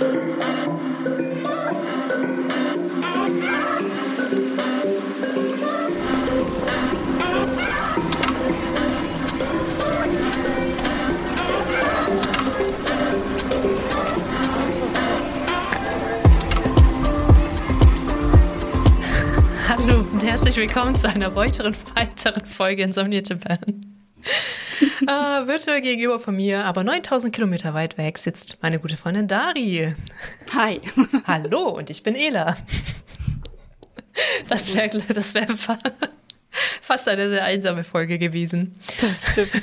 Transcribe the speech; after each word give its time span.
Hallo 0.00 0.06
und 20.12 20.24
herzlich 20.24 20.56
willkommen 20.56 20.94
zu 20.96 21.08
einer 21.08 21.34
weiteren, 21.34 21.74
weiteren 21.96 22.46
Folge 22.46 22.84
Insomnia 22.84 23.20
Japan. 23.20 23.58
Äh, 25.02 25.46
virtuell 25.46 25.80
gegenüber 25.80 26.20
von 26.20 26.36
mir, 26.36 26.64
aber 26.64 26.84
9000 26.84 27.34
Kilometer 27.34 27.74
weit 27.74 27.98
weg, 27.98 28.18
sitzt 28.18 28.58
meine 28.62 28.78
gute 28.78 28.96
Freundin 28.96 29.28
Dari. 29.28 29.94
Hi. 30.54 30.80
Hallo 31.26 31.68
und 31.68 31.90
ich 31.90 32.02
bin 32.02 32.14
Ela. 32.14 32.56
Das 34.48 34.74
wäre 34.74 35.00
das 35.08 35.34
wär 35.34 35.46
fast 36.80 37.08
eine 37.08 37.28
sehr 37.28 37.44
einsame 37.44 37.84
Folge 37.84 38.18
gewesen. 38.18 38.78
Das 39.00 39.30
stimmt. 39.30 39.62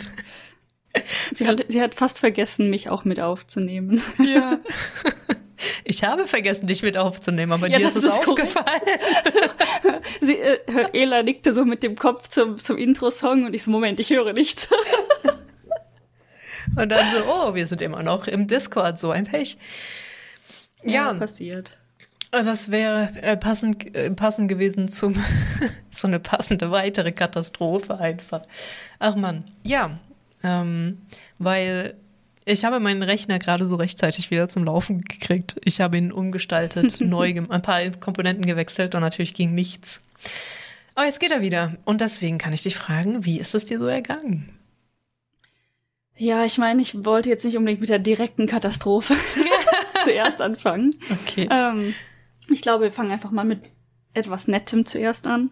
Sie 1.34 1.48
hat, 1.48 1.66
sie 1.68 1.82
hat 1.82 1.96
fast 1.96 2.20
vergessen, 2.20 2.70
mich 2.70 2.90
auch 2.90 3.04
mit 3.04 3.20
aufzunehmen. 3.20 4.02
Ja. 4.20 4.60
Ich 5.84 6.04
habe 6.04 6.28
vergessen, 6.28 6.68
dich 6.68 6.84
mit 6.84 6.98
aufzunehmen, 6.98 7.52
aber 7.52 7.68
ja, 7.68 7.78
dir 7.78 7.88
ist 7.88 7.96
es 7.96 8.06
aufgefallen. 8.06 8.66
Sie, 10.22 10.38
äh, 10.38 10.60
Ela 10.94 11.24
nickte 11.24 11.54
so 11.54 11.66
mit 11.66 11.84
dem 11.84 11.96
Kopf 11.96 12.28
zum, 12.28 12.58
zum 12.58 12.78
Intro-Song 12.78 13.46
und 13.46 13.54
ich 13.54 13.64
so, 13.64 13.72
Moment, 13.72 14.00
ich 14.00 14.10
höre 14.10 14.34
nichts. 14.34 14.68
und 16.76 16.90
dann 16.90 17.06
so, 17.12 17.24
oh, 17.30 17.54
wir 17.54 17.68
sind 17.68 17.82
immer 17.82 18.04
noch 18.04 18.28
im 18.28 18.48
Discord, 18.48 19.00
so 19.00 19.12
ein 19.12 19.26
Pech. 19.26 19.58
Ja, 20.84 21.12
ja 21.12 21.14
passiert. 21.14 21.78
Das 22.32 22.70
wäre 22.70 23.14
äh, 23.22 23.38
passend, 23.38 23.96
äh, 23.96 24.12
passend 24.12 24.50
gewesen 24.50 24.90
zum 24.90 25.16
so 25.90 26.08
eine 26.08 26.20
passende 26.20 26.72
weitere 26.72 27.12
Katastrophe 27.12 27.98
einfach. 27.98 28.42
Ach 29.00 29.16
man, 29.16 29.46
ja, 29.64 30.00
ähm, 30.44 31.02
weil 31.38 31.96
ich 32.46 32.64
habe 32.64 32.80
meinen 32.80 33.04
Rechner 33.04 33.40
gerade 33.40 33.66
so 33.66 33.76
rechtzeitig 33.76 34.30
wieder 34.30 34.48
zum 34.48 34.64
Laufen 34.64 35.02
gekriegt. 35.02 35.56
Ich 35.64 35.82
habe 35.82 35.98
ihn 35.98 36.12
umgestaltet, 36.12 37.00
neu, 37.02 37.34
ein 37.50 37.62
paar 37.62 37.82
Komponenten 38.00 38.46
gewechselt 38.46 38.96
und 38.96 39.02
natürlich 39.02 39.34
ging 39.34 39.54
nichts. 39.54 40.02
Aber 40.94 41.06
jetzt 41.06 41.20
geht 41.20 41.32
er 41.32 41.42
wieder. 41.42 41.76
Und 41.84 42.02
deswegen 42.02 42.38
kann 42.38 42.54
ich 42.54 42.64
dich 42.64 42.76
fragen, 42.76 43.26
wie 43.26 43.40
ist 43.40 43.56
es 43.56 43.66
dir 43.66 43.80
so 43.80 43.88
ergangen? 43.88 44.50
Ja, 46.18 46.46
ich 46.46 46.58
meine, 46.58 46.82
ich 46.82 47.04
wollte 47.04 47.30
jetzt 47.30 47.44
nicht 47.44 47.58
unbedingt 47.58 47.82
mit 47.82 47.90
der 47.90 48.00
direkten 48.00 48.48
Katastrophe 48.48 49.16
zuerst 50.04 50.40
anfangen. 50.40 50.96
Okay. 51.10 51.50
Ähm, 51.52 51.94
ich 52.48 52.62
glaube, 52.62 52.86
wir 52.86 52.92
fangen 52.92 53.12
einfach 53.12 53.32
mal 53.32 53.44
mit 53.44 53.62
etwas 54.14 54.48
Nettem 54.48 54.86
zuerst 54.86 55.28
an. 55.28 55.50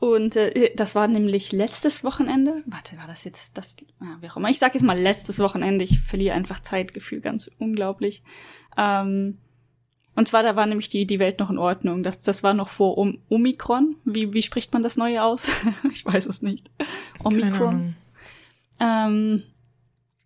Und 0.00 0.34
äh, 0.34 0.74
das 0.74 0.94
war 0.94 1.06
nämlich 1.06 1.52
letztes 1.52 2.02
Wochenende. 2.02 2.62
Warte, 2.66 2.96
war 2.96 3.06
das 3.06 3.24
jetzt 3.24 3.58
das? 3.58 3.76
Ja, 4.00 4.16
wie 4.20 4.30
auch 4.30 4.38
immer. 4.38 4.48
Ich 4.48 4.58
sage 4.58 4.74
jetzt 4.74 4.82
mal 4.82 4.98
letztes 4.98 5.38
Wochenende. 5.38 5.84
Ich 5.84 6.00
verliere 6.00 6.34
einfach 6.34 6.60
Zeitgefühl 6.60 7.20
ganz 7.20 7.50
unglaublich. 7.58 8.22
Ähm, 8.78 9.36
und 10.16 10.26
zwar, 10.26 10.42
da 10.42 10.56
war 10.56 10.66
nämlich 10.66 10.88
die, 10.88 11.06
die 11.06 11.18
Welt 11.18 11.38
noch 11.38 11.50
in 11.50 11.58
Ordnung. 11.58 12.02
Das, 12.02 12.22
das 12.22 12.42
war 12.42 12.54
noch 12.54 12.68
vor 12.68 12.96
um, 12.96 13.18
Omikron. 13.28 13.96
Wie, 14.04 14.32
wie 14.32 14.42
spricht 14.42 14.72
man 14.72 14.82
das 14.82 14.96
neue 14.96 15.22
aus? 15.22 15.52
ich 15.92 16.04
weiß 16.04 16.24
es 16.26 16.40
nicht. 16.40 16.70
Omikron. 17.22 17.94
Ähm, 18.80 19.42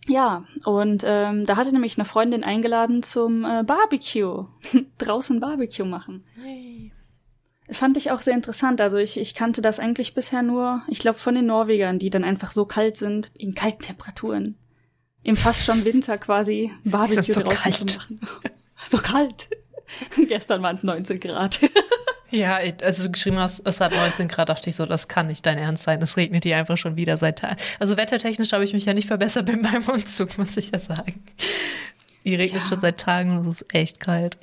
ja, 0.06 0.44
und 0.64 1.02
ähm, 1.04 1.46
da 1.46 1.56
hatte 1.56 1.72
nämlich 1.72 1.98
eine 1.98 2.04
Freundin 2.04 2.44
eingeladen 2.44 3.02
zum 3.02 3.44
äh, 3.44 3.64
Barbecue. 3.64 4.46
Draußen 4.98 5.40
Barbecue 5.40 5.84
machen. 5.84 6.24
Hey. 6.40 6.92
Fand 7.70 7.96
ich 7.96 8.10
auch 8.10 8.20
sehr 8.20 8.34
interessant. 8.34 8.80
Also 8.80 8.98
ich, 8.98 9.18
ich 9.18 9.34
kannte 9.34 9.62
das 9.62 9.80
eigentlich 9.80 10.14
bisher 10.14 10.42
nur, 10.42 10.82
ich 10.88 10.98
glaube, 10.98 11.18
von 11.18 11.34
den 11.34 11.46
Norwegern, 11.46 11.98
die 11.98 12.10
dann 12.10 12.24
einfach 12.24 12.50
so 12.50 12.66
kalt 12.66 12.96
sind, 12.96 13.30
in 13.36 13.54
kalten 13.54 13.82
Temperaturen. 13.82 14.56
Im 15.22 15.36
fast 15.36 15.64
schon 15.64 15.84
Winter 15.84 16.18
quasi 16.18 16.70
Barbecue 16.84 17.22
so 17.22 17.40
draußen 17.40 17.56
kalt. 17.56 17.76
zu 17.76 17.84
machen. 17.86 18.20
so 18.86 18.98
kalt. 18.98 19.48
Gestern 20.28 20.62
waren 20.62 20.76
es 20.76 20.82
19 20.82 21.20
Grad. 21.20 21.58
ja, 22.30 22.58
als 22.82 23.02
du 23.02 23.10
geschrieben 23.10 23.38
hast, 23.38 23.62
es 23.64 23.80
hat 23.80 23.92
19 23.92 24.28
Grad, 24.28 24.50
dachte 24.50 24.68
ich 24.68 24.76
so, 24.76 24.84
das 24.84 25.08
kann 25.08 25.28
nicht 25.28 25.46
dein 25.46 25.56
Ernst 25.56 25.84
sein. 25.84 26.02
Es 26.02 26.18
regnet 26.18 26.44
hier 26.44 26.58
einfach 26.58 26.76
schon 26.76 26.96
wieder 26.96 27.16
seit 27.16 27.38
Tagen. 27.38 27.56
Also 27.78 27.96
wettertechnisch 27.96 28.52
habe 28.52 28.64
ich 28.64 28.74
mich 28.74 28.84
ja 28.84 28.92
nicht 28.92 29.06
verbessert 29.06 29.46
bei 29.46 29.56
meinem 29.56 29.84
Umzug, 29.84 30.36
muss 30.36 30.56
ich 30.58 30.70
ja 30.70 30.78
sagen. 30.78 31.24
Hier 32.22 32.38
regnet 32.38 32.62
ja. 32.62 32.68
schon 32.68 32.80
seit 32.80 32.98
Tagen 32.98 33.38
und 33.38 33.46
es 33.46 33.62
ist 33.62 33.74
echt 33.74 34.00
kalt. 34.00 34.36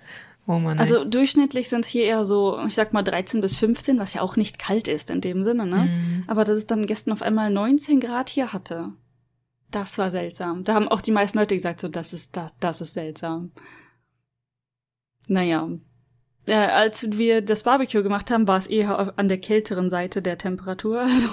Oh 0.51 0.59
Mann, 0.59 0.79
also 0.79 1.05
durchschnittlich 1.05 1.69
sind 1.69 1.85
es 1.85 1.87
hier 1.87 2.03
eher 2.03 2.25
so, 2.25 2.59
ich 2.67 2.73
sag 2.73 2.91
mal 2.91 3.03
13 3.03 3.39
bis 3.39 3.55
15, 3.55 3.99
was 3.99 4.13
ja 4.13 4.21
auch 4.21 4.35
nicht 4.35 4.57
kalt 4.57 4.89
ist 4.89 5.09
in 5.09 5.21
dem 5.21 5.45
Sinne, 5.45 5.65
ne? 5.65 5.85
Mhm. 5.85 6.23
Aber 6.27 6.43
dass 6.43 6.57
es 6.57 6.67
dann 6.67 6.85
gestern 6.85 7.13
auf 7.13 7.21
einmal 7.21 7.49
19 7.49 8.01
Grad 8.01 8.29
hier 8.29 8.51
hatte. 8.51 8.89
Das 9.69 9.97
war 9.97 10.11
seltsam. 10.11 10.65
Da 10.65 10.73
haben 10.73 10.89
auch 10.89 10.99
die 10.99 11.13
meisten 11.13 11.37
Leute 11.37 11.55
gesagt, 11.55 11.79
so, 11.79 11.87
das 11.87 12.11
ist, 12.11 12.35
das, 12.35 12.53
das 12.59 12.81
ist 12.81 12.95
seltsam. 12.95 13.53
Naja. 15.29 15.69
Äh, 16.47 16.55
als 16.55 17.17
wir 17.17 17.41
das 17.41 17.63
Barbecue 17.63 18.03
gemacht 18.03 18.29
haben, 18.29 18.45
war 18.45 18.57
es 18.57 18.67
eher 18.67 19.13
an 19.17 19.29
der 19.29 19.39
kälteren 19.39 19.89
Seite 19.89 20.21
der 20.21 20.37
Temperatur. 20.37 20.99
Also 21.07 21.29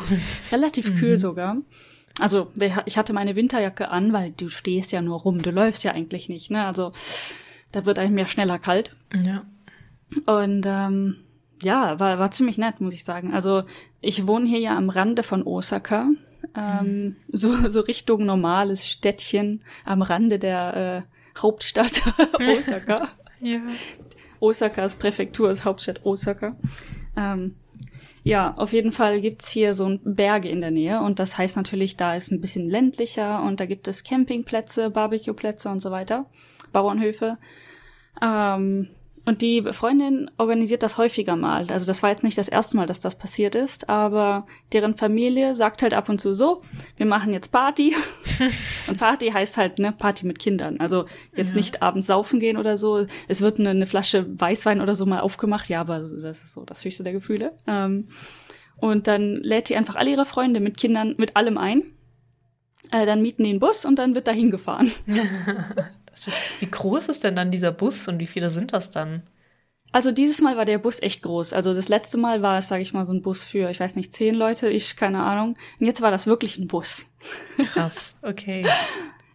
relativ 0.52 0.96
kühl 0.96 1.14
mhm. 1.14 1.20
sogar. 1.20 1.56
Also 2.20 2.52
ich 2.86 2.96
hatte 2.96 3.12
meine 3.12 3.34
Winterjacke 3.34 3.88
an, 3.88 4.12
weil 4.12 4.30
du 4.30 4.48
stehst 4.48 4.92
ja 4.92 5.02
nur 5.02 5.18
rum, 5.18 5.42
du 5.42 5.50
läufst 5.50 5.82
ja 5.82 5.90
eigentlich 5.90 6.28
nicht, 6.28 6.52
ne? 6.52 6.66
Also 6.66 6.92
da 7.72 7.84
wird 7.84 7.98
einem 7.98 8.18
ja 8.18 8.26
schneller 8.26 8.58
kalt. 8.58 8.96
Ja. 9.24 9.44
Und 10.26 10.64
ähm, 10.66 11.16
ja, 11.62 11.98
war, 12.00 12.18
war 12.18 12.30
ziemlich 12.30 12.58
nett, 12.58 12.80
muss 12.80 12.94
ich 12.94 13.04
sagen. 13.04 13.34
Also 13.34 13.64
ich 14.00 14.26
wohne 14.26 14.46
hier 14.46 14.60
ja 14.60 14.76
am 14.76 14.90
Rande 14.90 15.22
von 15.22 15.42
Osaka. 15.42 16.08
Ähm, 16.56 17.02
mhm. 17.02 17.16
so, 17.28 17.52
so 17.68 17.80
Richtung 17.80 18.24
normales 18.24 18.88
Städtchen 18.88 19.64
am 19.84 20.02
Rande 20.02 20.38
der 20.38 21.04
äh, 21.06 21.38
Hauptstadt 21.40 22.02
Osaka. 22.56 23.08
ja. 23.40 23.60
Osakas 24.40 24.96
Präfektur 24.96 25.50
ist 25.50 25.64
Hauptstadt 25.64 26.04
Osaka. 26.04 26.56
Ähm, 27.16 27.56
ja, 28.22 28.54
auf 28.56 28.72
jeden 28.72 28.92
Fall 28.92 29.20
gibt's 29.20 29.48
hier 29.48 29.74
so 29.74 29.86
ein 29.86 30.00
Berge 30.04 30.48
in 30.48 30.60
der 30.60 30.70
Nähe 30.70 31.00
und 31.00 31.18
das 31.18 31.38
heißt 31.38 31.56
natürlich, 31.56 31.96
da 31.96 32.14
ist 32.14 32.30
ein 32.30 32.40
bisschen 32.40 32.68
ländlicher 32.68 33.42
und 33.42 33.58
da 33.58 33.66
gibt 33.66 33.88
es 33.88 34.04
Campingplätze, 34.04 34.90
Barbecueplätze 34.90 35.68
und 35.68 35.80
so 35.80 35.90
weiter. 35.90 36.26
Bauernhöfe. 36.72 37.38
Ähm, 38.22 38.88
und 39.28 39.42
die 39.42 39.62
Freundin 39.72 40.30
organisiert 40.38 40.82
das 40.82 40.96
häufiger 40.96 41.36
mal. 41.36 41.66
Also 41.70 41.86
das 41.86 42.02
war 42.02 42.08
jetzt 42.08 42.24
nicht 42.24 42.38
das 42.38 42.48
erste 42.48 42.78
Mal, 42.78 42.86
dass 42.86 43.00
das 43.00 43.18
passiert 43.18 43.54
ist, 43.54 43.90
aber 43.90 44.46
deren 44.72 44.96
Familie 44.96 45.54
sagt 45.54 45.82
halt 45.82 45.92
ab 45.92 46.08
und 46.08 46.18
zu 46.18 46.32
so, 46.32 46.62
wir 46.96 47.04
machen 47.04 47.34
jetzt 47.34 47.48
Party. 47.48 47.94
und 48.88 48.96
Party 48.96 49.28
heißt 49.28 49.58
halt, 49.58 49.80
ne, 49.80 49.92
Party 49.92 50.26
mit 50.26 50.38
Kindern. 50.38 50.80
Also 50.80 51.04
jetzt 51.36 51.50
ja. 51.50 51.58
nicht 51.58 51.82
abends 51.82 52.06
saufen 52.06 52.40
gehen 52.40 52.56
oder 52.56 52.78
so. 52.78 53.04
Es 53.28 53.42
wird 53.42 53.60
eine, 53.60 53.68
eine, 53.68 53.84
Flasche 53.84 54.24
Weißwein 54.40 54.80
oder 54.80 54.96
so 54.96 55.04
mal 55.04 55.20
aufgemacht. 55.20 55.68
Ja, 55.68 55.82
aber 55.82 55.98
das 55.98 56.12
ist 56.12 56.50
so 56.50 56.64
das 56.64 56.86
höchste 56.86 57.04
der 57.04 57.12
Gefühle. 57.12 57.52
Ähm, 57.66 58.08
und 58.78 59.08
dann 59.08 59.42
lädt 59.42 59.68
die 59.68 59.76
einfach 59.76 59.96
alle 59.96 60.08
ihre 60.08 60.24
Freunde 60.24 60.60
mit 60.60 60.78
Kindern, 60.78 61.16
mit 61.18 61.36
allem 61.36 61.58
ein. 61.58 61.82
Äh, 62.92 63.04
dann 63.04 63.20
mieten 63.20 63.44
die 63.44 63.50
einen 63.50 63.60
Bus 63.60 63.84
und 63.84 63.98
dann 63.98 64.14
wird 64.14 64.26
dahin 64.26 64.50
gefahren. 64.50 64.90
Wie 66.60 66.70
groß 66.70 67.08
ist 67.08 67.24
denn 67.24 67.36
dann 67.36 67.50
dieser 67.50 67.72
Bus 67.72 68.08
und 68.08 68.18
wie 68.18 68.26
viele 68.26 68.50
sind 68.50 68.72
das 68.72 68.90
dann? 68.90 69.22
Also 69.90 70.12
dieses 70.12 70.40
Mal 70.40 70.56
war 70.56 70.64
der 70.64 70.78
Bus 70.78 71.00
echt 71.00 71.22
groß. 71.22 71.52
Also 71.52 71.72
das 71.74 71.88
letzte 71.88 72.18
Mal 72.18 72.42
war 72.42 72.58
es, 72.58 72.68
sage 72.68 72.82
ich 72.82 72.92
mal, 72.92 73.06
so 73.06 73.12
ein 73.12 73.22
Bus 73.22 73.44
für, 73.44 73.70
ich 73.70 73.80
weiß 73.80 73.94
nicht, 73.94 74.14
zehn 74.14 74.34
Leute, 74.34 74.68
ich 74.68 74.96
keine 74.96 75.22
Ahnung. 75.22 75.56
Und 75.80 75.86
jetzt 75.86 76.02
war 76.02 76.10
das 76.10 76.26
wirklich 76.26 76.58
ein 76.58 76.66
Bus. 76.66 77.06
Krass, 77.72 78.14
okay. 78.22 78.66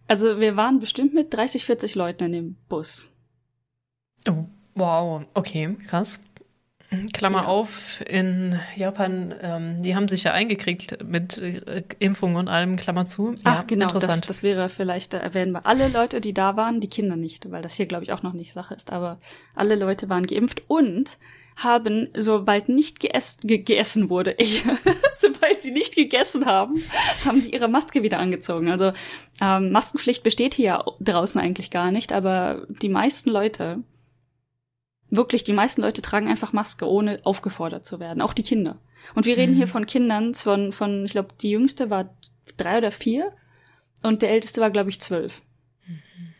Also 0.07 0.39
wir 0.39 0.55
waren 0.55 0.79
bestimmt 0.79 1.13
mit 1.13 1.33
30, 1.33 1.65
40 1.65 1.95
Leuten 1.95 2.25
in 2.25 2.31
dem 2.33 2.55
Bus. 2.69 3.09
Oh, 4.27 4.45
wow, 4.75 5.25
okay, 5.33 5.75
krass. 5.87 6.19
Klammer 7.13 7.43
ja. 7.43 7.45
auf, 7.45 8.01
in 8.07 8.59
Japan, 8.75 9.33
ähm, 9.41 9.83
die 9.83 9.95
haben 9.95 10.07
sich 10.07 10.23
ja 10.23 10.31
eingekriegt 10.31 11.03
mit 11.03 11.37
äh, 11.37 11.83
Impfung 11.99 12.35
und 12.35 12.47
allem, 12.47 12.75
Klammer 12.75 13.05
zu. 13.05 13.31
Ja, 13.31 13.37
Ach, 13.43 13.67
genau, 13.67 13.85
interessant. 13.85 14.21
Das, 14.21 14.27
das 14.27 14.43
wäre 14.43 14.69
vielleicht, 14.69 15.13
da 15.13 15.17
erwähnen 15.17 15.51
wir 15.51 15.65
alle 15.65 15.87
Leute, 15.89 16.21
die 16.21 16.33
da 16.33 16.55
waren, 16.55 16.81
die 16.81 16.89
Kinder 16.89 17.15
nicht, 17.15 17.51
weil 17.51 17.61
das 17.61 17.75
hier, 17.75 17.85
glaube 17.85 18.03
ich, 18.03 18.11
auch 18.11 18.23
noch 18.23 18.33
nicht 18.33 18.53
Sache 18.53 18.73
ist, 18.73 18.91
aber 18.91 19.19
alle 19.55 19.75
Leute 19.75 20.09
waren 20.09 20.25
geimpft 20.25 20.63
und 20.67 21.17
haben, 21.55 22.09
sobald 22.15 22.69
nicht 22.69 22.99
geess 22.99 23.37
ge 23.43 23.59
geessen 23.59 24.09
wurde, 24.09 24.35
sobald 25.19 25.61
sie 25.61 25.71
nicht 25.71 25.95
gegessen 25.95 26.45
haben, 26.45 26.83
haben 27.25 27.41
sie 27.41 27.51
ihre 27.51 27.67
Maske 27.67 28.03
wieder 28.03 28.19
angezogen. 28.19 28.69
Also 28.69 28.91
ähm, 29.41 29.71
Maskenpflicht 29.71 30.23
besteht 30.23 30.53
hier 30.53 30.83
draußen 30.99 31.39
eigentlich 31.39 31.69
gar 31.69 31.91
nicht, 31.91 32.11
aber 32.11 32.65
die 32.69 32.89
meisten 32.89 33.29
Leute 33.29 33.83
Wirklich, 35.15 35.43
die 35.43 35.53
meisten 35.53 35.81
Leute 35.81 36.01
tragen 36.01 36.27
einfach 36.27 36.53
Maske, 36.53 36.89
ohne 36.89 37.19
aufgefordert 37.23 37.85
zu 37.85 37.99
werden. 37.99 38.19
Auch 38.19 38.33
die 38.33 38.41
Kinder. 38.41 38.79
Und 39.13 39.27
wir 39.27 39.37
reden 39.37 39.53
mhm. 39.53 39.57
hier 39.57 39.67
von 39.67 39.85
Kindern, 39.85 40.33
von, 40.33 40.71
von 40.71 41.05
ich 41.05 41.11
glaube, 41.11 41.35
die 41.39 41.51
jüngste 41.51 41.91
war 41.91 42.17
drei 42.57 42.79
oder 42.79 42.91
vier 42.91 43.31
und 44.01 44.23
der 44.23 44.31
älteste 44.31 44.59
war, 44.59 44.71
glaube 44.71 44.89
ich, 44.89 44.99
zwölf. 44.99 45.43
Mhm. 45.85 46.33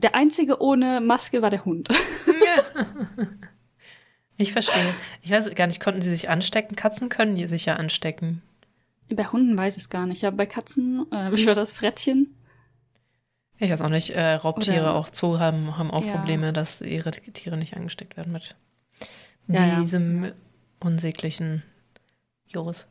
Der 0.00 0.16
einzige 0.16 0.60
ohne 0.60 1.00
Maske 1.00 1.40
war 1.40 1.50
der 1.50 1.64
Hund. 1.64 1.88
Ja. 2.26 2.64
Ich 4.36 4.52
verstehe. 4.52 4.92
Ich 5.22 5.30
weiß 5.30 5.54
gar 5.54 5.68
nicht, 5.68 5.80
konnten 5.80 6.02
sie 6.02 6.10
sich 6.10 6.28
anstecken? 6.28 6.74
Katzen 6.74 7.08
können 7.08 7.36
die 7.36 7.46
sich 7.46 7.66
ja 7.66 7.76
anstecken. 7.76 8.42
Bei 9.08 9.26
Hunden 9.26 9.56
weiß 9.56 9.76
ich 9.76 9.84
es 9.84 9.90
gar 9.90 10.06
nicht. 10.06 10.22
Ja, 10.22 10.32
bei 10.32 10.46
Katzen, 10.46 11.06
äh, 11.12 11.30
wie 11.30 11.46
war 11.46 11.54
das 11.54 11.70
Frettchen? 11.70 12.34
Ich 13.58 13.70
weiß 13.70 13.82
auch 13.82 13.88
nicht. 13.88 14.10
Äh, 14.10 14.34
Raubtiere 14.34 14.80
Oder- 14.82 14.94
auch 14.96 15.08
Zoo 15.12 15.38
haben, 15.38 15.78
haben 15.78 15.90
auch 15.90 16.04
Ja. 16.04 16.16
Probleme, 16.16 16.52
dass 16.52 16.80
ihre 16.80 17.10
Tiere 17.12 17.56
nicht 17.56 17.76
angesteckt 17.76 18.16
werden 18.16 18.32
mit 18.32 18.56
Ja, 19.48 19.66
ja. 19.66 19.80
diesem 19.80 20.32
unsäglichen 20.80 21.62
Virus. 22.50 22.86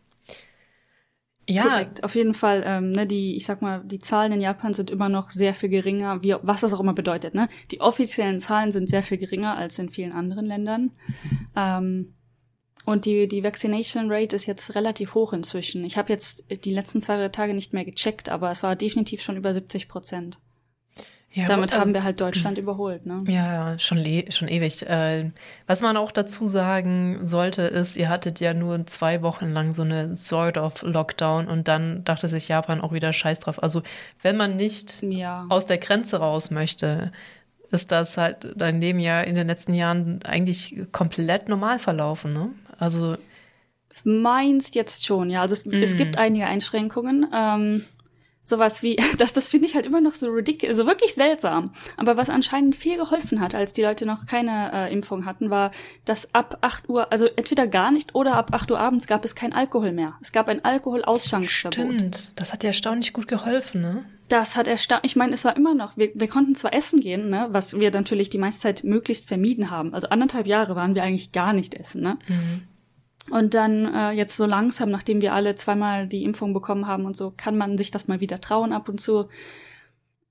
Ja, 1.49 1.63
Korrekt. 1.63 2.03
Auf 2.05 2.15
jeden 2.15 2.33
Fall, 2.33 2.63
ähm, 2.65 2.91
ne, 2.91 3.05
die, 3.05 3.35
ich 3.35 3.45
sag 3.45 3.61
mal, 3.61 3.81
die 3.83 3.99
Zahlen 3.99 4.31
in 4.31 4.39
Japan 4.39 4.73
sind 4.73 4.89
immer 4.89 5.09
noch 5.09 5.29
sehr 5.31 5.53
viel 5.53 5.67
geringer, 5.67 6.23
wie, 6.23 6.35
was 6.41 6.61
das 6.61 6.73
auch 6.73 6.79
immer 6.79 6.93
bedeutet, 6.93 7.35
ne? 7.35 7.49
Die 7.71 7.81
offiziellen 7.81 8.39
Zahlen 8.39 8.71
sind 8.71 8.87
sehr 8.87 9.03
viel 9.03 9.17
geringer 9.17 9.57
als 9.57 9.77
in 9.77 9.89
vielen 9.89 10.13
anderen 10.13 10.45
Ländern. 10.45 10.91
Ähm, 11.57 12.13
und 12.85 13.03
die, 13.03 13.27
die 13.27 13.43
Vaccination 13.43 14.09
Rate 14.09 14.35
ist 14.37 14.45
jetzt 14.45 14.73
relativ 14.75 15.15
hoch 15.15 15.33
inzwischen. 15.33 15.83
Ich 15.83 15.97
habe 15.97 16.13
jetzt 16.13 16.45
die 16.63 16.73
letzten 16.73 17.01
zwei 17.01 17.17
drei 17.17 17.29
Tage 17.29 17.53
nicht 17.53 17.73
mehr 17.73 17.83
gecheckt, 17.85 18.29
aber 18.29 18.49
es 18.49 18.63
war 18.63 18.77
definitiv 18.77 19.21
schon 19.21 19.35
über 19.35 19.53
70 19.53 19.89
Prozent. 19.89 20.39
Ja 21.33 21.45
Damit 21.47 21.71
gut, 21.71 21.79
haben 21.79 21.89
also- 21.89 21.93
wir 21.95 22.03
halt 22.03 22.21
Deutschland 22.21 22.57
überholt, 22.57 23.05
ne? 23.05 23.23
Ja, 23.27 23.77
schon, 23.79 24.03
schon 24.29 24.47
ewig. 24.47 24.87
Äh, 24.87 25.31
was 25.67 25.81
man 25.81 25.97
auch 25.97 26.11
dazu 26.11 26.47
sagen 26.47 27.21
sollte, 27.27 27.63
ist, 27.63 27.97
ihr 27.97 28.07
hattet 28.09 28.39
ja 28.39 28.53
nur 28.53 28.85
zwei 28.85 29.21
Wochen 29.23 29.51
lang 29.51 29.73
so 29.73 29.81
eine 29.81 30.15
sort 30.15 30.57
of 30.57 30.81
Lockdown 30.83 31.47
und 31.47 31.67
dann 31.67 32.03
dachte 32.03 32.27
sich 32.27 32.47
Japan 32.47 32.81
auch 32.81 32.93
wieder 32.93 33.11
scheiß 33.13 33.39
drauf. 33.39 33.61
Also 33.63 33.81
wenn 34.21 34.37
man 34.37 34.55
nicht 34.55 35.01
Ja. 35.01 35.45
aus 35.49 35.65
der 35.65 35.79
Grenze 35.79 36.17
raus 36.17 36.51
möchte, 36.51 37.11
ist 37.71 37.91
das 37.91 38.17
halt 38.17 38.53
dein 38.55 38.79
Leben 38.79 38.99
ja 38.99 39.21
in 39.21 39.33
den 39.33 39.47
letzten 39.47 39.73
Jahren 39.73 40.19
eigentlich 40.23 40.75
komplett 40.91 41.49
normal 41.49 41.79
verlaufen, 41.79 42.31
ne? 42.33 42.49
Also, 42.77 43.17
Meins 44.03 44.73
jetzt 44.73 45.05
schon, 45.05 45.29
ja. 45.29 45.41
Also 45.41 45.53
es, 45.53 45.65
es 45.67 45.93
Mm. 45.93 45.97
gibt 45.97 46.17
einige 46.17 46.45
Einschränkungen. 46.45 47.27
Ähm, 47.33 47.85
sowas 48.43 48.83
wie, 48.83 48.97
das, 49.17 49.33
das 49.33 49.49
finde 49.49 49.67
ich 49.67 49.75
halt 49.75 49.85
immer 49.85 50.01
noch 50.01 50.13
so 50.13 50.27
ridiculous, 50.27 50.77
so 50.77 50.85
wirklich 50.85 51.13
seltsam. 51.13 51.71
Aber 51.97 52.17
was 52.17 52.29
anscheinend 52.29 52.75
viel 52.75 52.97
geholfen 52.97 53.39
hat, 53.39 53.55
als 53.55 53.73
die 53.73 53.83
Leute 53.83 54.05
noch 54.05 54.25
keine 54.25 54.71
äh, 54.73 54.93
Impfung 54.93 55.25
hatten, 55.25 55.49
war, 55.49 55.71
dass 56.05 56.33
ab 56.33 56.57
8 56.61 56.89
Uhr, 56.89 57.11
also 57.11 57.27
entweder 57.35 57.67
gar 57.67 57.91
nicht 57.91 58.15
oder 58.15 58.35
ab 58.35 58.53
8 58.53 58.71
Uhr 58.71 58.79
abends 58.79 59.07
gab 59.07 59.25
es 59.25 59.35
kein 59.35 59.53
Alkohol 59.53 59.91
mehr. 59.91 60.15
Es 60.21 60.31
gab 60.31 60.49
ein 60.49 60.63
Alkoholausschanksverbot. 60.63 61.93
stimmt. 61.93 62.31
Das 62.35 62.53
hat 62.53 62.63
ja 62.63 62.69
erstaunlich 62.69 63.13
gut 63.13 63.27
geholfen, 63.27 63.81
ne? 63.81 64.05
Das 64.29 64.55
hat 64.55 64.67
erstaunt. 64.67 65.01
Ich 65.03 65.15
meine, 65.15 65.33
es 65.33 65.45
war 65.45 65.55
immer 65.55 65.75
noch, 65.75 65.97
wir, 65.97 66.09
wir 66.15 66.27
konnten 66.27 66.55
zwar 66.55 66.73
essen 66.73 67.01
gehen, 67.01 67.29
ne, 67.29 67.49
was 67.51 67.77
wir 67.77 67.91
natürlich 67.91 68.29
die 68.29 68.37
meiste 68.37 68.61
Zeit 68.61 68.83
möglichst 68.83 69.27
vermieden 69.27 69.69
haben. 69.69 69.93
Also 69.93 70.09
anderthalb 70.09 70.47
Jahre 70.47 70.75
waren 70.75 70.95
wir 70.95 71.03
eigentlich 71.03 71.33
gar 71.33 71.53
nicht 71.53 71.75
essen, 71.75 72.01
ne? 72.01 72.17
Und 73.29 73.53
dann 73.53 73.93
äh, 73.93 74.11
jetzt 74.11 74.35
so 74.35 74.45
langsam, 74.45 74.89
nachdem 74.89 75.21
wir 75.21 75.33
alle 75.33 75.55
zweimal 75.55 76.07
die 76.07 76.23
Impfung 76.23 76.53
bekommen 76.53 76.87
haben 76.87 77.05
und 77.05 77.15
so, 77.15 77.33
kann 77.35 77.57
man 77.57 77.77
sich 77.77 77.89
das 77.89 78.07
mal 78.07 78.19
wieder 78.19 78.41
trauen 78.41 78.73
ab 78.73 78.89
und 78.89 78.99
zu. 78.99 79.27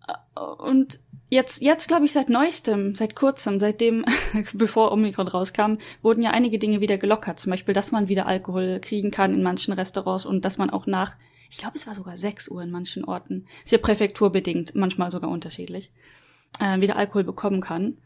Äh, 0.06 0.40
Und 0.40 0.98
jetzt, 1.30 1.62
jetzt 1.62 1.88
glaube 1.88 2.04
ich, 2.04 2.12
seit 2.12 2.28
neuestem, 2.28 2.94
seit 2.94 3.16
kurzem, 3.16 3.58
seitdem, 3.58 4.04
bevor 4.52 4.92
Omikron 4.92 5.28
rauskam, 5.28 5.76
wurden 6.02 6.22
ja 6.22 6.32
einige 6.32 6.58
Dinge 6.58 6.80
wieder 6.82 6.98
gelockert. 6.98 7.38
Zum 7.38 7.50
Beispiel, 7.50 7.74
dass 7.74 7.92
man 7.92 8.08
wieder 8.08 8.26
Alkohol 8.26 8.78
kriegen 8.80 9.10
kann 9.10 9.32
in 9.32 9.42
manchen 9.42 9.72
Restaurants 9.72 10.26
und 10.26 10.44
dass 10.44 10.58
man 10.58 10.68
auch 10.68 10.86
nach, 10.86 11.16
ich 11.50 11.56
glaube, 11.56 11.76
es 11.78 11.86
war 11.86 11.94
sogar 11.94 12.18
6 12.18 12.48
Uhr 12.48 12.62
in 12.62 12.70
manchen 12.70 13.04
Orten, 13.04 13.46
ist 13.64 13.72
ja 13.72 13.78
präfekturbedingt, 13.78 14.74
manchmal 14.74 15.10
sogar 15.10 15.30
unterschiedlich, 15.30 15.92
äh, 16.60 16.80
wieder 16.80 16.96
Alkohol 16.96 17.24
bekommen 17.24 17.62
kann. 17.62 17.96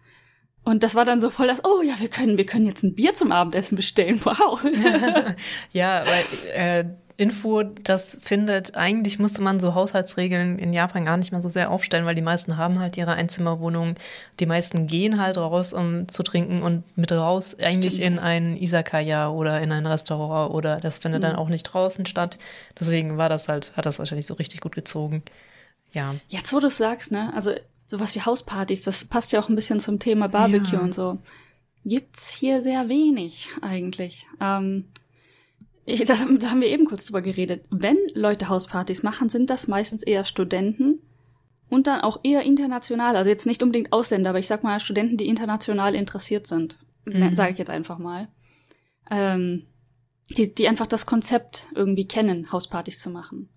Und 0.66 0.82
das 0.82 0.96
war 0.96 1.04
dann 1.04 1.20
so 1.20 1.30
voll 1.30 1.46
das, 1.46 1.64
oh 1.64 1.80
ja, 1.80 1.94
wir 2.00 2.08
können, 2.08 2.38
wir 2.38 2.44
können 2.44 2.66
jetzt 2.66 2.82
ein 2.82 2.96
Bier 2.96 3.14
zum 3.14 3.30
Abendessen 3.30 3.76
bestellen. 3.76 4.20
Wow. 4.24 4.60
Ja, 5.72 6.04
weil 6.04 6.24
äh, 6.54 6.84
Info, 7.16 7.62
das 7.62 8.18
findet, 8.20 8.74
eigentlich 8.74 9.20
musste 9.20 9.42
man 9.42 9.60
so 9.60 9.76
Haushaltsregeln 9.76 10.58
in 10.58 10.72
Japan 10.72 11.04
gar 11.04 11.18
nicht 11.18 11.30
mehr 11.30 11.40
so 11.40 11.48
sehr 11.48 11.70
aufstellen, 11.70 12.04
weil 12.04 12.16
die 12.16 12.22
meisten 12.22 12.56
haben 12.56 12.80
halt 12.80 12.96
ihre 12.96 13.12
Einzimmerwohnung. 13.12 13.94
Die 14.40 14.46
meisten 14.46 14.88
gehen 14.88 15.20
halt 15.20 15.38
raus, 15.38 15.72
um 15.72 16.08
zu 16.08 16.24
trinken 16.24 16.62
und 16.62 16.82
mit 16.96 17.12
raus 17.12 17.56
eigentlich 17.60 17.94
Stimmt. 17.94 18.08
in 18.08 18.18
ein 18.18 18.56
Izakaya 18.56 19.28
oder 19.28 19.60
in 19.62 19.70
ein 19.70 19.86
Restaurant 19.86 20.52
oder 20.52 20.80
das 20.80 20.98
findet 20.98 21.22
dann 21.22 21.36
auch 21.36 21.48
nicht 21.48 21.62
draußen 21.62 22.06
statt. 22.06 22.38
Deswegen 22.78 23.18
war 23.18 23.28
das 23.28 23.48
halt, 23.48 23.70
hat 23.76 23.86
das 23.86 24.00
wahrscheinlich 24.00 24.26
so 24.26 24.34
richtig 24.34 24.60
gut 24.60 24.74
gezogen. 24.74 25.22
Ja. 25.92 26.16
Jetzt, 26.26 26.52
wo 26.52 26.58
du 26.58 26.70
sagst, 26.70 27.12
ne, 27.12 27.32
also 27.36 27.52
sowas 27.86 28.14
wie 28.14 28.20
Hauspartys, 28.20 28.82
das 28.82 29.04
passt 29.06 29.32
ja 29.32 29.40
auch 29.40 29.48
ein 29.48 29.54
bisschen 29.54 29.80
zum 29.80 29.98
Thema 29.98 30.28
Barbecue 30.28 30.76
Ja. 30.76 30.80
und 30.80 30.92
so. 30.94 31.18
Gibt's 31.84 32.30
hier 32.30 32.60
sehr 32.62 32.88
wenig 32.88 33.48
eigentlich. 33.62 34.26
Ähm, 34.40 34.86
ich, 35.84 36.04
da, 36.04 36.14
da 36.38 36.50
haben 36.50 36.60
wir 36.60 36.68
eben 36.68 36.84
kurz 36.86 37.06
drüber 37.06 37.22
geredet. 37.22 37.64
Wenn 37.70 37.96
Leute 38.14 38.48
Hauspartys 38.48 39.02
machen, 39.04 39.28
sind 39.28 39.50
das 39.50 39.68
meistens 39.68 40.02
eher 40.02 40.24
Studenten 40.24 41.00
und 41.70 41.86
dann 41.86 42.00
auch 42.00 42.20
eher 42.24 42.42
international. 42.42 43.16
Also 43.16 43.30
jetzt 43.30 43.46
nicht 43.46 43.62
unbedingt 43.62 43.92
Ausländer, 43.92 44.30
aber 44.30 44.40
ich 44.40 44.48
sag 44.48 44.64
mal 44.64 44.80
Studenten, 44.80 45.16
die 45.16 45.28
international 45.28 45.94
interessiert 45.94 46.46
sind. 46.48 46.78
Mhm. 47.06 47.36
Sage 47.36 47.52
ich 47.52 47.58
jetzt 47.58 47.70
einfach 47.70 47.98
mal. 47.98 48.28
Ähm, 49.10 49.66
die, 50.36 50.52
die 50.52 50.66
einfach 50.66 50.88
das 50.88 51.06
Konzept 51.06 51.68
irgendwie 51.76 52.08
kennen, 52.08 52.50
Hauspartys 52.50 52.98
zu 52.98 53.10
machen. 53.10 53.48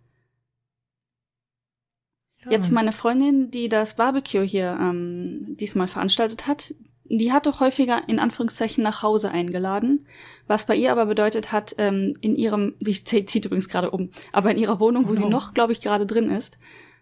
Jetzt 2.48 2.72
meine 2.72 2.92
Freundin, 2.92 3.52
die 3.52 3.68
das 3.70 3.96
Barbecue 3.96 4.42
hier 4.44 4.78
ähm, 4.80 5.58
diesmal 5.58 5.88
veranstaltet 5.88 6.48
hat, 6.48 6.74
die 7.04 7.32
hat 7.34 7.48
doch 7.48 7.60
häufiger 7.60 8.08
in 8.08 8.20
Anführungszeichen 8.20 8.84
nach 8.84 9.02
Hause 9.02 9.32
eingeladen, 9.32 10.06
was 10.48 10.66
bei 10.68 10.76
ihr 10.76 10.92
aber 10.92 11.06
bedeutet 11.08 11.52
hat, 11.52 11.74
ähm, 11.80 12.14
in 12.22 12.36
ihrem, 12.36 12.76
sie 12.80 13.04
zieht, 13.04 13.44
übrigens 13.46 13.68
gerade 13.68 13.92
um, 13.92 14.12
aber 14.32 14.52
in 14.52 14.58
ihrer 14.58 14.80
Wohnung, 14.80 15.08
wo 15.10 15.14
sie 15.16 15.24
Oh. 15.24 15.30
noch, 15.30 15.54
glaube 15.54 15.74
ich, 15.74 15.82
gerade 15.82 16.06
drin 16.06 16.30
ist, 16.30 16.60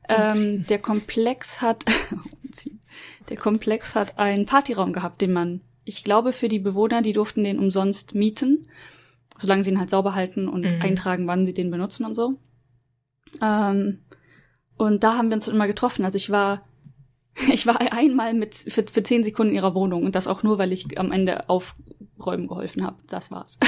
ähm, 0.09 0.65
der 0.67 0.79
Komplex 0.79 1.61
hat, 1.61 1.83
der 3.29 3.37
Komplex 3.37 3.95
hat 3.95 4.17
einen 4.17 4.45
Partyraum 4.45 4.93
gehabt, 4.93 5.21
den 5.21 5.33
man, 5.33 5.61
ich 5.83 6.03
glaube, 6.05 6.31
für 6.33 6.47
die 6.47 6.59
Bewohner, 6.59 7.01
die 7.01 7.11
durften 7.13 7.43
den 7.43 7.59
umsonst 7.59 8.15
mieten, 8.15 8.67
solange 9.37 9.63
sie 9.65 9.71
ihn 9.71 9.79
halt 9.79 9.89
sauber 9.89 10.15
halten 10.15 10.47
und 10.47 10.73
Mhm. 10.75 10.81
eintragen, 10.81 11.27
wann 11.27 11.45
sie 11.45 11.53
den 11.53 11.69
benutzen 11.69 12.05
und 12.05 12.15
so. 12.15 12.35
Ähm, 13.41 13.99
und 14.77 15.03
da 15.03 15.17
haben 15.17 15.29
wir 15.29 15.35
uns 15.35 15.47
immer 15.47 15.67
getroffen. 15.67 16.05
Also 16.05 16.15
ich 16.17 16.29
war, 16.29 16.61
ich 17.51 17.65
war 17.67 17.79
einmal 17.91 18.33
mit 18.33 18.55
für, 18.55 18.83
für 18.83 19.03
zehn 19.03 19.23
Sekunden 19.23 19.51
in 19.51 19.57
ihrer 19.57 19.75
Wohnung 19.75 20.03
und 20.03 20.15
das 20.15 20.27
auch 20.27 20.43
nur, 20.43 20.57
weil 20.57 20.71
ich 20.71 20.99
am 20.99 21.11
Ende 21.11 21.49
aufräumen 21.49 22.47
geholfen 22.47 22.85
habe. 22.85 22.97
Das 23.07 23.31
war's. 23.31 23.57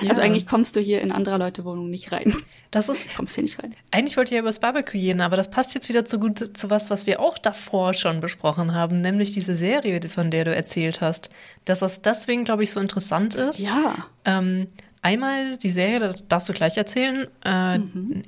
Also 0.00 0.14
Ja. 0.20 0.22
eigentlich 0.26 0.46
kommst 0.46 0.74
du 0.74 0.80
hier 0.80 1.02
in 1.02 1.12
anderer 1.12 1.36
Leute 1.36 1.66
Wohnung 1.66 1.90
nicht 1.90 2.12
rein. 2.12 2.34
Das 2.70 2.88
ist, 2.88 3.06
Kommst 3.14 3.34
hier 3.34 3.44
nicht 3.44 3.62
rein. 3.62 3.74
eigentlich 3.90 4.16
wollte 4.16 4.30
ich 4.30 4.36
ja 4.36 4.40
über 4.40 4.48
das 4.48 4.58
Barbecue 4.58 4.98
reden, 4.98 5.20
aber 5.20 5.36
das 5.36 5.50
passt 5.50 5.74
jetzt 5.74 5.90
wieder 5.90 6.06
zu 6.06 6.18
gut 6.18 6.56
zu 6.56 6.70
was, 6.70 6.88
was 6.88 7.06
wir 7.06 7.20
auch 7.20 7.36
davor 7.36 7.92
schon 7.92 8.20
besprochen 8.20 8.74
haben, 8.74 9.02
nämlich 9.02 9.32
diese 9.32 9.56
Serie, 9.56 10.00
von 10.08 10.30
der 10.30 10.46
du 10.46 10.54
erzählt 10.54 11.02
hast. 11.02 11.28
Dass 11.66 11.80
das 11.80 12.00
deswegen, 12.00 12.44
glaube 12.44 12.62
ich, 12.62 12.70
so 12.70 12.80
interessant 12.80 13.34
ist. 13.34 13.58
Ja. 13.58 13.96
Ähm, 14.24 14.68
einmal 15.02 15.58
die 15.58 15.68
Serie, 15.70 15.98
das 16.00 16.26
darfst 16.26 16.48
du 16.48 16.54
gleich 16.54 16.78
erzählen. 16.78 17.26
Äh, 17.44 17.80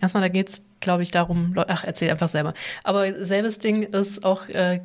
Erstmal, 0.02 0.22
da 0.24 0.28
geht's, 0.28 0.62
glaube 0.82 1.02
ich, 1.02 1.10
darum, 1.10 1.54
ach, 1.56 1.84
erzähl 1.84 2.10
einfach 2.10 2.28
selber. 2.28 2.52
Aber 2.84 3.24
selbes 3.24 3.58
Ding 3.58 3.84
ist 3.84 4.24
auch, 4.24 4.48
äh, 4.48 4.80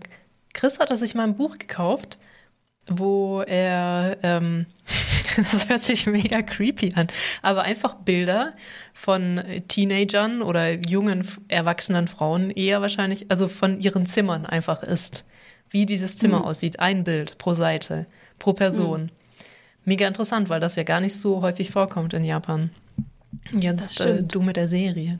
Chris 0.53 0.79
hat 0.79 0.95
sich 0.97 1.13
mal 1.13 1.23
ein 1.23 1.35
Buch 1.35 1.57
gekauft, 1.57 2.17
wo 2.87 3.41
er, 3.41 4.17
ähm, 4.23 4.65
das 5.37 5.67
hört 5.67 5.83
sich 5.83 6.07
mega 6.07 6.41
creepy 6.41 6.93
an, 6.95 7.07
aber 7.41 7.63
einfach 7.63 7.95
Bilder 7.95 8.53
von 8.93 9.43
Teenagern 9.67 10.41
oder 10.41 10.71
jungen, 10.71 11.27
erwachsenen 11.49 12.07
Frauen 12.07 12.49
eher 12.49 12.81
wahrscheinlich, 12.81 13.29
also 13.29 13.47
von 13.47 13.81
ihren 13.81 14.05
Zimmern 14.05 14.45
einfach 14.45 14.83
ist. 14.83 15.25
Wie 15.69 15.85
dieses 15.85 16.17
Zimmer 16.17 16.45
aussieht. 16.45 16.79
Ein 16.79 17.03
Bild 17.03 17.37
pro 17.37 17.53
Seite, 17.53 18.05
pro 18.39 18.53
Person. 18.53 19.11
Mega 19.83 20.07
interessant, 20.07 20.47
weil 20.47 20.61
das 20.61 20.77
ja 20.77 20.83
gar 20.83 21.01
nicht 21.01 21.15
so 21.15 21.41
häufig 21.41 21.71
vorkommt 21.71 22.13
in 22.13 22.23
Japan. 22.23 22.69
Das 23.51 23.61
Jetzt 23.61 23.99
äh, 23.99 24.23
du 24.23 24.41
mit 24.41 24.55
der 24.55 24.69
Serie. 24.69 25.19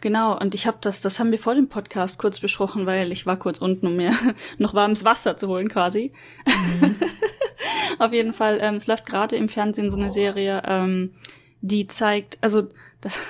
Genau, 0.00 0.38
und 0.38 0.54
ich 0.54 0.66
habe 0.66 0.78
das, 0.80 1.00
das 1.00 1.18
haben 1.18 1.32
wir 1.32 1.40
vor 1.40 1.54
dem 1.54 1.68
Podcast 1.68 2.18
kurz 2.18 2.38
besprochen, 2.38 2.86
weil 2.86 3.10
ich 3.10 3.26
war 3.26 3.36
kurz 3.36 3.58
unten, 3.58 3.86
um 3.88 3.96
mir 3.96 4.12
noch 4.58 4.74
warmes 4.74 5.04
Wasser 5.04 5.36
zu 5.36 5.48
holen 5.48 5.68
quasi. 5.68 6.12
Auf 7.98 8.12
jeden 8.12 8.32
Fall, 8.32 8.58
ähm, 8.60 8.76
es 8.76 8.86
läuft 8.86 9.06
gerade 9.06 9.34
im 9.34 9.48
Fernsehen 9.48 9.90
so 9.90 9.96
eine 9.96 10.12
Serie, 10.12 10.62
ähm, 10.66 11.14
die 11.62 11.88
zeigt, 11.88 12.38
also 12.42 12.68
das, 13.00 13.22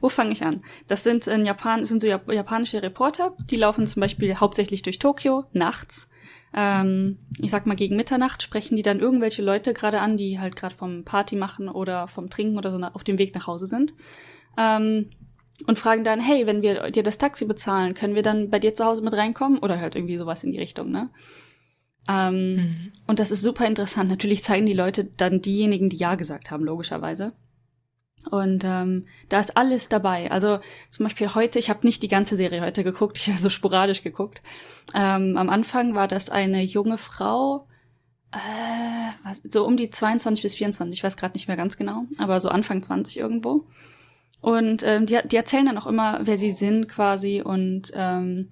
wo 0.00 0.10
fange 0.10 0.32
ich 0.32 0.44
an? 0.44 0.62
Das 0.88 1.04
sind 1.04 1.26
in 1.26 1.46
Japan, 1.46 1.84
sind 1.86 2.02
so 2.02 2.08
Jap 2.08 2.30
japanische 2.30 2.82
Reporter, 2.82 3.34
die 3.50 3.56
laufen 3.56 3.86
zum 3.86 4.00
Beispiel 4.00 4.36
hauptsächlich 4.36 4.82
durch 4.82 4.98
Tokio 4.98 5.44
nachts. 5.52 6.10
Ähm, 6.52 7.18
ich 7.40 7.50
sag 7.50 7.66
mal 7.66 7.76
gegen 7.76 7.96
Mitternacht 7.96 8.42
sprechen 8.42 8.76
die 8.76 8.82
dann 8.82 9.00
irgendwelche 9.00 9.42
Leute 9.42 9.72
gerade 9.72 10.00
an, 10.00 10.18
die 10.18 10.38
halt 10.38 10.56
gerade 10.56 10.74
vom 10.74 11.04
Party 11.04 11.36
machen 11.36 11.68
oder 11.68 12.08
vom 12.08 12.28
Trinken 12.28 12.58
oder 12.58 12.70
so 12.70 12.78
auf 12.78 13.04
dem 13.04 13.18
Weg 13.18 13.34
nach 13.34 13.46
Hause 13.46 13.66
sind. 13.66 13.94
Ähm, 14.58 15.10
und 15.66 15.78
fragen 15.78 16.04
dann, 16.04 16.20
hey, 16.20 16.46
wenn 16.46 16.62
wir 16.62 16.90
dir 16.90 17.02
das 17.02 17.18
Taxi 17.18 17.44
bezahlen, 17.44 17.94
können 17.94 18.14
wir 18.14 18.22
dann 18.22 18.50
bei 18.50 18.58
dir 18.58 18.74
zu 18.74 18.84
Hause 18.84 19.02
mit 19.02 19.14
reinkommen? 19.14 19.58
Oder 19.58 19.80
halt 19.80 19.96
irgendwie 19.96 20.16
sowas 20.16 20.44
in 20.44 20.52
die 20.52 20.58
Richtung, 20.58 20.90
ne? 20.90 21.10
Ähm, 22.08 22.54
mhm. 22.54 22.92
Und 23.06 23.18
das 23.18 23.30
ist 23.30 23.42
super 23.42 23.66
interessant. 23.66 24.08
Natürlich 24.08 24.42
zeigen 24.42 24.66
die 24.66 24.72
Leute 24.72 25.04
dann 25.04 25.42
diejenigen, 25.42 25.90
die 25.90 25.96
Ja 25.96 26.14
gesagt 26.14 26.50
haben, 26.50 26.64
logischerweise. 26.64 27.32
Und 28.30 28.64
ähm, 28.64 29.06
da 29.28 29.40
ist 29.40 29.56
alles 29.56 29.88
dabei. 29.88 30.30
Also 30.30 30.60
zum 30.90 31.04
Beispiel 31.04 31.34
heute, 31.34 31.58
ich 31.58 31.70
habe 31.70 31.86
nicht 31.86 32.02
die 32.02 32.08
ganze 32.08 32.36
Serie 32.36 32.60
heute 32.60 32.84
geguckt, 32.84 33.18
ich 33.18 33.28
habe 33.28 33.38
so 33.38 33.50
sporadisch 33.50 34.02
geguckt. 34.02 34.42
Ähm, 34.94 35.36
am 35.36 35.48
Anfang 35.48 35.94
war 35.94 36.08
das 36.08 36.28
eine 36.28 36.62
junge 36.62 36.98
Frau, 36.98 37.66
äh, 38.32 38.38
was, 39.24 39.42
so 39.50 39.64
um 39.64 39.76
die 39.76 39.90
22 39.90 40.42
bis 40.42 40.54
24, 40.56 40.98
ich 40.98 41.04
weiß 41.04 41.16
gerade 41.16 41.34
nicht 41.34 41.48
mehr 41.48 41.56
ganz 41.56 41.76
genau, 41.76 42.04
aber 42.18 42.40
so 42.40 42.48
Anfang 42.48 42.82
20 42.82 43.16
irgendwo. 43.18 43.66
Und 44.40 44.82
ähm, 44.84 45.06
die, 45.06 45.18
die 45.24 45.36
erzählen 45.36 45.66
dann 45.66 45.78
auch 45.78 45.86
immer, 45.86 46.20
wer 46.22 46.38
sie 46.38 46.52
sind 46.52 46.88
quasi 46.88 47.42
und 47.42 47.90
ähm, 47.94 48.50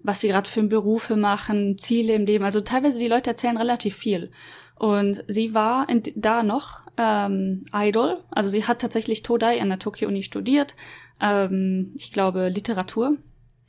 was 0.00 0.20
sie 0.20 0.28
gerade 0.28 0.48
für 0.48 0.62
Berufe 0.64 1.16
machen, 1.16 1.78
Ziele 1.78 2.14
im 2.14 2.26
Leben. 2.26 2.44
Also 2.44 2.60
teilweise 2.60 2.98
die 2.98 3.08
Leute 3.08 3.30
erzählen 3.30 3.56
relativ 3.56 3.96
viel. 3.96 4.30
Und 4.76 5.24
sie 5.28 5.54
war 5.54 5.88
in, 5.88 6.02
da 6.16 6.42
noch 6.42 6.80
ähm, 6.96 7.64
Idol. 7.72 8.22
Also 8.30 8.50
sie 8.50 8.64
hat 8.64 8.80
tatsächlich 8.80 9.22
Todai 9.22 9.60
an 9.60 9.68
der 9.68 9.78
Tokyo 9.78 10.08
Uni 10.08 10.22
studiert. 10.22 10.74
Ähm, 11.20 11.92
ich 11.96 12.12
glaube 12.12 12.48
Literatur. 12.48 13.16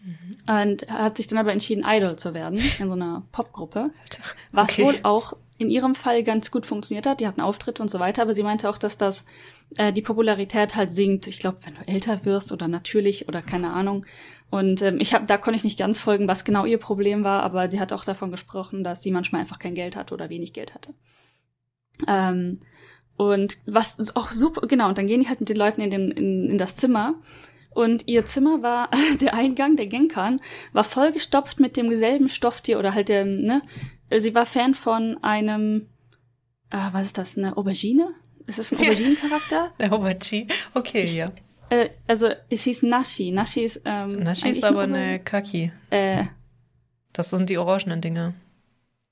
Mhm. 0.04 0.38
Und 0.48 0.90
hat 0.90 1.18
sich 1.18 1.28
dann 1.28 1.38
aber 1.38 1.54
entschieden, 1.54 1.86
Idol 1.88 2.18
zu 2.18 2.34
werden 2.34 2.60
in 2.80 2.88
so 2.88 2.94
einer 2.94 3.24
Popgruppe. 3.32 3.92
Was 4.52 4.72
okay. 4.72 4.84
wohl 4.84 5.00
auch 5.04 5.34
in 5.58 5.70
ihrem 5.70 5.96
Fall 5.96 6.24
ganz 6.24 6.52
gut 6.52 6.66
funktioniert 6.66 7.06
hat. 7.06 7.20
Die 7.20 7.28
hatten 7.28 7.42
Auftritte 7.42 7.82
und 7.82 7.90
so 7.90 8.00
weiter, 8.00 8.24
aber 8.24 8.34
sie 8.34 8.44
meinte 8.44 8.70
auch, 8.70 8.78
dass 8.78 8.98
das 8.98 9.26
äh, 9.78 9.94
die 9.94 10.02
Popularität 10.02 10.76
halt 10.76 10.92
sinkt. 10.92 11.28
Ich 11.28 11.40
glaube, 11.40 11.60
wenn 11.64 11.76
du 11.76 11.88
älter 11.88 12.26
wirst 12.26 12.52
oder 12.52 12.68
natürlich 12.68 13.28
oder 13.28 13.42
keine 13.42 13.72
Ahnung. 13.72 14.06
Und 14.50 14.82
ähm, 14.82 15.00
ich 15.00 15.14
habe, 15.14 15.26
da 15.26 15.38
konnte 15.38 15.58
ich 15.58 15.64
nicht 15.64 15.80
ganz 15.80 16.00
folgen, 16.00 16.28
was 16.28 16.46
genau 16.46 16.66
ihr 16.66 16.78
Problem 16.78 17.24
war, 17.24 17.44
aber 17.44 17.72
sie 17.72 17.80
hat 17.80 17.94
auch 17.94 18.04
davon 18.04 18.32
gesprochen, 18.32 18.84
dass 18.84 19.02
sie 19.02 19.12
manchmal 19.12 19.42
einfach 19.42 19.60
kein 19.60 19.76
Geld 19.76 19.96
hatte 19.96 20.14
oder 20.14 20.30
wenig 20.30 20.54
Geld 20.54 20.74
hatte. 20.74 20.94
Ähm, 22.08 22.60
und 23.16 23.58
was 23.66 24.16
auch 24.16 24.32
super, 24.32 24.68
genau, 24.68 24.90
und 24.90 24.98
dann 24.98 25.08
gehen 25.08 25.22
die 25.22 25.28
halt 25.28 25.40
mit 25.40 25.50
den 25.50 25.58
Leuten 25.58 25.82
in, 25.82 25.90
den, 25.90 26.12
in, 26.12 26.50
in 26.52 26.58
das 26.58 26.76
Zimmer. 26.76 27.16
Und 27.72 28.08
ihr 28.08 28.26
Zimmer 28.26 28.62
war, 28.62 28.90
der 29.22 29.34
Eingang, 29.34 29.76
der 29.76 29.88
Genkan, 29.88 30.42
war 30.72 30.84
vollgestopft 30.84 31.60
mit 31.60 31.76
dem 31.78 31.94
selben 31.96 32.30
Stofftier 32.30 32.80
oder 32.80 32.94
halt 32.94 33.10
dem, 33.10 33.40
ne? 33.40 33.62
Sie 34.20 34.36
war 34.36 34.46
Fan 34.46 34.74
von 34.74 35.18
einem, 35.24 35.88
äh, 36.70 36.78
was 36.92 37.08
ist 37.08 37.18
das, 37.18 37.38
eine 37.38 37.58
Aubergine? 37.58 38.14
Ist 38.46 38.60
das 38.60 38.72
ein 38.72 38.80
Aubergine-Charakter? 38.80 39.72
Eine 39.78 39.92
Aubergine, 39.94 40.48
okay, 40.74 41.04
ich, 41.04 41.14
ja. 41.14 41.30
Äh, 41.70 41.90
also, 42.08 42.30
es 42.50 42.64
hieß 42.64 42.84
Nashi. 42.84 43.32
Nashi 43.32 43.62
ist, 43.62 43.82
ähm, 43.86 44.20
Nashi 44.20 44.50
ist 44.50 44.64
aber 44.64 44.82
eine 44.82 45.20
Kaki. 45.20 45.72
Äh, 45.90 46.26
das 47.14 47.30
sind 47.30 47.50
die 47.50 47.58
orangenen 47.58 48.02
Dinger. 48.02 48.34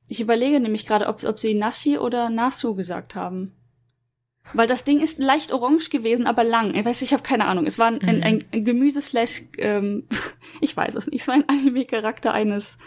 Ich 0.10 0.20
überlege 0.20 0.60
nämlich 0.60 0.86
gerade, 0.86 1.08
ob, 1.08 1.24
ob 1.24 1.40
sie 1.40 1.54
Nashi 1.54 1.98
oder 1.98 2.30
Nasu 2.30 2.76
gesagt 2.76 3.16
haben. 3.16 3.54
Weil 4.54 4.68
das 4.68 4.84
Ding 4.84 5.00
ist 5.00 5.20
leicht 5.20 5.54
orange 5.54 5.90
gewesen, 5.90 6.28
aber 6.28 6.44
lang. 6.44 6.76
Ich 6.76 6.84
weiß, 6.84 7.02
ich 7.04 7.14
habe 7.14 7.24
keine 7.24 7.46
Ahnung. 7.46 7.66
Es 7.66 7.80
war 7.80 7.88
ein, 7.88 8.00
mhm. 8.02 8.24
ein, 8.24 8.46
ein 8.52 8.66
Gemüse-slash, 8.66 9.44
ähm, 9.58 10.08
ich 10.62 10.76
weiß 10.76 10.96
es 10.96 11.08
nicht, 11.08 11.22
es 11.22 11.28
war 11.28 11.36
ein 11.36 11.48
Anime-Charakter 11.48 12.34
eines 12.34 12.78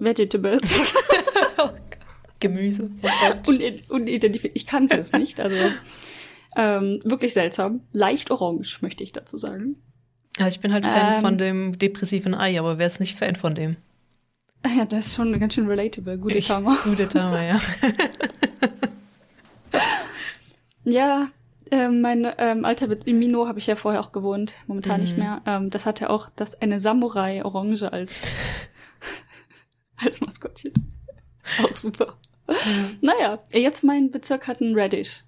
Vegetables. 0.00 0.80
Gemüse. 2.40 2.90
Unidentifiziert. 3.88 4.56
Ich 4.56 4.66
kannte 4.66 4.96
es 4.96 5.12
nicht, 5.12 5.40
also 5.40 5.56
ähm, 6.56 7.00
wirklich 7.04 7.34
seltsam. 7.34 7.82
Leicht 7.92 8.30
orange, 8.30 8.78
möchte 8.80 9.04
ich 9.04 9.12
dazu 9.12 9.36
sagen. 9.36 9.76
Ja, 10.38 10.48
ich 10.48 10.60
bin 10.60 10.72
halt 10.72 10.86
Fan 10.86 11.16
ähm, 11.16 11.20
von 11.20 11.38
dem 11.38 11.78
depressiven 11.78 12.34
Ei, 12.34 12.58
aber 12.58 12.78
wer 12.78 12.86
ist 12.86 12.98
nicht 13.00 13.16
Fan 13.16 13.36
von 13.36 13.54
dem? 13.54 13.76
Ja, 14.76 14.84
das 14.84 15.08
ist 15.08 15.16
schon 15.16 15.38
ganz 15.38 15.54
schön 15.54 15.66
relatable. 15.66 16.18
Gute 16.18 16.40
Tama. 16.40 16.78
Gute 16.84 17.08
Tama, 17.08 17.42
ja. 17.42 17.60
Ja, 20.84 21.28
ähm, 21.70 22.00
mein 22.00 22.26
ähm, 22.38 22.64
alter 22.64 22.88
Bet 22.88 23.04
in 23.04 23.18
Mino 23.18 23.46
habe 23.46 23.58
ich 23.58 23.66
ja 23.66 23.76
vorher 23.76 24.00
auch 24.00 24.12
gewohnt, 24.12 24.54
momentan 24.66 24.96
mhm. 24.96 25.00
nicht 25.02 25.18
mehr. 25.18 25.42
Ähm, 25.46 25.70
das 25.70 25.86
hatte 25.86 26.10
auch 26.10 26.28
das 26.34 26.60
eine 26.60 26.80
Samurai 26.80 27.44
Orange 27.44 27.92
als 27.92 28.22
als 30.04 30.20
Maskottchen. 30.20 30.72
Auch 31.62 31.76
super. 31.76 32.16
Mhm. 32.48 32.98
Naja, 33.00 33.38
jetzt 33.52 33.84
mein 33.84 34.10
Bezirk 34.10 34.46
hat 34.46 34.60
einen 34.60 34.78
Radish. 34.78 35.22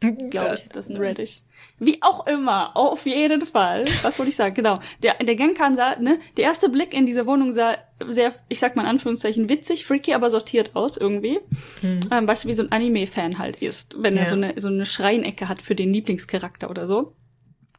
Glaube 0.00 0.54
ich, 0.54 0.64
ist 0.64 0.76
das 0.76 0.90
ein 0.90 0.98
Radish. 0.98 1.40
Wie 1.78 2.02
auch 2.02 2.26
immer, 2.26 2.76
auf 2.76 3.06
jeden 3.06 3.46
Fall. 3.46 3.86
Was 4.02 4.18
wollte 4.18 4.28
ich 4.28 4.36
sagen? 4.36 4.54
Genau. 4.54 4.78
Der, 5.02 5.14
der 5.14 5.34
Genkan 5.34 5.74
sah, 5.74 5.96
ne, 5.98 6.18
der 6.36 6.44
erste 6.44 6.68
Blick 6.68 6.92
in 6.92 7.06
diese 7.06 7.26
Wohnung 7.26 7.50
sah 7.50 7.78
sehr, 8.06 8.34
ich 8.48 8.58
sag 8.58 8.76
mal 8.76 8.82
in 8.82 8.88
Anführungszeichen, 8.88 9.48
witzig, 9.48 9.86
freaky, 9.86 10.12
aber 10.12 10.28
sortiert 10.28 10.76
aus 10.76 10.98
irgendwie. 10.98 11.40
Hm. 11.80 12.00
Ähm, 12.10 12.28
weißt 12.28 12.44
du, 12.44 12.48
wie 12.48 12.54
so 12.54 12.62
ein 12.62 12.72
Anime-Fan 12.72 13.38
halt 13.38 13.62
ist, 13.62 13.96
wenn 13.98 14.16
ja. 14.16 14.22
er 14.22 14.28
so 14.28 14.36
eine, 14.36 14.60
so 14.60 14.68
eine 14.68 14.84
Schreinecke 14.84 15.48
hat 15.48 15.62
für 15.62 15.74
den 15.74 15.92
Lieblingscharakter 15.92 16.68
oder 16.68 16.86
so. 16.86 17.14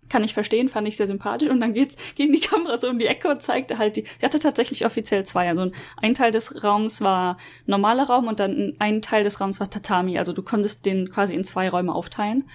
Kann 0.09 0.23
ich 0.23 0.33
verstehen, 0.33 0.69
fand 0.69 0.87
ich 0.87 0.97
sehr 0.97 1.07
sympathisch. 1.07 1.49
Und 1.49 1.59
dann 1.61 1.73
geht's 1.73 1.95
gegen 2.15 2.33
die 2.33 2.39
Kamera 2.47 2.79
so 2.79 2.89
um 2.89 2.99
die 2.99 3.07
Ecke 3.07 3.29
und 3.29 3.41
zeigte 3.41 3.77
halt 3.77 3.97
die. 3.97 4.03
Die 4.03 4.25
hatte 4.25 4.39
tatsächlich 4.39 4.85
offiziell 4.85 5.25
zwei. 5.25 5.49
Also 5.49 5.71
ein 5.97 6.13
Teil 6.13 6.31
des 6.31 6.63
Raums 6.63 7.01
war 7.01 7.37
normaler 7.65 8.05
Raum 8.05 8.27
und 8.27 8.39
dann 8.39 8.73
ein 8.79 9.01
Teil 9.01 9.23
des 9.23 9.39
Raums 9.39 9.59
war 9.59 9.69
Tatami. 9.69 10.17
Also 10.17 10.33
du 10.33 10.43
konntest 10.43 10.85
den 10.85 11.09
quasi 11.09 11.35
in 11.35 11.43
zwei 11.43 11.69
Räume 11.69 11.93
aufteilen. 11.93 12.49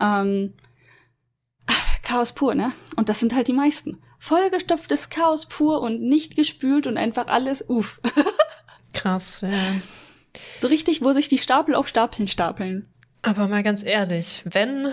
Ähm, 0.00 0.54
Chaos 2.04 2.32
pur, 2.32 2.54
ne? 2.54 2.72
Und 2.96 3.08
das 3.08 3.20
sind 3.20 3.34
halt 3.34 3.48
die 3.48 3.54
meisten. 3.54 3.98
Vollgestopftes 4.18 5.08
Chaos 5.08 5.46
pur 5.46 5.80
und 5.80 6.02
nicht 6.02 6.36
gespült 6.36 6.86
und 6.86 6.96
einfach 6.96 7.26
alles 7.26 7.68
uff. 7.68 8.00
Krass, 8.92 9.40
ja. 9.40 9.48
So 10.60 10.68
richtig, 10.68 11.02
wo 11.02 11.12
sich 11.12 11.28
die 11.28 11.38
Stapel 11.38 11.74
auf 11.74 11.88
Stapeln 11.88 12.28
stapeln. 12.28 12.88
Aber 13.22 13.48
mal 13.48 13.62
ganz 13.62 13.82
ehrlich, 13.82 14.42
wenn 14.44 14.88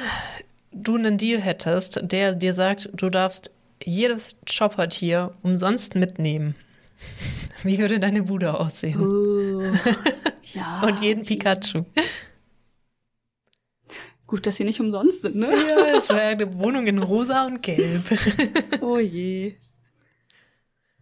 du 0.72 0.96
einen 0.96 1.18
Deal 1.18 1.42
hättest, 1.42 2.00
der 2.04 2.36
dir 2.36 2.54
sagt, 2.54 2.90
du 2.94 3.10
darfst 3.10 3.52
jedes 3.84 4.38
Chopper-Tier 4.46 5.34
umsonst 5.42 5.96
mitnehmen, 5.96 6.56
wie 7.64 7.78
würde 7.80 8.00
deine 8.00 8.24
Bude 8.24 8.60
aussehen? 8.60 9.02
Uh, 9.02 9.74
ja. 10.54 10.82
Und 10.86 11.02
jeden 11.02 11.26
Pikachu. 11.26 11.84
Gut, 14.28 14.46
dass 14.46 14.56
sie 14.56 14.64
nicht 14.64 14.80
umsonst 14.80 15.24
sind, 15.24 15.36
ne? 15.36 15.48
Ja, 15.48 15.98
es 15.98 16.08
wäre 16.08 16.22
eine 16.22 16.58
Wohnung 16.58 16.88
in 16.88 17.00
rosa 17.00 17.46
und 17.46 17.62
gelb. 17.62 18.04
oh 18.82 18.98
je. 18.98 19.58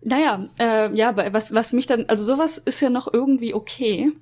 Naja, 0.02 0.50
äh, 0.60 0.92
ja, 0.96 1.16
was, 1.32 1.54
was 1.54 1.72
mich 1.72 1.86
dann, 1.86 2.06
also 2.08 2.24
sowas 2.24 2.58
ist 2.58 2.82
ja 2.82 2.90
noch 2.90 3.14
irgendwie 3.14 3.54
okay. 3.54 4.14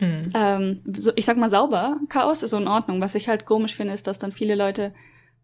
Mhm. 0.00 0.32
Ähm, 0.34 0.80
so, 0.84 1.12
ich 1.16 1.24
sag 1.24 1.36
mal 1.36 1.50
sauber, 1.50 1.98
Chaos 2.08 2.42
ist 2.42 2.50
so 2.50 2.56
in 2.56 2.68
Ordnung. 2.68 3.00
Was 3.00 3.14
ich 3.14 3.28
halt 3.28 3.46
komisch 3.46 3.76
finde, 3.76 3.94
ist, 3.94 4.06
dass 4.06 4.18
dann 4.18 4.32
viele 4.32 4.54
Leute 4.54 4.92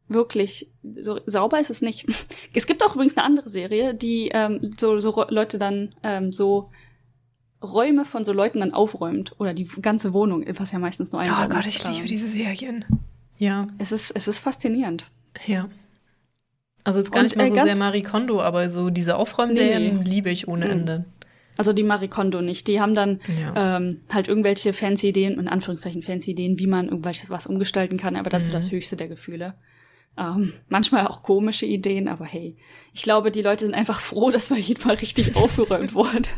wirklich 0.08 0.70
so 1.00 1.20
sauber 1.26 1.58
ist 1.60 1.70
es 1.70 1.82
nicht. 1.82 2.06
Es 2.54 2.66
gibt 2.66 2.82
auch 2.82 2.94
übrigens 2.94 3.16
eine 3.16 3.26
andere 3.26 3.48
Serie, 3.48 3.94
die 3.94 4.30
ähm, 4.32 4.70
so, 4.78 4.98
so 4.98 5.26
Leute 5.28 5.58
dann 5.58 5.94
ähm, 6.02 6.32
so 6.32 6.70
Räume 7.62 8.04
von 8.04 8.25
so 8.25 8.32
Leuten 8.32 8.60
dann 8.60 8.72
aufräumt 8.72 9.34
oder 9.38 9.52
die 9.52 9.66
ganze 9.82 10.12
Wohnung, 10.14 10.44
was 10.58 10.72
ja 10.72 10.78
meistens 10.78 11.12
nur 11.12 11.20
ein 11.20 11.30
Oh 11.30 11.34
Raum 11.34 11.50
Gott, 11.50 11.66
ich 11.66 11.86
liebe 11.86 12.06
diese 12.06 12.28
Serien. 12.28 12.84
Ja. 13.38 13.66
Es 13.78 13.92
ist 13.92 14.10
es 14.12 14.26
ist 14.28 14.40
faszinierend. 14.40 15.10
Ja. 15.46 15.68
Also 16.84 17.00
jetzt 17.00 17.10
gar 17.10 17.20
Und, 17.20 17.25
nicht 17.25 17.36
mal 17.36 17.48
so 17.48 17.56
äh, 17.56 17.64
sehr 17.64 17.76
Marie 17.76 18.02
Kondo, 18.02 18.40
aber 18.40 18.70
so 18.70 18.90
diese 18.90 19.16
Aufräumserien 19.16 19.82
nee, 19.82 20.02
nee. 20.02 20.08
liebe 20.08 20.30
ich 20.30 20.48
ohne 20.48 20.66
hm. 20.66 20.70
Ende. 20.70 21.04
Also 21.56 21.72
die 21.72 21.82
Marie 21.82 22.08
Kondo 22.08 22.40
nicht. 22.40 22.66
Die 22.68 22.80
haben 22.80 22.94
dann 22.94 23.20
ja. 23.28 23.76
ähm, 23.76 24.00
halt 24.12 24.28
irgendwelche 24.28 24.72
fancy 24.72 25.08
Ideen, 25.08 25.38
in 25.38 25.48
Anführungszeichen 25.48 26.02
fancy 26.02 26.32
Ideen, 26.32 26.58
wie 26.58 26.66
man 26.66 26.86
irgendwelches 26.86 27.30
was 27.30 27.46
umgestalten 27.46 27.98
kann, 27.98 28.16
aber 28.16 28.30
das 28.30 28.44
mhm. 28.44 28.48
ist 28.48 28.64
das 28.64 28.72
höchste 28.72 28.96
der 28.96 29.08
Gefühle. 29.08 29.54
Ähm, 30.18 30.54
manchmal 30.68 31.06
auch 31.06 31.22
komische 31.22 31.66
Ideen, 31.66 32.08
aber 32.08 32.25
hey, 32.25 32.56
ich 32.94 33.02
glaube, 33.02 33.30
die 33.30 33.42
Leute 33.42 33.66
sind 33.66 33.75
einfach 33.75 34.00
froh, 34.00 34.30
dass 34.32 34.48
bei 34.48 34.56
jedem 34.56 34.86
Mal 34.86 34.96
richtig 34.96 35.36
aufgeräumt 35.36 35.94
wurde. 35.94 36.28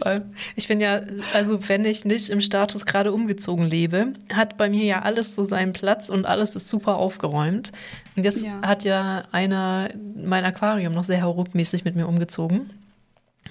Voll. 0.00 0.22
Ich 0.54 0.68
bin 0.68 0.80
ja, 0.80 1.00
also 1.32 1.68
wenn 1.68 1.84
ich 1.84 2.04
nicht 2.04 2.30
im 2.30 2.40
Status 2.40 2.86
gerade 2.86 3.12
umgezogen 3.12 3.66
lebe, 3.66 4.12
hat 4.32 4.56
bei 4.56 4.68
mir 4.68 4.84
ja 4.84 5.02
alles 5.02 5.34
so 5.34 5.44
seinen 5.44 5.72
Platz 5.72 6.08
und 6.08 6.26
alles 6.26 6.54
ist 6.54 6.68
super 6.68 6.96
aufgeräumt. 6.96 7.72
Und 8.16 8.24
jetzt 8.24 8.42
ja. 8.42 8.60
hat 8.62 8.84
ja 8.84 9.24
einer 9.32 9.90
mein 10.16 10.44
Aquarium 10.44 10.92
noch 10.92 11.04
sehr 11.04 11.22
hauruckmäßig 11.22 11.84
mit 11.84 11.96
mir 11.96 12.06
umgezogen. 12.06 12.70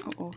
Oh, 0.05 0.23
oh. 0.25 0.31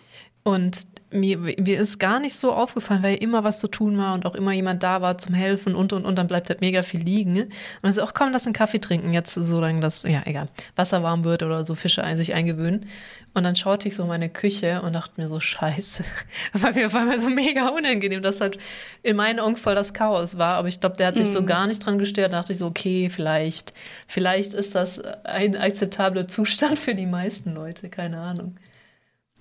Und 0.47 0.87
mir, 1.11 1.39
mir 1.39 1.81
ist 1.81 1.99
gar 1.99 2.21
nicht 2.21 2.37
so 2.37 2.53
aufgefallen, 2.53 3.03
weil 3.03 3.17
immer 3.17 3.43
was 3.43 3.59
zu 3.59 3.67
tun 3.67 3.99
war 3.99 4.15
und 4.15 4.27
auch 4.27 4.37
immer 4.37 4.53
jemand 4.53 4.81
da 4.85 5.03
war 5.03 5.19
zum 5.19 5.35
Helfen 5.35 5.75
und 5.75 5.93
und 5.93 6.05
und 6.05 6.15
dann 6.15 6.29
bleibt 6.29 6.49
halt 6.51 6.61
mega 6.61 6.85
viel 6.85 7.03
liegen. 7.03 7.41
Und 7.41 7.51
dann 7.83 7.93
so, 7.93 8.05
ach 8.05 8.15
komm, 8.15 8.31
lass 8.31 8.47
einen 8.47 8.53
Kaffee 8.53 8.79
trinken, 8.79 9.13
jetzt 9.13 9.35
so 9.35 9.61
lange 9.61 9.81
das, 9.81 10.05
ja, 10.05 10.23
egal, 10.25 10.47
Wasser 10.77 11.03
warm 11.03 11.25
wird 11.25 11.43
oder 11.43 11.65
so 11.65 11.75
Fische 11.75 12.05
sich 12.17 12.33
eingewöhnen. 12.33 12.89
Und 13.35 13.43
dann 13.43 13.57
schaute 13.57 13.89
ich 13.89 13.97
so 13.97 14.07
meine 14.07 14.29
Küche 14.29 14.83
und 14.83 14.93
dachte 14.93 15.21
mir 15.21 15.29
so, 15.29 15.41
scheiße. 15.41 16.05
Weil 16.53 16.73
mir 16.75 16.93
war 16.93 17.05
mir 17.05 17.19
so 17.19 17.29
mega 17.29 17.71
unangenehm, 17.71 18.23
dass 18.23 18.41
halt 18.41 18.57
in 19.03 19.17
meinen 19.17 19.41
Augen 19.41 19.57
voll 19.57 19.75
das 19.75 19.95
Chaos 19.95 20.39
war. 20.39 20.59
Aber 20.59 20.69
ich 20.69 20.79
glaube, 20.79 20.97
der 20.97 21.09
hat 21.09 21.17
sich 21.17 21.29
mm. 21.31 21.33
so 21.33 21.43
mhm. 21.43 21.47
gar 21.47 21.67
nicht 21.67 21.85
dran 21.85 21.99
gestört. 21.99 22.33
Da 22.33 22.39
dachte 22.39 22.53
ich 22.53 22.59
so, 22.59 22.67
okay, 22.67 23.11
vielleicht, 23.11 23.75
vielleicht 24.07 24.55
ist 24.55 24.77
das 24.77 25.01
ein 25.25 25.57
akzeptabler 25.57 26.29
Zustand 26.29 26.79
für 26.79 26.95
die 26.95 27.07
meisten 27.07 27.53
Leute, 27.53 27.89
keine 27.89 28.21
Ahnung. 28.21 28.57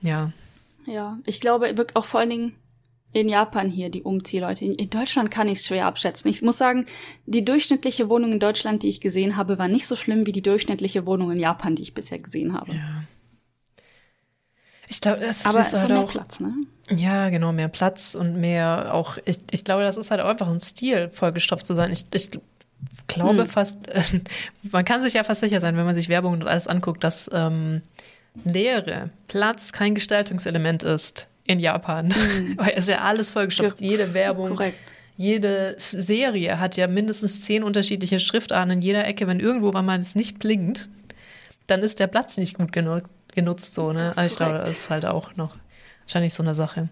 Ja. 0.02 0.32
Ja, 0.86 1.20
ich 1.26 1.40
glaube 1.40 1.74
auch 1.94 2.06
vor 2.06 2.20
allen 2.20 2.30
Dingen 2.30 2.56
in 3.16 3.30
Japan 3.30 3.70
hier, 3.70 3.90
die 3.90 4.04
Umziehleute. 4.04 4.66
In 4.66 4.90
Deutschland 4.90 5.32
kann 5.32 5.48
ich 5.48 5.60
es 5.60 5.66
schwer 5.66 5.86
abschätzen. 5.86 6.30
Ich 6.30 6.42
muss 6.42 6.58
sagen, 6.58 6.86
die 7.26 7.46
durchschnittliche 7.46 8.10
Wohnung 8.10 8.34
in 8.34 8.40
Deutschland, 8.42 8.84
die 8.84 8.90
ich 8.90 9.00
gesehen 9.00 9.38
habe, 9.38 9.58
war 9.58 9.70
nicht 9.70 9.88
so 9.88 9.96
schlimm 9.96 10.26
wie 10.26 10.34
die 10.34 10.42
durchschnittliche 10.42 11.06
Wohnung 11.06 11.32
in 11.32 11.40
Japan, 11.40 11.76
die 11.76 11.84
ich 11.84 11.94
bisher 11.94 12.20
gesehen 12.20 12.54
habe. 12.54 12.74
Ja. 12.74 13.04
Ich 14.90 15.02
glaube, 15.02 15.22
das 15.22 15.46
Aber 15.46 15.62
ist 15.62 15.74
halt 15.74 15.90
mehr 15.90 16.02
auch, 16.02 16.12
Platz, 16.12 16.40
ne? 16.42 16.54
Ja, 16.90 17.30
genau, 17.30 17.54
mehr 17.54 17.70
Platz 17.70 18.16
und 18.16 18.40
mehr 18.40 18.94
auch, 18.94 19.18
ich, 19.26 19.40
ich 19.50 19.64
glaube, 19.64 19.84
das 19.84 19.98
ist 19.98 20.12
halt 20.12 20.22
auch 20.22 20.30
einfach 20.30 20.50
ein 20.50 20.60
Stil, 20.60 21.10
vollgestopft 21.10 21.66
zu 21.66 21.74
sein. 21.74 21.92
Ich, 21.92 22.06
ich 22.14 22.30
glaube 23.08 23.44
hm. 23.44 23.46
fast, 23.46 23.78
man 24.72 24.86
kann 24.86 25.02
sich 25.02 25.14
ja 25.14 25.24
fast 25.24 25.40
sicher 25.40 25.62
sein, 25.62 25.78
wenn 25.78 25.86
man 25.86 25.96
sich 25.96 26.10
Werbung 26.10 26.34
und 26.34 26.46
alles 26.46 26.68
anguckt, 26.68 27.04
dass 27.04 27.30
ähm, 27.34 27.82
Leere, 28.44 29.10
Platz 29.28 29.72
kein 29.72 29.96
Gestaltungselement 29.96 30.84
ist 30.84 31.28
in 31.46 31.60
Japan. 31.60 32.08
Mhm. 32.08 32.54
Weil 32.58 32.74
es 32.76 32.88
ja 32.88 33.00
alles 33.00 33.32
vollgestopft, 33.32 33.82
ja. 33.82 33.92
jede 33.92 34.14
Werbung. 34.14 34.52
Korrekt. 34.52 34.78
Jede 35.18 35.78
Serie 35.80 36.60
hat 36.60 36.76
ja 36.76 36.88
mindestens 36.88 37.42
zehn 37.42 37.64
unterschiedliche 37.64 38.20
Schriftarten 38.20 38.72
in 38.72 38.82
jeder 38.82 39.08
Ecke. 39.08 39.28
Wenn 39.28 39.40
irgendwo 39.40 39.72
mal 39.72 39.98
es 39.98 40.14
nicht 40.14 40.40
blinkt, 40.40 40.90
dann 41.68 41.82
ist 41.82 42.00
der 42.00 42.08
Platz 42.08 42.38
nicht 42.38 42.58
gut 42.58 42.74
genug 42.74 43.04
genutzt, 43.34 43.74
so, 43.74 43.92
ne? 43.92 44.14
Also 44.16 44.22
ich 44.22 44.36
glaube, 44.38 44.60
das 44.60 44.72
ist 44.72 44.90
halt 44.90 45.06
auch 45.06 45.36
noch 45.36 45.56
wahrscheinlich 46.04 46.34
so 46.34 46.42
eine 46.42 46.56
Sache. 46.56 46.90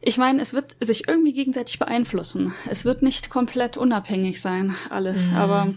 Ich 0.00 0.16
meine, 0.16 0.40
es 0.40 0.54
wird 0.54 0.76
sich 0.80 1.06
irgendwie 1.08 1.34
gegenseitig 1.34 1.78
beeinflussen. 1.78 2.54
Es 2.70 2.86
wird 2.86 3.02
nicht 3.02 3.28
komplett 3.28 3.76
unabhängig 3.76 4.40
sein, 4.40 4.74
alles. 4.88 5.28
Mhm. 5.28 5.36
Aber 5.36 5.74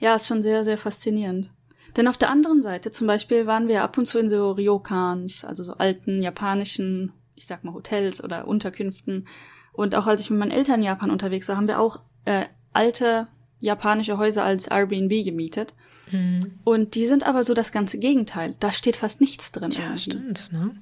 ja, 0.00 0.14
ist 0.16 0.26
schon 0.26 0.42
sehr, 0.42 0.64
sehr 0.64 0.78
faszinierend. 0.78 1.50
Denn 1.96 2.08
auf 2.08 2.18
der 2.18 2.30
anderen 2.30 2.62
Seite, 2.62 2.90
zum 2.90 3.06
Beispiel, 3.06 3.46
waren 3.46 3.68
wir 3.68 3.82
ab 3.82 3.98
und 3.98 4.06
zu 4.06 4.18
in 4.18 4.28
so 4.28 4.52
Ryokans, 4.52 5.44
also 5.44 5.64
so 5.64 5.74
alten 5.74 6.22
japanischen, 6.22 7.12
ich 7.34 7.46
sag 7.46 7.64
mal, 7.64 7.74
Hotels 7.74 8.22
oder 8.22 8.46
Unterkünften. 8.46 9.26
Und 9.72 9.94
auch 9.94 10.06
als 10.06 10.20
ich 10.20 10.30
mit 10.30 10.38
meinen 10.38 10.50
Eltern 10.50 10.80
in 10.80 10.86
Japan 10.86 11.10
unterwegs 11.10 11.48
war, 11.48 11.56
haben 11.56 11.68
wir 11.68 11.80
auch 11.80 12.00
äh, 12.24 12.44
alte 12.72 13.28
japanische 13.60 14.18
Häuser 14.18 14.42
als 14.44 14.68
Airbnb 14.68 15.24
gemietet. 15.24 15.74
Mhm. 16.10 16.58
Und 16.64 16.94
die 16.94 17.06
sind 17.06 17.24
aber 17.24 17.44
so 17.44 17.54
das 17.54 17.72
ganze 17.72 17.98
Gegenteil. 17.98 18.56
Da 18.58 18.72
steht 18.72 18.96
fast 18.96 19.20
nichts 19.20 19.52
drin. 19.52 19.70
Ja, 19.70 19.82
irgendwie. 19.82 20.02
stimmt, 20.02 20.52
ne? 20.52 20.76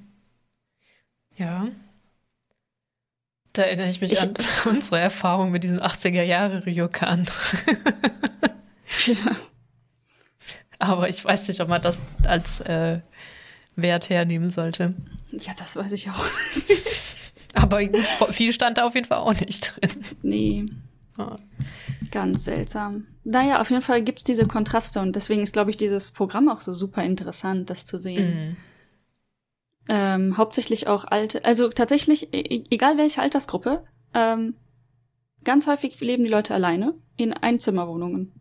Ja. 1.35 1.67
Da 3.53 3.63
erinnere 3.63 3.89
ich 3.89 4.01
mich 4.01 4.13
ich, 4.13 4.21
an 4.21 4.33
unsere 4.65 4.99
Erfahrung 4.99 5.51
mit 5.51 5.63
diesem 5.63 5.79
80er 5.79 6.23
Jahre 6.23 6.65
Ryokan. 6.65 7.25
ja. 9.05 9.35
Aber 10.79 11.09
ich 11.09 11.23
weiß 11.23 11.47
nicht, 11.49 11.59
ob 11.59 11.67
man 11.67 11.81
das 11.81 12.01
als 12.23 12.61
äh, 12.61 13.01
Wert 13.75 14.09
hernehmen 14.09 14.49
sollte. 14.49 14.95
Ja, 15.31 15.53
das 15.57 15.75
weiß 15.75 15.91
ich 15.91 16.09
auch. 16.09 16.25
Aber 17.53 17.81
viel 18.31 18.53
stand 18.53 18.77
da 18.77 18.85
auf 18.85 18.95
jeden 18.95 19.07
Fall 19.07 19.19
auch 19.19 19.33
nicht 19.33 19.81
drin. 19.81 20.05
Nee. 20.21 20.65
Oh. 21.17 21.35
Ganz 22.11 22.45
seltsam. 22.45 23.07
Naja, 23.23 23.59
auf 23.59 23.69
jeden 23.69 23.81
Fall 23.81 24.01
gibt's 24.01 24.23
diese 24.23 24.47
Kontraste 24.47 25.01
und 25.01 25.15
deswegen 25.15 25.43
ist, 25.43 25.53
glaube 25.53 25.69
ich, 25.69 25.77
dieses 25.77 26.11
Programm 26.11 26.49
auch 26.49 26.61
so 26.61 26.71
super 26.73 27.03
interessant, 27.03 27.69
das 27.69 27.85
zu 27.85 27.99
sehen. 27.99 28.33
Mhm. 28.33 28.57
Ähm, 29.89 30.37
hauptsächlich 30.37 30.87
auch 30.87 31.05
alte, 31.05 31.43
also 31.43 31.69
tatsächlich, 31.69 32.33
e, 32.33 32.39
e, 32.39 32.63
egal 32.69 32.97
welche 32.97 33.21
Altersgruppe, 33.21 33.83
ähm, 34.13 34.53
ganz 35.43 35.67
häufig 35.67 35.99
leben 35.99 36.23
die 36.23 36.29
Leute 36.29 36.53
alleine 36.53 36.93
in 37.17 37.33
Einzimmerwohnungen. 37.33 38.38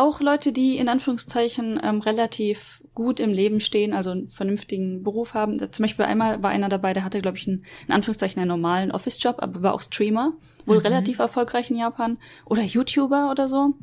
Auch 0.00 0.22
Leute, 0.22 0.50
die 0.50 0.78
in 0.78 0.88
Anführungszeichen 0.88 1.78
ähm, 1.82 2.00
relativ 2.00 2.82
gut 2.94 3.20
im 3.20 3.34
Leben 3.34 3.60
stehen, 3.60 3.92
also 3.92 4.12
einen 4.12 4.28
vernünftigen 4.28 5.02
Beruf 5.02 5.34
haben. 5.34 5.58
Zum 5.58 5.82
Beispiel 5.82 6.06
einmal 6.06 6.42
war 6.42 6.48
einer 6.48 6.70
dabei, 6.70 6.94
der 6.94 7.04
hatte, 7.04 7.20
glaube 7.20 7.36
ich, 7.36 7.46
einen, 7.46 7.66
in 7.86 7.92
Anführungszeichen 7.92 8.40
einen 8.40 8.48
normalen 8.48 8.92
Office-Job, 8.92 9.36
aber 9.40 9.62
war 9.62 9.74
auch 9.74 9.82
Streamer, 9.82 10.32
wohl 10.64 10.76
mhm. 10.76 10.86
relativ 10.86 11.18
erfolgreich 11.18 11.70
in 11.70 11.76
Japan. 11.76 12.16
Oder 12.46 12.62
YouTuber 12.62 13.30
oder 13.30 13.46
so. 13.46 13.74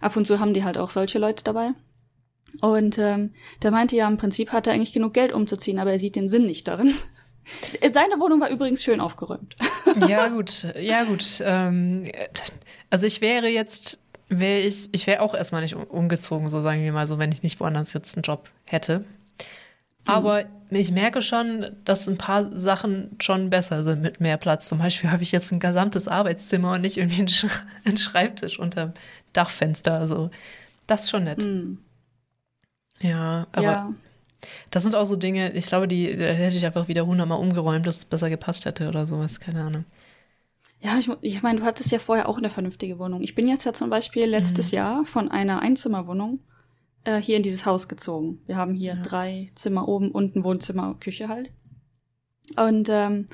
Ab 0.00 0.16
und 0.16 0.28
zu 0.28 0.38
haben 0.38 0.54
die 0.54 0.62
halt 0.62 0.78
auch 0.78 0.90
solche 0.90 1.18
Leute 1.18 1.42
dabei. 1.42 1.72
Und 2.60 2.96
ähm, 2.98 3.32
der 3.64 3.72
meinte 3.72 3.96
ja, 3.96 4.06
im 4.06 4.16
Prinzip 4.16 4.52
hat 4.52 4.68
er 4.68 4.74
eigentlich 4.74 4.92
genug 4.92 5.12
Geld 5.12 5.32
umzuziehen, 5.32 5.80
aber 5.80 5.90
er 5.90 5.98
sieht 5.98 6.14
den 6.14 6.28
Sinn 6.28 6.46
nicht 6.46 6.68
darin. 6.68 6.94
Seine 7.92 8.20
Wohnung 8.20 8.40
war 8.40 8.48
übrigens 8.48 8.84
schön 8.84 9.00
aufgeräumt. 9.00 9.56
Ja, 10.08 10.28
gut, 10.28 10.68
ja, 10.80 11.02
gut. 11.02 11.24
Ähm, 11.40 12.10
also 12.90 13.06
ich 13.06 13.20
wäre 13.20 13.48
jetzt 13.48 13.98
wäre 14.40 14.60
ich, 14.60 14.88
ich 14.92 15.06
wäre 15.06 15.20
auch 15.20 15.34
erstmal 15.34 15.62
nicht 15.62 15.74
umgezogen, 15.74 16.48
so 16.48 16.60
sagen 16.60 16.82
wir 16.82 16.92
mal 16.92 17.06
so, 17.06 17.18
wenn 17.18 17.32
ich 17.32 17.42
nicht 17.42 17.60
woanders 17.60 17.92
jetzt 17.92 18.16
einen 18.16 18.22
Job 18.22 18.50
hätte. 18.64 19.04
Aber 20.04 20.44
mhm. 20.70 20.76
ich 20.76 20.90
merke 20.90 21.22
schon, 21.22 21.76
dass 21.84 22.06
ein 22.08 22.18
paar 22.18 22.58
Sachen 22.58 23.16
schon 23.20 23.50
besser 23.50 23.84
sind 23.84 24.02
mit 24.02 24.20
mehr 24.20 24.36
Platz. 24.36 24.68
Zum 24.68 24.78
Beispiel 24.78 25.10
habe 25.12 25.22
ich 25.22 25.32
jetzt 25.32 25.52
ein 25.52 25.60
gesamtes 25.60 26.08
Arbeitszimmer 26.08 26.72
und 26.72 26.82
nicht 26.82 26.96
irgendwie 26.96 27.26
einen, 27.84 27.96
Schreibtisch 27.96 28.58
unter 28.58 28.94
Dachfenster. 29.32 29.98
Also 29.98 30.30
das 30.86 31.04
ist 31.04 31.10
schon 31.10 31.24
nett. 31.24 31.44
Mhm. 31.44 31.78
Ja, 33.00 33.46
aber 33.52 33.62
ja. 33.62 33.92
das 34.70 34.82
sind 34.84 34.94
auch 34.94 35.04
so 35.04 35.16
Dinge, 35.16 35.52
ich 35.52 35.66
glaube, 35.66 35.88
die 35.88 36.06
hätte 36.08 36.56
ich 36.56 36.64
einfach 36.64 36.88
wieder 36.88 37.06
hundertmal 37.06 37.40
umgeräumt, 37.40 37.86
dass 37.86 37.98
es 37.98 38.04
besser 38.04 38.30
gepasst 38.30 38.66
hätte 38.66 38.88
oder 38.88 39.06
sowas, 39.06 39.40
keine 39.40 39.62
Ahnung. 39.62 39.84
Ja, 40.84 40.98
ich, 40.98 41.10
ich 41.22 41.42
meine, 41.42 41.60
du 41.60 41.64
hattest 41.64 41.90
ja 41.92 41.98
vorher 41.98 42.28
auch 42.28 42.36
eine 42.36 42.50
vernünftige 42.50 42.98
Wohnung. 42.98 43.22
Ich 43.22 43.34
bin 43.34 43.48
jetzt 43.48 43.64
ja 43.64 43.72
zum 43.72 43.88
Beispiel 43.88 44.26
letztes 44.26 44.70
mhm. 44.70 44.76
Jahr 44.76 45.06
von 45.06 45.30
einer 45.30 45.60
Einzimmerwohnung 45.60 46.40
äh, 47.04 47.16
hier 47.16 47.38
in 47.38 47.42
dieses 47.42 47.64
Haus 47.64 47.88
gezogen. 47.88 48.42
Wir 48.46 48.56
haben 48.56 48.74
hier 48.74 48.96
ja. 48.96 49.00
drei 49.00 49.50
Zimmer 49.54 49.88
oben 49.88 50.10
und 50.10 50.36
ein 50.36 50.44
Wohnzimmer, 50.44 50.94
Küche 51.00 51.28
halt. 51.28 51.50
Und 52.56 52.90
ähm, 52.90 53.26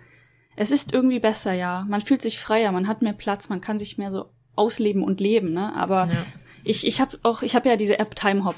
es 0.54 0.70
ist 0.70 0.92
irgendwie 0.92 1.18
besser, 1.18 1.52
ja. 1.52 1.84
Man 1.88 2.02
fühlt 2.02 2.22
sich 2.22 2.38
freier, 2.38 2.70
man 2.70 2.86
hat 2.86 3.02
mehr 3.02 3.14
Platz, 3.14 3.48
man 3.48 3.60
kann 3.60 3.80
sich 3.80 3.98
mehr 3.98 4.12
so 4.12 4.30
ausleben 4.54 5.02
und 5.02 5.18
leben, 5.18 5.52
ne? 5.52 5.74
Aber 5.74 6.06
ja. 6.06 6.24
ich, 6.62 6.86
ich 6.86 7.00
habe 7.00 7.18
auch, 7.24 7.42
ich 7.42 7.56
habe 7.56 7.68
ja 7.68 7.74
diese 7.74 7.98
App 7.98 8.14
Timehop. 8.14 8.54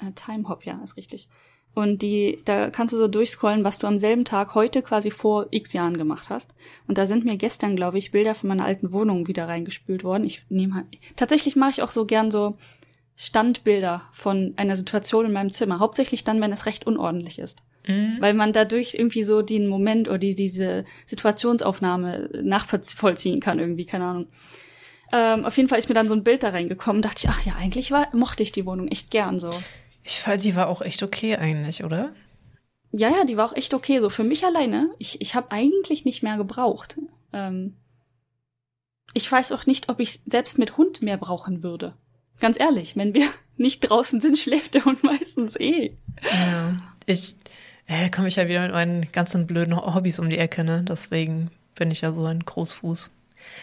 Äh, 0.00 0.10
Timehop, 0.12 0.64
ja, 0.64 0.80
ist 0.82 0.96
richtig. 0.96 1.28
Und 1.74 2.02
die, 2.02 2.40
da 2.44 2.70
kannst 2.70 2.94
du 2.94 2.98
so 2.98 3.08
durchscrollen, 3.08 3.64
was 3.64 3.78
du 3.78 3.88
am 3.88 3.98
selben 3.98 4.24
Tag 4.24 4.54
heute 4.54 4.80
quasi 4.80 5.10
vor 5.10 5.48
x 5.50 5.72
Jahren 5.72 5.96
gemacht 5.96 6.30
hast. 6.30 6.54
Und 6.86 6.98
da 6.98 7.06
sind 7.06 7.24
mir 7.24 7.36
gestern, 7.36 7.74
glaube 7.74 7.98
ich, 7.98 8.12
Bilder 8.12 8.36
von 8.36 8.48
meiner 8.48 8.64
alten 8.64 8.92
Wohnung 8.92 9.26
wieder 9.26 9.48
reingespült 9.48 10.04
worden. 10.04 10.24
Ich 10.24 10.44
nehme 10.48 10.74
halt, 10.74 10.86
tatsächlich 11.16 11.56
mache 11.56 11.72
ich 11.72 11.82
auch 11.82 11.90
so 11.90 12.06
gern 12.06 12.30
so 12.30 12.56
Standbilder 13.16 14.02
von 14.12 14.54
einer 14.56 14.76
Situation 14.76 15.26
in 15.26 15.32
meinem 15.32 15.50
Zimmer. 15.50 15.80
Hauptsächlich 15.80 16.24
dann, 16.24 16.40
wenn 16.40 16.52
es 16.52 16.66
recht 16.66 16.86
unordentlich 16.86 17.40
ist. 17.40 17.62
Mhm. 17.86 18.16
Weil 18.20 18.34
man 18.34 18.52
dadurch 18.52 18.94
irgendwie 18.94 19.24
so 19.24 19.42
den 19.42 19.68
Moment 19.68 20.08
oder 20.08 20.18
die, 20.18 20.34
diese 20.34 20.84
Situationsaufnahme 21.06 22.30
nachvollziehen 22.42 23.40
kann 23.40 23.58
irgendwie, 23.58 23.84
keine 23.84 24.06
Ahnung. 24.06 24.26
Ähm, 25.12 25.44
auf 25.44 25.56
jeden 25.56 25.68
Fall 25.68 25.78
ist 25.78 25.88
mir 25.88 25.94
dann 25.94 26.08
so 26.08 26.14
ein 26.14 26.24
Bild 26.24 26.42
da 26.42 26.48
reingekommen, 26.48 27.02
dachte 27.02 27.24
ich, 27.24 27.28
ach 27.28 27.44
ja, 27.44 27.54
eigentlich 27.56 27.90
war, 27.90 28.08
mochte 28.14 28.42
ich 28.42 28.52
die 28.52 28.66
Wohnung 28.66 28.88
echt 28.88 29.10
gern 29.10 29.38
so. 29.38 29.50
Ich 30.04 30.20
fand, 30.20 30.44
die 30.44 30.54
war 30.54 30.68
auch 30.68 30.82
echt 30.82 31.02
okay 31.02 31.36
eigentlich, 31.36 31.82
oder? 31.82 32.12
Ja, 32.92 33.08
ja, 33.08 33.24
die 33.24 33.36
war 33.36 33.50
auch 33.50 33.56
echt 33.56 33.74
okay. 33.74 33.98
So 34.00 34.10
für 34.10 34.22
mich 34.22 34.44
alleine. 34.44 34.90
Ich, 34.98 35.20
ich 35.20 35.34
habe 35.34 35.50
eigentlich 35.50 36.04
nicht 36.04 36.22
mehr 36.22 36.36
gebraucht. 36.36 36.96
Ähm, 37.32 37.74
ich 39.14 39.30
weiß 39.30 39.52
auch 39.52 39.66
nicht, 39.66 39.88
ob 39.88 39.98
ich 39.98 40.20
selbst 40.26 40.58
mit 40.58 40.76
Hund 40.76 41.02
mehr 41.02 41.16
brauchen 41.16 41.62
würde. 41.62 41.94
Ganz 42.38 42.60
ehrlich, 42.60 42.96
wenn 42.96 43.14
wir 43.14 43.28
nicht 43.56 43.80
draußen 43.80 44.20
sind, 44.20 44.38
schläft 44.38 44.74
der 44.74 44.84
Hund 44.84 45.02
meistens 45.02 45.56
eh. 45.56 45.96
Ja, 46.30 46.76
ich 47.06 47.34
äh, 47.86 48.10
komme 48.10 48.28
ich 48.28 48.36
ja 48.36 48.46
wieder 48.46 48.62
mit 48.62 48.72
meinen 48.72 49.10
ganzen 49.10 49.46
blöden 49.46 49.74
Hobbys 49.74 50.18
um 50.18 50.28
die 50.28 50.38
Ecke, 50.38 50.64
ne? 50.64 50.84
Deswegen 50.86 51.50
bin 51.74 51.90
ich 51.90 52.02
ja 52.02 52.12
so 52.12 52.24
ein 52.26 52.44
Großfuß. 52.44 53.10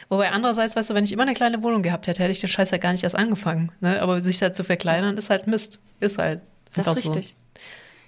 Wobei 0.10 0.32
andererseits, 0.32 0.76
weißt 0.76 0.90
du, 0.90 0.94
wenn 0.94 1.04
ich 1.04 1.12
immer 1.12 1.24
eine 1.24 1.34
kleine 1.34 1.64
Wohnung 1.64 1.84
gehabt 1.84 2.08
hätte, 2.08 2.22
hätte 2.22 2.32
ich 2.32 2.40
den 2.40 2.50
Scheiß 2.50 2.72
ja 2.72 2.78
gar 2.78 2.92
nicht 2.92 3.04
erst 3.04 3.16
angefangen. 3.16 3.72
Ne? 3.80 4.02
Aber 4.02 4.22
sich 4.22 4.42
halt 4.42 4.56
zu 4.56 4.64
verkleinern, 4.64 5.18
ist 5.18 5.30
halt 5.30 5.48
Mist. 5.48 5.82
Ist 6.00 6.18
halt. 6.18 6.42
Das 6.74 6.88
ist 6.88 6.98
richtig. 6.98 7.36
So. 7.38 7.42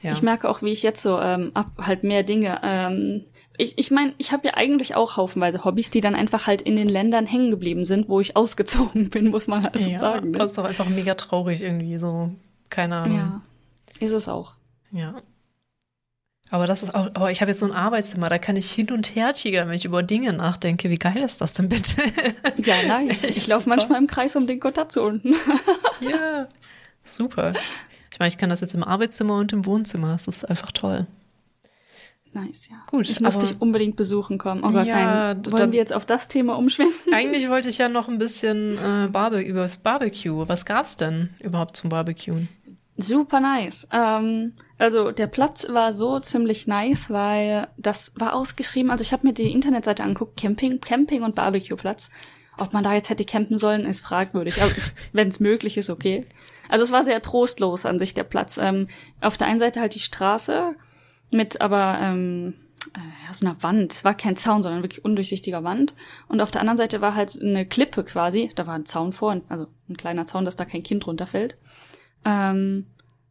Ja. 0.04 0.12
Ich 0.12 0.22
merke 0.22 0.50
auch, 0.50 0.62
wie 0.62 0.72
ich 0.72 0.84
jetzt 0.84 1.02
so 1.02 1.18
ähm, 1.18 1.52
ab 1.54 1.72
halt 1.80 2.04
mehr 2.04 2.24
Dinge. 2.24 2.60
Ähm, 2.62 3.24
ich 3.58 3.78
ich 3.78 3.90
meine, 3.90 4.14
ich 4.18 4.34
habe 4.34 4.48
ja 4.48 4.56
eigentlich 4.56 4.96
auch 4.96 5.16
haufenweise 5.16 5.64
Hobbys, 5.64 5.92
die 5.92 6.02
dann 6.02 6.14
einfach 6.14 6.46
halt 6.46 6.62
in 6.62 6.76
den 6.76 6.90
Ländern 6.90 7.26
hängen 7.26 7.52
geblieben 7.52 7.86
sind, 7.86 8.10
wo 8.10 8.20
ich 8.20 8.36
ausgezogen 8.36 9.10
bin, 9.10 9.30
muss 9.30 9.48
man 9.48 9.64
halt 9.64 9.82
so 9.82 9.90
ja, 9.90 10.00
sagen. 10.00 10.32
Ne? 10.32 10.40
Das 10.40 10.52
ist 10.52 10.58
doch 10.58 10.66
einfach 10.66 10.90
mega 10.90 11.16
traurig 11.16 11.62
irgendwie 11.62 11.98
so. 11.98 12.32
Keine 12.70 12.98
Ahnung. 12.98 13.18
Ja, 13.18 13.42
ist 14.00 14.12
es 14.12 14.28
auch. 14.28 14.56
Ja. 14.92 15.22
Aber 16.54 16.68
das 16.68 16.84
ist 16.84 16.94
auch, 16.94 17.10
oh, 17.20 17.26
ich 17.26 17.42
habe 17.42 17.50
jetzt 17.50 17.62
so 17.62 17.66
ein 17.66 17.72
Arbeitszimmer, 17.72 18.30
da 18.30 18.38
kann 18.38 18.56
ich 18.56 18.72
hin 18.72 18.92
und 18.92 19.16
her 19.16 19.34
tigern, 19.34 19.68
wenn 19.70 19.76
ich 19.76 19.86
über 19.86 20.04
Dinge 20.04 20.34
nachdenke. 20.34 20.92
Wie 20.92 21.00
geil 21.00 21.18
ist 21.24 21.42
das 21.42 21.54
denn 21.54 21.68
bitte? 21.68 22.04
Ja, 22.64 22.76
nice. 22.88 23.24
Ich 23.28 23.48
laufe 23.48 23.68
manchmal 23.68 23.98
im 23.98 24.06
Kreis 24.06 24.36
um 24.36 24.46
den 24.46 24.60
Kotatsu 24.60 25.02
unten. 25.02 25.34
ja, 26.00 26.48
super. 27.04 27.54
Ich 28.12 28.20
meine, 28.20 28.28
ich 28.28 28.38
kann 28.38 28.52
das 28.52 28.62
jetzt 28.62 28.76
im 28.76 28.84
Arbeitszimmer 28.84 29.36
und 29.38 29.52
im 29.52 29.66
Wohnzimmer. 29.66 30.12
Das 30.12 30.28
ist 30.28 30.48
einfach 30.48 30.72
toll. 30.72 31.08
Nice, 32.34 32.70
ja. 32.70 32.78
Gut, 32.86 33.10
ich 33.10 33.20
muss 33.20 33.38
aber- 33.38 33.48
dich 33.48 33.60
unbedingt 33.60 33.96
besuchen 33.96 34.38
kommen. 34.38 34.64
Oh 34.64 34.70
Gott, 34.70 34.86
Ja, 34.86 35.34
nein. 35.34 35.46
Wollen 35.48 35.56
dann- 35.56 35.72
wir 35.72 35.80
jetzt 35.80 35.92
auf 35.94 36.06
das 36.06 36.28
Thema 36.28 36.56
umschwenken? 36.56 37.14
Eigentlich 37.16 37.50
wollte 37.50 37.70
ich 37.70 37.80
ja 37.80 37.90
noch 37.90 38.08
ein 38.10 38.20
bisschen 38.20 38.78
äh, 38.78 39.08
Barbe 39.08 39.42
über 39.42 39.62
das 39.62 39.78
Barbecue. 39.78 40.48
Was 40.48 40.66
gab's 40.68 40.98
denn 40.98 41.30
überhaupt 41.40 41.76
zum 41.78 41.90
Barbecuen? 41.90 42.48
Super 42.96 43.40
nice. 43.40 43.88
Ähm, 43.92 44.54
also 44.78 45.12
der 45.12 45.28
Platz 45.28 45.68
war 45.70 45.94
so 45.94 46.20
ziemlich 46.20 46.68
nice, 46.68 47.10
weil 47.10 47.68
das 47.78 48.14
war 48.16 48.34
ausgeschrieben. 48.34 48.92
Also 48.92 49.02
ich 49.02 49.14
habe 49.14 49.26
mir 49.26 49.34
die 49.34 49.52
Internetseite 49.52 50.04
angeguckt, 50.04 50.40
Camping, 50.40 50.80
Camping 50.80 51.24
und 51.24 51.36
Barbecue-Platz. 51.36 52.12
Ob 52.60 52.72
man 52.72 52.84
da 52.84 52.94
jetzt 52.94 53.10
hätte 53.10 53.26
campen 53.26 53.58
sollen, 53.58 53.86
ist 53.86 54.02
fragwürdig. 54.02 54.62
Aber 54.62 54.72
wenn 55.14 55.28
es 55.28 55.40
möglich 55.40 55.78
ist, 55.78 55.90
okay. 55.90 56.26
Also 56.70 56.84
es 56.84 56.92
war 56.92 57.04
sehr 57.04 57.22
trostlos 57.22 57.86
an 57.86 57.98
sich 57.98 58.14
der 58.14 58.24
Platz. 58.24 58.58
Ähm, 58.58 58.88
auf 59.22 59.38
der 59.38 59.48
einen 59.48 59.60
Seite 59.60 59.80
halt 59.80 59.96
die 59.96 60.00
Straße 60.00 60.76
mit 61.32 61.62
aber 61.62 61.98
ähm, 62.00 62.54
äh, 62.96 63.28
ja, 63.28 63.34
so 63.34 63.46
einer 63.46 63.62
Wand. 63.64 63.92
Es 63.92 64.06
war 64.06 64.14
kein 64.14 64.36
Zaun, 64.36 64.62
sondern 64.62 64.84
wirklich 64.84 65.04
undurchsichtiger 65.04 65.64
Wand. 65.64 65.96
Und 66.28 66.42
auf 66.42 66.52
der 66.52 66.62
anderen 66.62 66.78
Seite 66.78 67.02
war 67.02 67.16
halt 67.16 67.40
eine 67.42 67.66
Klippe 67.66 68.04
quasi. 68.04 68.52
Da 68.56 68.68
war 68.68 68.76
ein 68.76 68.86
Zaun 68.86 69.14
vor, 69.14 69.42
also 69.50 69.68
ein 69.90 69.98
kleiner 69.98 70.28
Zaun, 70.28 70.46
dass 70.46 70.56
da 70.56 70.66
kein 70.66 70.84
Kind 70.84 71.08
runterfällt. 71.08 71.58
Ähm, 72.26 72.88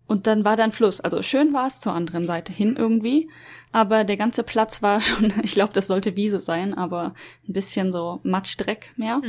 und 0.07 0.27
dann 0.27 0.45
war 0.45 0.57
da 0.57 0.65
ein 0.65 0.73
Fluss. 0.73 1.01
Also 1.01 1.23
schön 1.23 1.55
war 1.55 1.67
es 1.67 1.81
zur 1.81 1.95
anderen 1.95 2.27
Seite 2.27 2.53
hin 2.53 2.77
irgendwie. 2.77 3.31
Aber 3.73 4.05
der 4.05 4.17
ganze 4.17 4.43
Platz 4.43 4.83
war 4.83 5.01
schon, 5.03 5.33
ich 5.43 5.53
glaube, 5.53 5.73
das 5.73 5.87
sollte 5.87 6.17
Wiese 6.17 6.41
sein, 6.41 6.75
aber 6.75 7.15
ein 7.49 7.53
bisschen 7.53 7.93
so 7.93 8.21
Matschdreck 8.23 8.93
mehr. 8.97 9.23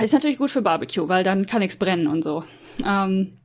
Ist 0.00 0.12
natürlich 0.12 0.38
gut 0.38 0.50
für 0.50 0.62
Barbecue, 0.62 1.08
weil 1.08 1.24
dann 1.24 1.46
kann 1.46 1.60
nichts 1.60 1.76
brennen 1.76 2.06
und 2.06 2.22
so. 2.22 2.44
Ähm, 2.84 3.38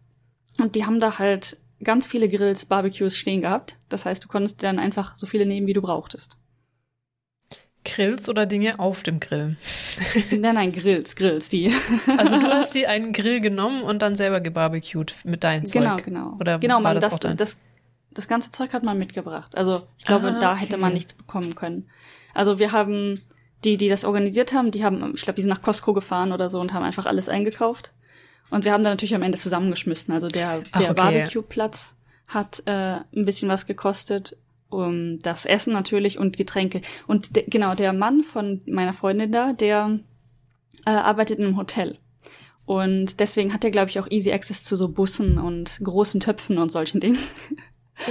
und 0.59 0.75
die 0.75 0.85
haben 0.85 0.99
da 0.99 1.17
halt 1.17 1.57
ganz 1.83 2.05
viele 2.05 2.29
Grills, 2.29 2.65
Barbecues 2.65 3.17
stehen 3.17 3.41
gehabt. 3.41 3.77
Das 3.89 4.05
heißt, 4.05 4.23
du 4.23 4.27
konntest 4.27 4.61
dann 4.63 4.79
einfach 4.79 5.17
so 5.17 5.25
viele 5.25 5.45
nehmen, 5.45 5.67
wie 5.67 5.73
du 5.73 5.81
brauchtest. 5.81 6.37
Grills 7.85 8.27
oder 8.27 8.45
Dinge 8.45 8.79
auf 8.79 9.03
dem 9.03 9.19
Grill? 9.19 9.55
nein, 10.31 10.55
nein, 10.55 10.71
Grills, 10.73 11.15
Grills, 11.15 11.49
die. 11.49 11.71
Also 12.17 12.39
du 12.39 12.47
hast 12.47 12.73
dir 12.73 12.89
einen 12.89 13.13
Grill 13.13 13.39
genommen 13.39 13.83
und 13.83 14.01
dann 14.01 14.15
selber 14.15 14.41
gebarbecued 14.41 15.15
mit 15.23 15.43
deinem 15.43 15.65
Zeug. 15.65 15.81
Genau, 15.81 15.95
genau. 15.97 16.37
Oder 16.39 16.59
genau, 16.59 16.81
man, 16.81 16.99
das 16.99 17.19
das, 17.19 17.35
das, 17.37 17.61
das 18.11 18.27
ganze 18.27 18.51
Zeug 18.51 18.73
hat 18.73 18.83
man 18.83 18.97
mitgebracht. 18.97 19.55
Also 19.55 19.87
ich 19.97 20.05
glaube, 20.05 20.27
Ah, 20.27 20.39
da 20.39 20.51
okay. 20.53 20.61
hätte 20.61 20.77
man 20.77 20.93
nichts 20.93 21.13
bekommen 21.13 21.55
können. 21.55 21.89
Also 22.33 22.59
wir 22.59 22.71
haben, 22.71 23.21
die, 23.63 23.77
die 23.77 23.87
das 23.87 24.03
organisiert 24.03 24.53
haben, 24.53 24.71
die 24.71 24.83
haben, 24.83 25.13
ich 25.15 25.21
glaube, 25.21 25.35
die 25.35 25.41
sind 25.41 25.49
nach 25.49 25.61
Costco 25.61 25.93
gefahren 25.93 26.31
oder 26.31 26.49
so 26.49 26.59
und 26.59 26.73
haben 26.73 26.83
einfach 26.83 27.05
alles 27.05 27.29
eingekauft. 27.29 27.93
Und 28.49 28.65
wir 28.65 28.73
haben 28.73 28.83
dann 28.83 28.93
natürlich 28.93 29.15
am 29.15 29.23
Ende 29.23 29.37
zusammengeschmissen. 29.37 30.13
Also 30.13 30.27
der, 30.27 30.61
der 30.77 30.91
okay. 30.91 30.93
Barbecue-Platz 30.93 31.95
hat 32.27 32.63
äh, 32.65 32.99
ein 33.15 33.25
bisschen 33.25 33.49
was 33.49 33.65
gekostet. 33.65 34.37
Um 34.69 35.19
das 35.19 35.45
Essen 35.45 35.73
natürlich 35.73 36.17
und 36.17 36.37
Getränke. 36.37 36.81
Und 37.07 37.35
de, 37.35 37.45
genau, 37.47 37.75
der 37.75 37.93
Mann 37.93 38.23
von 38.23 38.61
meiner 38.65 38.93
Freundin 38.93 39.31
da, 39.31 39.53
der 39.53 39.99
äh, 40.85 40.89
arbeitet 40.89 41.39
in 41.39 41.45
einem 41.45 41.57
Hotel. 41.57 41.97
Und 42.65 43.19
deswegen 43.19 43.53
hat 43.53 43.63
er, 43.63 43.69
glaube 43.71 43.89
ich, 43.91 43.99
auch 43.99 44.09
Easy 44.09 44.31
Access 44.31 44.63
zu 44.63 44.75
so 44.75 44.89
Bussen 44.89 45.37
und 45.37 45.79
großen 45.83 46.19
Töpfen 46.19 46.57
und 46.57 46.71
solchen 46.71 46.99
Dingen. 46.99 47.19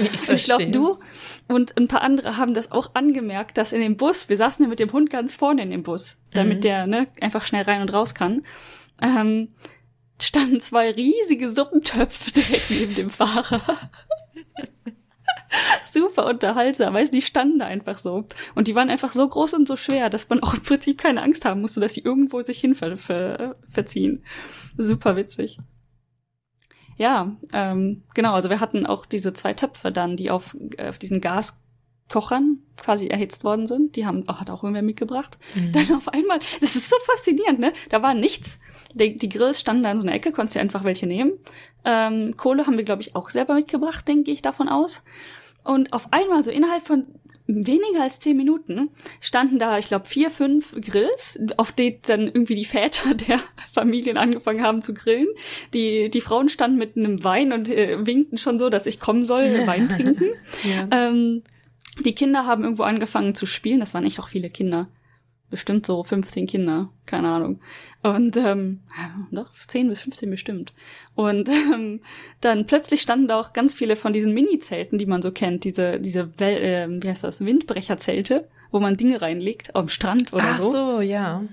Ich 0.00 0.30
ich 0.30 0.44
glaube, 0.44 0.70
du 0.70 0.98
und 1.46 1.76
ein 1.76 1.88
paar 1.88 2.00
andere 2.00 2.38
haben 2.38 2.54
das 2.54 2.72
auch 2.72 2.94
angemerkt, 2.94 3.58
dass 3.58 3.74
in 3.74 3.82
dem 3.82 3.98
Bus, 3.98 4.30
wir 4.30 4.36
saßen 4.38 4.64
ja 4.64 4.68
mit 4.70 4.80
dem 4.80 4.90
Hund 4.90 5.10
ganz 5.10 5.34
vorne 5.34 5.60
in 5.62 5.70
dem 5.70 5.82
Bus, 5.82 6.16
damit 6.32 6.56
Mhm. 6.56 6.62
der 6.62 6.86
ne, 6.86 7.06
einfach 7.20 7.44
schnell 7.44 7.64
rein 7.64 7.82
und 7.82 7.92
raus 7.92 8.14
kann, 8.14 8.46
ähm, 9.02 9.48
standen 10.18 10.62
zwei 10.62 10.90
riesige 10.90 11.50
Suppentöpfe 11.50 12.30
direkt 12.34 12.70
neben 12.70 12.94
dem 12.94 13.10
Fahrer. 13.10 13.60
Super 15.92 16.26
unterhaltsam, 16.26 16.94
weißt 16.94 17.12
du, 17.12 17.18
die 17.18 17.22
standen 17.22 17.58
da 17.58 17.66
einfach 17.66 17.98
so. 17.98 18.26
Und 18.54 18.68
die 18.68 18.74
waren 18.74 18.90
einfach 18.90 19.12
so 19.12 19.26
groß 19.28 19.54
und 19.54 19.68
so 19.68 19.76
schwer, 19.76 20.10
dass 20.10 20.28
man 20.28 20.40
auch 20.42 20.54
im 20.54 20.62
Prinzip 20.62 20.98
keine 20.98 21.22
Angst 21.22 21.44
haben 21.44 21.60
musste, 21.60 21.80
dass 21.80 21.94
sie 21.94 22.02
irgendwo 22.02 22.42
sich 22.42 22.58
hin 22.58 22.74
ver 22.74 22.96
ver 22.96 23.56
verziehen. 23.68 24.24
Super 24.76 25.16
witzig. 25.16 25.58
Ja, 26.96 27.36
ähm, 27.52 28.04
genau, 28.14 28.34
also 28.34 28.50
wir 28.50 28.60
hatten 28.60 28.86
auch 28.86 29.04
diese 29.06 29.32
zwei 29.32 29.54
Töpfe 29.54 29.90
dann, 29.90 30.16
die 30.16 30.30
auf, 30.30 30.56
äh, 30.76 30.88
auf 30.88 30.98
diesen 30.98 31.20
Gaskochern 31.20 32.60
quasi 32.76 33.08
erhitzt 33.08 33.42
worden 33.42 33.66
sind. 33.66 33.96
Die 33.96 34.06
haben, 34.06 34.24
oh, 34.28 34.34
hat 34.34 34.50
auch 34.50 34.62
irgendwer 34.62 34.82
mitgebracht. 34.82 35.38
Mhm. 35.54 35.72
Dann 35.72 35.96
auf 35.96 36.08
einmal, 36.08 36.38
das 36.60 36.76
ist 36.76 36.88
so 36.88 36.96
faszinierend, 37.04 37.58
ne? 37.58 37.72
Da 37.88 38.02
war 38.02 38.14
nichts. 38.14 38.60
Die, 38.92 39.16
die 39.16 39.28
Grills 39.28 39.60
standen 39.60 39.82
da 39.82 39.90
in 39.90 39.96
so 39.96 40.06
einer 40.06 40.14
Ecke, 40.14 40.30
konntest 40.30 40.54
dir 40.54 40.60
einfach 40.60 40.84
welche 40.84 41.06
nehmen. 41.06 41.32
Ähm, 41.84 42.36
Kohle 42.36 42.66
haben 42.66 42.76
wir, 42.76 42.84
glaube 42.84 43.02
ich, 43.02 43.16
auch 43.16 43.30
selber 43.30 43.54
mitgebracht, 43.54 44.06
denke 44.06 44.30
ich 44.30 44.40
davon 44.40 44.68
aus. 44.68 45.02
Und 45.64 45.92
auf 45.92 46.12
einmal, 46.12 46.44
so 46.44 46.50
innerhalb 46.50 46.86
von 46.86 47.06
weniger 47.46 48.02
als 48.02 48.18
zehn 48.18 48.36
Minuten, 48.36 48.90
standen 49.20 49.58
da, 49.58 49.78
ich 49.78 49.88
glaube, 49.88 50.06
vier, 50.06 50.30
fünf 50.30 50.74
Grills, 50.80 51.38
auf 51.56 51.72
denen 51.72 51.98
dann 52.06 52.22
irgendwie 52.22 52.54
die 52.54 52.64
Väter 52.64 53.14
der 53.28 53.38
Familien 53.72 54.16
angefangen 54.16 54.62
haben 54.62 54.82
zu 54.82 54.94
grillen. 54.94 55.28
Die, 55.74 56.10
die 56.10 56.20
Frauen 56.20 56.48
standen 56.48 56.78
mit 56.78 56.96
einem 56.96 57.22
Wein 57.22 57.52
und 57.52 57.68
äh, 57.68 58.06
winkten 58.06 58.38
schon 58.38 58.58
so, 58.58 58.70
dass 58.70 58.86
ich 58.86 59.00
kommen 59.00 59.26
soll, 59.26 59.66
Wein 59.66 59.88
trinken. 59.88 60.30
Ja. 60.62 60.88
Ähm, 60.90 61.42
die 62.04 62.14
Kinder 62.14 62.46
haben 62.46 62.64
irgendwo 62.64 62.84
angefangen 62.84 63.34
zu 63.34 63.44
spielen. 63.44 63.80
Das 63.80 63.92
waren 63.92 64.04
echt 64.04 64.18
auch 64.20 64.28
viele 64.28 64.48
Kinder. 64.48 64.88
Bestimmt 65.54 65.86
so 65.86 66.02
15 66.02 66.48
Kinder, 66.48 66.88
keine 67.06 67.28
Ahnung. 67.28 67.60
Und 68.02 68.36
ähm, 68.36 68.80
doch, 69.30 69.52
10 69.52 69.88
bis 69.88 70.00
15 70.00 70.28
bestimmt. 70.28 70.72
Und 71.14 71.48
ähm, 71.48 72.00
dann 72.40 72.66
plötzlich 72.66 73.02
standen 73.02 73.28
da 73.28 73.38
auch 73.38 73.52
ganz 73.52 73.72
viele 73.72 73.94
von 73.94 74.12
diesen 74.12 74.34
Mini-Zelten, 74.34 74.98
die 74.98 75.06
man 75.06 75.22
so 75.22 75.30
kennt, 75.30 75.62
diese, 75.62 76.00
diese 76.00 76.36
Wel 76.40 76.56
äh, 76.56 76.88
wie 77.00 77.08
heißt 77.08 77.22
das, 77.22 77.44
Windbrecherzelte, 77.44 78.48
wo 78.72 78.80
man 78.80 78.94
Dinge 78.94 79.22
reinlegt, 79.22 79.76
am 79.76 79.88
Strand 79.88 80.32
oder 80.32 80.42
Ach 80.44 80.60
so. 80.60 80.70
so, 80.70 81.00
ja. 81.00 81.44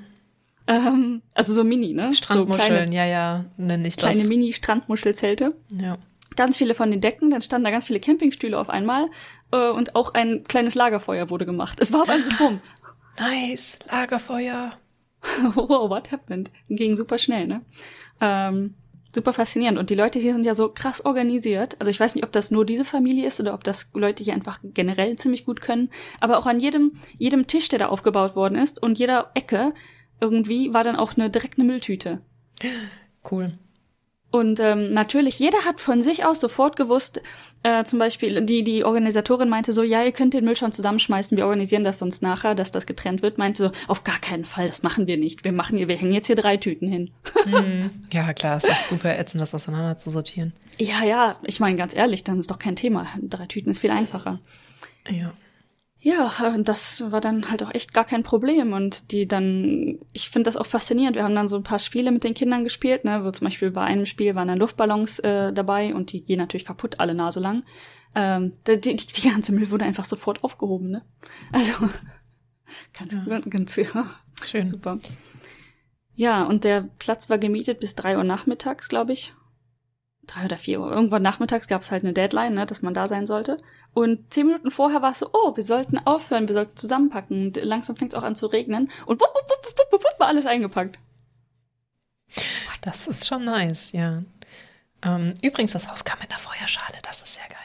Ähm, 0.65 1.21
also 1.35 1.53
so 1.53 1.63
Mini, 1.63 1.93
ne? 1.93 2.05
so 2.05 2.13
Strandmuscheln, 2.13 2.65
kleine, 2.65 2.95
ja, 2.95 3.05
ja, 3.05 3.45
nenne 3.57 3.87
ich 3.87 3.97
das. 3.97 4.09
kleine 4.09 4.27
Mini-Strandmuschelzelte. 4.27 5.53
ja. 5.79 5.99
ganz 6.35 6.57
viele 6.57 6.73
von 6.73 6.89
den 6.89 7.01
Decken, 7.01 7.29
dann 7.29 7.43
standen 7.43 7.65
da 7.65 7.69
ganz 7.71 7.85
viele 7.85 7.99
Campingstühle 7.99 8.57
auf 8.57 8.71
einmal 8.71 9.09
äh, 9.51 9.69
und 9.69 9.95
auch 9.95 10.15
ein 10.15 10.43
kleines 10.47 10.73
Lagerfeuer 10.73 11.29
wurde 11.29 11.45
gemacht. 11.45 11.77
Es 11.79 11.93
war 11.93 12.01
auf 12.01 12.09
einmal 12.09 12.31
so, 12.31 12.37
bumm. 12.45 12.61
Nice, 13.19 13.79
Lagerfeuer. 13.89 14.73
wow, 15.55 15.89
what 15.89 16.11
happened? 16.11 16.51
Ging 16.69 16.95
super 16.95 17.17
schnell, 17.17 17.47
ne? 17.47 17.61
Ähm, 18.19 18.75
super 19.13 19.33
faszinierend. 19.33 19.77
Und 19.77 19.89
die 19.89 19.95
Leute 19.95 20.19
hier 20.19 20.33
sind 20.33 20.45
ja 20.45 20.55
so 20.55 20.69
krass 20.69 21.03
organisiert. 21.05 21.75
Also 21.79 21.89
ich 21.89 21.99
weiß 21.99 22.15
nicht, 22.15 22.23
ob 22.23 22.31
das 22.31 22.51
nur 22.51 22.65
diese 22.65 22.85
Familie 22.85 23.27
ist 23.27 23.39
oder 23.39 23.53
ob 23.53 23.63
das 23.63 23.91
Leute 23.93 24.23
hier 24.23 24.33
einfach 24.33 24.59
generell 24.63 25.15
ziemlich 25.17 25.45
gut 25.45 25.61
können. 25.61 25.89
Aber 26.19 26.37
auch 26.37 26.45
an 26.45 26.59
jedem, 26.59 26.93
jedem 27.17 27.47
Tisch, 27.47 27.69
der 27.69 27.79
da 27.79 27.87
aufgebaut 27.89 28.35
worden 28.35 28.55
ist 28.55 28.81
und 28.81 28.97
jeder 28.97 29.31
Ecke 29.33 29.73
irgendwie 30.19 30.73
war 30.73 30.83
dann 30.83 30.95
auch 30.95 31.15
eine 31.15 31.29
direkt 31.29 31.57
eine 31.57 31.67
Mülltüte. 31.67 32.21
Cool. 33.29 33.57
Und 34.31 34.61
ähm, 34.61 34.93
natürlich, 34.93 35.37
jeder 35.39 35.65
hat 35.65 35.81
von 35.81 36.01
sich 36.01 36.23
aus 36.23 36.39
sofort 36.39 36.77
gewusst, 36.77 37.21
äh, 37.63 37.83
zum 37.83 37.99
Beispiel, 37.99 38.41
die, 38.41 38.63
die 38.63 38.85
Organisatorin 38.85 39.49
meinte 39.49 39.73
so, 39.73 39.83
ja, 39.83 40.03
ihr 40.03 40.13
könnt 40.13 40.33
den 40.33 40.45
Müll 40.45 40.55
schon 40.55 40.71
zusammenschmeißen, 40.71 41.37
wir 41.37 41.45
organisieren 41.45 41.83
das 41.83 41.99
sonst 41.99 42.21
nachher, 42.21 42.55
dass 42.55 42.71
das 42.71 42.85
getrennt 42.85 43.21
wird, 43.21 43.37
meinte 43.37 43.65
so, 43.65 43.71
auf 43.89 44.05
gar 44.05 44.19
keinen 44.19 44.45
Fall, 44.45 44.67
das 44.67 44.83
machen 44.83 45.05
wir 45.05 45.17
nicht. 45.17 45.43
Wir 45.43 45.51
machen 45.51 45.77
hier, 45.77 45.89
wir 45.89 45.97
hängen 45.97 46.13
jetzt 46.13 46.27
hier 46.27 46.37
drei 46.37 46.55
Tüten 46.55 46.87
hin. 46.87 47.11
Mhm. 47.45 47.89
Ja, 48.11 48.33
klar, 48.33 48.57
es 48.57 48.63
ist 48.65 48.89
super 48.89 49.17
ätzend, 49.17 49.41
das 49.41 49.55
auseinander 49.55 49.97
zu 49.97 50.11
sortieren. 50.11 50.53
Ja, 50.77 51.03
ja, 51.03 51.37
ich 51.43 51.59
meine 51.59 51.77
ganz 51.77 51.95
ehrlich, 51.95 52.23
dann 52.23 52.39
ist 52.39 52.51
doch 52.51 52.59
kein 52.59 52.75
Thema. 52.75 53.07
Drei 53.21 53.45
Tüten 53.45 53.69
ist 53.69 53.79
viel 53.79 53.91
einfacher. 53.91 54.39
Ja. 55.09 55.33
Ja, 56.03 56.31
und 56.55 56.67
das 56.67 57.11
war 57.11 57.21
dann 57.21 57.51
halt 57.51 57.61
auch 57.61 57.73
echt 57.75 57.93
gar 57.93 58.05
kein 58.05 58.23
Problem. 58.23 58.73
Und 58.73 59.11
die 59.11 59.27
dann, 59.27 59.99
ich 60.13 60.29
finde 60.29 60.47
das 60.47 60.57
auch 60.57 60.65
faszinierend. 60.65 61.15
Wir 61.15 61.23
haben 61.23 61.35
dann 61.35 61.47
so 61.47 61.57
ein 61.57 61.63
paar 61.63 61.77
Spiele 61.77 62.11
mit 62.11 62.23
den 62.23 62.33
Kindern 62.33 62.63
gespielt, 62.63 63.05
ne, 63.05 63.23
wo 63.23 63.29
zum 63.29 63.45
Beispiel 63.45 63.69
bei 63.69 63.81
einem 63.83 64.07
Spiel 64.07 64.33
waren 64.33 64.47
dann 64.47 64.57
Luftballons 64.57 65.19
äh, 65.19 65.53
dabei 65.53 65.93
und 65.93 66.11
die 66.11 66.23
gehen 66.23 66.39
natürlich 66.39 66.65
kaputt, 66.65 66.99
alle 66.99 67.13
Nase 67.13 67.39
lang. 67.39 67.63
Ähm, 68.15 68.53
die, 68.67 68.81
die, 68.81 68.95
die 68.95 69.29
ganze 69.29 69.53
Müll 69.53 69.69
wurde 69.69 69.85
einfach 69.85 70.05
sofort 70.05 70.43
aufgehoben, 70.43 70.89
ne? 70.89 71.03
Also 71.51 71.87
ganz, 72.97 73.13
Ja. 73.13 73.39
ganz 73.41 73.75
ja, 73.75 74.05
Schön. 74.45 74.67
super. 74.67 74.99
Ja, 76.13 76.43
und 76.43 76.63
der 76.63 76.81
Platz 76.99 77.29
war 77.29 77.37
gemietet 77.37 77.79
bis 77.79 77.95
drei 77.95 78.17
Uhr 78.17 78.23
nachmittags, 78.23 78.89
glaube 78.89 79.13
ich. 79.13 79.33
Drei 80.27 80.45
oder 80.45 80.57
vier 80.57 80.79
Uhr. 80.79 80.91
Irgendwann 80.91 81.21
nachmittags 81.21 81.67
gab 81.67 81.81
es 81.81 81.91
halt 81.91 82.03
eine 82.03 82.13
Deadline, 82.13 82.53
ne, 82.53 82.65
dass 82.65 82.81
man 82.81 82.93
da 82.93 83.07
sein 83.07 83.27
sollte. 83.27 83.57
Und 83.93 84.33
zehn 84.33 84.45
Minuten 84.45 84.71
vorher 84.71 85.01
war 85.01 85.11
es 85.11 85.19
so, 85.19 85.29
oh, 85.33 85.55
wir 85.55 85.63
sollten 85.63 85.97
aufhören, 85.97 86.47
wir 86.47 86.53
sollten 86.53 86.77
zusammenpacken. 86.77 87.47
Und 87.47 87.57
langsam 87.63 87.95
fängt 87.95 88.13
es 88.13 88.19
auch 88.19 88.23
an 88.23 88.35
zu 88.35 88.47
regnen. 88.47 88.89
Und 89.05 89.19
wupp, 89.19 89.29
wupp, 89.33 89.49
wupp, 89.49 89.65
wupp, 89.65 89.91
wupp, 89.91 90.03
wupp, 90.03 90.19
war 90.19 90.27
alles 90.27 90.45
eingepackt. 90.45 90.99
Das 92.81 93.07
ist 93.07 93.27
schon 93.27 93.45
nice, 93.45 93.91
ja. 93.91 94.23
Ähm, 95.03 95.35
übrigens, 95.41 95.71
das 95.71 95.89
Haus 95.89 96.03
kam 96.03 96.19
mit 96.19 96.29
einer 96.29 96.39
Feuerschale, 96.39 96.97
das 97.03 97.21
ist 97.21 97.35
sehr 97.35 97.47
geil. 97.47 97.57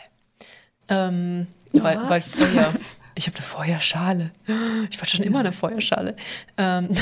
Ähm, 0.88 1.46
weil, 1.72 2.08
weil 2.08 2.20
Feuer. 2.22 2.72
Ich 3.14 3.26
habe 3.26 3.36
eine 3.36 3.46
Feuerschale. 3.46 4.30
Ich 4.90 5.00
war 5.00 5.08
schon 5.08 5.24
immer 5.24 5.40
eine 5.40 5.52
Feuerschale. 5.52 6.16
Ähm, 6.58 6.94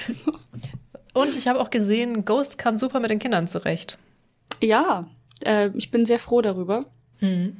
und 1.12 1.36
ich 1.36 1.46
habe 1.46 1.60
auch 1.60 1.70
gesehen, 1.70 2.24
Ghost 2.24 2.58
kam 2.58 2.76
super 2.76 2.98
mit 2.98 3.10
den 3.10 3.20
Kindern 3.20 3.46
zurecht. 3.46 3.98
Ja, 4.62 5.10
äh, 5.44 5.70
ich 5.74 5.90
bin 5.90 6.06
sehr 6.06 6.18
froh 6.18 6.40
darüber. 6.40 6.86
Mhm. 7.20 7.56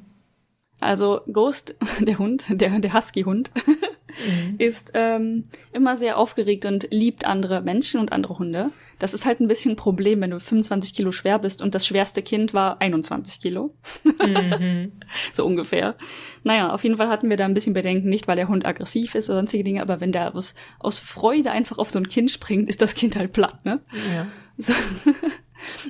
Also 0.81 1.21
Ghost, 1.33 1.77
der 2.01 2.19
Hund, 2.19 2.45
der, 2.49 2.79
der 2.79 2.95
Husky-Hund, 2.95 3.51
mhm. 3.55 4.55
ist 4.59 4.93
ähm, 4.95 5.45
immer 5.73 5.97
sehr 5.97 6.17
aufgeregt 6.19 6.65
und 6.65 6.89
liebt 6.91 7.25
andere 7.25 7.61
Menschen 7.63 8.01
und 8.01 8.13
andere 8.13 8.39
Hunde. 8.39 8.71
Das 8.99 9.15
ist 9.15 9.27
halt 9.27 9.41
ein 9.41 9.49
bisschen 9.49 9.73
ein 9.73 9.77
Problem, 9.77 10.21
wenn 10.21 10.31
du 10.31 10.39
25 10.39 10.95
Kilo 10.95 11.11
schwer 11.11 11.39
bist 11.41 11.61
und 11.61 11.75
das 11.75 11.87
schwerste 11.87 12.23
Kind 12.23 12.55
war 12.55 12.81
21 12.81 13.41
Kilo. 13.41 13.75
Mhm. 14.05 14.93
so 15.33 15.45
ungefähr. 15.45 15.97
Naja, 16.45 16.73
auf 16.73 16.85
jeden 16.85 16.97
Fall 16.97 17.09
hatten 17.09 17.31
wir 17.31 17.37
da 17.37 17.45
ein 17.45 17.55
bisschen 17.55 17.75
Bedenken, 17.75 18.09
nicht 18.09 18.29
weil 18.29 18.37
der 18.37 18.49
Hund 18.49 18.65
aggressiv 18.65 19.15
ist 19.15 19.29
oder 19.29 19.39
sonstige 19.39 19.65
Dinge, 19.65 19.83
aber 19.83 20.01
wenn 20.01 20.13
der 20.13 20.35
aus, 20.35 20.55
aus 20.79 20.99
Freude 21.01 21.51
einfach 21.51 21.79
auf 21.79 21.91
so 21.91 21.99
ein 21.99 22.09
Kind 22.09 22.31
springt, 22.31 22.69
ist 22.69 22.83
das 22.83 22.95
Kind 22.95 23.17
halt 23.17 23.33
platt, 23.33 23.65
ne? 23.65 23.81
Ja. 24.15 24.27
So. 24.57 24.73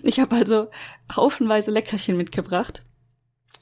Ich 0.02 0.20
habe 0.20 0.36
also 0.36 0.68
haufenweise 1.14 1.70
Leckerchen 1.70 2.16
mitgebracht 2.16 2.82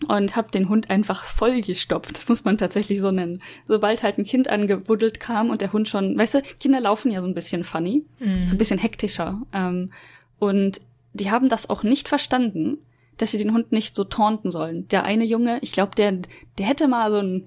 und 0.09 0.35
habe 0.37 0.51
den 0.51 0.69
Hund 0.69 0.89
einfach 0.91 1.25
vollgestopft. 1.25 2.17
Das 2.17 2.29
muss 2.29 2.45
man 2.45 2.57
tatsächlich 2.59 3.01
so 3.01 3.11
nennen. 3.11 3.43
Sobald 3.67 4.03
halt 4.03 4.19
ein 4.19 4.25
Kind 4.25 4.49
angebuddelt 4.49 5.21
kam 5.21 5.51
und 5.51 5.61
der 5.61 5.73
Hund 5.73 5.89
schon, 5.89 6.17
weißt 6.19 6.35
du, 6.35 6.43
Kinder 6.59 6.81
laufen 6.81 7.11
ja 7.11 7.21
so 7.21 7.27
ein 7.27 7.35
bisschen 7.35 7.65
funny, 7.65 8.05
Mhm. 8.19 8.47
so 8.47 8.55
ein 8.55 8.59
bisschen 8.59 8.79
hektischer. 8.79 9.43
Ähm, 9.53 9.93
und 10.39 10.81
die 11.13 11.31
haben 11.31 11.49
das 11.49 11.69
auch 11.69 11.83
nicht 11.83 12.09
verstanden, 12.09 12.79
dass 13.19 13.33
sie 13.33 13.39
den 13.39 13.53
Hund 13.53 13.73
nicht 13.73 13.95
so 13.95 14.05
taunten 14.05 14.51
sollen. 14.51 14.89
Der 14.89 15.05
eine 15.05 15.25
Junge, 15.25 15.59
ich 15.61 15.73
glaube, 15.73 15.95
der, 15.95 16.13
der 16.57 16.67
hätte 16.67 16.89
mal 16.89 17.11
so 17.11 17.19
einen 17.19 17.45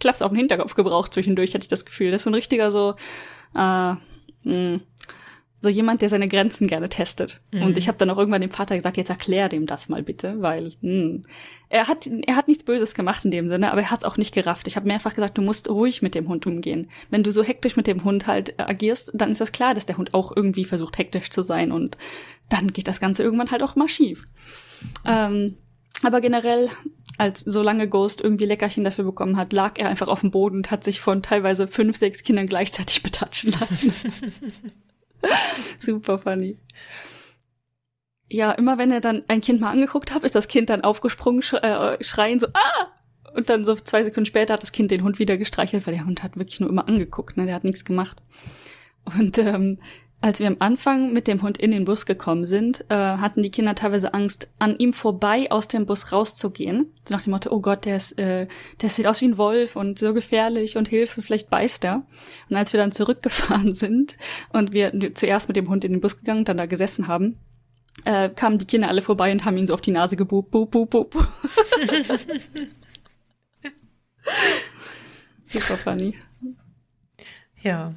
Klaps 0.00 0.22
auf 0.22 0.30
den 0.30 0.38
Hinterkopf 0.38 0.74
gebraucht 0.74 1.12
zwischendurch, 1.12 1.52
hatte 1.52 1.64
ich 1.64 1.68
das 1.68 1.84
Gefühl. 1.84 2.10
Das 2.10 2.20
ist 2.20 2.24
so 2.24 2.30
ein 2.30 2.34
richtiger 2.34 2.72
so, 2.72 2.94
äh, 3.54 3.92
mh, 4.44 4.80
so 5.62 5.68
jemand, 5.68 6.02
der 6.02 6.08
seine 6.08 6.28
Grenzen 6.28 6.66
gerne 6.66 6.88
testet. 6.88 7.40
Mhm. 7.52 7.62
Und 7.62 7.76
ich 7.76 7.86
habe 7.86 7.96
dann 7.96 8.10
auch 8.10 8.18
irgendwann 8.18 8.40
dem 8.40 8.50
Vater 8.50 8.74
gesagt, 8.74 8.96
jetzt 8.96 9.10
erklär 9.10 9.48
dem 9.48 9.64
das 9.64 9.88
mal 9.88 10.02
bitte, 10.02 10.42
weil 10.42 10.72
hm, 10.82 11.22
er 11.68 11.86
hat 11.86 12.10
er 12.26 12.36
hat 12.36 12.48
nichts 12.48 12.64
Böses 12.64 12.94
gemacht 12.94 13.24
in 13.24 13.30
dem 13.30 13.46
Sinne, 13.46 13.70
aber 13.70 13.80
er 13.80 13.90
hat 13.92 14.00
es 14.00 14.04
auch 14.04 14.16
nicht 14.16 14.34
gerafft. 14.34 14.66
Ich 14.66 14.74
habe 14.74 14.88
mehrfach 14.88 15.14
gesagt, 15.14 15.38
du 15.38 15.42
musst 15.42 15.70
ruhig 15.70 16.02
mit 16.02 16.16
dem 16.16 16.28
Hund 16.28 16.46
umgehen. 16.46 16.88
Wenn 17.10 17.22
du 17.22 17.30
so 17.30 17.44
hektisch 17.44 17.76
mit 17.76 17.86
dem 17.86 18.02
Hund 18.02 18.26
halt 18.26 18.58
äh, 18.58 18.64
agierst, 18.64 19.12
dann 19.14 19.30
ist 19.30 19.40
das 19.40 19.52
klar, 19.52 19.72
dass 19.72 19.86
der 19.86 19.96
Hund 19.96 20.14
auch 20.14 20.36
irgendwie 20.36 20.64
versucht 20.64 20.98
hektisch 20.98 21.30
zu 21.30 21.42
sein 21.42 21.70
und 21.70 21.96
dann 22.48 22.72
geht 22.72 22.88
das 22.88 23.00
Ganze 23.00 23.22
irgendwann 23.22 23.52
halt 23.52 23.62
auch 23.62 23.76
mal 23.76 23.88
schief. 23.88 24.26
Ähm, 25.06 25.56
aber 26.02 26.20
generell, 26.20 26.70
als 27.18 27.40
solange 27.40 27.88
Ghost 27.88 28.20
irgendwie 28.20 28.46
Leckerchen 28.46 28.82
dafür 28.82 29.04
bekommen 29.04 29.36
hat, 29.36 29.52
lag 29.52 29.78
er 29.78 29.88
einfach 29.88 30.08
auf 30.08 30.20
dem 30.20 30.32
Boden 30.32 30.56
und 30.56 30.70
hat 30.72 30.82
sich 30.82 31.00
von 31.00 31.22
teilweise 31.22 31.68
fünf, 31.68 31.96
sechs 31.96 32.24
Kindern 32.24 32.48
gleichzeitig 32.48 33.02
betatschen 33.04 33.52
lassen. 33.52 33.92
Super 35.78 36.18
funny. 36.18 36.58
Ja, 38.30 38.52
immer 38.52 38.78
wenn 38.78 38.90
er 38.90 39.00
dann 39.00 39.24
ein 39.28 39.40
Kind 39.40 39.60
mal 39.60 39.70
angeguckt 39.70 40.12
hat, 40.14 40.24
ist 40.24 40.34
das 40.34 40.48
Kind 40.48 40.70
dann 40.70 40.84
aufgesprungen, 40.84 41.42
sch 41.42 41.54
äh, 41.54 42.02
schreien 42.02 42.40
so, 42.40 42.46
ah! 42.54 42.88
Und 43.34 43.48
dann 43.48 43.64
so 43.64 43.74
zwei 43.74 44.02
Sekunden 44.04 44.26
später 44.26 44.54
hat 44.54 44.62
das 44.62 44.72
Kind 44.72 44.90
den 44.90 45.02
Hund 45.02 45.18
wieder 45.18 45.36
gestreichelt, 45.38 45.86
weil 45.86 45.94
der 45.94 46.04
Hund 46.04 46.22
hat 46.22 46.36
wirklich 46.36 46.60
nur 46.60 46.68
immer 46.68 46.86
angeguckt, 46.88 47.36
ne? 47.36 47.46
Der 47.46 47.54
hat 47.54 47.64
nichts 47.64 47.84
gemacht. 47.84 48.18
Und 49.18 49.38
ähm, 49.38 49.78
als 50.22 50.38
wir 50.38 50.46
am 50.46 50.56
Anfang 50.60 51.12
mit 51.12 51.26
dem 51.26 51.42
Hund 51.42 51.58
in 51.58 51.72
den 51.72 51.84
Bus 51.84 52.06
gekommen 52.06 52.46
sind, 52.46 52.84
äh, 52.90 52.94
hatten 52.94 53.42
die 53.42 53.50
Kinder 53.50 53.74
teilweise 53.74 54.14
Angst, 54.14 54.48
an 54.60 54.78
ihm 54.78 54.92
vorbei 54.92 55.50
aus 55.50 55.66
dem 55.66 55.84
Bus 55.84 56.12
rauszugehen. 56.12 56.92
So 57.06 57.12
nach 57.14 57.24
dem 57.24 57.32
Motto, 57.32 57.50
oh 57.50 57.60
Gott, 57.60 57.84
der 57.84 57.96
ist, 57.96 58.16
äh, 58.20 58.46
der 58.80 58.88
sieht 58.88 59.08
aus 59.08 59.20
wie 59.20 59.26
ein 59.26 59.36
Wolf 59.36 59.74
und 59.74 59.98
so 59.98 60.14
gefährlich 60.14 60.76
und 60.76 60.86
Hilfe, 60.86 61.22
vielleicht 61.22 61.50
beißt 61.50 61.84
er. 61.84 62.06
Und 62.48 62.56
als 62.56 62.72
wir 62.72 62.78
dann 62.78 62.92
zurückgefahren 62.92 63.74
sind 63.74 64.16
und 64.52 64.72
wir 64.72 65.12
zuerst 65.16 65.48
mit 65.48 65.56
dem 65.56 65.68
Hund 65.68 65.84
in 65.84 65.90
den 65.90 66.00
Bus 66.00 66.16
gegangen, 66.16 66.44
dann 66.44 66.56
da 66.56 66.66
gesessen 66.66 67.08
haben, 67.08 67.40
äh, 68.04 68.28
kamen 68.28 68.58
die 68.58 68.66
Kinder 68.66 68.88
alle 68.88 69.02
vorbei 69.02 69.32
und 69.32 69.44
haben 69.44 69.58
ihn 69.58 69.66
so 69.66 69.74
auf 69.74 69.80
die 69.80 69.90
Nase 69.90 70.14
gebubt, 70.14 70.52
bub, 70.52 70.70
bub, 70.70 70.88
bub. 70.88 71.14
Super 75.46 75.76
funny. 75.76 76.14
Ja. 77.60 77.96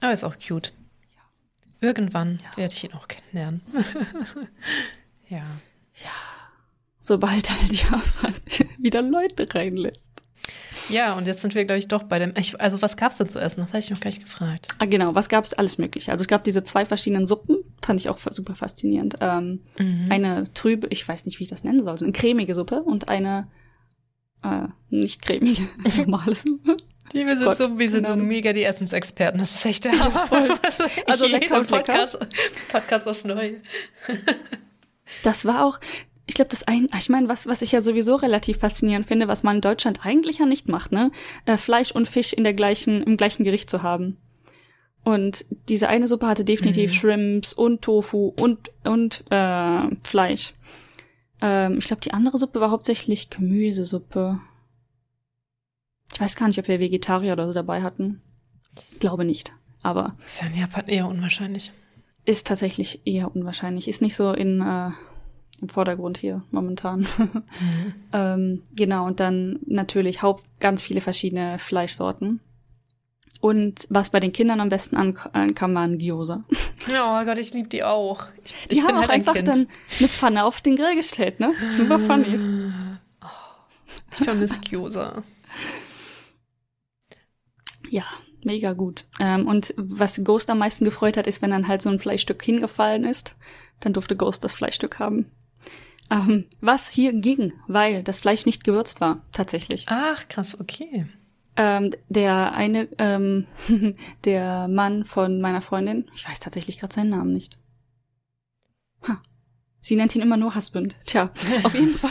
Aber 0.00 0.12
ist 0.12 0.24
auch 0.24 0.36
cute. 0.38 0.74
Irgendwann 1.84 2.40
werde 2.56 2.72
ich 2.74 2.82
ihn 2.84 2.94
auch 2.94 3.06
kennenlernen. 3.08 3.60
ja. 5.28 5.42
Sobald 6.98 7.50
halt 7.50 7.72
Japan 7.72 8.34
wieder 8.78 9.02
Leute 9.02 9.46
reinlässt. 9.54 10.10
Ja, 10.88 11.12
und 11.14 11.26
jetzt 11.26 11.42
sind 11.42 11.54
wir, 11.54 11.64
glaube 11.66 11.78
ich, 11.78 11.88
doch 11.88 12.04
bei 12.04 12.18
dem. 12.18 12.32
Ich, 12.38 12.58
also, 12.60 12.80
was 12.80 12.96
gab's 12.96 13.18
denn 13.18 13.28
zu 13.28 13.38
essen? 13.38 13.60
Das 13.60 13.70
habe 13.70 13.80
ich 13.80 13.90
noch 13.90 14.00
gar 14.00 14.08
nicht 14.08 14.22
gefragt. 14.22 14.68
Ah, 14.78 14.86
genau, 14.86 15.14
was 15.14 15.28
gab's? 15.28 15.52
Alles 15.52 15.76
mögliche. 15.78 16.10
Also 16.12 16.22
es 16.22 16.28
gab 16.28 16.44
diese 16.44 16.64
zwei 16.64 16.84
verschiedenen 16.86 17.26
Suppen, 17.26 17.56
fand 17.82 18.00
ich 18.00 18.08
auch 18.08 18.18
super 18.18 18.54
faszinierend. 18.54 19.16
Ähm, 19.20 19.60
Mhm. 19.78 20.06
Eine 20.10 20.52
trübe, 20.54 20.86
ich 20.90 21.06
weiß 21.06 21.26
nicht, 21.26 21.38
wie 21.38 21.44
ich 21.44 21.50
das 21.50 21.64
nennen 21.64 21.82
soll, 21.84 21.98
so 21.98 22.04
eine 22.06 22.12
cremige 22.12 22.54
Suppe 22.54 22.82
und 22.82 23.08
eine 23.08 23.48
äh, 24.42 24.68
nicht 24.90 25.20
cremige, 25.22 25.62
normale 25.98 26.34
Suppe. 26.34 26.76
Die, 27.14 27.24
wir 27.26 27.36
sind, 27.36 27.46
Gott, 27.46 27.56
so, 27.56 27.78
wir 27.78 27.90
sind 27.90 28.00
so 28.00 28.10
keine 28.10 28.14
Ahnung. 28.14 28.28
mega 28.28 28.52
die 28.52 28.64
Essensexperten. 28.64 29.38
Das 29.38 29.54
ist 29.54 29.64
echt 29.64 29.84
der 29.84 29.92
Hammer. 29.98 30.28
Also, 30.62 30.84
Also 31.06 31.26
jeder 31.26 31.38
lecker 31.40 31.60
und 31.60 31.70
lecker. 31.70 31.92
Podcast, 32.08 32.18
Podcast 32.70 33.06
aufs 33.08 33.24
Neue. 33.24 33.56
Das 35.22 35.44
war 35.44 35.64
auch, 35.64 35.78
ich 36.26 36.34
glaube, 36.34 36.50
das 36.50 36.64
ein, 36.66 36.88
ich 36.98 37.08
meine, 37.08 37.28
was, 37.28 37.46
was 37.46 37.62
ich 37.62 37.72
ja 37.72 37.80
sowieso 37.80 38.16
relativ 38.16 38.58
faszinierend 38.58 39.06
finde, 39.06 39.28
was 39.28 39.42
man 39.42 39.56
in 39.56 39.60
Deutschland 39.60 40.04
eigentlich 40.04 40.38
ja 40.38 40.46
nicht 40.46 40.68
macht, 40.68 40.90
ne? 40.92 41.10
Äh, 41.46 41.56
Fleisch 41.56 41.92
und 41.92 42.08
Fisch 42.08 42.32
in 42.32 42.44
der 42.44 42.54
gleichen, 42.54 43.02
im 43.02 43.16
gleichen 43.16 43.44
Gericht 43.44 43.70
zu 43.70 43.82
haben. 43.82 44.16
Und 45.04 45.44
diese 45.68 45.88
eine 45.88 46.08
Suppe 46.08 46.26
hatte 46.26 46.44
definitiv 46.44 46.90
Mhm. 46.90 46.94
Shrimps 46.94 47.52
und 47.52 47.82
Tofu 47.82 48.32
und, 48.40 48.70
und 48.84 49.22
äh, 49.30 49.80
Fleisch. 50.02 50.54
Ähm, 51.42 51.76
ich 51.78 51.84
glaube, 51.84 52.00
die 52.00 52.12
andere 52.14 52.38
Suppe 52.38 52.58
war 52.60 52.70
hauptsächlich 52.70 53.28
Gemüsesuppe. 53.28 54.40
Ich 56.14 56.20
weiß 56.20 56.36
gar 56.36 56.46
nicht, 56.48 56.58
ob 56.58 56.68
wir 56.68 56.80
Vegetarier 56.80 57.32
oder 57.32 57.46
so 57.46 57.52
dabei 57.52 57.82
hatten. 57.82 58.22
Ich 58.92 59.00
glaube 59.00 59.24
nicht. 59.24 59.52
Aber 59.82 60.16
ist 60.24 60.40
ja 60.40 60.46
in 60.46 60.56
Japan 60.58 60.86
eher 60.88 61.06
unwahrscheinlich. 61.08 61.72
ist 62.24 62.46
tatsächlich 62.46 63.00
eher 63.04 63.34
unwahrscheinlich. 63.34 63.86
Ist 63.88 64.00
nicht 64.00 64.14
so 64.16 64.32
in, 64.32 64.60
äh, 64.62 64.90
im 65.60 65.68
Vordergrund 65.68 66.16
hier 66.18 66.42
momentan. 66.52 67.06
ähm, 68.12 68.62
genau, 68.74 69.06
und 69.06 69.20
dann 69.20 69.58
natürlich 69.66 70.22
haupt 70.22 70.44
ganz 70.60 70.82
viele 70.82 71.00
verschiedene 71.00 71.58
Fleischsorten. 71.58 72.40
Und 73.40 73.86
was 73.90 74.08
bei 74.08 74.20
den 74.20 74.32
Kindern 74.32 74.60
am 74.60 74.70
besten 74.70 74.96
ankam, 74.96 75.74
waren 75.74 75.98
Gyoza. 75.98 76.44
Oh 76.90 77.24
Gott, 77.24 77.38
ich 77.38 77.52
liebe 77.54 77.68
die 77.68 77.82
auch. 77.82 78.24
Ich, 78.44 78.54
Die 78.68 78.74
ich 78.74 78.80
haben 78.82 78.88
bin 78.88 78.96
auch 78.96 79.00
halt 79.00 79.10
ein 79.10 79.20
einfach 79.20 79.32
Kind. 79.34 79.48
dann 79.48 79.68
eine 79.98 80.08
Pfanne 80.08 80.44
auf 80.44 80.60
den 80.60 80.76
Grill 80.76 80.94
gestellt, 80.96 81.40
ne? 81.40 81.54
Super 81.72 81.98
funny. 81.98 82.38
Ich 84.18 84.24
vermisse 84.24 84.60
Gyoza. 84.60 85.22
Ja, 87.94 88.06
mega 88.42 88.72
gut. 88.72 89.04
Ähm, 89.20 89.46
und 89.46 89.72
was 89.76 90.24
Ghost 90.24 90.50
am 90.50 90.58
meisten 90.58 90.84
gefreut 90.84 91.16
hat, 91.16 91.28
ist, 91.28 91.42
wenn 91.42 91.52
dann 91.52 91.68
halt 91.68 91.80
so 91.80 91.90
ein 91.90 92.00
Fleischstück 92.00 92.42
hingefallen 92.42 93.04
ist, 93.04 93.36
dann 93.78 93.92
durfte 93.92 94.16
Ghost 94.16 94.42
das 94.42 94.52
Fleischstück 94.52 94.98
haben. 94.98 95.30
Ähm, 96.10 96.46
was 96.60 96.88
hier 96.88 97.12
ging, 97.12 97.52
weil 97.68 98.02
das 98.02 98.18
Fleisch 98.18 98.46
nicht 98.46 98.64
gewürzt 98.64 99.00
war, 99.00 99.22
tatsächlich. 99.30 99.86
Ach, 99.86 100.26
krass, 100.26 100.58
okay. 100.58 101.06
Ähm, 101.54 101.90
der 102.08 102.54
eine, 102.54 102.88
ähm, 102.98 103.46
der 104.24 104.66
Mann 104.66 105.04
von 105.04 105.40
meiner 105.40 105.60
Freundin, 105.60 106.10
ich 106.16 106.28
weiß 106.28 106.40
tatsächlich 106.40 106.80
gerade 106.80 106.92
seinen 106.92 107.10
Namen 107.10 107.32
nicht. 107.32 107.58
Ha. 109.06 109.22
Sie 109.78 109.94
nennt 109.94 110.16
ihn 110.16 110.22
immer 110.22 110.36
nur 110.36 110.56
Husband. 110.56 110.96
Tja, 111.06 111.30
auf 111.62 111.74
jeden 111.74 111.94
Fall. 111.94 112.10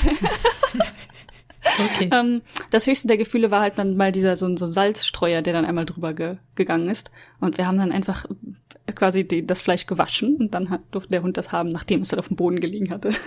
Okay. 1.80 2.10
ähm, 2.12 2.42
das 2.70 2.86
höchste 2.88 3.08
der 3.08 3.18
Gefühle 3.18 3.50
war 3.52 3.62
halt 3.62 3.78
dann 3.78 3.96
mal 3.98 4.12
dieser 4.12 4.36
so, 4.36 4.46
ein- 4.46 4.58
so 4.58 4.66
ein 4.66 4.72
Salzstreuer, 4.72 5.42
der 5.42 5.54
dann 5.54 5.66
einmal 5.66 5.86
drüber 5.86 6.14
ge 6.14 6.38
gegangen 6.56 6.88
ist. 6.90 7.12
Und 7.40 7.58
wir 7.58 7.66
haben 7.68 7.78
dann 7.78 7.92
einfach 7.92 8.26
quasi 8.96 9.28
die, 9.28 9.46
das 9.48 9.62
Fleisch 9.62 9.86
gewaschen 9.88 10.36
und 10.38 10.54
dann 10.54 10.70
hat, 10.70 10.82
durfte 10.92 11.12
der 11.12 11.24
Hund 11.24 11.38
das 11.38 11.52
haben, 11.52 11.70
nachdem 11.70 12.02
es 12.02 12.10
dann 12.10 12.20
auf 12.20 12.28
dem 12.28 12.36
Boden 12.38 12.60
gelegen 12.60 12.92
hatte. 12.92 13.12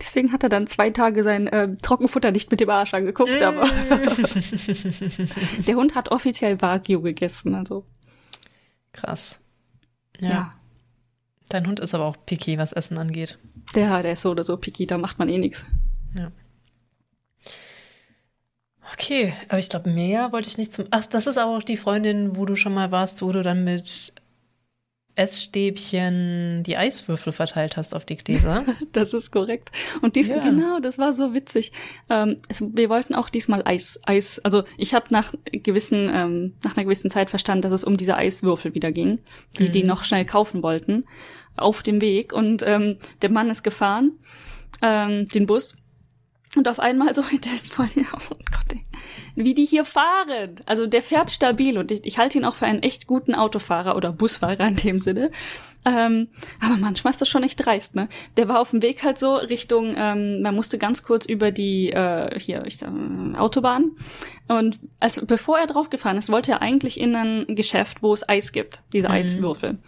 Deswegen 0.00 0.32
hat 0.32 0.42
er 0.42 0.48
dann 0.48 0.66
zwei 0.66 0.90
Tage 0.90 1.22
sein 1.24 1.46
äh, 1.48 1.76
Trockenfutter 1.82 2.30
nicht 2.30 2.50
mit 2.50 2.60
dem 2.60 2.70
Arsch 2.70 2.94
angeguckt, 2.94 3.42
aber 3.42 3.68
der 5.66 5.74
Hund 5.76 5.94
hat 5.94 6.10
offiziell 6.10 6.60
Wagyu 6.62 7.00
gegessen, 7.02 7.54
also 7.54 7.84
Krass. 8.92 9.40
Ja. 10.20 10.28
ja. 10.30 10.52
Dein 11.48 11.66
Hund 11.66 11.80
ist 11.80 11.94
aber 11.94 12.04
auch 12.06 12.16
picky, 12.24 12.56
was 12.58 12.72
Essen 12.72 12.98
angeht. 12.98 13.38
Der, 13.74 14.02
der 14.02 14.12
ist 14.12 14.22
so 14.22 14.30
oder 14.30 14.42
so 14.42 14.56
picky, 14.56 14.86
da 14.86 14.96
macht 14.98 15.18
man 15.18 15.28
eh 15.28 15.38
nix. 15.38 15.64
Ja. 16.14 16.32
Okay, 18.92 19.34
aber 19.48 19.58
ich 19.58 19.68
glaube, 19.68 19.90
mehr 19.90 20.32
wollte 20.32 20.48
ich 20.48 20.58
nicht 20.58 20.72
zum. 20.72 20.86
Ach, 20.90 21.04
das 21.06 21.26
ist 21.26 21.38
aber 21.38 21.56
auch 21.56 21.62
die 21.62 21.76
Freundin, 21.76 22.36
wo 22.36 22.44
du 22.46 22.56
schon 22.56 22.74
mal 22.74 22.92
warst, 22.92 23.22
wo 23.22 23.32
du 23.32 23.42
dann 23.42 23.64
mit 23.64 24.12
Essstäbchen 25.16 26.62
die 26.62 26.76
Eiswürfel 26.76 27.32
verteilt 27.32 27.76
hast 27.76 27.94
auf 27.94 28.04
die 28.04 28.16
Gläser. 28.16 28.64
das 28.92 29.14
ist 29.14 29.32
korrekt. 29.32 29.70
Und 30.02 30.14
diesmal, 30.14 30.38
ja. 30.38 30.44
genau, 30.44 30.78
das 30.78 30.98
war 30.98 31.14
so 31.14 31.34
witzig. 31.34 31.72
Ähm, 32.10 32.36
es, 32.48 32.62
wir 32.62 32.90
wollten 32.90 33.14
auch 33.14 33.30
diesmal 33.30 33.62
Eis, 33.64 33.98
Eis, 34.04 34.38
also 34.44 34.64
ich 34.76 34.94
habe 34.94 35.06
nach 35.10 35.34
gewissen, 35.50 36.10
ähm, 36.12 36.54
nach 36.62 36.76
einer 36.76 36.84
gewissen 36.84 37.10
Zeit 37.10 37.30
verstanden, 37.30 37.62
dass 37.62 37.72
es 37.72 37.82
um 37.82 37.96
diese 37.96 38.16
Eiswürfel 38.16 38.74
wieder 38.74 38.92
ging, 38.92 39.20
die 39.58 39.68
mhm. 39.68 39.72
die 39.72 39.84
noch 39.84 40.04
schnell 40.04 40.26
kaufen 40.26 40.62
wollten, 40.62 41.06
auf 41.56 41.82
dem 41.82 42.02
Weg. 42.02 42.34
Und 42.34 42.62
ähm, 42.66 42.98
der 43.22 43.30
Mann 43.30 43.48
ist 43.48 43.64
gefahren, 43.64 44.12
ähm, 44.82 45.26
den 45.28 45.46
Bus. 45.46 45.76
Und 46.56 46.68
auf 46.68 46.80
einmal 46.80 47.14
so, 47.14 47.22
oh 47.22 47.26
Gott, 47.26 48.72
ey 48.72 48.82
wie 49.36 49.54
die 49.54 49.66
hier 49.66 49.84
fahren. 49.84 50.56
Also 50.64 50.86
der 50.86 51.02
fährt 51.02 51.30
stabil 51.30 51.78
und 51.78 51.92
ich, 51.92 52.04
ich 52.04 52.18
halte 52.18 52.38
ihn 52.38 52.44
auch 52.44 52.56
für 52.56 52.66
einen 52.66 52.82
echt 52.82 53.06
guten 53.06 53.34
Autofahrer 53.34 53.94
oder 53.94 54.10
Busfahrer 54.10 54.66
in 54.66 54.76
dem 54.76 54.98
Sinne. 54.98 55.30
Ähm, 55.84 56.28
aber 56.60 56.76
manchmal 56.76 57.12
ist 57.12 57.20
das 57.20 57.28
schon 57.28 57.44
echt 57.44 57.64
dreist, 57.64 57.94
ne? 57.94 58.08
Der 58.36 58.48
war 58.48 58.58
auf 58.58 58.70
dem 58.70 58.82
Weg 58.82 59.04
halt 59.04 59.18
so 59.18 59.36
Richtung, 59.36 59.94
ähm, 59.96 60.42
man 60.42 60.54
musste 60.54 60.78
ganz 60.78 61.04
kurz 61.04 61.26
über 61.26 61.52
die 61.52 61.92
äh, 61.92 62.40
hier, 62.40 62.64
ich 62.66 62.78
sag, 62.78 62.90
Autobahn. 63.36 63.92
Und 64.48 64.80
als 64.98 65.24
bevor 65.24 65.58
er 65.58 65.68
draufgefahren 65.68 66.18
ist, 66.18 66.32
wollte 66.32 66.50
er 66.50 66.62
eigentlich 66.62 66.98
in 66.98 67.14
ein 67.14 67.54
Geschäft, 67.54 68.02
wo 68.02 68.12
es 68.12 68.28
Eis 68.28 68.50
gibt, 68.50 68.82
diese 68.92 69.08
mhm. 69.08 69.14
Eiswürfel. 69.14 69.78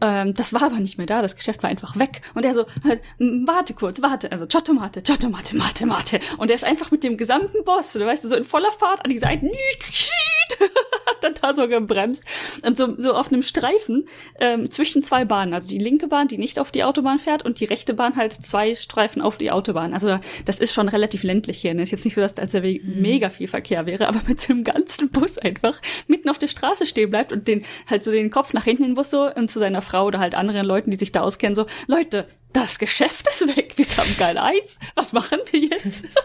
Ähm, 0.00 0.34
das 0.34 0.52
war 0.52 0.62
aber 0.62 0.78
nicht 0.78 0.98
mehr 0.98 1.06
da, 1.06 1.22
das 1.22 1.36
Geschäft 1.36 1.62
war 1.62 1.70
einfach 1.70 1.98
weg. 1.98 2.20
Und 2.34 2.44
er 2.44 2.54
so, 2.54 2.66
halt, 2.84 3.02
warte 3.18 3.74
kurz, 3.74 4.02
warte, 4.02 4.30
also 4.32 4.46
Ciottomate, 4.46 5.02
Ciottomate, 5.02 5.56
Mate, 5.56 5.86
Mate. 5.86 6.20
Und 6.38 6.50
er 6.50 6.56
ist 6.56 6.64
einfach 6.64 6.90
mit 6.90 7.02
dem 7.02 7.16
gesamten 7.16 7.64
Boss, 7.64 7.92
du 7.92 8.04
weißt, 8.04 8.22
so 8.22 8.36
in 8.36 8.44
voller 8.44 8.72
Fahrt 8.72 9.04
an 9.04 9.10
die 9.10 9.18
Seiten, 9.18 9.50
hat 11.06 11.22
dann 11.22 11.34
da 11.40 11.54
so 11.54 11.68
gebremst. 11.68 12.24
Und 12.64 12.76
so, 12.76 12.94
so 12.98 13.14
auf 13.14 13.32
einem 13.32 13.42
Streifen 13.42 14.08
ähm, 14.40 14.70
zwischen 14.70 15.02
zwei 15.02 15.24
Bahnen. 15.24 15.54
Also 15.54 15.68
die 15.68 15.78
linke 15.78 16.08
Bahn, 16.08 16.28
die 16.28 16.38
nicht 16.38 16.58
auf 16.58 16.70
die 16.70 16.84
Autobahn 16.84 17.18
fährt 17.18 17.44
und 17.44 17.60
die 17.60 17.64
rechte 17.64 17.94
Bahn 17.94 18.16
halt 18.16 18.32
zwei 18.32 18.74
Streifen 18.74 19.22
auf 19.22 19.36
die 19.36 19.50
Autobahn. 19.50 19.94
Also 19.94 20.18
das 20.44 20.60
ist 20.60 20.72
schon 20.72 20.88
relativ 20.88 21.22
ländlich 21.22 21.58
hier. 21.58 21.74
Ne? 21.74 21.82
Ist 21.82 21.90
jetzt 21.90 22.04
nicht 22.04 22.14
so, 22.14 22.20
dass 22.20 22.34
da 22.34 22.42
als 22.42 22.54
mhm. 22.54 22.80
mega 22.84 23.30
viel 23.30 23.48
Verkehr 23.48 23.86
wäre, 23.86 24.08
aber 24.08 24.20
mit 24.26 24.40
so 24.40 24.52
einem 24.52 24.64
ganzen 24.64 25.10
Bus 25.10 25.38
einfach 25.38 25.80
mitten 26.06 26.28
auf 26.28 26.38
der 26.38 26.48
Straße 26.48 26.86
stehen 26.86 27.10
bleibt 27.10 27.32
und 27.32 27.48
den 27.48 27.64
halt 27.88 28.04
so 28.04 28.10
den 28.10 28.30
Kopf 28.30 28.52
nach 28.52 28.64
hinten 28.64 28.84
in 28.84 28.90
den 28.90 28.96
Bus 28.96 29.10
so 29.10 29.32
und 29.32 29.50
zu 29.50 29.58
seiner 29.58 29.82
Frau 29.86 30.04
oder 30.04 30.18
halt 30.18 30.34
anderen 30.34 30.66
Leuten, 30.66 30.90
die 30.90 30.96
sich 30.96 31.12
da 31.12 31.20
auskennen, 31.22 31.54
so, 31.54 31.66
Leute, 31.86 32.28
das 32.52 32.78
Geschäft 32.78 33.26
ist 33.28 33.46
weg, 33.56 33.74
wir 33.76 33.86
haben 33.96 34.16
geil 34.18 34.36
Eis, 34.38 34.78
was 34.94 35.12
machen 35.12 35.38
wir 35.50 35.60
jetzt? 35.60 36.08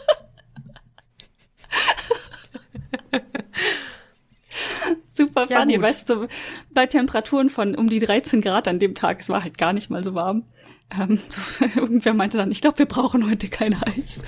Super 5.10 5.48
funny, 5.48 5.74
ja, 5.74 5.82
weißt 5.82 6.10
du, 6.10 6.28
bei 6.74 6.86
Temperaturen 6.86 7.50
von 7.50 7.76
um 7.76 7.90
die 7.90 8.00
13 8.00 8.42
Grad 8.42 8.68
an 8.68 8.80
dem 8.80 8.96
Tag, 8.96 9.20
es 9.20 9.30
war 9.30 9.44
halt 9.44 9.58
gar 9.58 9.74
nicht 9.74 9.90
mal 9.90 10.04
so 10.04 10.14
warm. 10.14 10.46
Ähm, 11.00 11.22
so, 11.28 11.42
irgendwer 11.80 12.14
meinte 12.14 12.38
dann, 12.38 12.52
ich 12.52 12.62
glaube, 12.62 12.80
wir 12.80 12.86
brauchen 12.86 13.30
heute 13.30 13.48
kein 13.48 13.74
Eis. 13.74 14.22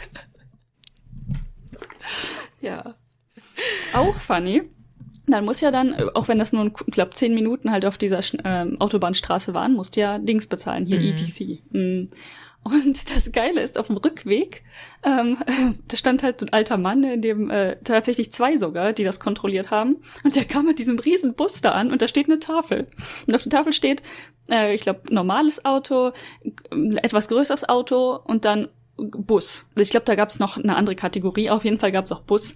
ja. 2.62 2.96
Auch 3.93 4.15
funny, 4.15 4.63
dann 5.28 5.46
muss 5.46 5.62
ja 5.62 5.72
dann, 5.72 6.10
auch 6.10 6.28
wenn 6.28 6.38
das 6.38 6.54
nur, 6.54 6.66
ich 6.66 6.94
glaube, 6.94 7.12
zehn 7.12 7.34
Minuten 7.34 7.72
halt 7.72 7.86
auf 7.86 7.98
dieser 7.98 8.20
ähm, 8.44 8.80
Autobahnstraße 8.80 9.54
waren, 9.54 9.74
musst 9.74 9.96
du 9.96 10.02
ja 10.02 10.20
Dings 10.20 10.48
bezahlen, 10.48 10.86
hier 10.86 11.00
mhm. 11.00 11.08
ETC. 11.08 11.62
Mhm. 11.72 12.10
Und 12.64 13.14
das 13.14 13.32
Geile 13.34 13.62
ist, 13.62 13.78
auf 13.78 13.88
dem 13.88 13.98
Rückweg, 13.98 14.64
ähm, 15.04 15.38
da 15.88 15.98
stand 15.98 16.24
halt 16.24 16.40
so 16.40 16.46
ein 16.46 16.54
alter 16.54 16.78
Mann, 16.78 17.04
in 17.04 17.22
dem 17.22 17.50
äh, 17.50 17.78
tatsächlich 17.84 18.32
zwei 18.32 18.58
sogar, 18.58 18.94
die 18.94 19.04
das 19.04 19.20
kontrolliert 19.20 19.70
haben. 19.70 19.98
Und 20.24 20.36
der 20.36 20.46
kam 20.46 20.66
mit 20.66 20.80
diesem 20.80 20.98
riesen 20.98 21.36
Bus 21.36 21.62
da 21.62 21.72
an 21.72 21.92
und 21.92 22.02
da 22.02 22.08
steht 22.08 22.28
eine 22.28 22.40
Tafel. 22.40 22.88
Und 23.28 23.36
auf 23.36 23.44
der 23.44 23.52
Tafel 23.52 23.74
steht, 23.74 24.02
äh, 24.50 24.74
ich 24.74 24.84
glaube, 24.84 25.14
normales 25.14 25.66
Auto, 25.66 26.12
etwas 27.02 27.28
größeres 27.28 27.68
Auto 27.68 28.18
und 28.24 28.46
dann 28.46 28.70
Bus. 28.96 29.66
Ich 29.76 29.90
glaube, 29.90 30.06
da 30.06 30.16
gab 30.16 30.30
es 30.30 30.40
noch 30.40 30.58
eine 30.58 30.76
andere 30.76 30.96
Kategorie. 30.96 31.50
Auf 31.50 31.66
jeden 31.66 31.80
Fall 31.80 31.92
gab 31.92 32.06
es 32.06 32.12
auch 32.12 32.22
Bus. 32.22 32.56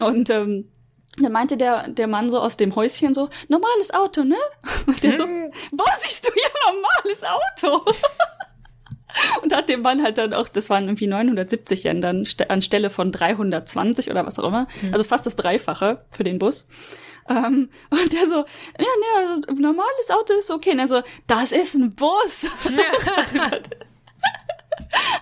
Und 0.00 0.30
ähm, 0.30 0.68
dann 1.18 1.32
meinte 1.32 1.56
der, 1.56 1.88
der 1.88 2.06
Mann 2.06 2.30
so 2.30 2.40
aus 2.40 2.56
dem 2.56 2.74
Häuschen 2.76 3.14
so, 3.14 3.28
normales 3.48 3.92
Auto, 3.92 4.24
ne? 4.24 4.36
Und 4.86 5.02
der 5.02 5.16
so, 5.16 5.24
hm. 5.24 5.50
wo 5.72 5.84
siehst 5.98 6.26
du 6.26 6.32
hier 6.32 6.50
normales 6.66 7.22
Auto? 7.24 7.90
und 9.42 9.54
hat 9.54 9.70
dem 9.70 9.80
Mann 9.82 10.02
halt 10.02 10.18
dann 10.18 10.34
auch, 10.34 10.48
das 10.48 10.68
waren 10.68 10.84
irgendwie 10.84 11.06
970 11.06 11.84
Yen 11.84 12.02
dann 12.02 12.24
anstelle 12.48 12.90
von 12.90 13.12
320 13.12 14.10
oder 14.10 14.26
was 14.26 14.38
auch 14.38 14.46
immer, 14.48 14.66
mhm. 14.82 14.92
also 14.92 15.04
fast 15.04 15.24
das 15.24 15.36
Dreifache 15.36 16.04
für 16.10 16.22
den 16.22 16.38
Bus. 16.38 16.66
Ähm, 17.28 17.70
und 17.90 18.12
der 18.12 18.28
so, 18.28 18.36
ja, 18.36 18.44
ne, 18.78 19.38
also, 19.48 19.60
normales 19.60 20.10
Auto 20.10 20.34
ist 20.34 20.50
okay. 20.50 20.72
Und 20.72 20.78
er 20.78 20.86
so, 20.86 21.02
das 21.26 21.52
ist 21.52 21.74
ein 21.74 21.94
Bus. 21.94 22.46
Ja. 23.34 23.58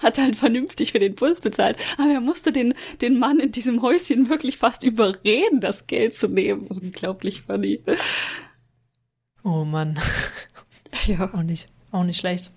Hat 0.02 0.18
halt 0.18 0.37
vernünftig 0.37 0.92
für 0.92 0.98
den 0.98 1.14
Bus 1.14 1.40
bezahlt. 1.40 1.76
Aber 1.98 2.10
er 2.12 2.20
musste 2.20 2.52
den, 2.52 2.74
den 3.02 3.18
Mann 3.18 3.40
in 3.40 3.52
diesem 3.52 3.82
Häuschen 3.82 4.28
wirklich 4.28 4.58
fast 4.58 4.82
überreden, 4.84 5.60
das 5.60 5.87
Geld 5.87 6.14
zu 6.16 6.28
nehmen. 6.28 6.66
Unglaublich 6.66 7.42
funny. 7.42 7.82
Oh 9.42 9.64
Mann. 9.64 9.98
Ja. 11.06 11.34
Auch 11.34 11.42
nicht, 11.42 11.66
auch 11.90 12.04
nicht 12.04 12.18
schlecht. 12.20 12.52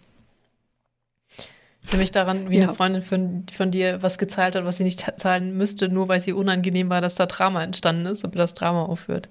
Ich 1.89 1.97
mich 1.97 2.11
daran, 2.11 2.49
wie 2.49 2.57
ja. 2.57 2.65
eine 2.65 2.75
Freundin 2.75 3.01
von, 3.01 3.45
von 3.51 3.71
dir 3.71 4.03
was 4.03 4.17
gezahlt 4.17 4.55
hat, 4.55 4.65
was 4.65 4.77
sie 4.77 4.83
nicht 4.83 5.05
zahlen 5.17 5.57
müsste, 5.57 5.89
nur 5.89 6.07
weil 6.07 6.19
sie 6.19 6.33
unangenehm 6.33 6.89
war, 6.89 7.01
dass 7.01 7.15
da 7.15 7.25
Drama 7.25 7.63
entstanden 7.63 8.05
ist, 8.05 8.25
ob 8.25 8.33
das 8.33 8.53
Drama 8.53 8.83
aufhört. 8.83 9.29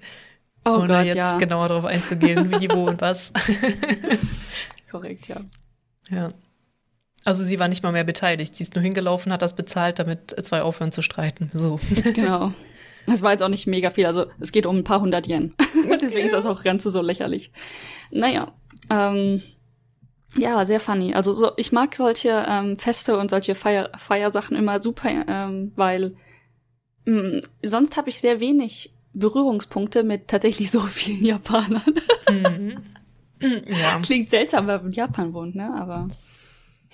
Oh 0.64 0.70
Ohne 0.70 0.88
Gott, 0.88 1.05
jetzt 1.05 1.16
ja. 1.16 1.38
genauer 1.38 1.68
darauf 1.68 1.85
einzugehen, 1.85 2.51
wie, 2.61 2.68
wo 2.70 2.88
und 2.88 3.01
was. 3.01 3.33
Korrekt, 4.90 5.29
ja. 5.29 5.37
Ja. 6.11 6.33
Also 7.27 7.43
sie 7.43 7.59
war 7.59 7.67
nicht 7.67 7.83
mal 7.83 7.91
mehr 7.93 8.05
beteiligt. 8.05 8.55
Sie 8.55 8.62
ist 8.62 8.77
nur 8.77 8.83
hingelaufen, 8.83 9.33
hat 9.33 9.43
das 9.43 9.57
bezahlt, 9.57 9.99
damit 9.99 10.37
zwei 10.45 10.62
aufhören 10.62 10.93
zu 10.93 11.03
streiten. 11.03 11.51
So. 11.53 11.81
Genau. 12.15 12.53
Das 13.07 13.23
war 13.23 13.31
jetzt 13.33 13.43
auch 13.43 13.49
nicht 13.49 13.67
mega 13.67 13.91
viel. 13.91 14.07
Also 14.07 14.27
es 14.41 14.51
geht 14.51 14.67
um 14.67 14.79
ein 14.79 14.85
paar 14.85 15.01
hundert 15.01 15.29
Yen. 15.29 15.55
Deswegen 16.01 16.27
ist 16.27 16.33
das 16.33 16.47
auch 16.47 16.62
ganz 16.62 16.83
so 16.85 17.03
lächerlich. 17.03 17.53
Naja. 18.11 18.53
Ähm, 18.91 19.43
ja, 20.37 20.65
sehr 20.65 20.81
funny. 20.81 21.15
Also 21.15 21.33
so, 21.35 21.53
ich 21.57 21.73
mag 21.73 21.97
solche 21.97 22.45
ähm, 22.49 22.79
Feste 22.79 23.17
und 23.17 23.31
solche 23.31 23.55
Feier 23.55 23.91
Feiersachen 23.97 24.57
immer 24.57 24.81
super, 24.81 25.09
ähm, 25.29 25.73
weil 25.77 26.17
mh, 27.07 27.23
mm, 27.23 27.41
sonst 27.62 27.97
habe 27.97 28.09
ich 28.09 28.21
sehr 28.21 28.41
wenig 28.41 28.95
Berührungspunkte 29.15 30.03
mit 30.03 30.29
tatsächlich 30.29 30.71
so 30.71 30.81
vielen 30.81 31.25
Japanern. 31.25 31.95
Mhm. 32.31 32.77
Ja. 33.39 34.01
Klingt 34.01 34.31
seltsam, 34.31 34.67
wenn 34.67 34.77
man 34.77 34.87
in 34.87 34.93
Japan 34.93 35.35
wohnt, 35.35 35.55
ne? 35.55 35.71
Aber 35.79 36.09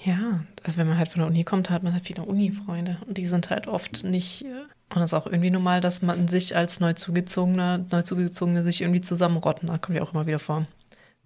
ja, 0.05 0.45
also 0.63 0.77
wenn 0.77 0.89
man 0.89 0.99
halt 0.99 1.09
von 1.09 1.21
der 1.21 1.29
Uni 1.29 1.45
kommt, 1.45 1.71
hat 1.71 1.83
man 1.83 1.93
halt 1.93 2.07
viele 2.07 2.25
Uni-Freunde 2.25 2.99
und 3.07 3.19
die 3.19 3.27
sind 3.27 3.51
halt 3.51 3.67
oft 3.69 4.05
nicht. 4.05 4.45
Äh, 4.45 4.65
und 4.95 5.03
es 5.03 5.11
ist 5.11 5.15
auch 5.15 5.27
irgendwie 5.27 5.51
normal, 5.51 5.81
dass 5.81 6.03
man 6.03 6.29
sich 6.29 6.57
als 6.57 6.81
Neuzugezogener, 6.81 7.79
Neuzugezogene 7.91 8.63
sich 8.63 8.81
irgendwie 8.83 9.01
zusammenrotten. 9.01 9.69
Da 9.69 9.79
kommt 9.79 9.97
ja 9.97 10.03
auch 10.03 10.13
immer 10.13 10.27
wieder 10.27 10.39
vor. 10.39 10.67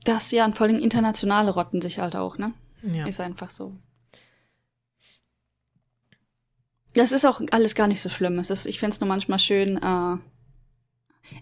Das 0.05 0.31
ja, 0.31 0.45
und 0.45 0.57
vor 0.57 0.67
allem 0.67 0.79
internationale 0.79 1.51
rotten 1.51 1.81
sich 1.81 1.99
halt 1.99 2.15
auch, 2.17 2.39
ne? 2.39 2.53
Ja. 2.83 3.07
Ist 3.07 3.21
einfach 3.21 3.51
so. 3.51 3.77
Das 6.93 7.13
ist 7.13 7.27
auch 7.27 7.41
alles 7.51 7.75
gar 7.75 7.89
nicht 7.89 8.01
so 8.01 8.09
schlimm. 8.09 8.39
Es 8.39 8.51
ist, 8.51 8.67
ich 8.67 8.79
finde 8.79 8.95
es 8.95 9.01
nur 9.01 9.09
manchmal 9.09 9.39
schön, 9.39 9.77
äh, 9.77 10.17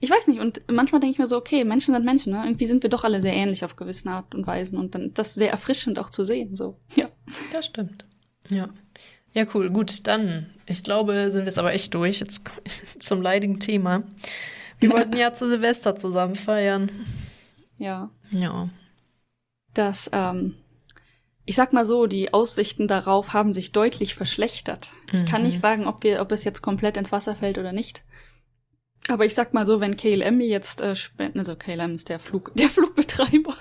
ich 0.00 0.10
weiß 0.10 0.28
nicht, 0.28 0.40
und 0.40 0.62
manchmal 0.70 1.00
denke 1.00 1.12
ich 1.14 1.18
mir 1.18 1.26
so, 1.26 1.36
okay, 1.36 1.64
Menschen 1.64 1.94
sind 1.94 2.04
Menschen, 2.04 2.32
ne? 2.32 2.42
Irgendwie 2.44 2.66
sind 2.66 2.82
wir 2.82 2.90
doch 2.90 3.04
alle 3.04 3.20
sehr 3.20 3.34
ähnlich 3.34 3.64
auf 3.64 3.76
gewisse 3.76 4.08
Art 4.10 4.34
und 4.34 4.46
Weisen 4.46 4.78
und 4.78 4.94
dann 4.94 5.06
ist 5.06 5.18
das 5.18 5.34
sehr 5.34 5.50
erfrischend 5.50 5.98
auch 5.98 6.10
zu 6.10 6.24
sehen, 6.24 6.56
so. 6.56 6.76
Ja. 6.96 7.08
Das 7.52 7.66
stimmt. 7.66 8.04
Ja. 8.48 8.68
Ja, 9.32 9.46
cool. 9.54 9.70
Gut, 9.70 10.06
dann, 10.06 10.46
ich 10.66 10.84
glaube, 10.84 11.30
sind 11.30 11.42
wir 11.42 11.46
jetzt 11.46 11.58
aber 11.58 11.72
echt 11.72 11.92
durch. 11.94 12.20
Jetzt 12.20 12.42
zum 13.00 13.20
leidigen 13.20 13.58
Thema. 13.60 14.04
Wir 14.78 14.90
wollten 14.92 15.16
ja 15.16 15.34
zu 15.34 15.48
Silvester 15.48 15.96
zusammen 15.96 16.36
feiern. 16.36 16.90
Ja. 17.76 18.10
Ja. 18.30 18.68
Das, 19.74 20.08
ähm, 20.12 20.54
ich 21.44 21.56
sag 21.56 21.72
mal 21.72 21.84
so, 21.84 22.06
die 22.06 22.32
Aussichten 22.32 22.86
darauf 22.86 23.32
haben 23.32 23.52
sich 23.52 23.72
deutlich 23.72 24.14
verschlechtert. 24.14 24.92
Ich 25.12 25.22
mhm. 25.22 25.26
kann 25.26 25.42
nicht 25.42 25.60
sagen, 25.60 25.86
ob 25.86 26.04
wir, 26.04 26.20
ob 26.20 26.30
es 26.30 26.44
jetzt 26.44 26.62
komplett 26.62 26.96
ins 26.96 27.10
Wasser 27.10 27.34
fällt 27.34 27.58
oder 27.58 27.72
nicht. 27.72 28.04
Aber 29.08 29.26
ich 29.26 29.34
sag 29.34 29.52
mal 29.52 29.66
so, 29.66 29.80
wenn 29.80 29.96
KLM 29.96 30.38
mir 30.38 30.46
jetzt 30.46 30.80
äh, 30.80 30.96
spenden, 30.96 31.38
also 31.38 31.56
KLM 31.56 31.94
ist 31.94 32.08
der 32.08 32.18
Flug, 32.18 32.52
der 32.56 32.70
Flugbetreiber. 32.70 33.54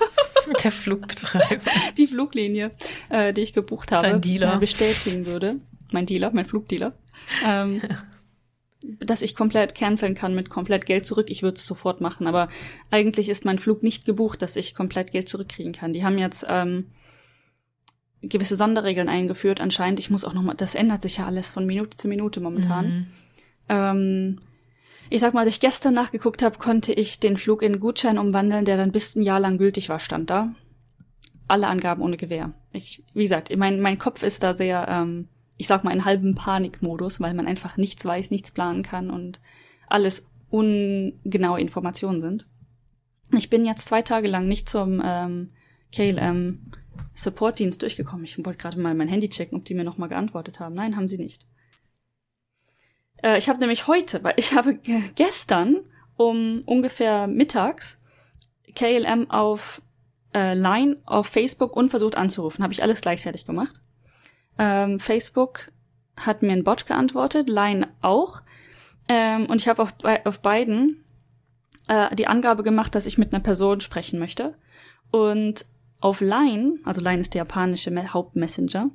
Der 0.63 0.71
Flugbetreiber. 0.71 1.71
Die 1.97 2.07
Fluglinie, 2.07 2.71
äh, 3.09 3.33
die 3.33 3.41
ich 3.41 3.53
gebucht 3.53 3.91
habe, 3.91 4.07
Dein 4.07 4.21
Dealer. 4.21 4.55
Äh, 4.55 4.59
bestätigen 4.59 5.25
würde. 5.25 5.57
Mein 5.91 6.05
Dealer, 6.05 6.31
mein 6.33 6.45
Flugdealer. 6.45 6.93
Ähm, 7.45 7.81
ja. 7.87 8.03
Dass 8.99 9.21
ich 9.21 9.35
komplett 9.35 9.75
canceln 9.75 10.13
kann 10.13 10.35
mit 10.35 10.49
komplett 10.49 10.85
Geld 10.85 11.05
zurück. 11.05 11.27
Ich 11.29 11.41
würde 11.41 11.55
es 11.55 11.65
sofort 11.65 12.01
machen, 12.01 12.27
aber 12.27 12.49
eigentlich 12.91 13.29
ist 13.29 13.45
mein 13.45 13.57
Flug 13.57 13.81
nicht 13.81 14.03
gebucht, 14.03 14.41
dass 14.41 14.57
ich 14.57 14.75
komplett 14.75 15.13
Geld 15.13 15.29
zurückkriegen 15.29 15.71
kann. 15.71 15.93
Die 15.93 16.03
haben 16.03 16.17
jetzt 16.17 16.45
ähm, 16.49 16.87
gewisse 18.21 18.57
Sonderregeln 18.57 19.07
eingeführt 19.07 19.61
anscheinend. 19.61 20.01
Ich 20.01 20.09
muss 20.09 20.25
auch 20.25 20.33
noch 20.33 20.41
mal, 20.41 20.53
das 20.53 20.75
ändert 20.75 21.01
sich 21.01 21.15
ja 21.15 21.25
alles 21.25 21.49
von 21.49 21.65
Minute 21.65 21.95
zu 21.95 22.09
Minute 22.09 22.41
momentan. 22.41 22.85
Mhm. 22.85 23.07
Ähm, 23.69 24.39
ich 25.09 25.19
sag 25.19 25.33
mal, 25.33 25.41
als 25.41 25.49
ich 25.49 25.59
gestern 25.59 25.93
nachgeguckt 25.93 26.41
habe, 26.41 26.57
konnte 26.57 26.93
ich 26.93 27.19
den 27.19 27.37
Flug 27.37 27.61
in 27.61 27.79
Gutschein 27.79 28.17
umwandeln, 28.17 28.65
der 28.65 28.77
dann 28.77 28.91
bis 28.91 29.15
ein 29.15 29.21
Jahr 29.21 29.39
lang 29.39 29.57
gültig 29.57 29.89
war, 29.89 29.99
stand 29.99 30.29
da. 30.29 30.53
Alle 31.47 31.67
Angaben 31.67 32.01
ohne 32.01 32.17
Gewähr. 32.17 32.53
Ich, 32.71 33.03
wie 33.13 33.23
gesagt, 33.23 33.55
mein, 33.55 33.79
mein 33.79 33.99
Kopf 33.99 34.23
ist 34.23 34.43
da 34.43 34.53
sehr, 34.53 34.87
ähm, 34.89 35.27
ich 35.57 35.67
sag 35.67 35.83
mal, 35.83 35.91
in 35.91 36.05
halbem 36.05 36.35
Panikmodus, 36.35 37.19
weil 37.19 37.33
man 37.33 37.47
einfach 37.47 37.77
nichts 37.77 38.03
weiß, 38.05 38.31
nichts 38.31 38.51
planen 38.51 38.81
kann 38.81 39.11
und 39.11 39.41
alles 39.87 40.27
ungenaue 40.49 41.59
Informationen 41.59 42.21
sind. 42.21 42.47
Ich 43.35 43.49
bin 43.49 43.65
jetzt 43.65 43.87
zwei 43.87 44.01
Tage 44.01 44.27
lang 44.27 44.47
nicht 44.47 44.69
zum 44.69 45.01
ähm, 45.03 45.49
KLM 45.93 46.71
Supportdienst 47.15 47.81
durchgekommen. 47.81 48.25
Ich 48.25 48.43
wollte 48.43 48.59
gerade 48.59 48.79
mal 48.79 48.95
mein 48.95 49.07
Handy 49.07 49.29
checken, 49.29 49.57
ob 49.57 49.65
die 49.65 49.73
mir 49.73 49.83
nochmal 49.83 50.09
geantwortet 50.09 50.59
haben. 50.59 50.75
Nein, 50.75 50.95
haben 50.95 51.07
sie 51.07 51.17
nicht. 51.17 51.47
Äh, 53.23 53.37
ich 53.37 53.49
habe 53.49 53.59
nämlich 53.59 53.87
heute, 53.87 54.23
weil 54.23 54.33
ich 54.37 54.53
habe 54.53 54.75
gestern 55.15 55.77
um 56.15 56.61
ungefähr 56.65 57.27
mittags 57.27 57.99
KLM 58.75 59.29
auf 59.31 59.81
äh, 60.33 60.53
Line 60.53 60.97
auf 61.05 61.27
Facebook 61.27 61.75
und 61.75 61.89
versucht 61.89 62.15
anzurufen. 62.15 62.63
Habe 62.63 62.73
ich 62.73 62.83
alles 62.83 63.01
gleichzeitig 63.01 63.45
gemacht. 63.45 63.81
Ähm, 64.57 64.99
Facebook 64.99 65.71
hat 66.17 66.41
mir 66.41 66.51
ein 66.51 66.63
Bot 66.63 66.85
geantwortet, 66.85 67.49
Line 67.49 67.89
auch. 68.01 68.41
Ähm, 69.09 69.47
und 69.47 69.61
ich 69.61 69.67
habe 69.67 69.81
auf, 69.81 69.93
auf 70.25 70.41
beiden 70.41 71.03
äh, 71.87 72.15
die 72.15 72.27
Angabe 72.27 72.63
gemacht, 72.63 72.95
dass 72.95 73.05
ich 73.05 73.17
mit 73.17 73.33
einer 73.33 73.43
Person 73.43 73.81
sprechen 73.81 74.19
möchte. 74.19 74.55
Und 75.11 75.65
auf 75.99 76.21
Line, 76.21 76.79
also 76.83 77.01
Line 77.01 77.21
ist 77.21 77.33
der 77.33 77.39
japanische 77.39 78.13
Hauptmessenger, 78.13 78.89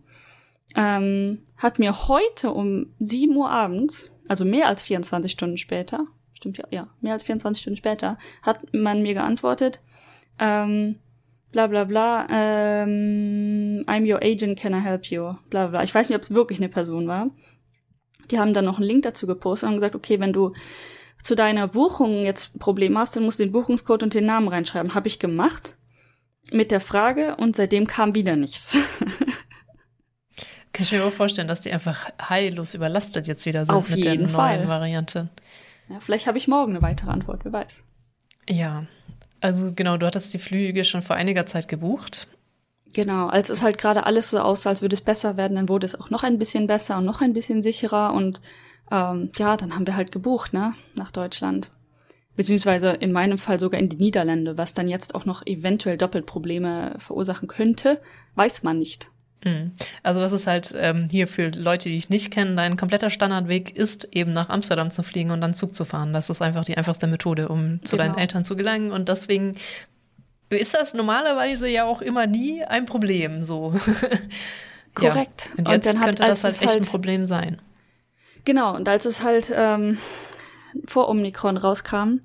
ähm, 0.74 1.42
hat 1.56 1.78
mir 1.78 2.08
heute 2.08 2.50
um 2.50 2.94
7 2.98 3.34
Uhr 3.34 3.50
abends, 3.50 4.10
also 4.28 4.44
mehr 4.44 4.68
als 4.68 4.82
24 4.82 5.32
Stunden 5.32 5.56
später, 5.56 6.06
stimmt 6.34 6.58
ja, 6.58 6.64
ja, 6.70 6.88
mehr 7.00 7.14
als 7.14 7.24
24 7.24 7.60
Stunden 7.60 7.76
später, 7.76 8.18
hat 8.42 8.60
man 8.72 9.02
mir 9.02 9.14
geantwortet, 9.14 9.80
ähm, 10.38 10.96
bla 11.52 11.66
bla 11.66 11.84
bla, 11.84 12.26
ähm, 12.30 13.84
I'm 13.86 14.10
your 14.10 14.22
agent, 14.22 14.58
can 14.58 14.74
I 14.74 14.80
help 14.80 15.06
you? 15.06 15.34
Bla 15.50 15.68
bla. 15.68 15.82
Ich 15.82 15.94
weiß 15.94 16.08
nicht, 16.08 16.16
ob 16.16 16.22
es 16.22 16.34
wirklich 16.34 16.58
eine 16.58 16.68
Person 16.68 17.08
war. 17.08 17.30
Die 18.30 18.38
haben 18.38 18.52
dann 18.52 18.66
noch 18.66 18.78
einen 18.78 18.86
Link 18.86 19.02
dazu 19.02 19.26
gepostet 19.26 19.68
und 19.68 19.76
gesagt, 19.76 19.94
okay, 19.94 20.20
wenn 20.20 20.32
du 20.32 20.52
zu 21.22 21.34
deiner 21.34 21.66
Buchung 21.68 22.24
jetzt 22.24 22.58
Probleme 22.58 22.98
hast, 22.98 23.16
dann 23.16 23.24
musst 23.24 23.40
du 23.40 23.44
den 23.44 23.52
Buchungscode 23.52 24.02
und 24.02 24.14
den 24.14 24.26
Namen 24.26 24.48
reinschreiben. 24.48 24.94
Habe 24.94 25.08
ich 25.08 25.18
gemacht 25.18 25.76
mit 26.52 26.70
der 26.70 26.80
Frage 26.80 27.36
und 27.36 27.56
seitdem 27.56 27.86
kam 27.86 28.14
wieder 28.14 28.36
nichts. 28.36 28.76
Kann 30.78 30.84
ich 30.84 30.92
mir 30.92 31.04
auch 31.04 31.12
vorstellen, 31.12 31.48
dass 31.48 31.60
die 31.60 31.72
einfach 31.72 32.08
heillos 32.22 32.72
überlastet 32.72 33.26
jetzt 33.26 33.46
wieder 33.46 33.66
sind 33.66 33.74
Auf 33.74 33.90
mit 33.90 34.04
der 34.04 34.14
neuen 34.14 34.28
Fall. 34.28 34.68
Variante. 34.68 35.28
Ja, 35.88 35.98
vielleicht 35.98 36.28
habe 36.28 36.38
ich 36.38 36.46
morgen 36.46 36.76
eine 36.76 36.82
weitere 36.82 37.10
Antwort, 37.10 37.40
wer 37.44 37.52
weiß. 37.52 37.82
Ja, 38.48 38.84
also 39.40 39.72
genau, 39.74 39.96
du 39.96 40.06
hattest 40.06 40.32
die 40.34 40.38
Flüge 40.38 40.84
schon 40.84 41.02
vor 41.02 41.16
einiger 41.16 41.46
Zeit 41.46 41.66
gebucht. 41.66 42.28
Genau, 42.94 43.26
als 43.26 43.50
es 43.50 43.60
halt 43.60 43.76
gerade 43.76 44.06
alles 44.06 44.30
so 44.30 44.38
aussah, 44.38 44.68
als 44.68 44.80
würde 44.80 44.94
es 44.94 45.00
besser 45.00 45.36
werden, 45.36 45.56
dann 45.56 45.68
wurde 45.68 45.84
es 45.84 46.00
auch 46.00 46.10
noch 46.10 46.22
ein 46.22 46.38
bisschen 46.38 46.68
besser 46.68 46.98
und 46.98 47.06
noch 47.06 47.22
ein 47.22 47.32
bisschen 47.32 47.60
sicherer 47.60 48.12
und 48.12 48.40
ähm, 48.92 49.32
ja, 49.36 49.56
dann 49.56 49.74
haben 49.74 49.84
wir 49.84 49.96
halt 49.96 50.12
gebucht, 50.12 50.52
ne, 50.52 50.74
nach 50.94 51.10
Deutschland. 51.10 51.72
Beziehungsweise 52.36 52.90
in 52.90 53.10
meinem 53.10 53.38
Fall 53.38 53.58
sogar 53.58 53.80
in 53.80 53.88
die 53.88 53.96
Niederlande, 53.96 54.56
was 54.56 54.74
dann 54.74 54.86
jetzt 54.86 55.16
auch 55.16 55.24
noch 55.24 55.44
eventuell 55.44 55.98
Doppelprobleme 55.98 56.94
verursachen 56.98 57.48
könnte, 57.48 58.00
weiß 58.36 58.62
man 58.62 58.78
nicht. 58.78 59.10
Mhm. 59.44 59.72
Also 60.02 60.20
das 60.20 60.32
ist 60.32 60.46
halt 60.46 60.74
ähm, 60.76 61.08
hier 61.10 61.28
für 61.28 61.48
Leute, 61.50 61.88
die 61.88 61.96
ich 61.96 62.10
nicht 62.10 62.32
kenne, 62.32 62.56
dein 62.56 62.76
kompletter 62.76 63.10
Standardweg 63.10 63.76
ist 63.76 64.08
eben 64.12 64.32
nach 64.32 64.48
Amsterdam 64.48 64.90
zu 64.90 65.02
fliegen 65.02 65.30
und 65.30 65.40
dann 65.40 65.54
Zug 65.54 65.74
zu 65.74 65.84
fahren. 65.84 66.12
Das 66.12 66.30
ist 66.30 66.42
einfach 66.42 66.64
die 66.64 66.76
einfachste 66.76 67.06
Methode, 67.06 67.48
um 67.48 67.80
zu 67.84 67.96
genau. 67.96 68.08
deinen 68.08 68.18
Eltern 68.18 68.44
zu 68.44 68.56
gelangen. 68.56 68.90
Und 68.90 69.08
deswegen 69.08 69.56
ist 70.50 70.74
das 70.74 70.94
normalerweise 70.94 71.68
ja 71.68 71.84
auch 71.84 72.02
immer 72.02 72.26
nie 72.26 72.64
ein 72.64 72.86
Problem. 72.86 73.44
So. 73.44 73.74
Korrekt. 74.94 75.50
Ja. 75.50 75.58
Und 75.58 75.68
jetzt 75.68 75.86
und 75.86 75.94
dann 75.94 76.02
könnte 76.02 76.22
hat, 76.22 76.30
das 76.30 76.44
halt 76.44 76.54
echt 76.54 76.68
halt, 76.68 76.82
ein 76.82 76.86
Problem 76.86 77.24
sein. 77.24 77.60
Genau. 78.44 78.74
Und 78.74 78.88
als 78.88 79.04
es 79.04 79.22
halt 79.22 79.52
ähm, 79.54 79.98
vor 80.86 81.08
Omikron 81.08 81.56
rauskam, 81.56 82.20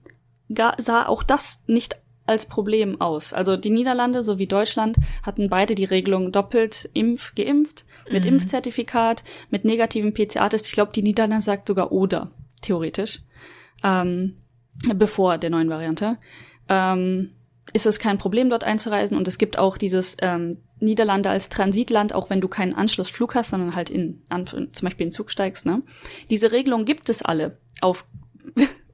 sah 0.77 1.05
auch 1.05 1.23
das 1.23 1.63
nicht 1.67 1.97
als 2.25 2.45
Problem 2.45 3.01
aus. 3.01 3.33
Also 3.33 3.57
die 3.57 3.69
Niederlande 3.69 4.23
sowie 4.23 4.47
Deutschland 4.47 4.97
hatten 5.23 5.49
beide 5.49 5.75
die 5.75 5.83
Regelung 5.83 6.31
doppelt 6.31 6.89
impf 6.93 7.35
geimpft, 7.35 7.85
mit 8.09 8.23
mhm. 8.23 8.33
Impfzertifikat, 8.33 9.23
mit 9.49 9.65
negativen 9.65 10.13
PCR-Test. 10.13 10.67
Ich 10.67 10.73
glaube, 10.73 10.91
die 10.93 11.03
Niederlande 11.03 11.43
sagt 11.43 11.67
sogar 11.67 11.91
oder, 11.91 12.31
theoretisch, 12.61 13.21
ähm, 13.83 14.37
bevor 14.95 15.37
der 15.37 15.49
neuen 15.49 15.69
Variante. 15.69 16.17
Ähm, 16.69 17.31
ist 17.71 17.85
es 17.85 17.99
kein 17.99 18.17
Problem, 18.17 18.49
dort 18.49 18.63
einzureisen 18.63 19.17
und 19.17 19.27
es 19.27 19.37
gibt 19.37 19.57
auch 19.57 19.77
dieses 19.77 20.17
ähm, 20.21 20.57
Niederlande 20.79 21.29
als 21.29 21.47
Transitland, 21.47 22.13
auch 22.13 22.29
wenn 22.29 22.41
du 22.41 22.49
keinen 22.49 22.73
Anschlussflug 22.73 23.35
hast, 23.35 23.51
sondern 23.51 23.75
halt 23.75 23.89
in, 23.89 24.21
an, 24.27 24.45
zum 24.45 24.69
Beispiel 24.81 25.05
in 25.05 25.11
Zug 25.11 25.31
steigst. 25.31 25.65
Ne? 25.65 25.81
Diese 26.29 26.51
Regelung 26.51 26.83
gibt 26.83 27.09
es 27.09 27.21
alle 27.21 27.57
auf 27.81 28.05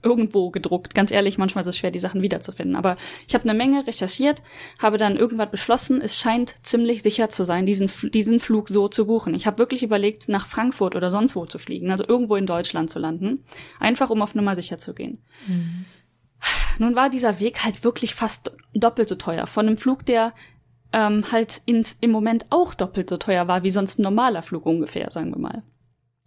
irgendwo 0.02 0.50
gedruckt. 0.50 0.95
Ganz 0.95 1.12
ehrlich, 1.12 1.38
manchmal 1.38 1.64
ist 1.64 1.68
es 1.68 1.78
schwer, 1.78 1.91
die 1.91 2.00
Sachen 2.00 2.22
wiederzufinden. 2.22 2.76
Aber 2.76 2.97
ich 3.28 3.34
habe 3.34 3.43
eine 3.43 3.58
Menge 3.58 3.86
recherchiert, 3.86 4.41
habe 4.80 4.97
dann 4.97 5.18
irgendwann 5.18 5.52
beschlossen, 5.52 6.02
es 6.02 6.18
scheint 6.18 6.66
ziemlich 6.66 7.04
sicher 7.04 7.30
zu 7.30 7.43
sein, 7.43 7.66
diesen, 7.66 7.91
diesen 8.14 8.39
Flug 8.39 8.70
so 8.70 8.88
zu 8.88 9.06
buchen. 9.06 9.34
Ich 9.34 9.47
habe 9.47 9.58
wirklich 9.58 9.84
überlegt, 9.84 10.30
nach 10.30 10.47
Frankfurt 10.47 10.95
oder 10.95 11.12
sonst 11.12 11.36
wo 11.36 11.45
zu 11.45 11.60
fliegen, 11.60 11.91
also 11.91 12.06
irgendwo 12.08 12.36
in 12.36 12.45
Deutschland 12.45 12.89
zu 12.89 13.00
landen, 13.00 13.43
einfach 13.80 14.10
um 14.10 14.22
auf 14.22 14.36
Nummer 14.36 14.56
sicher 14.56 14.78
zu 14.78 14.93
gehen. 14.93 15.20
Mhm. 15.47 15.86
Nun 16.78 16.95
war 16.95 17.10
dieser 17.10 17.39
Weg 17.39 17.66
halt 17.66 17.84
wirklich 17.84 18.16
fast 18.16 18.56
doppelt 18.74 19.10
so 19.10 19.16
teuer. 19.16 19.47
Von 19.47 19.68
einem 19.68 19.78
Flug, 19.78 20.06
der 20.06 20.34
ähm, 20.93 21.26
halt 21.32 21.62
ins, 21.66 21.97
im 22.02 22.12
Moment 22.12 22.45
auch 22.50 22.74
doppelt 22.74 23.10
so 23.10 23.18
teuer 23.18 23.47
war 23.47 23.64
wie 23.64 23.72
sonst 23.72 24.00
ein 24.00 24.04
normaler 24.04 24.41
Flug 24.41 24.66
ungefähr, 24.66 25.12
sagen 25.12 25.32
wir 25.32 25.39
mal. 25.39 25.64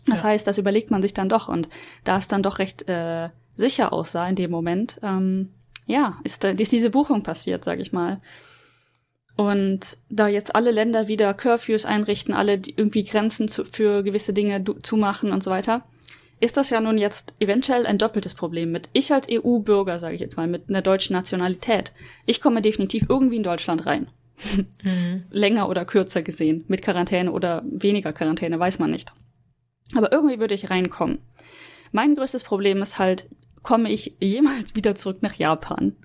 Das 0.06 0.20
ja. 0.20 0.28
heißt, 0.28 0.46
das 0.46 0.58
überlegt 0.58 0.90
man 0.90 1.02
sich 1.02 1.14
dann 1.14 1.28
doch 1.28 1.48
und 1.48 1.68
da 2.04 2.16
es 2.18 2.28
dann 2.28 2.42
doch 2.42 2.58
recht 2.58 2.88
äh, 2.88 3.30
sicher 3.54 3.92
aussah 3.92 4.28
in 4.28 4.36
dem 4.36 4.50
Moment, 4.50 4.98
ähm, 5.02 5.50
ja, 5.86 6.18
ist, 6.24 6.44
ist 6.44 6.72
diese 6.72 6.90
Buchung 6.90 7.22
passiert, 7.22 7.64
sag 7.64 7.80
ich 7.80 7.92
mal. 7.92 8.20
Und 9.36 9.98
da 10.10 10.28
jetzt 10.28 10.54
alle 10.54 10.70
Länder 10.70 11.08
wieder 11.08 11.32
Curfews 11.34 11.84
einrichten, 11.84 12.34
alle 12.34 12.60
irgendwie 12.76 13.04
Grenzen 13.04 13.48
zu, 13.48 13.64
für 13.64 14.02
gewisse 14.02 14.32
Dinge 14.32 14.62
zumachen 14.82 15.32
und 15.32 15.42
so 15.42 15.50
weiter, 15.50 15.84
ist 16.38 16.56
das 16.56 16.70
ja 16.70 16.80
nun 16.80 16.98
jetzt 16.98 17.34
eventuell 17.38 17.86
ein 17.86 17.98
doppeltes 17.98 18.34
Problem 18.34 18.72
mit. 18.72 18.88
Ich 18.92 19.12
als 19.12 19.28
EU-Bürger, 19.30 19.98
sage 19.98 20.16
ich 20.16 20.20
jetzt 20.20 20.36
mal, 20.36 20.48
mit 20.48 20.68
einer 20.68 20.82
deutschen 20.82 21.14
Nationalität, 21.14 21.92
ich 22.26 22.40
komme 22.40 22.62
definitiv 22.62 23.04
irgendwie 23.08 23.36
in 23.36 23.42
Deutschland 23.42 23.86
rein. 23.86 24.08
Mhm. 24.82 25.22
Länger 25.30 25.68
oder 25.68 25.84
kürzer 25.84 26.22
gesehen, 26.22 26.64
mit 26.66 26.82
Quarantäne 26.82 27.30
oder 27.30 27.62
weniger 27.64 28.12
Quarantäne, 28.12 28.58
weiß 28.58 28.80
man 28.80 28.90
nicht. 28.90 29.12
Aber 29.94 30.10
irgendwie 30.10 30.40
würde 30.40 30.54
ich 30.54 30.70
reinkommen. 30.70 31.18
Mein 31.92 32.16
größtes 32.16 32.42
Problem 32.42 32.82
ist 32.82 32.98
halt, 32.98 33.28
komme 33.62 33.90
ich 33.90 34.16
jemals 34.20 34.74
wieder 34.74 34.94
zurück 34.94 35.18
nach 35.22 35.34
Japan? 35.34 35.96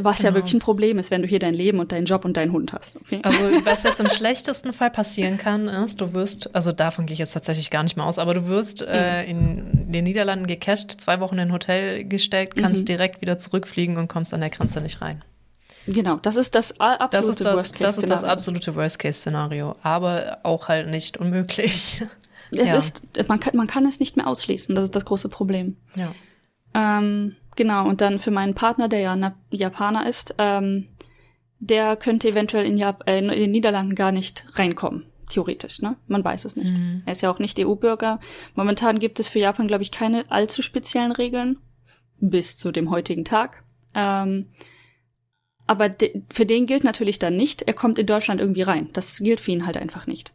Was 0.00 0.18
genau. 0.18 0.30
ja 0.30 0.34
wirklich 0.36 0.54
ein 0.54 0.58
Problem 0.58 0.98
ist, 0.98 1.10
wenn 1.10 1.20
du 1.20 1.28
hier 1.28 1.38
dein 1.38 1.52
Leben 1.52 1.78
und 1.78 1.92
deinen 1.92 2.06
Job 2.06 2.24
und 2.24 2.38
deinen 2.38 2.52
Hund 2.52 2.72
hast. 2.72 2.96
Okay? 2.96 3.20
Also 3.22 3.38
was 3.64 3.82
jetzt 3.82 4.00
im 4.00 4.08
schlechtesten 4.08 4.72
Fall 4.72 4.90
passieren 4.90 5.36
kann, 5.36 5.68
ist, 5.68 6.00
du 6.00 6.14
wirst, 6.14 6.54
also 6.54 6.72
davon 6.72 7.04
gehe 7.04 7.12
ich 7.12 7.18
jetzt 7.18 7.32
tatsächlich 7.32 7.70
gar 7.70 7.82
nicht 7.82 7.96
mehr 7.96 8.06
aus, 8.06 8.18
aber 8.18 8.32
du 8.32 8.46
wirst 8.46 8.80
äh, 8.80 9.24
in 9.24 9.92
den 9.92 10.04
Niederlanden 10.04 10.46
gecasht, 10.46 10.92
zwei 10.92 11.20
Wochen 11.20 11.34
in 11.34 11.40
ein 11.40 11.52
Hotel 11.52 12.04
gesteckt, 12.04 12.56
kannst 12.56 12.82
mhm. 12.82 12.86
direkt 12.86 13.20
wieder 13.20 13.36
zurückfliegen 13.36 13.98
und 13.98 14.08
kommst 14.08 14.32
an 14.32 14.40
der 14.40 14.48
Grenze 14.48 14.80
nicht 14.80 15.02
rein. 15.02 15.22
Genau, 15.86 16.16
das 16.16 16.36
ist 16.36 16.54
das 16.54 16.80
absolute 16.80 17.10
das 17.10 17.28
ist 17.28 17.40
das, 17.40 17.54
Worst-Case-Szenario. 17.54 17.86
Das 17.86 17.96
ist 17.98 18.10
das 18.10 18.24
absolute 18.24 18.74
Worst-Case-Szenario, 18.74 19.76
aber 19.82 20.38
auch 20.42 20.68
halt 20.68 20.88
nicht 20.88 21.18
unmöglich. 21.18 22.02
Es 22.52 22.68
ja. 22.68 22.76
ist, 22.76 23.02
man 23.28 23.40
kann, 23.40 23.56
man 23.56 23.66
kann 23.66 23.86
es 23.86 23.98
nicht 23.98 24.16
mehr 24.16 24.26
ausschließen, 24.26 24.74
das 24.74 24.84
ist 24.84 24.96
das 24.96 25.04
große 25.04 25.28
Problem. 25.28 25.76
Ja. 25.96 26.14
Ähm, 26.74 27.36
genau, 27.56 27.88
und 27.88 28.00
dann 28.00 28.18
für 28.18 28.30
meinen 28.30 28.54
Partner, 28.54 28.88
der 28.88 29.00
ja 29.00 29.34
Japaner 29.50 30.06
ist, 30.06 30.34
ähm, 30.38 30.88
der 31.58 31.96
könnte 31.96 32.28
eventuell 32.28 32.66
in, 32.66 32.76
Jap 32.76 33.04
äh, 33.06 33.18
in 33.18 33.28
den 33.28 33.50
Niederlanden 33.50 33.94
gar 33.94 34.12
nicht 34.12 34.46
reinkommen. 34.58 35.06
Theoretisch, 35.28 35.80
ne? 35.80 35.96
Man 36.08 36.24
weiß 36.24 36.44
es 36.44 36.56
nicht. 36.56 36.76
Mhm. 36.76 37.02
Er 37.06 37.12
ist 37.12 37.22
ja 37.22 37.30
auch 37.30 37.38
nicht 37.38 37.58
EU-Bürger. 37.58 38.20
Momentan 38.54 38.98
gibt 38.98 39.18
es 39.18 39.28
für 39.28 39.38
Japan, 39.38 39.68
glaube 39.68 39.82
ich, 39.82 39.90
keine 39.90 40.30
allzu 40.30 40.60
speziellen 40.60 41.12
Regeln. 41.12 41.58
Bis 42.20 42.56
zu 42.56 42.70
dem 42.70 42.90
heutigen 42.90 43.24
Tag. 43.24 43.62
Ähm, 43.94 44.48
aber 45.66 45.88
de 45.88 46.22
für 46.30 46.44
den 46.44 46.66
gilt 46.66 46.84
natürlich 46.84 47.18
dann 47.18 47.36
nicht, 47.36 47.62
er 47.62 47.72
kommt 47.72 47.98
in 47.98 48.06
Deutschland 48.06 48.40
irgendwie 48.40 48.62
rein. 48.62 48.90
Das 48.92 49.18
gilt 49.20 49.40
für 49.40 49.52
ihn 49.52 49.64
halt 49.64 49.76
einfach 49.76 50.06
nicht. 50.06 50.32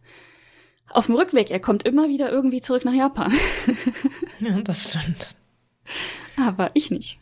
Auf 0.91 1.07
dem 1.07 1.15
Rückweg, 1.15 1.51
er 1.51 1.59
kommt 1.59 1.83
immer 1.83 2.07
wieder 2.09 2.31
irgendwie 2.31 2.61
zurück 2.61 2.85
nach 2.85 2.93
Japan. 2.93 3.33
ja, 4.39 4.61
das 4.61 4.91
stimmt. 4.91 5.35
Aber 6.38 6.71
ich 6.73 6.91
nicht. 6.91 7.19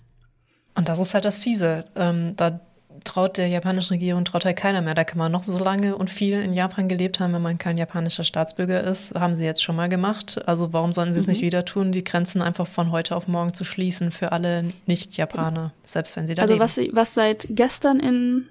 Und 0.76 0.90
das 0.90 1.00
ist 1.00 1.14
halt 1.14 1.26
das 1.26 1.38
Fiese. 1.38 1.86
Ähm, 1.96 2.34
da 2.36 2.60
traut 3.04 3.38
der 3.38 3.48
japanischen 3.48 3.94
Regierung 3.94 4.26
traut 4.26 4.46
halt 4.46 4.58
keiner 4.58 4.82
mehr. 4.82 4.94
Da 4.94 5.04
kann 5.04 5.18
man 5.18 5.32
noch 5.32 5.44
so 5.44 5.58
lange 5.58 5.96
und 5.96 6.10
viel 6.10 6.42
in 6.42 6.54
Japan 6.54 6.90
gelebt 6.90 7.20
haben, 7.20 7.34
wenn 7.34 7.42
man 7.42 7.58
kein 7.58 7.78
japanischer 7.78 8.24
Staatsbürger 8.24 8.84
ist. 8.84 9.16
Haben 9.16 9.36
sie 9.36 9.46
jetzt 9.46 9.64
schon 9.64 9.76
mal 9.76 9.90
gemacht. 9.90 10.42
Also 10.48 10.74
warum 10.74 10.92
sollen 10.92 11.14
sie 11.14 11.20
es 11.20 11.28
mhm. 11.28 11.34
nicht 11.34 11.42
wieder 11.42 11.66
tun, 11.66 11.92
die 11.92 12.04
Grenzen 12.04 12.42
einfach 12.42 12.68
von 12.68 12.92
heute 12.92 13.16
auf 13.16 13.28
morgen 13.28 13.54
zu 13.54 13.64
schließen 13.64 14.12
für 14.12 14.32
alle 14.32 14.66
Nicht-Japaner, 14.86 15.72
selbst 15.86 16.16
wenn 16.16 16.28
sie 16.28 16.36
da 16.36 16.44
also 16.44 16.54
leben? 16.54 16.62
Also 16.62 16.82
was, 16.82 16.96
was 16.96 17.14
seit 17.14 17.48
gestern 17.50 18.00
in 18.00 18.48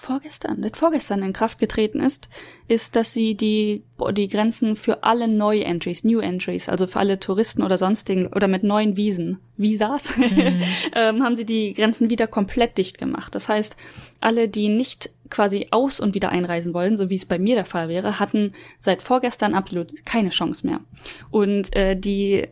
vorgestern, 0.00 0.62
seit 0.62 0.78
vorgestern 0.78 1.22
in 1.22 1.34
Kraft 1.34 1.58
getreten 1.58 2.00
ist, 2.00 2.28
ist, 2.68 2.96
dass 2.96 3.12
sie 3.12 3.36
die, 3.36 3.84
die 4.12 4.28
Grenzen 4.28 4.74
für 4.74 5.04
alle 5.04 5.28
Neu-Entries, 5.28 6.04
New 6.04 6.20
Entries, 6.20 6.70
also 6.70 6.86
für 6.86 6.98
alle 6.98 7.20
Touristen 7.20 7.62
oder 7.62 7.76
sonstigen 7.76 8.28
oder 8.28 8.48
mit 8.48 8.62
neuen 8.62 8.96
Wiesen, 8.96 9.38
Visas, 9.58 10.16
mhm. 10.16 10.62
ähm, 10.94 11.22
haben 11.22 11.36
sie 11.36 11.44
die 11.44 11.74
Grenzen 11.74 12.08
wieder 12.08 12.26
komplett 12.26 12.78
dicht 12.78 12.96
gemacht. 12.96 13.34
Das 13.34 13.50
heißt, 13.50 13.76
alle, 14.20 14.48
die 14.48 14.70
nicht 14.70 15.10
quasi 15.28 15.68
aus 15.70 16.00
und 16.00 16.14
wieder 16.14 16.30
einreisen 16.30 16.72
wollen, 16.72 16.96
so 16.96 17.10
wie 17.10 17.16
es 17.16 17.26
bei 17.26 17.38
mir 17.38 17.54
der 17.54 17.66
Fall 17.66 17.88
wäre, 17.88 18.18
hatten 18.18 18.54
seit 18.78 19.02
vorgestern 19.02 19.54
absolut 19.54 20.04
keine 20.06 20.30
Chance 20.30 20.66
mehr. 20.66 20.80
Und 21.30 21.76
äh, 21.76 21.94
die 21.94 22.48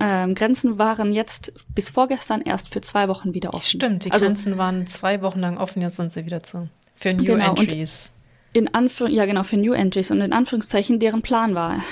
ähm, 0.00 0.34
Grenzen 0.34 0.78
waren 0.78 1.12
jetzt 1.12 1.52
bis 1.74 1.90
vorgestern 1.90 2.40
erst 2.40 2.72
für 2.72 2.80
zwei 2.80 3.06
Wochen 3.06 3.32
wieder 3.32 3.54
offen. 3.54 3.78
Stimmt, 3.78 4.06
die 4.06 4.10
also, 4.10 4.26
Grenzen 4.26 4.58
waren 4.58 4.88
zwei 4.88 5.22
Wochen 5.22 5.38
lang 5.38 5.56
offen, 5.56 5.82
jetzt 5.82 5.96
sind 5.96 6.12
sie 6.12 6.26
wieder 6.26 6.42
zu. 6.42 6.68
Für 7.00 7.14
New 7.14 7.24
genau, 7.24 7.54
Entries. 7.54 8.12
in 8.52 8.74
Anführ 8.74 9.08
ja, 9.08 9.24
genau, 9.24 9.42
für 9.42 9.56
New 9.56 9.72
Entries 9.72 10.10
und 10.10 10.20
in 10.20 10.34
Anführungszeichen 10.34 10.98
deren 10.98 11.22
Plan 11.22 11.54
war, 11.54 11.82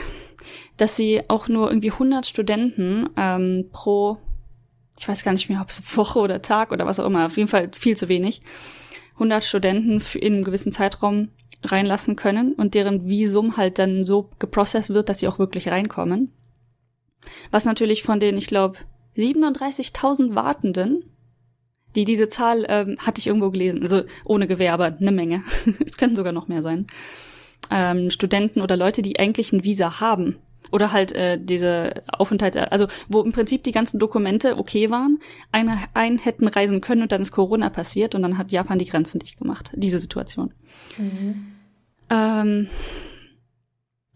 dass 0.76 0.96
sie 0.96 1.22
auch 1.28 1.48
nur 1.48 1.70
irgendwie 1.70 1.90
100 1.92 2.26
Studenten 2.26 3.09
ähm, 3.16 3.70
pro, 3.72 4.18
ich 4.98 5.09
weiß 5.09 5.24
gar 5.24 5.32
nicht 5.32 5.48
mehr, 5.48 5.62
ob 5.62 5.70
es 5.70 5.82
Woche 5.96 6.18
oder 6.18 6.42
Tag 6.42 6.72
oder 6.72 6.84
was 6.84 7.00
auch 7.00 7.06
immer, 7.06 7.24
auf 7.24 7.38
jeden 7.38 7.48
Fall 7.48 7.70
viel 7.74 7.96
zu 7.96 8.09
wenig, 8.09 8.42
100 9.14 9.42
Studenten 9.42 10.02
in 10.18 10.34
einem 10.34 10.44
gewissen 10.44 10.72
Zeitraum 10.72 11.30
reinlassen 11.64 12.14
können 12.14 12.52
und 12.52 12.74
deren 12.74 13.09
Visum 13.09 13.56
halt 13.56 13.78
dann 13.78 14.04
so 14.04 14.28
geprocessed 14.38 14.94
wird, 14.94 15.09
dass 15.09 15.20
sie 15.20 15.28
auch 15.28 15.38
wirklich 15.38 15.68
reinkommen. 15.68 16.32
Was 17.50 17.64
natürlich 17.64 18.02
von 18.02 18.20
den, 18.20 18.36
ich 18.36 18.46
glaube, 18.46 18.78
37.000 19.16 20.34
Wartenden 20.34 21.04
die, 21.95 22.05
diese 22.05 22.28
Zahl 22.28 22.66
ähm, 22.68 22.97
hatte 22.99 23.18
ich 23.18 23.26
irgendwo 23.26 23.51
gelesen, 23.51 23.82
also 23.82 24.03
ohne 24.24 24.47
Gewehr, 24.47 24.72
aber 24.72 24.97
eine 24.99 25.12
Menge. 25.12 25.43
es 25.84 25.97
könnten 25.97 26.16
sogar 26.16 26.32
noch 26.32 26.49
mehr 26.49 26.62
sein. 26.62 26.86
Ähm, 27.70 28.11
Studenten 28.11 28.61
oder 28.61 28.76
Leute, 28.76 29.03
die 29.03 29.18
eigentlich 29.18 29.53
ein 29.53 29.64
Visa 29.64 30.01
haben. 30.01 30.36
Oder 30.70 30.93
halt 30.93 31.12
äh, 31.12 31.39
diese 31.41 32.03
Aufenthalts... 32.09 32.57
Also 32.57 32.89
wo 33.09 33.22
im 33.22 33.32
Prinzip 33.32 33.62
die 33.62 33.72
ganzen 33.72 33.99
Dokumente 33.99 34.59
okay 34.59 34.91
waren, 34.91 35.18
eine, 35.51 35.78
ein 35.95 36.18
hätten 36.18 36.47
reisen 36.47 36.80
können 36.80 37.03
und 37.03 37.12
dann 37.12 37.22
ist 37.22 37.32
Corona 37.32 37.70
passiert 37.70 38.14
und 38.14 38.22
dann 38.22 38.36
hat 38.36 38.53
Japan 38.53 38.78
die 38.78 38.84
Grenzen 38.84 39.18
dicht 39.18 39.39
gemacht. 39.39 39.72
Diese 39.74 39.99
Situation. 39.99 40.53
Mhm. 40.99 41.47
Ähm, 42.11 42.68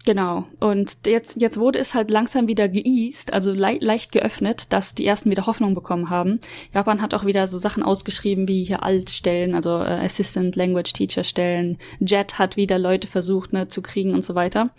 Genau. 0.05 0.45
Und 0.59 0.99
jetzt, 1.07 1.41
jetzt 1.41 1.59
wurde 1.59 1.79
es 1.79 1.95
halt 1.95 2.11
langsam 2.11 2.49
wieder 2.49 2.69
geeast, 2.69 3.33
also 3.33 3.53
le 3.53 3.79
leicht 3.81 4.13
geöffnet, 4.13 4.73
dass 4.73 4.95
die 4.95 5.07
ersten 5.07 5.31
wieder 5.31 5.47
Hoffnung 5.47 5.75
bekommen 5.75 6.11
haben. 6.11 6.41
Japan 6.75 7.01
hat 7.01 7.15
auch 7.15 7.25
wieder 7.25 7.47
so 7.47 7.59
Sachen 7.59 7.83
ausgeschrieben 7.83 8.49
wie 8.49 8.65
hier 8.65 8.83
Altstellen, 8.83 9.55
also 9.55 9.79
äh, 9.79 10.05
Assistant 10.05 10.57
Language 10.57 10.93
Teacher 10.93 11.25
Stellen. 11.25 11.79
Jet 12.01 12.39
hat 12.39 12.57
wieder 12.57 12.79
Leute 12.79 13.07
versucht, 13.07 13.53
ne, 13.53 13.69
zu 13.69 13.83
kriegen 13.83 14.13
und 14.13 14.25
so 14.25 14.35
weiter. 14.35 14.71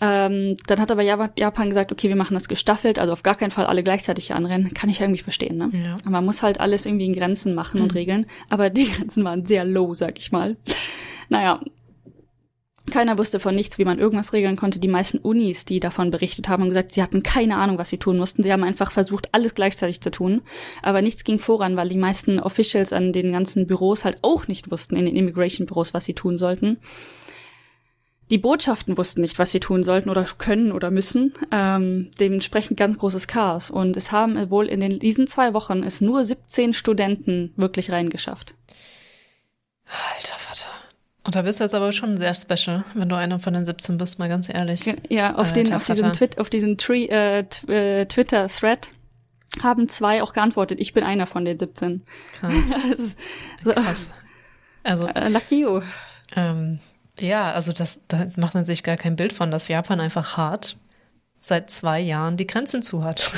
Ähm, 0.00 0.56
dann 0.66 0.80
hat 0.80 0.90
aber 0.90 1.02
Japan 1.02 1.68
gesagt, 1.68 1.90
okay, 1.90 2.08
wir 2.08 2.16
machen 2.16 2.34
das 2.34 2.48
gestaffelt, 2.48 2.98
also 2.98 3.12
auf 3.14 3.22
gar 3.22 3.34
keinen 3.34 3.50
Fall 3.50 3.64
alle 3.64 3.82
gleichzeitig 3.82 4.34
anrennen. 4.34 4.74
Kann 4.74 4.90
ich 4.90 5.00
irgendwie 5.00 5.22
verstehen, 5.22 5.56
ne? 5.56 5.70
Ja. 5.72 5.94
Aber 6.02 6.10
man 6.10 6.24
muss 6.26 6.42
halt 6.42 6.60
alles 6.60 6.84
irgendwie 6.84 7.06
in 7.06 7.14
Grenzen 7.14 7.54
machen 7.54 7.78
mhm. 7.78 7.84
und 7.84 7.94
regeln. 7.94 8.26
Aber 8.50 8.68
die 8.70 8.90
Grenzen 8.90 9.24
waren 9.24 9.46
sehr 9.46 9.64
low, 9.64 9.94
sag 9.94 10.18
ich 10.18 10.32
mal. 10.32 10.56
Naja, 11.28 11.60
keiner 12.90 13.18
wusste 13.18 13.40
von 13.40 13.54
nichts, 13.54 13.78
wie 13.78 13.84
man 13.84 13.98
irgendwas 13.98 14.32
regeln 14.32 14.56
konnte. 14.56 14.78
Die 14.78 14.88
meisten 14.88 15.18
Unis, 15.18 15.64
die 15.64 15.80
davon 15.80 16.10
berichtet 16.10 16.48
haben, 16.48 16.62
haben 16.62 16.68
gesagt, 16.70 16.92
sie 16.92 17.02
hatten 17.02 17.22
keine 17.22 17.56
Ahnung, 17.56 17.78
was 17.78 17.90
sie 17.90 17.98
tun 17.98 18.16
mussten. 18.16 18.42
Sie 18.42 18.52
haben 18.52 18.64
einfach 18.64 18.92
versucht, 18.92 19.28
alles 19.32 19.54
gleichzeitig 19.54 20.00
zu 20.00 20.10
tun. 20.10 20.42
Aber 20.82 21.02
nichts 21.02 21.24
ging 21.24 21.38
voran, 21.38 21.76
weil 21.76 21.88
die 21.88 21.96
meisten 21.96 22.38
Officials 22.38 22.92
an 22.92 23.12
den 23.12 23.32
ganzen 23.32 23.66
Büros 23.66 24.04
halt 24.04 24.18
auch 24.22 24.48
nicht 24.48 24.70
wussten, 24.70 24.96
in 24.96 25.06
den 25.06 25.16
Immigration-Büros, 25.16 25.94
was 25.94 26.04
sie 26.04 26.14
tun 26.14 26.36
sollten. 26.36 26.78
Die 28.30 28.38
Botschaften 28.38 28.96
wussten 28.96 29.20
nicht, 29.20 29.38
was 29.38 29.52
sie 29.52 29.60
tun 29.60 29.84
sollten 29.84 30.10
oder 30.10 30.24
können 30.24 30.72
oder 30.72 30.90
müssen. 30.90 31.32
Ähm, 31.52 32.10
dementsprechend 32.18 32.76
ganz 32.76 32.98
großes 32.98 33.28
Chaos. 33.28 33.70
Und 33.70 33.96
es 33.96 34.10
haben 34.10 34.50
wohl 34.50 34.66
in 34.66 34.80
den, 34.80 34.98
diesen 34.98 35.28
zwei 35.28 35.54
Wochen 35.54 35.84
es 35.84 36.00
nur 36.00 36.24
17 36.24 36.72
Studenten 36.72 37.52
wirklich 37.56 37.92
reingeschafft. 37.92 38.54
Alter 39.86 40.38
Vater. 40.38 40.75
Und 41.26 41.34
da 41.34 41.42
bist 41.42 41.58
du 41.58 41.64
jetzt 41.64 41.74
aber 41.74 41.90
schon 41.90 42.16
sehr 42.18 42.34
special, 42.34 42.84
wenn 42.94 43.08
du 43.08 43.16
einer 43.16 43.40
von 43.40 43.52
den 43.52 43.66
17 43.66 43.98
bist, 43.98 44.20
mal 44.20 44.28
ganz 44.28 44.48
ehrlich. 44.48 44.94
Ja, 45.08 45.34
auf, 45.34 45.52
den, 45.52 45.72
auf 45.74 45.84
diesem, 45.84 46.12
Twit 46.12 46.38
auf 46.38 46.50
diesem 46.50 46.76
Tree, 46.78 47.06
äh, 47.06 47.40
äh, 47.66 48.06
Twitter-Thread 48.06 48.88
haben 49.60 49.88
zwei 49.88 50.22
auch 50.22 50.32
geantwortet. 50.32 50.78
Ich 50.78 50.92
bin 50.92 51.02
einer 51.02 51.26
von 51.26 51.44
den 51.44 51.58
17. 51.58 52.04
Krass. 52.38 52.86
so. 53.64 53.72
Krass. 53.72 54.10
Also, 54.84 55.08
äh, 55.08 55.28
lucky 55.28 55.62
you. 55.62 55.80
Ähm, 56.36 56.78
ja, 57.18 57.50
also 57.50 57.72
das, 57.72 58.00
da 58.06 58.28
macht 58.36 58.54
man 58.54 58.64
sich 58.64 58.84
gar 58.84 58.96
kein 58.96 59.16
Bild 59.16 59.32
von, 59.32 59.50
dass 59.50 59.66
Japan 59.66 59.98
einfach 59.98 60.36
hart 60.36 60.76
seit 61.40 61.70
zwei 61.70 62.00
Jahren 62.00 62.36
die 62.36 62.46
Grenzen 62.46 62.82
zu 62.82 63.02
hat. 63.02 63.32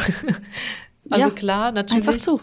also 1.10 1.28
ja, 1.28 1.34
klar, 1.34 1.72
natürlich. 1.72 2.06
Einfach 2.06 2.22
zu 2.22 2.42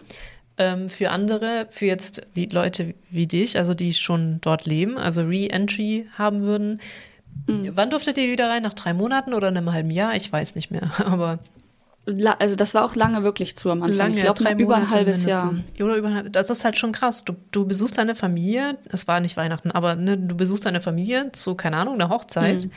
ähm, 0.57 0.89
für 0.89 1.09
andere, 1.09 1.67
für 1.69 1.85
jetzt 1.85 2.21
wie 2.33 2.45
Leute 2.45 2.93
wie 3.09 3.27
dich, 3.27 3.57
also 3.57 3.73
die 3.73 3.93
schon 3.93 4.39
dort 4.41 4.65
leben, 4.65 4.97
also 4.97 5.21
Re-Entry 5.21 6.07
haben 6.17 6.41
würden. 6.41 6.79
Mhm. 7.47 7.71
Wann 7.75 7.89
durftet 7.89 8.17
ihr 8.17 8.31
wieder 8.31 8.49
rein? 8.49 8.63
Nach 8.63 8.73
drei 8.73 8.93
Monaten 8.93 9.33
oder 9.33 9.47
einem 9.47 9.71
halben 9.71 9.91
Jahr? 9.91 10.15
Ich 10.15 10.31
weiß 10.31 10.55
nicht 10.55 10.71
mehr, 10.71 10.91
aber. 11.05 11.39
Also 12.37 12.55
das 12.55 12.75
war 12.75 12.85
auch 12.85 12.95
lange 12.95 13.23
wirklich 13.23 13.57
zu 13.57 13.71
am 13.71 13.81
Anfang. 13.81 13.97
Lange, 13.97 14.17
ich 14.17 14.21
glaube 14.21 14.61
über 14.61 14.75
ein 14.75 14.89
halbes 14.91 15.25
Jahr. 15.25 15.55
Oder 15.79 15.95
über 15.95 16.09
ein, 16.09 16.31
das 16.31 16.51
ist 16.51 16.63
halt 16.63 16.77
schon 16.77 16.91
krass. 16.91 17.25
Du, 17.25 17.33
du 17.49 17.65
besuchst 17.65 17.97
deine 17.97 18.13
Familie, 18.13 18.77
es 18.91 19.07
war 19.07 19.19
nicht 19.19 19.37
Weihnachten, 19.37 19.71
aber 19.71 19.95
ne, 19.95 20.15
du 20.15 20.37
besuchst 20.37 20.65
deine 20.65 20.81
Familie 20.81 21.31
zu, 21.31 21.55
keine 21.55 21.77
Ahnung, 21.77 21.95
einer 21.95 22.09
Hochzeit. 22.09 22.65
Mhm. 22.65 22.71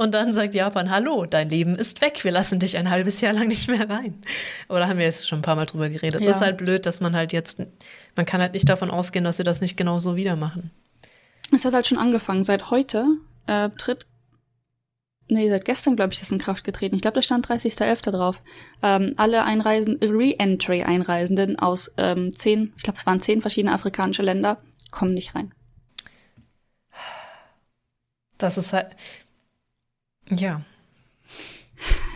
Und 0.00 0.12
dann 0.12 0.32
sagt 0.32 0.54
Japan, 0.54 0.88
hallo, 0.88 1.26
dein 1.26 1.50
Leben 1.50 1.76
ist 1.76 2.00
weg, 2.00 2.24
wir 2.24 2.32
lassen 2.32 2.58
dich 2.58 2.78
ein 2.78 2.88
halbes 2.88 3.20
Jahr 3.20 3.34
lang 3.34 3.48
nicht 3.48 3.68
mehr 3.68 3.90
rein. 3.90 4.22
Aber 4.66 4.80
da 4.80 4.88
haben 4.88 4.96
wir 4.96 5.04
jetzt 5.04 5.28
schon 5.28 5.40
ein 5.40 5.42
paar 5.42 5.56
Mal 5.56 5.66
drüber 5.66 5.90
geredet. 5.90 6.22
Ja. 6.22 6.26
Das 6.26 6.36
ist 6.36 6.42
halt 6.42 6.56
blöd, 6.56 6.86
dass 6.86 7.02
man 7.02 7.14
halt 7.14 7.34
jetzt, 7.34 7.58
man 8.16 8.24
kann 8.24 8.40
halt 8.40 8.54
nicht 8.54 8.66
davon 8.66 8.90
ausgehen, 8.90 9.26
dass 9.26 9.36
sie 9.36 9.44
das 9.44 9.60
nicht 9.60 9.76
genau 9.76 9.98
so 9.98 10.16
wieder 10.16 10.36
machen. 10.36 10.70
Es 11.54 11.66
hat 11.66 11.74
halt 11.74 11.86
schon 11.86 11.98
angefangen. 11.98 12.44
Seit 12.44 12.70
heute 12.70 13.04
äh, 13.46 13.68
tritt 13.76 14.06
nee, 15.28 15.50
seit 15.50 15.66
gestern, 15.66 15.96
glaube 15.96 16.14
ich, 16.14 16.18
das 16.18 16.32
in 16.32 16.38
Kraft 16.38 16.64
getreten. 16.64 16.94
Ich 16.94 17.02
glaube, 17.02 17.16
da 17.16 17.22
stand 17.22 17.46
30.11. 17.46 18.10
drauf. 18.10 18.40
Ähm, 18.82 19.12
alle 19.18 19.44
Einreisen, 19.44 19.98
Re-Entry-Einreisenden 20.02 21.58
aus 21.58 21.92
ähm, 21.98 22.32
zehn, 22.32 22.72
ich 22.78 22.84
glaube, 22.84 22.98
es 22.98 23.04
waren 23.04 23.20
zehn 23.20 23.42
verschiedene 23.42 23.74
afrikanische 23.74 24.22
Länder, 24.22 24.62
kommen 24.90 25.12
nicht 25.12 25.34
rein. 25.34 25.52
Das 28.40 28.56
ist 28.56 28.72
halt, 28.72 28.96
ja. 30.30 30.62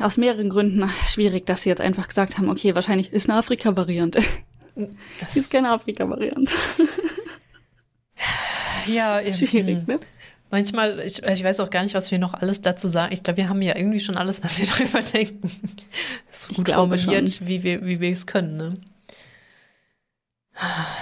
Aus 0.00 0.16
mehreren 0.16 0.50
Gründen 0.50 0.88
schwierig, 1.06 1.46
dass 1.46 1.62
sie 1.62 1.70
jetzt 1.70 1.80
einfach 1.80 2.08
gesagt 2.08 2.36
haben, 2.36 2.50
okay, 2.50 2.74
wahrscheinlich 2.74 3.12
ist 3.12 3.28
eine 3.28 3.38
Afrika-Variante. 3.38 4.20
ist 5.34 5.50
keine 5.50 5.70
Afrika-Variante. 5.70 6.54
ja, 8.86 9.20
schwierig, 9.32 9.86
ne? 9.86 10.00
Manchmal, 10.50 11.00
ich, 11.00 11.22
ich 11.22 11.42
weiß 11.42 11.60
auch 11.60 11.70
gar 11.70 11.82
nicht, 11.82 11.94
was 11.94 12.10
wir 12.10 12.18
noch 12.18 12.34
alles 12.34 12.60
dazu 12.60 12.86
sagen. 12.86 13.12
Ich 13.12 13.22
glaube, 13.22 13.38
wir 13.38 13.48
haben 13.48 13.62
ja 13.62 13.76
irgendwie 13.76 14.00
schon 14.00 14.16
alles, 14.16 14.44
was 14.44 14.58
wir 14.58 14.66
darüber 14.78 15.00
denken. 15.00 15.50
So 16.30 16.54
gut 16.54 16.70
formuliert, 16.70 17.30
schon. 17.30 17.48
wie 17.48 17.62
wir, 17.62 17.84
wie 17.84 18.00
wir 18.00 18.12
es 18.12 18.26
können, 18.26 18.56
ne? 18.56 18.74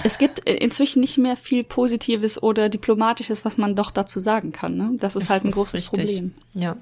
Es 0.03 0.17
gibt 0.17 0.49
inzwischen 0.49 1.01
nicht 1.01 1.19
mehr 1.19 1.37
viel 1.37 1.63
Positives 1.65 2.43
oder 2.43 2.71
Diplomatisches, 2.71 3.45
was 3.45 3.59
man 3.59 3.77
doch 3.77 3.91
dazu 3.91 4.19
sagen 4.19 4.51
kann. 4.53 4.79
Ne? 4.79 4.95
Das 4.99 5.15
ist 5.15 5.25
das 5.25 5.31
halt 5.31 5.45
ein 5.45 5.51
großes 5.51 5.75
richtig. 5.75 5.91
Problem. 5.91 6.35
Ja, 6.55 6.77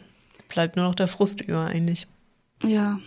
bleibt 0.51 0.77
nur 0.77 0.85
noch 0.85 0.95
der 0.95 1.09
Frust 1.09 1.41
über 1.41 1.65
eigentlich. 1.65 2.07
Ja. 2.63 2.99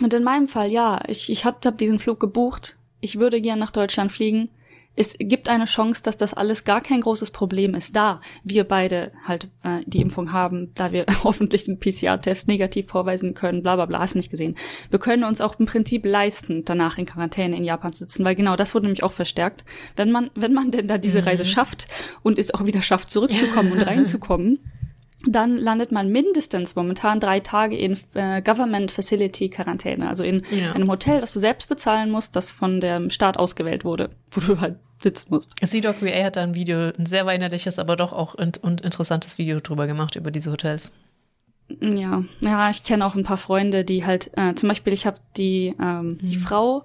Und 0.00 0.14
in 0.14 0.22
meinem 0.22 0.46
Fall, 0.46 0.70
ja, 0.70 1.00
ich, 1.08 1.30
ich 1.30 1.44
habe 1.44 1.58
hab 1.64 1.76
diesen 1.78 1.98
Flug 1.98 2.20
gebucht. 2.20 2.78
Ich 3.00 3.18
würde 3.18 3.40
gern 3.40 3.58
nach 3.58 3.72
Deutschland 3.72 4.12
fliegen. 4.12 4.48
Es 5.00 5.14
gibt 5.16 5.48
eine 5.48 5.66
Chance, 5.66 6.02
dass 6.02 6.16
das 6.16 6.34
alles 6.34 6.64
gar 6.64 6.80
kein 6.80 7.02
großes 7.02 7.30
Problem 7.30 7.76
ist, 7.76 7.94
da 7.94 8.20
wir 8.42 8.64
beide 8.64 9.12
halt 9.24 9.48
äh, 9.62 9.82
die 9.86 10.00
Impfung 10.00 10.32
haben, 10.32 10.72
da 10.74 10.90
wir 10.90 11.06
hoffentlich 11.22 11.66
den 11.66 11.78
PCR-Test 11.78 12.48
negativ 12.48 12.88
vorweisen 12.88 13.34
können, 13.34 13.62
bla 13.62 13.76
bla 13.76 13.86
bla, 13.86 14.00
hast 14.00 14.16
nicht 14.16 14.30
gesehen. 14.30 14.56
Wir 14.90 14.98
können 14.98 15.22
uns 15.22 15.40
auch 15.40 15.56
im 15.60 15.66
Prinzip 15.66 16.04
leisten, 16.04 16.64
danach 16.64 16.98
in 16.98 17.06
Quarantäne 17.06 17.56
in 17.56 17.62
Japan 17.62 17.92
zu 17.92 18.00
sitzen, 18.00 18.24
weil 18.24 18.34
genau 18.34 18.56
das 18.56 18.74
wurde 18.74 18.86
nämlich 18.86 19.04
auch 19.04 19.12
verstärkt. 19.12 19.64
Wenn 19.94 20.10
man, 20.10 20.30
wenn 20.34 20.52
man 20.52 20.72
denn 20.72 20.88
da 20.88 20.98
diese 20.98 21.20
mhm. 21.20 21.28
Reise 21.28 21.44
schafft 21.44 21.86
und 22.24 22.36
es 22.36 22.52
auch 22.52 22.66
wieder 22.66 22.82
schafft, 22.82 23.08
zurückzukommen 23.08 23.70
und 23.70 23.82
reinzukommen, 23.86 24.58
dann 25.26 25.56
landet 25.56 25.90
man 25.92 26.08
mindestens 26.10 26.76
momentan 26.76 27.18
drei 27.20 27.40
Tage 27.40 27.76
in 27.76 27.98
äh, 28.14 28.40
Government 28.42 28.90
Facility 28.90 29.48
Quarantäne, 29.50 30.08
also 30.08 30.22
in 30.22 30.42
Ja. 30.50 30.72
einem 30.72 30.88
Hotel, 30.90 31.20
das 31.20 31.32
du 31.32 31.40
selbst 31.40 31.68
bezahlen 31.68 32.10
musst, 32.10 32.36
das 32.36 32.52
von 32.52 32.80
dem 32.80 33.10
Staat 33.10 33.36
ausgewählt 33.36 33.84
wurde, 33.84 34.10
wo 34.30 34.40
du 34.40 34.60
halt 34.60 34.76
sitzen 35.00 35.28
musst. 35.30 35.54
CDOC 35.64 36.02
VA 36.02 36.24
hat 36.24 36.36
da 36.36 36.42
ein 36.42 36.54
Video, 36.54 36.92
ein 36.96 37.06
sehr 37.06 37.26
weinerliches, 37.26 37.78
aber 37.78 37.96
doch 37.96 38.12
auch 38.12 38.34
int 38.36 38.58
und 38.58 38.80
interessantes 38.82 39.38
Video 39.38 39.60
drüber 39.60 39.86
gemacht, 39.86 40.14
über 40.16 40.30
diese 40.30 40.52
Hotels. 40.52 40.92
Ja, 41.80 42.22
ja, 42.40 42.70
ich 42.70 42.82
kenne 42.84 43.04
auch 43.04 43.14
ein 43.14 43.24
paar 43.24 43.36
Freunde, 43.36 43.84
die 43.84 44.06
halt, 44.06 44.30
äh, 44.36 44.54
zum 44.54 44.68
Beispiel, 44.70 44.92
ich 44.94 45.06
habe 45.06 45.18
die, 45.36 45.74
ähm, 45.80 46.18
die 46.22 46.36
Frau 46.36 46.84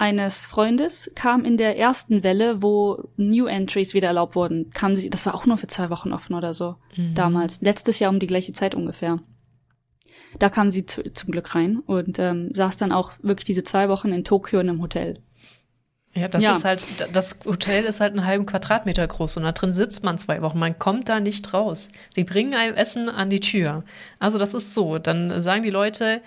eines 0.00 0.46
Freundes 0.46 1.10
kam 1.14 1.44
in 1.44 1.58
der 1.58 1.78
ersten 1.78 2.24
Welle, 2.24 2.62
wo 2.62 3.10
New 3.16 3.44
Entries 3.44 3.92
wieder 3.92 4.08
erlaubt 4.08 4.34
wurden, 4.34 4.70
kam 4.70 4.96
sie, 4.96 5.10
das 5.10 5.26
war 5.26 5.34
auch 5.34 5.44
nur 5.44 5.58
für 5.58 5.66
zwei 5.66 5.90
Wochen 5.90 6.14
offen 6.14 6.34
oder 6.34 6.54
so, 6.54 6.76
damals, 7.14 7.60
letztes 7.60 7.98
Jahr 7.98 8.10
um 8.10 8.18
die 8.18 8.26
gleiche 8.26 8.52
Zeit 8.54 8.74
ungefähr. 8.74 9.20
Da 10.38 10.48
kam 10.48 10.70
sie 10.70 10.86
zu, 10.86 11.02
zum 11.12 11.32
Glück 11.32 11.54
rein 11.54 11.80
und 11.80 12.18
ähm, 12.18 12.48
saß 12.54 12.78
dann 12.78 12.92
auch 12.92 13.12
wirklich 13.20 13.44
diese 13.44 13.62
zwei 13.62 13.90
Wochen 13.90 14.12
in 14.12 14.24
Tokio 14.24 14.60
in 14.60 14.70
einem 14.70 14.80
Hotel. 14.80 15.22
Ja, 16.12 16.26
das 16.26 16.42
Ja. 16.42 16.52
ist 16.56 16.64
halt, 16.64 16.86
das 17.12 17.36
Hotel 17.44 17.84
ist 17.84 18.00
halt 18.00 18.14
einen 18.16 18.26
halben 18.26 18.44
Quadratmeter 18.44 19.06
groß 19.06 19.36
und 19.36 19.44
da 19.44 19.52
drin 19.52 19.72
sitzt 19.72 20.02
man 20.02 20.18
zwei 20.18 20.42
Wochen. 20.42 20.58
Man 20.58 20.76
kommt 20.76 21.08
da 21.08 21.20
nicht 21.20 21.54
raus. 21.54 21.86
Sie 22.16 22.24
bringen 22.24 22.52
einem 22.54 22.74
Essen 22.74 23.08
an 23.08 23.30
die 23.30 23.38
Tür. 23.38 23.84
Also 24.18 24.36
das 24.36 24.52
ist 24.52 24.74
so. 24.74 24.98
Dann 24.98 25.40
sagen 25.40 25.62
die 25.62 25.70
Leute, 25.70 26.20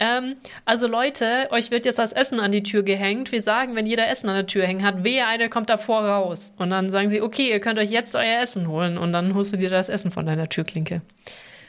ähm, 0.00 0.34
also 0.64 0.88
Leute, 0.88 1.46
euch 1.52 1.70
wird 1.70 1.86
jetzt 1.86 2.00
das 2.00 2.12
Essen 2.12 2.40
an 2.40 2.50
die 2.50 2.64
Tür 2.64 2.82
gehängt. 2.82 3.30
Wir 3.30 3.40
sagen, 3.40 3.76
wenn 3.76 3.86
jeder 3.86 4.08
Essen 4.08 4.28
an 4.28 4.34
der 4.34 4.46
Tür 4.48 4.66
hängen 4.66 4.82
hat, 4.84 5.04
wehe, 5.04 5.24
einer 5.24 5.48
kommt 5.48 5.70
davor 5.70 6.00
raus. 6.04 6.52
Und 6.58 6.70
dann 6.70 6.90
sagen 6.90 7.08
sie, 7.08 7.22
okay, 7.22 7.48
ihr 7.50 7.60
könnt 7.60 7.78
euch 7.78 7.90
jetzt 7.92 8.16
euer 8.16 8.40
Essen 8.42 8.66
holen. 8.66 8.98
Und 8.98 9.12
dann 9.12 9.34
holst 9.34 9.52
du 9.52 9.56
dir 9.56 9.70
das 9.70 9.88
Essen 9.88 10.10
von 10.10 10.26
deiner 10.26 10.48
Türklinke. 10.48 11.00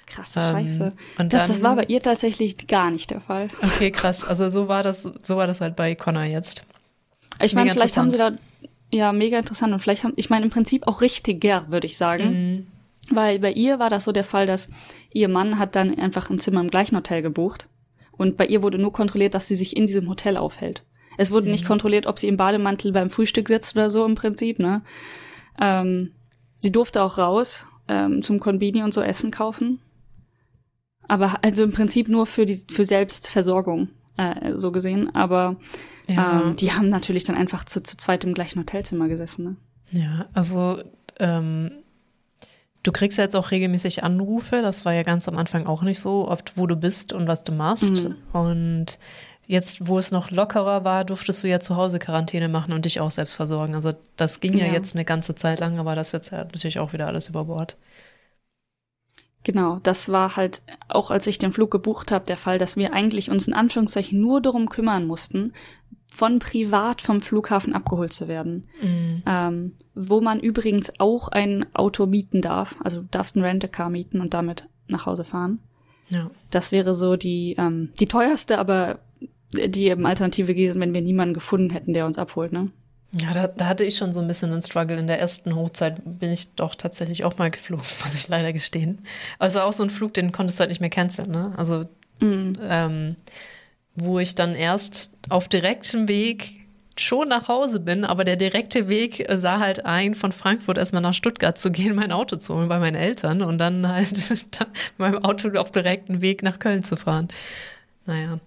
Krasse 0.07 0.39
Ähm, 0.39 0.65
Scheiße. 0.65 0.93
und 1.19 1.33
das, 1.33 1.43
das 1.43 1.51
dann- 1.51 1.61
war 1.61 1.75
bei 1.75 1.83
ihr 1.87 2.01
tatsächlich 2.01 2.65
gar 2.65 2.89
nicht 2.89 3.11
der 3.11 3.21
Fall. 3.21 3.47
Okay, 3.61 3.91
krass. 3.91 4.23
Also 4.23 4.49
so 4.49 4.67
war 4.67 4.81
das, 4.81 5.03
so 5.21 5.37
war 5.37 5.45
das 5.45 5.61
halt 5.61 5.75
bei 5.75 5.93
Connor 5.93 6.23
jetzt. 6.23 6.63
Ich 7.41 7.53
meine, 7.53 7.71
vielleicht 7.71 7.97
haben 7.97 8.11
sie 8.11 8.17
da, 8.17 8.31
ja, 8.91 9.13
mega 9.13 9.37
interessant 9.37 9.73
und 9.73 9.79
vielleicht 9.79 10.03
haben, 10.03 10.13
ich 10.15 10.29
meine, 10.29 10.45
im 10.45 10.51
Prinzip 10.51 10.87
auch 10.87 11.01
richtiger, 11.01 11.65
würde 11.69 11.87
ich 11.87 11.97
sagen. 11.97 12.67
Weil 13.11 13.39
bei 13.39 13.51
ihr 13.51 13.79
war 13.79 13.89
das 13.89 14.03
so 14.03 14.11
der 14.11 14.23
Fall, 14.23 14.45
dass 14.45 14.69
ihr 15.11 15.29
Mann 15.29 15.57
hat 15.57 15.75
dann 15.75 15.97
einfach 15.97 16.29
ein 16.29 16.39
Zimmer 16.39 16.61
im 16.61 16.69
gleichen 16.69 16.95
Hotel 16.95 17.21
gebucht. 17.21 17.67
Und 18.11 18.37
bei 18.37 18.45
ihr 18.45 18.61
wurde 18.61 18.77
nur 18.77 18.91
kontrolliert, 18.91 19.33
dass 19.33 19.47
sie 19.47 19.55
sich 19.55 19.75
in 19.75 19.87
diesem 19.87 20.09
Hotel 20.09 20.37
aufhält. 20.37 20.83
Es 21.17 21.31
wurde 21.31 21.49
nicht 21.49 21.65
kontrolliert, 21.65 22.05
ob 22.05 22.19
sie 22.19 22.27
im 22.27 22.37
Bademantel 22.37 22.91
beim 22.91 23.09
Frühstück 23.09 23.47
sitzt 23.47 23.75
oder 23.75 23.89
so 23.89 24.05
im 24.05 24.15
Prinzip, 24.15 24.59
ne? 24.59 24.83
Ähm, 25.59 26.13
sie 26.55 26.71
durfte 26.71 27.03
auch 27.03 27.17
raus 27.17 27.65
ähm, 27.87 28.21
zum 28.21 28.39
Konbini 28.39 28.83
und 28.83 28.93
so 28.93 29.01
Essen 29.01 29.31
kaufen. 29.31 29.79
Aber 31.07 31.39
also 31.41 31.63
im 31.63 31.73
Prinzip 31.73 32.07
nur 32.07 32.25
für 32.25 32.45
die 32.45 32.61
für 32.69 32.85
Selbstversorgung, 32.85 33.89
äh, 34.15 34.55
so 34.55 34.71
gesehen. 34.71 35.13
Aber 35.13 35.57
Ja. 36.09 36.41
ähm, 36.41 36.55
die 36.55 36.71
haben 36.71 36.89
natürlich 36.89 37.23
dann 37.23 37.35
einfach 37.37 37.63
zu, 37.63 37.81
zu 37.81 37.95
zweit 37.97 38.23
im 38.23 38.33
gleichen 38.33 38.59
Hotelzimmer 38.59 39.07
gesessen, 39.07 39.43
ne? 39.45 39.55
Ja, 39.91 40.25
also 40.33 40.81
ähm, 41.19 41.71
du 42.83 42.91
kriegst 42.91 43.17
ja 43.17 43.23
jetzt 43.23 43.35
auch 43.35 43.51
regelmäßig 43.51 44.03
Anrufe. 44.03 44.61
Das 44.61 44.85
war 44.85 44.93
ja 44.93 45.03
ganz 45.03 45.27
am 45.27 45.37
Anfang 45.37 45.65
auch 45.65 45.81
nicht 45.81 45.99
so, 45.99 46.29
ob 46.29 46.43
wo 46.55 46.67
du 46.67 46.75
bist 46.75 47.13
und 47.13 47.27
was 47.27 47.43
du 47.43 47.51
machst. 47.51 48.03
Mhm. 48.03 48.15
Und 48.33 48.99
jetzt, 49.47 49.87
wo 49.87 49.97
es 49.97 50.11
noch 50.11 50.29
lockerer 50.29 50.83
war, 50.83 51.05
durftest 51.05 51.43
du 51.43 51.47
ja 51.47 51.59
zu 51.59 51.75
Hause 51.75 51.97
Quarantäne 51.97 52.49
machen 52.49 52.71
und 52.73 52.85
dich 52.85 52.99
auch 52.99 53.09
selbst 53.11 53.33
versorgen. 53.33 53.73
Also 53.73 53.93
das 54.15 54.39
ging 54.39 54.55
ja, 54.57 54.67
Ja. 54.67 54.73
jetzt 54.73 54.95
eine 54.95 55.05
ganze 55.05 55.33
Zeit 55.35 55.59
lang, 55.59 55.79
aber 55.79 55.95
das 55.95 56.09
ist 56.09 56.13
jetzt 56.13 56.31
ja 56.31 56.37
natürlich 56.43 56.77
auch 56.79 56.93
wieder 56.93 57.07
alles 57.07 57.29
über 57.29 57.45
Bord. 57.45 57.75
Genau, 59.43 59.79
das 59.83 60.09
war 60.09 60.35
halt 60.35 60.63
auch, 60.89 61.11
als 61.11 61.25
ich 61.27 61.37
den 61.37 61.53
Flug 61.53 61.71
gebucht 61.71 62.11
habe, 62.11 62.25
der 62.25 62.37
Fall, 62.37 62.57
dass 62.57 62.75
wir 62.75 62.93
eigentlich 62.93 63.29
uns 63.29 63.47
in 63.47 63.53
Anführungszeichen 63.53 64.19
nur 64.19 64.41
darum 64.41 64.69
kümmern 64.69 65.07
mussten, 65.07 65.53
von 66.11 66.39
privat 66.39 67.01
vom 67.01 67.21
Flughafen 67.21 67.73
abgeholt 67.73 68.11
zu 68.11 68.27
werden. 68.27 68.67
Ähm, 69.25 69.75
wo 69.95 70.19
man 70.21 70.39
übrigens 70.39 70.91
auch 70.99 71.29
ein 71.29 71.65
Auto 71.73 72.05
mieten 72.05 72.41
darf. 72.41 72.75
Also 72.83 73.01
du 73.01 73.07
darfst 73.09 73.35
ein 73.35 73.43
Rent-A-Car 73.43 73.89
mieten 73.89 74.19
und 74.19 74.33
damit 74.33 74.67
nach 74.87 75.05
Hause 75.05 75.23
fahren. 75.23 75.59
Ja. 76.09 76.31
Das 76.49 76.71
wäre 76.71 76.95
so 76.95 77.15
die, 77.15 77.55
ähm, 77.57 77.91
die 77.99 78.07
teuerste, 78.07 78.57
aber 78.57 78.99
die 79.53 79.85
eben 79.87 80.05
Alternative 80.05 80.53
gewesen, 80.53 80.81
wenn 80.81 80.93
wir 80.93 81.01
niemanden 81.01 81.33
gefunden 81.33 81.69
hätten, 81.69 81.93
der 81.93 82.05
uns 82.05 82.17
abholt, 82.17 82.51
ne? 82.51 82.71
Ja, 83.11 83.33
da, 83.33 83.47
da 83.47 83.65
hatte 83.65 83.83
ich 83.83 83.95
schon 83.95 84.13
so 84.13 84.19
ein 84.19 84.27
bisschen 84.27 84.51
einen 84.51 84.61
Struggle. 84.61 84.97
In 84.97 85.07
der 85.07 85.19
ersten 85.19 85.55
Hochzeit 85.55 86.01
bin 86.05 86.31
ich 86.31 86.53
doch 86.53 86.75
tatsächlich 86.75 87.23
auch 87.23 87.37
mal 87.37 87.49
geflogen, 87.49 87.85
muss 88.03 88.15
ich 88.15 88.27
leider 88.27 88.53
gestehen. 88.53 88.99
Also 89.39 89.61
auch 89.61 89.73
so 89.73 89.83
ein 89.83 89.89
Flug, 89.89 90.13
den 90.13 90.31
konntest 90.31 90.59
du 90.59 90.61
halt 90.61 90.69
nicht 90.69 90.81
mehr 90.81 90.89
canceln, 90.89 91.31
ne? 91.31 91.53
Also 91.57 91.85
ähm, 92.21 93.15
wo 93.95 94.19
ich 94.19 94.35
dann 94.35 94.53
erst 94.55 95.11
auf 95.29 95.47
direktem 95.47 96.07
Weg 96.07 96.59
schon 96.97 97.29
nach 97.29 97.47
Hause 97.47 97.79
bin, 97.79 98.03
aber 98.03 98.25
der 98.25 98.35
direkte 98.35 98.89
Weg 98.89 99.27
äh, 99.29 99.37
sah 99.37 99.59
halt 99.59 99.85
ein, 99.85 100.15
von 100.15 100.31
Frankfurt 100.31 100.77
erstmal 100.77 101.01
nach 101.01 101.13
Stuttgart 101.13 101.57
zu 101.57 101.71
gehen, 101.71 101.95
mein 101.95 102.11
Auto 102.11 102.35
zu 102.35 102.55
holen 102.55 102.67
bei 102.67 102.77
meinen 102.79 102.95
Eltern 102.95 103.41
und 103.41 103.57
dann 103.57 103.87
halt 103.87 104.11
dann 104.59 104.67
mit 104.69 104.99
meinem 104.99 105.23
Auto 105.23 105.49
auf 105.57 105.71
direkten 105.71 106.21
Weg 106.21 106.43
nach 106.43 106.59
Köln 106.59 106.83
zu 106.83 106.97
fahren. 106.97 107.29
Naja, 108.05 108.39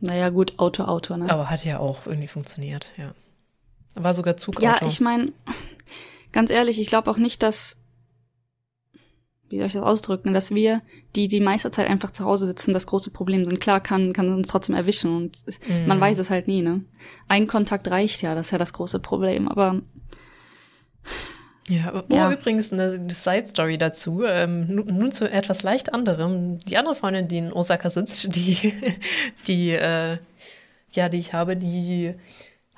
Naja, 0.00 0.28
gut, 0.28 0.58
Auto, 0.58 0.84
Auto, 0.84 1.16
ne? 1.16 1.30
aber 1.30 1.48
hat 1.50 1.64
ja 1.64 1.78
auch 1.78 2.06
irgendwie 2.06 2.28
funktioniert, 2.28 2.92
ja. 2.98 3.12
War 3.94 4.14
sogar 4.14 4.36
Zugauto. 4.36 4.64
Ja, 4.64 4.78
ich 4.86 5.00
meine, 5.00 5.32
ganz 6.32 6.50
ehrlich, 6.50 6.80
ich 6.80 6.86
glaube 6.86 7.10
auch 7.10 7.16
nicht, 7.16 7.42
dass, 7.42 7.80
wie 9.48 9.58
soll 9.58 9.66
ich 9.66 9.72
das 9.72 9.82
ausdrücken, 9.82 10.34
dass 10.34 10.54
wir, 10.54 10.82
die 11.16 11.26
die 11.26 11.40
meiste 11.40 11.70
Zeit 11.70 11.88
einfach 11.88 12.10
zu 12.12 12.24
Hause 12.24 12.46
sitzen, 12.46 12.72
das 12.72 12.86
große 12.86 13.10
Problem 13.10 13.44
sind. 13.44 13.60
Klar 13.60 13.80
kann, 13.80 14.12
kann 14.12 14.28
uns 14.28 14.48
trotzdem 14.48 14.74
erwischen 14.74 15.14
und 15.16 15.38
es- 15.46 15.58
man 15.86 16.00
weiß 16.00 16.18
es 16.18 16.30
halt 16.30 16.46
nie, 16.48 16.62
ne? 16.62 16.84
Ein 17.28 17.46
Kontakt 17.46 17.90
reicht 17.90 18.22
ja, 18.22 18.34
das 18.34 18.46
ist 18.48 18.52
ja 18.52 18.58
das 18.58 18.72
große 18.72 18.98
Problem, 19.00 19.48
aber 19.48 19.80
Ja, 21.68 21.92
oh, 22.08 22.14
Ja. 22.14 22.32
übrigens 22.32 22.72
eine 22.72 23.10
Side-Story 23.10 23.76
dazu. 23.76 24.22
Ähm, 24.24 24.74
nun, 24.74 24.86
nun 24.86 25.12
zu 25.12 25.30
etwas 25.30 25.62
leicht 25.62 25.92
anderem. 25.92 26.58
Die 26.60 26.78
andere 26.78 26.94
Freundin, 26.94 27.28
die 27.28 27.38
in 27.38 27.52
Osaka 27.52 27.90
sitzt, 27.90 28.26
die, 28.36 28.72
die, 29.46 29.70
äh, 29.72 30.16
ja, 30.92 31.08
die 31.10 31.18
ich 31.18 31.34
habe, 31.34 31.56
die 31.58 32.14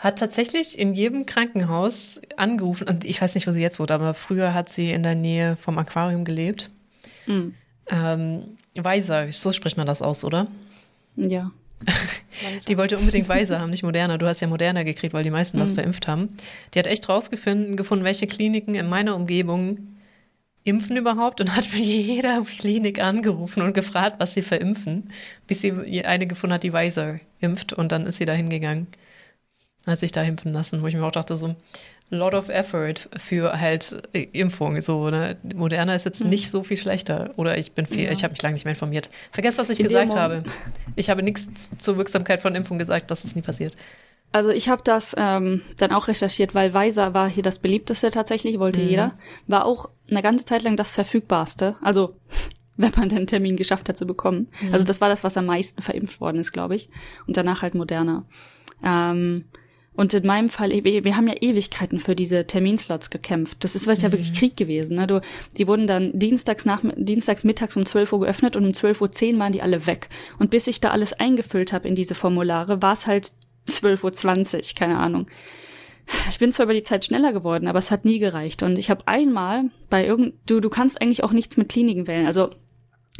hat 0.00 0.18
tatsächlich 0.18 0.78
in 0.78 0.94
jedem 0.94 1.26
Krankenhaus 1.26 2.20
angerufen. 2.38 2.88
Und 2.88 3.04
ich 3.04 3.20
weiß 3.20 3.34
nicht, 3.34 3.46
wo 3.46 3.52
sie 3.52 3.60
jetzt 3.60 3.78
wohnt, 3.78 3.90
aber 3.90 4.14
früher 4.14 4.54
hat 4.54 4.70
sie 4.70 4.90
in 4.90 5.02
der 5.02 5.14
Nähe 5.14 5.56
vom 5.56 5.76
Aquarium 5.78 6.24
gelebt. 6.24 6.70
hm, 7.26 7.54
Ähm, 7.90 8.56
Weiser, 8.74 9.30
so 9.30 9.52
spricht 9.52 9.76
man 9.76 9.86
das 9.86 10.00
aus, 10.00 10.24
oder? 10.24 10.46
ja. 11.16 11.50
Die 12.68 12.76
wollte 12.76 12.98
unbedingt 12.98 13.28
Weiser 13.28 13.58
haben, 13.60 13.70
nicht 13.70 13.82
Moderna. 13.82 14.16
Du 14.18 14.26
hast 14.26 14.40
ja 14.40 14.46
Moderna 14.46 14.82
gekriegt, 14.82 15.14
weil 15.14 15.24
die 15.24 15.30
meisten 15.30 15.58
das 15.58 15.72
verimpft 15.72 16.06
haben. 16.08 16.28
Die 16.74 16.78
hat 16.78 16.86
echt 16.86 17.08
rausgefunden, 17.08 17.76
gefunden, 17.76 18.04
welche 18.04 18.26
Kliniken 18.26 18.74
in 18.74 18.86
meiner 18.88 19.16
Umgebung 19.16 19.78
impfen 20.64 20.96
überhaupt 20.98 21.40
und 21.40 21.54
hat 21.56 21.70
bei 21.72 21.78
jeder 21.78 22.42
Klinik 22.42 23.00
angerufen 23.02 23.62
und 23.62 23.72
gefragt, 23.74 24.16
was 24.18 24.34
sie 24.34 24.42
verimpfen, 24.42 25.10
bis 25.46 25.62
sie 25.62 26.04
eine 26.04 26.26
gefunden 26.26 26.54
hat, 26.54 26.62
die 26.62 26.72
Weiser 26.74 27.18
impft 27.40 27.72
und 27.72 27.92
dann 27.92 28.04
ist 28.06 28.18
sie 28.18 28.26
da 28.26 28.34
hingegangen, 28.34 28.86
hat 29.86 29.98
sich 29.98 30.12
da 30.12 30.22
impfen 30.22 30.52
lassen, 30.52 30.82
wo 30.82 30.86
ich 30.86 30.94
mir 30.94 31.04
auch 31.04 31.12
dachte, 31.12 31.36
so 31.36 31.54
lot 32.10 32.34
of 32.34 32.48
effort 32.48 33.08
für 33.18 33.60
halt 33.60 34.02
äh, 34.12 34.26
Impfung, 34.32 34.80
so, 34.80 35.10
ne? 35.10 35.36
Moderna 35.54 35.94
ist 35.94 36.04
jetzt 36.04 36.24
nicht 36.24 36.50
so 36.50 36.64
viel 36.64 36.76
schlechter 36.76 37.30
oder 37.36 37.56
ich 37.56 37.72
bin 37.72 37.86
viel, 37.86 38.04
Ja. 38.04 38.10
ich 38.10 38.24
habe 38.24 38.32
mich 38.32 38.42
lange 38.42 38.54
nicht 38.54 38.64
mehr 38.64 38.72
informiert. 38.72 39.10
Vergesst, 39.30 39.58
was 39.58 39.70
ich 39.70 39.76
dem 39.76 39.86
gesagt 39.86 40.16
habe. 40.16 40.42
Ich 40.96 41.08
habe 41.08 41.22
nichts 41.22 41.70
zur 41.78 41.96
Wirksamkeit 41.96 42.40
von 42.42 42.54
Impfung 42.56 42.78
gesagt, 42.78 43.10
das 43.10 43.24
ist 43.24 43.36
nie 43.36 43.42
passiert. 43.42 43.76
Also 44.32 44.50
ich 44.50 44.68
habe 44.68 44.82
das 44.84 45.14
ähm, 45.18 45.62
dann 45.78 45.92
auch 45.92 46.08
recherchiert, 46.08 46.54
weil 46.54 46.72
Weiser 46.74 47.14
war 47.14 47.28
hier 47.28 47.42
das 47.42 47.58
beliebteste 47.58 48.10
tatsächlich, 48.10 48.58
wollte 48.58 48.80
jeder. 48.80 49.14
War 49.48 49.64
auch 49.64 49.90
eine 50.08 50.22
ganze 50.22 50.44
Zeit 50.44 50.62
lang 50.62 50.76
das 50.76 50.92
verfügbarste. 50.92 51.76
Also 51.82 52.16
wenn 52.76 52.92
man 52.96 53.08
den 53.08 53.26
Termin 53.26 53.56
geschafft 53.56 53.88
hat 53.88 53.96
zu 53.96 54.06
bekommen. 54.06 54.48
Also 54.72 54.84
das 54.84 55.00
war 55.00 55.08
das, 55.08 55.22
was 55.22 55.36
am 55.36 55.46
meisten 55.46 55.82
verimpft 55.82 56.20
worden 56.20 56.38
ist, 56.38 56.52
glaube 56.52 56.74
ich. 56.76 56.88
Und 57.26 57.36
danach 57.36 57.62
halt 57.62 57.74
moderner. 57.74 58.24
Ähm, 58.84 59.44
und 59.94 60.14
in 60.14 60.26
meinem 60.26 60.48
Fall, 60.48 60.70
wir 60.70 61.16
haben 61.16 61.26
ja 61.26 61.34
Ewigkeiten 61.40 61.98
für 61.98 62.14
diese 62.14 62.46
Terminslots 62.46 63.10
gekämpft. 63.10 63.58
Das 63.64 63.74
ist 63.74 63.86
was 63.86 64.02
ja 64.02 64.12
wirklich 64.12 64.32
Krieg 64.32 64.56
gewesen. 64.56 64.96
Ne? 64.96 65.06
Du, 65.06 65.20
die 65.56 65.66
wurden 65.66 65.86
dann 65.86 66.18
dienstags, 66.18 66.64
nach, 66.64 66.80
dienstags 66.96 67.44
mittags 67.44 67.76
um 67.76 67.84
12 67.84 68.12
Uhr 68.12 68.20
geöffnet 68.20 68.56
und 68.56 68.64
um 68.64 68.70
12.10 68.70 69.34
Uhr 69.34 69.38
waren 69.40 69.52
die 69.52 69.62
alle 69.62 69.86
weg. 69.86 70.08
Und 70.38 70.50
bis 70.50 70.68
ich 70.68 70.80
da 70.80 70.90
alles 70.90 71.12
eingefüllt 71.12 71.72
habe 71.72 71.88
in 71.88 71.96
diese 71.96 72.14
Formulare, 72.14 72.80
war 72.82 72.92
es 72.92 73.06
halt 73.06 73.32
12.20 73.68 74.56
Uhr, 74.56 74.62
keine 74.76 74.98
Ahnung. 74.98 75.26
Ich 76.28 76.38
bin 76.38 76.52
zwar 76.52 76.64
über 76.64 76.74
die 76.74 76.82
Zeit 76.82 77.04
schneller 77.04 77.32
geworden, 77.32 77.66
aber 77.66 77.78
es 77.78 77.90
hat 77.90 78.04
nie 78.04 78.18
gereicht. 78.18 78.62
Und 78.62 78.78
ich 78.78 78.90
habe 78.90 79.06
einmal 79.06 79.64
bei 79.90 80.06
irgend, 80.06 80.34
du, 80.46 80.60
du 80.60 80.70
kannst 80.70 81.00
eigentlich 81.00 81.24
auch 81.24 81.32
nichts 81.32 81.56
mit 81.56 81.68
Kliniken 81.68 82.06
wählen. 82.06 82.26
Also 82.26 82.50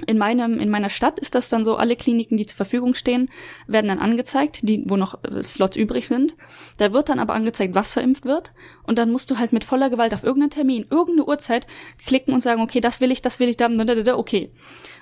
in 0.06 0.18
meinem, 0.18 0.58
in 0.58 0.70
meiner 0.70 0.88
Stadt 0.88 1.18
ist 1.18 1.34
das 1.34 1.48
dann 1.48 1.64
so, 1.64 1.76
alle 1.76 1.96
Kliniken, 1.96 2.36
die 2.36 2.46
zur 2.46 2.56
Verfügung 2.56 2.94
stehen, 2.94 3.30
werden 3.66 3.88
dann 3.88 3.98
angezeigt, 3.98 4.60
die, 4.62 4.84
wo 4.86 4.96
noch 4.96 5.22
äh, 5.24 5.42
Slots 5.42 5.76
übrig 5.76 6.06
sind. 6.06 6.36
Da 6.78 6.92
wird 6.92 7.08
dann 7.08 7.18
aber 7.18 7.34
angezeigt, 7.34 7.74
was 7.74 7.92
verimpft 7.92 8.24
wird. 8.24 8.52
Und 8.84 8.98
dann 8.98 9.10
musst 9.10 9.30
du 9.30 9.38
halt 9.38 9.52
mit 9.52 9.64
voller 9.64 9.90
Gewalt 9.90 10.14
auf 10.14 10.24
irgendeinen 10.24 10.50
Termin, 10.50 10.86
irgendeine 10.90 11.26
Uhrzeit 11.26 11.66
klicken 12.06 12.32
und 12.32 12.42
sagen, 12.42 12.62
okay, 12.62 12.80
das 12.80 13.00
will 13.00 13.10
ich, 13.10 13.22
das 13.22 13.40
will 13.40 13.48
ich, 13.48 13.56
da, 13.56 13.68
okay. 14.16 14.50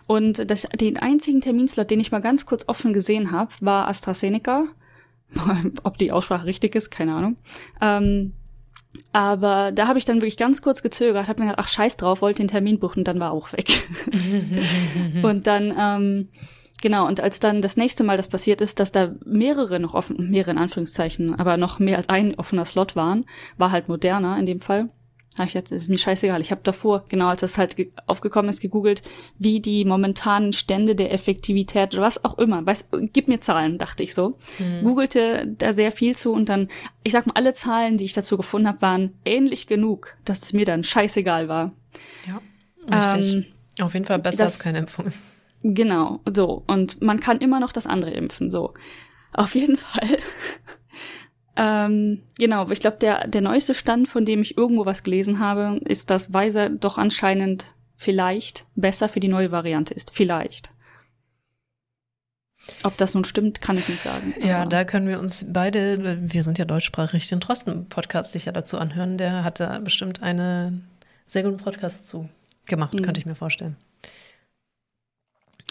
Und 0.07 0.51
das, 0.51 0.67
den 0.81 0.97
einzigen 0.97 1.41
Terminslot, 1.41 1.91
den 1.91 2.01
ich 2.01 2.11
mal 2.11 2.21
ganz 2.21 2.47
kurz 2.47 2.65
offen 2.67 2.93
gesehen 2.93 3.31
habe, 3.31 3.53
war 3.61 3.89
AstraZeneca. 3.89 4.69
Ob 5.85 5.99
die 5.99 6.13
Aussprache 6.13 6.47
richtig 6.47 6.75
ist, 6.75 6.91
keine 6.91 7.15
Ahnung. 7.15 7.37
Ähm, 7.81 8.33
aber 9.13 9.73
da 9.73 9.87
habe 9.87 9.99
ich 9.99 10.05
dann 10.05 10.17
wirklich 10.17 10.37
ganz 10.37 10.63
kurz 10.63 10.83
gezögert, 10.83 11.29
habe 11.29 11.41
mir 11.41 11.51
gedacht, 11.51 11.65
ach 11.65 11.69
scheiß 11.69 11.97
drauf, 11.97 12.23
wollte 12.23 12.43
den 12.43 12.49
Termin 12.49 12.79
buchen, 12.79 13.05
dann 13.05 13.21
war 13.21 13.33
auch 13.33 13.53
weg. 13.53 13.69
und 15.23 15.47
dann, 15.47 15.75
ähm, 15.79 16.29
genau, 16.83 17.07
und 17.07 17.21
als 17.21 17.41
dann 17.41 17.63
das 17.63 17.77
nächste 17.77 18.05
Mal 18.05 18.17
das 18.17 18.29
passiert 18.29 18.61
ist, 18.61 18.81
dass 18.81 18.93
da 18.93 19.15
mehrere 19.25 19.81
noch 19.81 19.95
offen, 19.95 20.31
mehrere 20.31 20.53
in 20.53 20.59
Anführungszeichen, 20.59 21.35
aber 21.39 21.57
noch 21.57 21.79
mehr 21.79 21.97
als 21.97 22.09
ein 22.09 22.39
offener 22.39 22.65
Slot 22.65 22.97
waren, 22.97 23.27
war 23.57 23.71
halt 23.71 23.89
moderner 23.89 24.39
in 24.39 24.47
dem 24.47 24.61
Fall, 24.61 24.91
habe 25.39 25.49
ich 25.49 25.55
jetzt, 25.55 25.73
ist 25.73 25.89
mir 25.89 25.99
scheißegal. 25.99 26.41
Ich 26.41 26.51
habe 26.51 26.61
davor, 26.65 27.05
genau 27.09 27.29
als 27.29 27.41
das 27.41 27.59
halt 27.59 27.77
aufgekommen 28.07 28.49
ist, 28.49 28.61
gegoogelt, 28.61 29.03
wie 29.39 29.61
die 29.61 29.85
momentanen 29.85 30.53
Stände 30.53 30.95
der 30.95 31.13
Effektivität 31.13 31.95
oder 31.95 32.03
was 32.03 32.25
auch 32.25 32.39
immer. 32.39 32.65
Weiß, 32.65 32.89
gib 33.13 33.29
mir 33.29 33.41
Zahlen, 33.41 33.79
dachte 33.79 34.03
ich 34.03 34.15
so. 34.15 34.39
Mhm. 34.59 34.85
Googelte 34.85 35.47
da 35.59 35.73
sehr 35.73 35.93
viel 35.93 36.17
zu 36.17 36.33
und 36.33 36.49
dann, 36.49 36.69
ich 37.05 37.13
sag 37.13 37.27
mal, 37.27 37.35
alle 37.35 37.55
Zahlen, 37.55 37.99
die 37.99 38.05
ich 38.05 38.13
dazu 38.13 38.37
gefunden 38.37 38.69
habe, 38.69 38.83
waren 38.83 39.15
ähnlich 39.25 39.67
genug, 39.67 40.17
dass 40.25 40.43
es 40.43 40.53
mir 40.53 40.65
dann 40.65 40.85
scheißegal 40.85 41.49
war. 41.49 41.73
Ja, 42.27 42.41
richtig. 43.15 43.35
Ähm, 43.35 43.45
Auf 43.81 43.95
jeden 43.95 44.07
Fall 44.07 44.19
besser 44.19 44.45
das, 44.45 44.55
als 44.55 44.65
keine 44.65 44.79
Impfung. 44.79 45.13
Genau, 45.63 46.21
so. 46.33 46.63
Und 46.67 47.03
man 47.03 47.21
kann 47.21 47.39
immer 47.39 47.61
noch 47.61 47.73
das 47.73 47.87
andere 47.87 48.11
impfen, 48.13 48.51
so. 48.51 48.75
Auf 49.33 49.55
jeden 49.55 49.77
Fall 49.79 50.19
ähm, 51.59 52.23
genau, 52.39 52.71
ich 52.71 52.79
glaube, 52.79 52.99
der, 52.99 53.27
der 53.27 53.41
neueste 53.41 53.75
Stand, 53.75 54.09
von 54.09 54.25
dem 54.25 54.43
ich 54.43 54.57
irgendwo 54.57 54.87
was 54.87 55.03
gelesen 55.03 55.41
habe, 55.41 55.81
ist, 55.85 56.09
dass 56.09 56.33
Weiser 56.33 56.71
doch 56.71 56.99
anscheinend 56.99 57.75
vielleicht 57.97 58.67
besser 58.77 59.09
für 59.09 59.19
die 59.19 59.29
neue 59.29 59.51
Variante 59.51 59.93
ist. 59.93 60.13
Vielleicht. 60.13 60.73
Ob 62.85 62.97
das 62.97 63.15
nun 63.15 63.25
stimmt, 63.25 63.61
kann 63.61 63.77
ich 63.77 63.89
nicht 63.89 64.01
sagen. 64.01 64.35
Ja, 64.41 64.67
da 64.67 64.85
können 64.85 65.09
wir 65.09 65.19
uns 65.19 65.47
beide, 65.49 66.21
wir 66.21 66.45
sind 66.45 66.59
ja 66.59 66.65
deutschsprachig, 66.65 67.27
den 67.29 67.41
Trosten-Podcast 67.41 68.33
sicher 68.33 68.53
dazu 68.53 68.79
anhören. 68.79 69.19
Der 69.19 69.43
hatte 69.43 69.81
bestimmt 69.83 70.23
eine 70.23 70.81
sehr 71.27 71.43
guten 71.43 71.57
Podcast 71.57 72.09
zu 72.09 72.29
gemacht, 72.67 72.95
mhm. 72.95 73.03
könnte 73.03 73.19
ich 73.19 73.27
mir 73.27 73.35
vorstellen. 73.35 73.77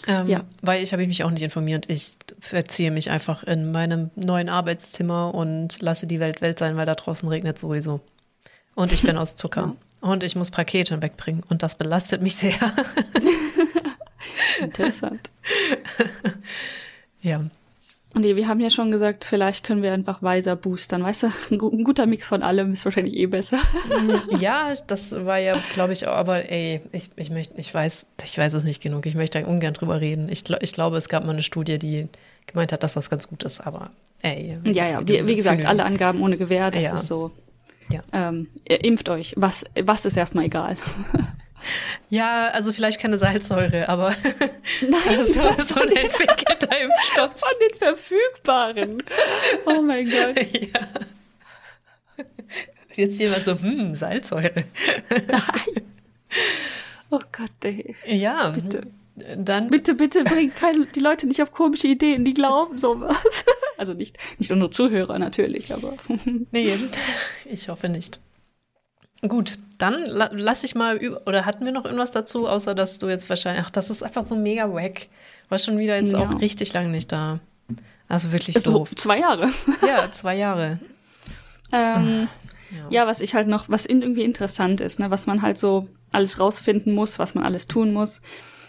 Ähm, 0.08 0.26
ja. 0.26 0.40
Weil 0.62 0.82
ich 0.82 0.92
habe 0.92 1.06
mich 1.06 1.22
auch 1.22 1.30
nicht 1.30 1.42
informiert. 1.42 1.88
Ich 1.88 2.16
verziehe 2.40 2.90
mich 2.90 3.10
einfach 3.10 3.44
in 3.44 3.70
meinem 3.70 4.10
neuen 4.16 4.48
Arbeitszimmer 4.48 5.34
und 5.34 5.80
lasse 5.82 6.06
die 6.06 6.18
Welt 6.18 6.40
Welt 6.40 6.58
sein, 6.58 6.76
weil 6.76 6.86
da 6.86 6.94
draußen 6.94 7.28
regnet 7.28 7.58
sowieso. 7.58 8.00
Und 8.74 8.92
ich 8.92 9.02
bin 9.02 9.18
aus 9.18 9.36
Zucker. 9.36 9.76
Ja. 10.02 10.08
Und 10.08 10.22
ich 10.22 10.34
muss 10.34 10.50
Pakete 10.50 11.02
wegbringen. 11.02 11.42
Und 11.50 11.62
das 11.62 11.76
belastet 11.76 12.22
mich 12.22 12.36
sehr. 12.36 12.54
Interessant. 14.60 15.30
ja. 17.20 17.44
Und 18.14 18.24
wir 18.24 18.48
haben 18.48 18.58
ja 18.60 18.70
schon 18.70 18.90
gesagt, 18.90 19.24
vielleicht 19.24 19.64
können 19.64 19.82
wir 19.82 19.92
einfach 19.92 20.22
weiser 20.22 20.56
boostern. 20.56 21.02
Weißt 21.02 21.24
du, 21.24 21.28
ein 21.50 21.84
guter 21.84 22.06
Mix 22.06 22.26
von 22.26 22.42
allem 22.42 22.72
ist 22.72 22.84
wahrscheinlich 22.84 23.14
eh 23.14 23.26
besser. 23.26 23.58
ja, 24.40 24.72
das 24.86 25.12
war 25.12 25.38
ja, 25.38 25.58
glaube 25.74 25.92
ich, 25.92 26.08
auch, 26.08 26.14
aber 26.14 26.50
ey, 26.50 26.80
ich, 26.92 27.10
ich 27.16 27.30
möchte, 27.30 27.60
ich 27.60 27.72
weiß, 27.72 28.06
ich 28.24 28.38
weiß 28.38 28.54
es 28.54 28.64
nicht 28.64 28.82
genug. 28.82 29.04
Ich 29.04 29.14
möchte 29.14 29.40
da 29.40 29.46
ungern 29.46 29.74
drüber 29.74 30.00
reden. 30.00 30.28
Ich, 30.30 30.44
ich 30.48 30.72
glaube, 30.72 30.96
es 30.96 31.08
gab 31.08 31.24
mal 31.24 31.32
eine 31.32 31.42
Studie, 31.42 31.78
die 31.78 32.08
gemeint 32.46 32.72
hat, 32.72 32.82
dass 32.82 32.94
das 32.94 33.10
ganz 33.10 33.28
gut 33.28 33.42
ist, 33.42 33.60
aber 33.60 33.90
ey. 34.22 34.58
Ja, 34.64 34.88
ja, 34.88 35.06
wie, 35.06 35.26
wie 35.26 35.36
gesagt, 35.36 35.66
alle 35.66 35.84
Angaben 35.84 36.22
ohne 36.22 36.38
Gewähr, 36.38 36.70
das 36.70 36.82
ja. 36.82 36.94
ist 36.94 37.06
so. 37.06 37.30
Ja. 37.92 38.02
Ähm, 38.12 38.48
impft 38.64 39.08
euch. 39.10 39.34
Was, 39.36 39.64
was 39.80 40.04
ist 40.06 40.16
erstmal 40.16 40.44
egal. 40.44 40.76
Ja, 42.10 42.48
also 42.48 42.72
vielleicht 42.72 43.00
keine 43.00 43.18
Salzsäure, 43.18 43.88
aber 43.88 44.14
Nein, 44.80 45.24
so, 45.24 45.42
so 45.66 45.80
ein 45.80 45.88
entwickelter 45.92 46.80
Impfstoff. 46.80 47.32
Von 47.38 47.50
den 47.60 47.78
verfügbaren. 47.78 49.02
Oh 49.66 49.82
mein 49.82 50.10
Gott. 50.10 50.36
Ja. 50.52 50.88
Jetzt 52.94 53.20
jemand 53.20 53.44
so, 53.44 53.60
hm, 53.60 53.94
Salzsäure. 53.94 54.64
Nein. 55.08 55.84
Oh 57.10 57.20
Gott, 57.30 57.50
ey. 57.62 57.94
Ja. 58.06 58.50
Bitte. 58.50 58.88
Dann 59.36 59.70
bitte, 59.70 59.94
bitte 59.94 60.24
bring 60.24 60.52
keine, 60.54 60.86
die 60.86 61.00
Leute 61.00 61.26
nicht 61.26 61.42
auf 61.42 61.52
komische 61.52 61.88
Ideen, 61.88 62.24
die 62.24 62.34
glauben 62.34 62.78
sowas. 62.78 63.44
Also 63.76 63.94
nicht, 63.94 64.16
nicht 64.38 64.50
unsere 64.50 64.70
Zuhörer 64.70 65.18
natürlich, 65.18 65.72
aber. 65.72 65.94
Nee, 66.50 66.76
ich 67.44 67.68
hoffe 67.68 67.88
nicht. 67.88 68.20
Gut, 69.26 69.58
dann 69.78 70.06
la 70.06 70.30
lass 70.32 70.62
ich 70.62 70.74
mal 70.74 70.96
über. 70.96 71.26
Oder 71.26 71.44
hatten 71.44 71.64
wir 71.64 71.72
noch 71.72 71.84
irgendwas 71.84 72.12
dazu, 72.12 72.48
außer 72.48 72.74
dass 72.74 72.98
du 72.98 73.08
jetzt 73.08 73.28
wahrscheinlich. 73.28 73.64
Ach, 73.66 73.70
das 73.70 73.90
ist 73.90 74.02
einfach 74.02 74.24
so 74.24 74.36
mega 74.36 74.72
wack. 74.72 75.08
War 75.48 75.58
schon 75.58 75.78
wieder 75.78 75.96
jetzt 75.96 76.12
ja. 76.12 76.20
auch 76.20 76.40
richtig 76.40 76.72
lange 76.72 76.90
nicht 76.90 77.10
da. 77.10 77.40
Also 78.08 78.32
wirklich 78.32 78.56
ist 78.56 78.66
doof. 78.66 78.90
Zwei 78.96 79.18
Jahre. 79.18 79.50
Ja, 79.86 80.10
zwei 80.12 80.36
Jahre. 80.36 80.78
ähm, 81.72 82.28
ja. 82.70 82.86
ja. 82.90 83.06
was 83.06 83.20
ich 83.20 83.34
halt 83.34 83.48
noch, 83.48 83.68
was 83.68 83.86
irgendwie 83.86 84.22
interessant 84.22 84.80
ist, 84.80 85.00
ne, 85.00 85.10
was 85.10 85.26
man 85.26 85.42
halt 85.42 85.58
so 85.58 85.88
alles 86.12 86.38
rausfinden 86.38 86.94
muss, 86.94 87.18
was 87.18 87.34
man 87.34 87.44
alles 87.44 87.66
tun 87.66 87.92
muss. 87.92 88.20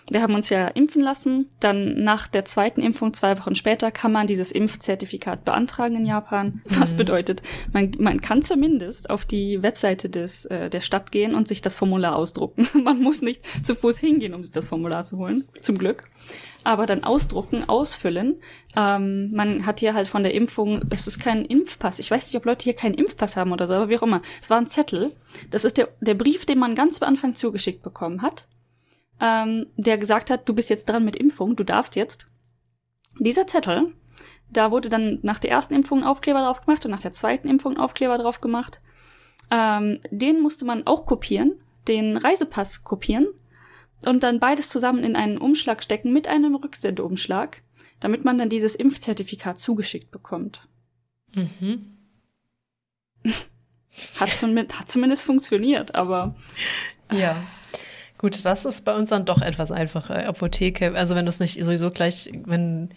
Wir 0.09 0.21
haben 0.21 0.33
uns 0.33 0.49
ja 0.49 0.67
impfen 0.67 1.01
lassen. 1.01 1.49
Dann 1.59 2.03
nach 2.03 2.27
der 2.27 2.45
zweiten 2.45 2.81
Impfung, 2.81 3.13
zwei 3.13 3.37
Wochen 3.37 3.55
später, 3.55 3.91
kann 3.91 4.11
man 4.11 4.27
dieses 4.27 4.51
Impfzertifikat 4.51 5.45
beantragen 5.45 5.97
in 5.97 6.05
Japan. 6.05 6.61
Was 6.65 6.93
mhm. 6.93 6.97
bedeutet, 6.97 7.43
man, 7.71 7.91
man 7.99 8.19
kann 8.19 8.41
zumindest 8.41 9.09
auf 9.09 9.25
die 9.25 9.61
Webseite 9.61 10.09
des, 10.09 10.45
äh, 10.45 10.69
der 10.69 10.81
Stadt 10.81 11.11
gehen 11.11 11.35
und 11.35 11.47
sich 11.47 11.61
das 11.61 11.75
Formular 11.75 12.15
ausdrucken. 12.15 12.67
man 12.83 13.01
muss 13.01 13.21
nicht 13.21 13.41
zu 13.65 13.75
Fuß 13.75 13.99
hingehen, 13.99 14.33
um 14.33 14.43
sich 14.43 14.51
das 14.51 14.67
Formular 14.67 15.03
zu 15.03 15.17
holen. 15.17 15.45
Zum 15.61 15.77
Glück 15.77 16.03
aber 16.65 16.85
dann 16.85 17.05
ausdrucken, 17.05 17.67
ausfüllen. 17.67 18.41
Ähm, 18.75 19.31
man 19.31 19.65
hat 19.65 19.79
hier 19.79 19.93
halt 19.93 20.09
von 20.09 20.23
der 20.23 20.33
Impfung, 20.33 20.81
es 20.89 21.07
ist 21.07 21.19
kein 21.19 21.45
Impfpass. 21.45 21.99
Ich 21.99 22.11
weiß 22.11 22.27
nicht, 22.27 22.35
ob 22.35 22.45
Leute 22.45 22.65
hier 22.65 22.73
keinen 22.73 22.95
Impfpass 22.95 23.37
haben 23.37 23.53
oder 23.53 23.65
so, 23.65 23.75
aber 23.75 23.89
wie 23.89 23.97
auch 23.97 24.03
immer. 24.03 24.21
Es 24.41 24.49
war 24.49 24.57
ein 24.57 24.67
Zettel. 24.67 25.13
Das 25.49 25.63
ist 25.63 25.77
der, 25.77 25.87
der 26.01 26.15
Brief, 26.15 26.45
den 26.45 26.59
man 26.59 26.75
ganz 26.75 27.01
am 27.01 27.07
Anfang 27.07 27.33
zugeschickt 27.33 27.81
bekommen 27.81 28.21
hat 28.21 28.45
ähm, 29.19 29.67
der 29.75 29.97
gesagt 29.97 30.29
hat, 30.29 30.47
du 30.47 30.53
bist 30.53 30.69
jetzt 30.69 30.87
dran 30.87 31.05
mit 31.05 31.15
Impfung, 31.15 31.55
du 31.55 31.63
darfst 31.63 31.95
jetzt. 31.95 32.27
Dieser 33.19 33.47
Zettel, 33.47 33.93
da 34.49 34.71
wurde 34.71 34.89
dann 34.89 35.19
nach 35.21 35.39
der 35.39 35.51
ersten 35.51 35.73
Impfung 35.73 35.99
ein 35.99 36.07
Aufkleber 36.07 36.39
drauf 36.39 36.61
gemacht 36.65 36.85
und 36.85 36.91
nach 36.91 37.01
der 37.01 37.13
zweiten 37.13 37.47
Impfung 37.47 37.73
ein 37.73 37.81
Aufkleber 37.81 38.17
drauf 38.17 38.41
gemacht. 38.41 38.81
Ähm, 39.51 39.99
den 40.09 40.41
musste 40.41 40.65
man 40.65 40.85
auch 40.85 41.05
kopieren, 41.05 41.61
den 41.87 42.17
Reisepass 42.17 42.83
kopieren 42.83 43.27
und 44.05 44.23
dann 44.23 44.39
beides 44.39 44.69
zusammen 44.69 45.03
in 45.03 45.15
einen 45.15 45.37
Umschlag 45.37 45.83
stecken 45.83 46.13
mit 46.13 46.27
einem 46.27 46.55
Rücksendeumschlag, 46.55 47.61
damit 47.99 48.23
man 48.23 48.37
dann 48.37 48.49
dieses 48.49 48.75
Impfzertifikat 48.75 49.59
zugeschickt 49.59 50.11
bekommt. 50.11 50.67
Mhm. 51.33 51.97
hat, 54.19 54.29
zumindest, 54.33 54.79
hat 54.79 54.89
zumindest 54.89 55.25
funktioniert, 55.25 55.95
aber. 55.95 56.35
Ja. 57.11 57.35
Gut, 58.19 58.43
das 58.43 58.65
ist 58.65 58.83
bei 58.83 58.93
uns 58.93 59.09
dann 59.09 59.23
doch 59.23 59.41
etwas 59.41 59.71
einfacher. 59.71 60.27
Apotheke, 60.27 60.93
also 60.93 61.15
wenn 61.15 61.25
du 61.25 61.29
es 61.29 61.39
nicht 61.39 61.63
sowieso 61.63 61.89
gleich, 61.89 62.29
wenn 62.45 62.89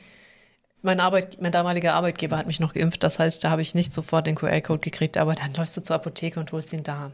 mein, 0.82 0.98
Arbeit, 0.98 1.40
mein 1.40 1.52
damaliger 1.52 1.94
Arbeitgeber 1.94 2.36
hat 2.36 2.48
mich 2.48 2.58
noch 2.58 2.74
geimpft, 2.74 3.04
das 3.04 3.20
heißt, 3.20 3.44
da 3.44 3.50
habe 3.50 3.62
ich 3.62 3.76
nicht 3.76 3.92
sofort 3.92 4.26
den 4.26 4.34
QR-Code 4.34 4.80
gekriegt, 4.80 5.16
aber 5.16 5.36
dann 5.36 5.54
läufst 5.54 5.76
du 5.76 5.80
zur 5.80 5.94
Apotheke 5.94 6.40
und 6.40 6.50
holst 6.50 6.72
ihn 6.72 6.82
da. 6.82 7.12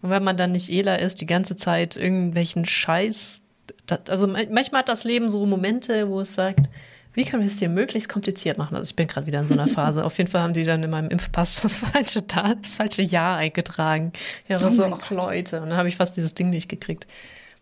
Und 0.00 0.10
wenn 0.10 0.22
man 0.22 0.36
dann 0.36 0.52
nicht 0.52 0.70
ELA 0.70 0.94
ist, 0.94 1.20
die 1.20 1.26
ganze 1.26 1.56
Zeit 1.56 1.96
irgendwelchen 1.96 2.66
Scheiß, 2.66 3.42
das, 3.86 4.08
also 4.08 4.28
manchmal 4.28 4.80
hat 4.80 4.88
das 4.88 5.02
Leben 5.02 5.28
so 5.28 5.44
Momente, 5.44 6.08
wo 6.08 6.20
es 6.20 6.34
sagt, 6.34 6.68
wie 7.14 7.24
können 7.24 7.42
wir 7.42 7.48
es 7.48 7.56
dir 7.56 7.68
möglichst 7.68 8.08
kompliziert 8.08 8.58
machen? 8.58 8.76
Also 8.76 8.90
ich 8.90 8.96
bin 8.96 9.08
gerade 9.08 9.26
wieder 9.26 9.40
in 9.40 9.48
so 9.48 9.54
einer 9.54 9.66
Phase. 9.68 10.04
Auf 10.04 10.16
jeden 10.18 10.30
Fall 10.30 10.42
haben 10.42 10.52
die 10.52 10.62
dann 10.62 10.84
in 10.84 10.90
meinem 10.90 11.10
Impfpass 11.10 11.62
das 11.62 11.74
falsche, 11.74 12.22
das 12.22 12.76
falsche 12.76 13.02
Jahr 13.02 13.38
eingetragen. 13.38 14.12
Ja, 14.48 14.58
das 14.58 14.70
oh 14.70 14.74
so, 14.76 14.84
ach 14.84 15.10
Leute. 15.10 15.60
Und 15.60 15.70
dann 15.70 15.78
habe 15.78 15.88
ich 15.88 15.96
fast 15.96 16.16
dieses 16.16 16.34
Ding 16.34 16.50
nicht 16.50 16.68
gekriegt. 16.68 17.08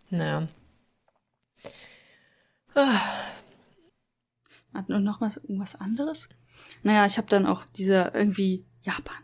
Naja. 0.09 0.47
Ah. 2.75 2.99
Hat 4.73 4.89
nur 4.89 4.99
noch 4.99 5.21
was, 5.21 5.37
irgendwas 5.37 5.75
anderes? 5.75 6.29
Naja, 6.83 7.05
ich 7.05 7.17
habe 7.17 7.27
dann 7.27 7.45
auch 7.45 7.63
diese 7.75 8.11
irgendwie 8.13 8.65
Japan. 8.81 9.17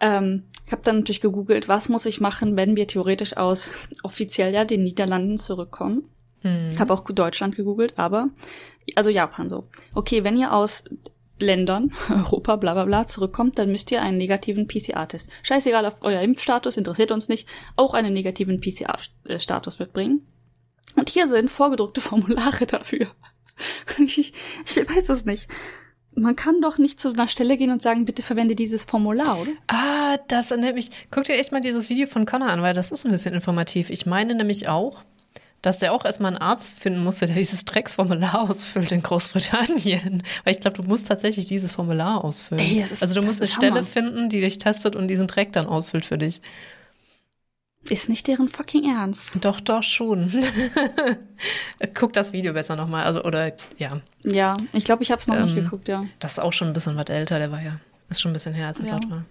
Ähm, 0.00 0.44
ich 0.66 0.72
habe 0.72 0.82
dann 0.82 0.98
natürlich 0.98 1.20
gegoogelt, 1.20 1.68
was 1.68 1.88
muss 1.88 2.06
ich 2.06 2.20
machen, 2.20 2.56
wenn 2.56 2.76
wir 2.76 2.86
theoretisch 2.86 3.36
aus 3.36 3.70
offiziell 4.02 4.52
ja 4.52 4.64
den 4.64 4.82
Niederlanden 4.82 5.38
zurückkommen. 5.38 6.10
Mhm. 6.42 6.78
Habe 6.78 6.92
auch 6.92 7.02
Deutschland 7.02 7.56
gegoogelt, 7.56 7.98
aber 7.98 8.28
also 8.94 9.10
Japan 9.10 9.48
so. 9.48 9.68
Okay, 9.94 10.24
wenn 10.24 10.36
ihr 10.36 10.52
aus 10.52 10.84
Ländern, 11.40 11.92
Europa, 12.10 12.56
bla 12.56 12.74
bla 12.74 12.84
bla, 12.84 13.06
zurückkommt, 13.06 13.58
dann 13.58 13.70
müsst 13.70 13.90
ihr 13.90 14.02
einen 14.02 14.18
negativen 14.18 14.66
PCR-Test. 14.66 15.28
Scheißegal 15.42 15.86
auf 15.86 15.96
euer 16.00 16.22
Impfstatus, 16.22 16.76
interessiert 16.76 17.12
uns 17.12 17.28
nicht, 17.28 17.48
auch 17.76 17.94
einen 17.94 18.12
negativen 18.12 18.60
PCR-Status 18.60 19.78
mitbringen. 19.78 20.26
Und 20.96 21.10
hier 21.10 21.26
sind 21.26 21.50
vorgedruckte 21.50 22.00
Formulare 22.02 22.66
dafür. 22.66 23.06
Ich, 23.98 24.16
ich 24.18 24.76
weiß 24.76 25.08
es 25.08 25.24
nicht. 25.24 25.48
Man 26.14 26.36
kann 26.36 26.60
doch 26.60 26.78
nicht 26.78 27.00
zu 27.00 27.08
einer 27.08 27.26
Stelle 27.26 27.56
gehen 27.56 27.72
und 27.72 27.82
sagen, 27.82 28.04
bitte 28.04 28.22
verwende 28.22 28.54
dieses 28.54 28.84
Formular, 28.84 29.40
oder? 29.40 29.50
Ah, 29.66 30.16
das 30.28 30.52
erinnert 30.52 30.76
mich. 30.76 30.90
Guck 31.10 31.24
dir 31.24 31.34
echt 31.34 31.50
mal 31.50 31.60
dieses 31.60 31.90
Video 31.90 32.06
von 32.06 32.24
Connor 32.24 32.50
an, 32.50 32.62
weil 32.62 32.74
das 32.74 32.92
ist 32.92 33.04
ein 33.04 33.10
bisschen 33.10 33.34
informativ. 33.34 33.90
Ich 33.90 34.06
meine 34.06 34.36
nämlich 34.36 34.68
auch, 34.68 35.02
dass 35.62 35.78
der 35.80 35.92
auch 35.92 36.04
erstmal 36.04 36.32
einen 36.32 36.40
Arzt 36.40 36.70
finden 36.70 37.02
musste, 37.02 37.26
der 37.26 37.34
dieses 37.36 37.64
Drecksformular 37.64 38.42
ausfüllt 38.48 38.92
in 38.92 39.02
Großbritannien. 39.02 40.22
Weil 40.44 40.54
ich 40.54 40.60
glaube, 40.60 40.76
du 40.76 40.82
musst 40.84 41.08
tatsächlich 41.08 41.46
dieses 41.46 41.72
Formular 41.72 42.24
ausfüllen. 42.24 42.62
Ey, 42.64 42.80
ist- 42.80 43.02
also 43.02 43.14
du 43.20 43.22
musst 43.26 43.40
eine 43.40 43.48
Stelle 43.48 43.72
Hammer. 43.76 43.82
finden, 43.82 44.28
die 44.28 44.40
dich 44.40 44.58
testet 44.58 44.94
und 44.96 45.08
diesen 45.08 45.26
Dreck 45.26 45.52
dann 45.52 45.66
ausfüllt 45.66 46.04
für 46.04 46.16
dich. 46.18 46.40
Ist 47.88 48.08
nicht 48.08 48.26
deren 48.26 48.48
fucking 48.48 48.90
Ernst. 48.90 49.32
Doch, 49.40 49.60
doch 49.60 49.82
schon. 49.82 50.30
Guck 51.94 52.12
das 52.12 52.32
Video 52.32 52.52
besser 52.52 52.76
nochmal. 52.76 53.04
Also, 53.04 53.22
oder 53.24 53.52
ja, 53.78 54.00
Ja, 54.24 54.56
ich 54.72 54.84
glaube, 54.84 55.02
ich 55.02 55.10
habe 55.10 55.20
es 55.20 55.26
noch 55.26 55.36
nicht 55.40 55.56
Ähm, 55.56 55.64
geguckt, 55.64 55.88
ja. 55.88 56.04
das 56.18 56.32
ist 56.32 56.38
auch 56.40 56.52
schon 56.52 56.68
ein 56.68 56.74
bisschen 56.74 56.96
was 56.96 57.06
älter, 57.06 57.38
der 57.38 57.50
war 57.50 57.62
ja. 57.62 57.78
Ist 58.10 58.20
schon 58.20 58.30
ein 58.30 58.34
bisschen 58.34 58.54
her, 58.54 58.66
als 58.68 58.80
er 58.80 58.86
Ja. 58.86 58.92
dort 58.98 59.10
war. 59.10 59.24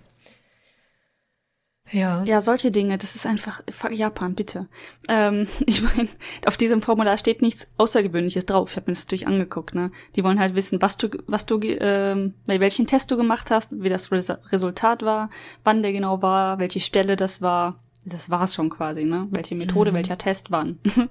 Ja. 1.91 2.23
Ja, 2.23 2.41
solche 2.41 2.71
Dinge, 2.71 2.97
das 2.97 3.15
ist 3.15 3.25
einfach 3.25 3.61
fuck, 3.69 3.91
Japan, 3.91 4.35
bitte. 4.35 4.67
Ähm, 5.07 5.47
ich 5.65 5.81
meine, 5.81 6.09
auf 6.45 6.57
diesem 6.57 6.81
Formular 6.81 7.17
steht 7.17 7.41
nichts 7.41 7.73
Außergewöhnliches 7.77 8.45
drauf. 8.45 8.71
Ich 8.71 8.77
habe 8.77 8.89
mir 8.91 8.95
das 8.95 9.05
natürlich 9.05 9.27
angeguckt, 9.27 9.73
ne? 9.73 9.91
Die 10.15 10.23
wollen 10.23 10.39
halt 10.39 10.55
wissen, 10.55 10.81
was 10.81 10.97
du, 10.97 11.09
was 11.27 11.45
du, 11.45 11.59
ähm, 11.61 12.33
bei 12.45 12.59
welchen 12.59 12.87
Test 12.87 13.11
du 13.11 13.17
gemacht 13.17 13.51
hast, 13.51 13.71
wie 13.71 13.89
das 13.89 14.11
Res 14.11 14.29
Resultat 14.51 15.03
war, 15.03 15.29
wann 15.63 15.81
der 15.81 15.91
genau 15.91 16.21
war, 16.21 16.59
welche 16.59 16.79
Stelle 16.79 17.15
das 17.15 17.41
war. 17.41 17.83
Das 18.05 18.29
war's 18.29 18.55
schon 18.55 18.69
quasi, 18.69 19.03
ne? 19.03 19.27
Welche 19.31 19.55
Methode, 19.55 19.93
welcher 19.93 20.17
Test 20.17 20.51
wann. 20.51 20.79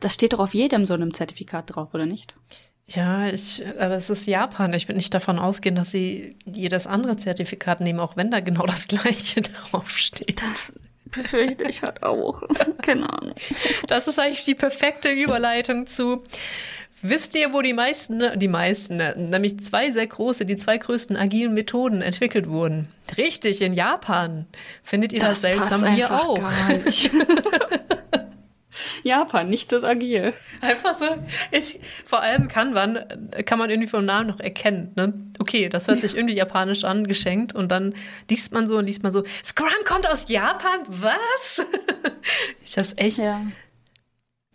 Das 0.00 0.14
steht 0.14 0.32
doch 0.32 0.38
auf 0.38 0.54
jedem 0.54 0.86
so 0.86 0.94
einem 0.94 1.12
Zertifikat 1.12 1.74
drauf, 1.74 1.92
oder 1.92 2.06
nicht? 2.06 2.34
Ja, 2.88 3.28
ich, 3.28 3.62
aber 3.78 3.96
es 3.96 4.08
ist 4.08 4.26
Japan. 4.26 4.72
Ich 4.72 4.88
würde 4.88 4.96
nicht 4.96 5.12
davon 5.12 5.38
ausgehen, 5.38 5.74
dass 5.74 5.90
sie 5.90 6.36
jedes 6.46 6.86
andere 6.86 7.16
Zertifikat 7.16 7.80
nehmen, 7.80 8.00
auch 8.00 8.16
wenn 8.16 8.30
da 8.30 8.40
genau 8.40 8.64
das 8.64 8.88
gleiche 8.88 9.42
draufsteht. 9.70 10.40
Das 10.42 10.72
befürchte 11.10 11.64
ich 11.64 11.82
halt 11.82 12.02
auch. 12.02 12.42
Keine 12.82 13.12
Ahnung. 13.12 13.34
Das 13.86 14.08
ist 14.08 14.18
eigentlich 14.18 14.44
die 14.44 14.54
perfekte 14.54 15.10
Überleitung 15.10 15.86
zu. 15.86 16.22
Wisst 17.02 17.36
ihr, 17.36 17.52
wo 17.52 17.62
die 17.62 17.74
meisten, 17.74 18.38
die 18.38 18.48
meisten, 18.48 18.96
nämlich 18.96 19.60
zwei 19.60 19.90
sehr 19.92 20.06
große, 20.06 20.46
die 20.46 20.56
zwei 20.56 20.78
größten 20.78 21.16
agilen 21.16 21.54
Methoden 21.54 22.02
entwickelt 22.02 22.48
wurden? 22.48 22.88
Richtig, 23.16 23.62
in 23.62 23.74
Japan. 23.74 24.46
Findet 24.82 25.12
ihr 25.12 25.20
das, 25.20 25.42
seltsam 25.42 25.82
passt 25.82 25.94
hier 25.94 26.10
auch? 26.10 26.40
Japan, 29.02 29.48
nichts 29.48 29.72
ist 29.72 29.84
agil. 29.84 30.34
Einfach 30.60 30.98
so, 30.98 31.06
ich, 31.50 31.80
vor 32.04 32.20
allem 32.20 32.48
Kanban 32.48 32.96
äh, 32.96 33.42
kann 33.42 33.58
man 33.58 33.70
irgendwie 33.70 33.88
vom 33.88 34.04
Namen 34.04 34.28
noch 34.28 34.40
erkennen. 34.40 34.92
Ne? 34.96 35.14
Okay, 35.38 35.68
das 35.68 35.88
hört 35.88 36.00
sich 36.00 36.16
irgendwie 36.16 36.34
japanisch 36.36 36.84
an, 36.84 37.06
geschenkt. 37.06 37.54
Und 37.54 37.70
dann 37.70 37.94
liest 38.28 38.52
man 38.52 38.66
so 38.66 38.78
und 38.78 38.86
liest 38.86 39.02
man 39.02 39.12
so, 39.12 39.24
Scrum 39.44 39.68
kommt 39.84 40.08
aus 40.08 40.28
Japan? 40.28 40.80
Was? 40.88 41.66
ich 42.64 42.76
hab's 42.78 42.94
echt, 42.96 43.18
Ja. 43.18 43.42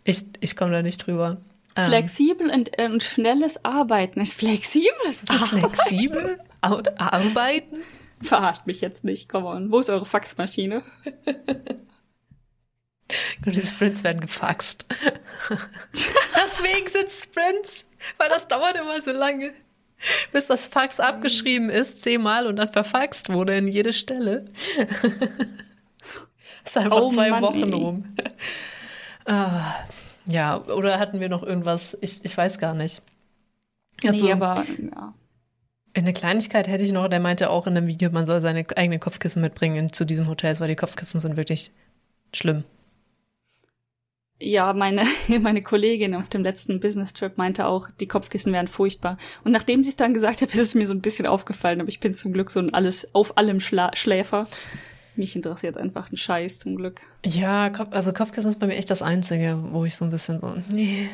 ich, 0.04 0.24
ich 0.40 0.56
komme 0.56 0.72
da 0.72 0.82
nicht 0.82 1.06
drüber. 1.06 1.38
Ähm, 1.76 1.86
Flexibel 1.86 2.50
und, 2.50 2.78
und 2.78 3.02
schnelles 3.02 3.64
Arbeiten 3.64 4.20
ist 4.20 4.34
flexibles 4.34 5.24
Arbeiten. 5.28 5.74
flexibel 5.74 6.38
arbeiten? 6.60 7.78
Verarscht 8.22 8.66
mich 8.66 8.80
jetzt 8.80 9.04
nicht, 9.04 9.28
come 9.28 9.46
on. 9.46 9.70
Wo 9.70 9.80
ist 9.80 9.90
eure 9.90 10.06
Faxmaschine? 10.06 10.82
Und 13.44 13.54
die 13.54 13.66
Sprints 13.66 14.04
werden 14.04 14.20
gefaxt. 14.20 14.86
Deswegen 15.92 16.88
sind 16.88 17.10
Sprints, 17.10 17.84
weil 18.18 18.28
das 18.28 18.48
dauert 18.48 18.76
immer 18.76 19.00
so 19.02 19.12
lange, 19.12 19.52
bis 20.32 20.46
das 20.46 20.66
Fax 20.66 21.00
abgeschrieben 21.00 21.70
ist, 21.70 22.02
zehnmal 22.02 22.46
und 22.46 22.56
dann 22.56 22.68
verfaxt 22.68 23.32
wurde 23.32 23.56
in 23.56 23.68
jede 23.68 23.92
Stelle. 23.92 24.44
ist 26.64 26.76
einfach 26.76 27.02
Oh 27.02 27.08
zwei 27.08 27.30
Mann, 27.30 27.42
Wochen 27.42 27.62
ey. 27.62 27.72
rum. 27.72 28.06
ah, 29.26 29.74
ja, 30.26 30.62
oder 30.64 30.98
hatten 30.98 31.20
wir 31.20 31.28
noch 31.28 31.42
irgendwas? 31.42 31.96
Ich, 32.00 32.24
ich 32.24 32.36
weiß 32.36 32.58
gar 32.58 32.74
nicht. 32.74 33.02
Also, 34.04 34.26
nee, 34.26 34.32
aber 34.32 34.64
ja. 34.78 35.14
eine 35.94 36.12
Kleinigkeit 36.12 36.68
hätte 36.68 36.84
ich 36.84 36.92
noch, 36.92 37.08
der 37.08 37.20
meinte 37.20 37.50
auch 37.50 37.66
in 37.66 37.74
dem 37.74 37.86
Video, 37.86 38.10
man 38.10 38.26
soll 38.26 38.40
seine 38.40 38.64
eigenen 38.76 39.00
Kopfkissen 39.00 39.42
mitbringen 39.42 39.76
in, 39.76 39.92
zu 39.92 40.04
diesem 40.04 40.28
Hotels, 40.28 40.60
weil 40.60 40.68
die 40.68 40.76
Kopfkissen 40.76 41.20
sind 41.20 41.36
wirklich 41.36 41.70
schlimm. 42.32 42.64
Ja, 44.44 44.74
meine, 44.74 45.04
meine 45.40 45.62
Kollegin 45.62 46.14
auf 46.14 46.28
dem 46.28 46.42
letzten 46.42 46.78
Business-Trip 46.78 47.38
meinte 47.38 47.66
auch, 47.66 47.88
die 47.90 48.06
Kopfkissen 48.06 48.52
wären 48.52 48.68
furchtbar. 48.68 49.16
Und 49.42 49.52
nachdem 49.52 49.82
sie 49.82 49.88
es 49.88 49.96
dann 49.96 50.12
gesagt 50.12 50.42
hat, 50.42 50.48
ist 50.52 50.58
es 50.58 50.74
mir 50.74 50.86
so 50.86 50.92
ein 50.92 51.00
bisschen 51.00 51.26
aufgefallen, 51.26 51.80
aber 51.80 51.88
ich 51.88 51.98
bin 51.98 52.14
zum 52.14 52.34
Glück 52.34 52.50
so 52.50 52.60
ein 52.60 52.74
alles 52.74 53.14
auf 53.14 53.38
allem 53.38 53.60
Schla 53.60 53.90
Schläfer. 53.94 54.46
Mich 55.16 55.34
interessiert 55.34 55.78
einfach 55.78 56.12
ein 56.12 56.18
Scheiß 56.18 56.58
zum 56.58 56.76
Glück. 56.76 57.00
Ja, 57.24 57.72
also 57.90 58.12
Kopfkissen 58.12 58.50
ist 58.50 58.58
bei 58.58 58.66
mir 58.66 58.74
echt 58.74 58.90
das 58.90 59.00
Einzige, 59.00 59.64
wo 59.70 59.84
ich 59.86 59.96
so 59.96 60.04
ein 60.04 60.10
bisschen 60.10 60.40
so, 60.40 60.54
nee, 60.70 61.08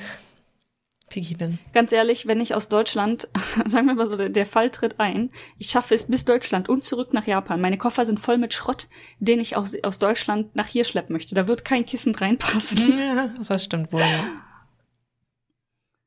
picky 1.11 1.35
bin. 1.35 1.59
Ganz 1.75 1.93
ehrlich, 1.93 2.27
wenn 2.27 2.41
ich 2.41 2.55
aus 2.55 2.69
Deutschland, 2.69 3.29
sagen 3.67 3.87
wir 3.87 3.95
mal 3.95 4.09
so, 4.09 4.17
der, 4.17 4.47
Fall 4.47 4.71
tritt 4.71 4.99
ein, 4.99 5.31
ich 5.59 5.69
schaffe 5.69 5.95
es 5.95 6.07
bis 6.07 6.25
Deutschland 6.25 6.71
und 6.71 6.85
zurück 6.85 7.13
nach 7.13 7.27
Japan. 7.27 7.61
Meine 7.61 7.77
Koffer 7.77 8.07
sind 8.07 8.19
voll 8.19 8.39
mit 8.39 8.55
Schrott, 8.55 8.89
den 9.19 9.41
ich 9.41 9.57
aus, 9.57 9.75
aus 9.83 9.99
Deutschland 9.99 10.57
nach 10.57 10.67
hier 10.67 10.85
schleppen 10.85 11.13
möchte. 11.13 11.35
Da 11.35 11.47
wird 11.47 11.67
kein 11.67 11.85
Kissen 11.85 12.15
reinpassen. 12.15 12.99
Ja, 12.99 13.29
das 13.47 13.65
stimmt 13.65 13.93
wohl. 13.93 14.01
Ja. 14.01 14.25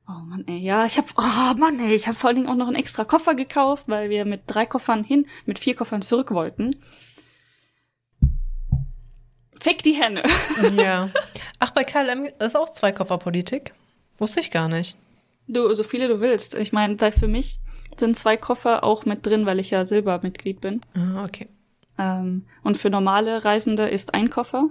Oh 0.08 0.26
Mann, 0.26 0.44
ey, 0.48 0.58
ja, 0.58 0.86
ich 0.86 0.98
hab, 0.98 1.06
oh 1.16 1.58
Mann, 1.58 1.80
ey, 1.80 1.96
ich 1.96 2.08
habe 2.08 2.18
vor 2.18 2.30
allen 2.30 2.36
Dingen 2.38 2.50
auch 2.50 2.56
noch 2.56 2.68
einen 2.68 2.76
extra 2.76 3.06
Koffer 3.06 3.36
gekauft, 3.36 3.86
weil 3.88 4.10
wir 4.10 4.26
mit 4.26 4.42
drei 4.48 4.66
Koffern 4.66 5.04
hin, 5.04 5.28
mit 5.46 5.60
vier 5.60 5.76
Koffern 5.76 6.02
zurück 6.02 6.32
wollten. 6.32 6.76
Fick 9.62 9.82
die 9.84 9.94
Henne. 9.94 10.24
ja. 10.76 11.10
Ach, 11.60 11.70
bei 11.72 11.86
KLM 11.86 12.28
ist 12.40 12.58
auch 12.58 12.68
Zweikofferpolitik. 12.68 13.74
Wusste 14.24 14.40
ich 14.40 14.52
gar 14.52 14.68
nicht. 14.70 14.96
Du, 15.48 15.74
so 15.76 15.84
viele 15.84 16.08
du 16.08 16.20
willst. 16.22 16.56
Ich 16.56 16.72
meine, 16.74 17.00
weil 17.02 17.12
für 17.12 17.28
mich 17.28 17.60
sind 17.98 18.18
zwei 18.18 18.38
Koffer 18.38 18.84
auch 18.84 19.06
mit 19.06 19.26
drin, 19.26 19.46
weil 19.46 19.60
ich 19.60 19.70
ja 19.72 19.86
Silbermitglied 19.86 20.62
bin. 20.62 20.82
Ah, 20.96 21.24
okay. 21.26 21.48
Ähm, 22.00 22.46
und 22.64 22.78
für 22.78 22.90
normale 22.90 23.44
Reisende 23.46 23.88
ist 23.88 24.14
ein 24.14 24.30
Koffer 24.30 24.68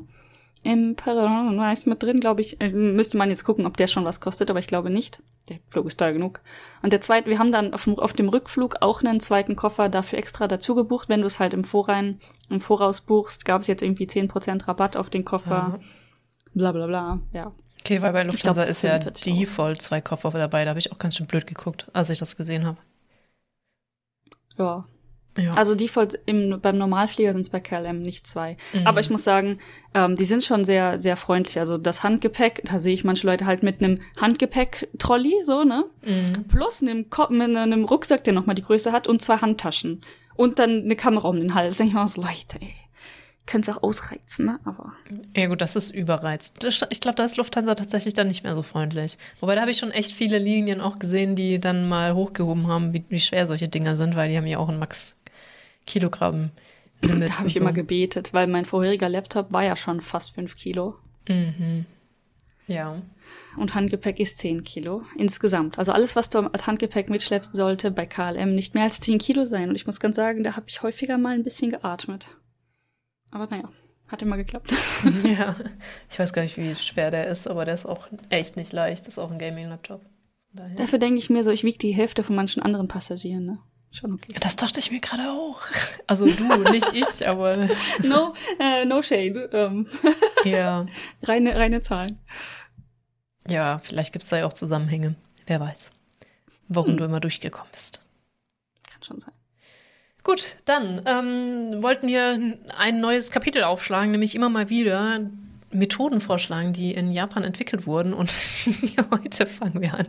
im 0.64 0.96
Paradise 0.96 1.88
mit 1.88 2.02
drin, 2.02 2.20
glaube 2.20 2.40
ich. 2.40 2.60
Äh, 2.60 2.70
müsste 2.70 3.16
man 3.16 3.28
jetzt 3.30 3.44
gucken, 3.44 3.66
ob 3.66 3.76
der 3.76 3.86
schon 3.86 4.04
was 4.04 4.20
kostet, 4.20 4.50
aber 4.50 4.58
ich 4.60 4.66
glaube 4.66 4.90
nicht. 4.90 5.22
Der 5.48 5.58
Flug 5.70 5.86
ist 5.86 5.98
teuer 5.98 6.12
genug. 6.12 6.40
Und 6.82 6.92
der 6.92 7.00
zweite, 7.00 7.28
wir 7.28 7.38
haben 7.38 7.52
dann 7.52 7.74
auf, 7.74 7.84
dem- 7.84 7.98
auf 7.98 8.12
dem 8.12 8.28
Rückflug 8.28 8.76
auch 8.80 9.02
einen 9.02 9.20
zweiten 9.20 9.56
Koffer 9.56 9.88
dafür 9.88 10.18
extra 10.18 10.48
dazu 10.48 10.74
gebucht. 10.74 11.08
Wenn 11.08 11.20
du 11.20 11.26
es 11.26 11.38
halt 11.40 11.52
im 11.52 11.64
Vorrein, 11.64 12.18
im 12.48 12.60
Voraus 12.60 13.00
buchst, 13.02 13.44
gab 13.44 13.60
es 13.60 13.66
jetzt 13.66 13.82
irgendwie 13.82 14.06
10% 14.06 14.66
Rabatt 14.68 14.96
auf 14.96 15.10
den 15.10 15.24
Koffer. 15.24 15.78
Bla 16.54 16.72
bla 16.72 16.86
bla. 16.86 17.20
Ja. 17.32 17.52
Okay, 17.84 18.00
weil 18.00 18.12
bei 18.12 18.22
Lufthansa 18.22 18.62
glaub, 18.62 18.70
ist 18.70 18.82
ja 18.82 18.96
45 18.96 19.32
Euro. 19.32 19.40
Default 19.40 19.82
zwei 19.82 20.00
Koffer 20.00 20.30
dabei. 20.30 20.64
Da 20.64 20.70
habe 20.70 20.78
ich 20.78 20.92
auch 20.92 20.98
ganz 20.98 21.16
schön 21.16 21.26
blöd 21.26 21.46
geguckt, 21.46 21.88
als 21.92 22.10
ich 22.10 22.18
das 22.18 22.36
gesehen 22.36 22.64
habe. 22.64 22.78
Ja. 24.56 24.84
Ja. 25.38 25.52
Also 25.52 25.74
Default 25.74 26.18
im, 26.26 26.60
beim 26.60 26.76
Normalflieger 26.76 27.32
sind 27.32 27.40
es 27.40 27.48
bei 27.48 27.58
KLM 27.58 28.02
nicht 28.02 28.26
zwei. 28.26 28.58
Mhm. 28.74 28.86
Aber 28.86 29.00
ich 29.00 29.08
muss 29.08 29.24
sagen, 29.24 29.58
ähm, 29.94 30.14
die 30.14 30.26
sind 30.26 30.44
schon 30.44 30.64
sehr, 30.64 30.98
sehr 30.98 31.16
freundlich. 31.16 31.58
Also 31.58 31.78
das 31.78 32.02
Handgepäck, 32.02 32.60
da 32.64 32.78
sehe 32.78 32.92
ich 32.92 33.02
manche 33.02 33.26
Leute 33.26 33.46
halt 33.46 33.62
mit 33.62 33.82
einem 33.82 33.98
Handgepäck-Trolley, 34.20 35.42
so, 35.44 35.64
ne? 35.64 35.86
Mhm. 36.04 36.44
Plus 36.48 36.82
einem, 36.82 37.08
Ko 37.08 37.28
mit 37.30 37.56
einem 37.56 37.84
Rucksack, 37.84 38.24
der 38.24 38.34
nochmal 38.34 38.54
die 38.54 38.62
Größe 38.62 38.92
hat 38.92 39.08
und 39.08 39.22
zwei 39.22 39.38
Handtaschen. 39.38 40.02
Und 40.34 40.58
dann 40.58 40.82
eine 40.82 40.96
Kamera 40.96 41.28
um 41.28 41.40
den 41.40 41.54
Hals. 41.54 41.78
Da 41.78 41.84
denk 41.84 41.94
ich 41.94 41.98
mir 41.98 42.06
so, 42.06 42.20
Leute, 42.20 42.60
ey. 42.60 42.74
Könnt's 43.46 43.68
auch 43.68 43.82
ausreizen, 43.82 44.46
ne? 44.46 44.60
Aber. 44.64 44.92
Ja 45.36 45.48
gut, 45.48 45.60
das 45.60 45.74
ist 45.74 45.90
überreizt. 45.90 46.64
Ich 46.90 47.00
glaube, 47.00 47.16
da 47.16 47.24
ist 47.24 47.36
Lufthansa 47.36 47.74
tatsächlich 47.74 48.14
dann 48.14 48.28
nicht 48.28 48.44
mehr 48.44 48.54
so 48.54 48.62
freundlich. 48.62 49.18
Wobei 49.40 49.56
da 49.56 49.62
habe 49.62 49.72
ich 49.72 49.78
schon 49.78 49.90
echt 49.90 50.12
viele 50.12 50.38
Linien 50.38 50.80
auch 50.80 50.98
gesehen, 50.98 51.34
die 51.34 51.58
dann 51.58 51.88
mal 51.88 52.14
hochgehoben 52.14 52.68
haben, 52.68 52.92
wie, 52.92 53.04
wie 53.08 53.20
schwer 53.20 53.46
solche 53.46 53.68
Dinger 53.68 53.96
sind, 53.96 54.14
weil 54.14 54.30
die 54.30 54.36
haben 54.36 54.46
ja 54.46 54.58
auch 54.58 54.68
ein 54.68 54.78
Max 54.78 55.16
Kilogramm 55.86 56.50
Limit. 57.02 57.28
Da 57.28 57.38
habe 57.38 57.48
ich 57.48 57.56
immer 57.56 57.72
gebetet, 57.72 58.32
weil 58.32 58.46
mein 58.46 58.64
vorheriger 58.64 59.08
Laptop 59.08 59.52
war 59.52 59.64
ja 59.64 59.76
schon 59.76 60.00
fast 60.00 60.34
fünf 60.34 60.56
Kilo. 60.56 60.96
Mhm. 61.28 61.84
Ja. 62.68 63.02
Und 63.56 63.74
Handgepäck 63.74 64.20
ist 64.20 64.38
10 64.38 64.64
Kilo 64.64 65.02
insgesamt. 65.16 65.78
Also 65.78 65.92
alles, 65.92 66.16
was 66.16 66.30
du 66.30 66.38
als 66.40 66.66
Handgepäck 66.66 67.10
mitschleppst, 67.10 67.54
sollte 67.54 67.90
bei 67.90 68.06
KLM 68.06 68.54
nicht 68.54 68.74
mehr 68.74 68.84
als 68.84 69.00
10 69.00 69.18
Kilo 69.18 69.44
sein. 69.44 69.68
Und 69.68 69.74
ich 69.74 69.86
muss 69.86 70.00
ganz 70.00 70.16
sagen, 70.16 70.42
da 70.42 70.56
habe 70.56 70.66
ich 70.68 70.82
häufiger 70.82 71.18
mal 71.18 71.34
ein 71.34 71.44
bisschen 71.44 71.70
geatmet. 71.70 72.36
Aber 73.32 73.48
naja, 73.48 73.68
hat 74.08 74.22
immer 74.22 74.36
geklappt. 74.36 74.72
ja. 75.24 75.56
Ich 76.10 76.18
weiß 76.18 76.32
gar 76.32 76.42
nicht, 76.42 76.56
wie 76.58 76.76
schwer 76.76 77.10
der 77.10 77.26
ist, 77.26 77.48
aber 77.48 77.64
der 77.64 77.74
ist 77.74 77.86
auch 77.86 78.06
echt 78.28 78.56
nicht 78.56 78.72
leicht. 78.72 79.06
Das 79.06 79.14
ist 79.14 79.18
auch 79.18 79.32
ein 79.32 79.38
Gaming-Laptop. 79.38 80.02
Dafür 80.76 80.98
denke 80.98 81.18
ich 81.18 81.30
mir 81.30 81.44
so, 81.44 81.50
ich 81.50 81.64
wiege 81.64 81.78
die 81.78 81.92
Hälfte 81.92 82.22
von 82.22 82.36
manchen 82.36 82.62
anderen 82.62 82.86
Passagieren, 82.86 83.46
ne? 83.46 83.58
Schon 83.90 84.12
okay. 84.14 84.34
Das 84.40 84.56
dachte 84.56 84.80
ich 84.80 84.90
mir 84.90 85.00
gerade 85.00 85.30
auch. 85.30 85.60
Also 86.06 86.26
du, 86.26 86.70
nicht 86.70 86.92
ich, 86.94 87.28
aber 87.28 87.68
No, 88.02 88.34
äh, 88.58 88.84
no 88.84 89.02
shade. 89.02 89.50
Ähm, 89.52 89.86
ja. 90.44 90.86
reine, 91.22 91.56
reine 91.56 91.82
Zahlen. 91.82 92.18
Ja, 93.46 93.80
vielleicht 93.82 94.12
gibt 94.12 94.24
es 94.24 94.30
da 94.30 94.38
ja 94.38 94.46
auch 94.46 94.52
Zusammenhänge. 94.52 95.14
Wer 95.46 95.60
weiß, 95.60 95.92
warum 96.68 96.92
hm. 96.92 96.96
du 96.98 97.04
immer 97.04 97.20
durchgekommen 97.20 97.68
bist. 97.72 98.00
Kann 98.90 99.02
schon 99.02 99.20
sein. 99.20 99.34
Gut, 100.24 100.56
dann 100.64 101.02
ähm, 101.04 101.82
wollten 101.82 102.06
wir 102.06 102.38
ein 102.76 103.00
neues 103.00 103.30
Kapitel 103.30 103.64
aufschlagen, 103.64 104.12
nämlich 104.12 104.34
immer 104.34 104.48
mal 104.48 104.70
wieder 104.70 105.20
Methoden 105.72 106.20
vorschlagen, 106.20 106.72
die 106.72 106.92
in 106.92 107.12
Japan 107.12 107.44
entwickelt 107.44 107.86
wurden. 107.86 108.12
Und 108.12 108.30
heute 109.10 109.46
fangen 109.46 109.80
wir 109.80 109.94
an 109.94 110.06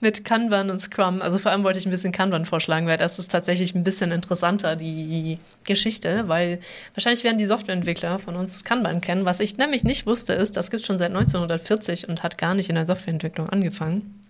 mit 0.00 0.24
Kanban 0.24 0.70
und 0.70 0.80
Scrum. 0.80 1.22
Also 1.22 1.38
vor 1.38 1.50
allem 1.50 1.64
wollte 1.64 1.78
ich 1.78 1.86
ein 1.86 1.90
bisschen 1.90 2.12
Kanban 2.12 2.46
vorschlagen, 2.46 2.86
weil 2.86 2.98
das 2.98 3.18
ist 3.18 3.30
tatsächlich 3.30 3.74
ein 3.74 3.84
bisschen 3.84 4.12
interessanter, 4.12 4.76
die 4.76 5.38
Geschichte, 5.64 6.28
weil 6.28 6.60
wahrscheinlich 6.94 7.24
werden 7.24 7.38
die 7.38 7.46
Softwareentwickler 7.46 8.18
von 8.18 8.36
uns 8.36 8.62
Kanban 8.64 9.00
kennen. 9.00 9.24
Was 9.24 9.40
ich 9.40 9.56
nämlich 9.56 9.84
nicht 9.84 10.06
wusste, 10.06 10.34
ist, 10.34 10.56
das 10.56 10.70
gibt 10.70 10.82
es 10.82 10.86
schon 10.86 10.98
seit 10.98 11.08
1940 11.08 12.08
und 12.08 12.22
hat 12.22 12.38
gar 12.38 12.54
nicht 12.54 12.68
in 12.68 12.74
der 12.74 12.86
Softwareentwicklung 12.86 13.48
angefangen. 13.48 14.22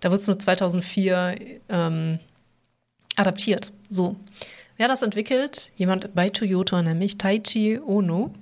Da 0.00 0.10
wurde 0.10 0.20
es 0.20 0.26
nur 0.26 0.38
2004 0.38 1.36
ähm, 1.68 2.18
adaptiert. 3.16 3.72
So. 3.90 4.16
Wer 4.76 4.88
das 4.88 5.02
entwickelt? 5.02 5.70
Jemand 5.76 6.14
bei 6.14 6.30
Toyota, 6.30 6.82
nämlich 6.82 7.18
Taichi 7.18 7.78
Ono. 7.78 8.34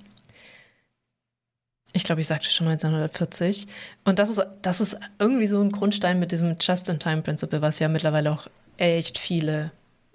Ich 1.92 2.04
glaube, 2.04 2.20
ich 2.20 2.28
sagte 2.28 2.50
schon 2.50 2.68
1940. 2.68 3.66
Und 4.04 4.18
das 4.18 4.30
ist, 4.30 4.40
das 4.62 4.80
ist 4.80 4.96
irgendwie 5.18 5.46
so 5.46 5.60
ein 5.60 5.72
Grundstein 5.72 6.20
mit 6.20 6.30
diesem 6.30 6.56
Just-in-Time-Principle, 6.60 7.62
was 7.62 7.80
ja 7.80 7.88
mittlerweile 7.88 8.30
auch 8.30 8.46
echt 8.76 9.18
viele 9.18 9.72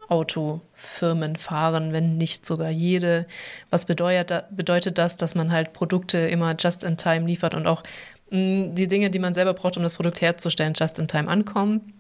Autofirmen 0.08 1.36
fahren, 1.36 1.92
wenn 1.92 2.18
nicht 2.18 2.46
sogar 2.46 2.70
jede. 2.70 3.26
Was 3.70 3.86
bedeutet, 3.86 4.46
bedeutet 4.52 4.98
das, 4.98 5.18
dass 5.18 5.36
man 5.36 5.52
halt 5.52 5.74
Produkte 5.74 6.18
immer 6.18 6.56
just-in-time 6.58 7.26
liefert 7.26 7.56
und 7.56 7.68
auch 7.68 7.84
mh, 8.30 8.40
mm, 8.40 8.76
die 8.76 8.88
Dinge, 8.88 9.10
die 9.10 9.20
man 9.20 9.34
selber 9.34 9.54
braucht, 9.54 9.78
um 9.78 9.84
das 9.84 9.96
Produkt 9.96 10.22
herzustellen, 10.22 10.74
just-in-time 10.76 11.28
ankommen? 11.28 11.94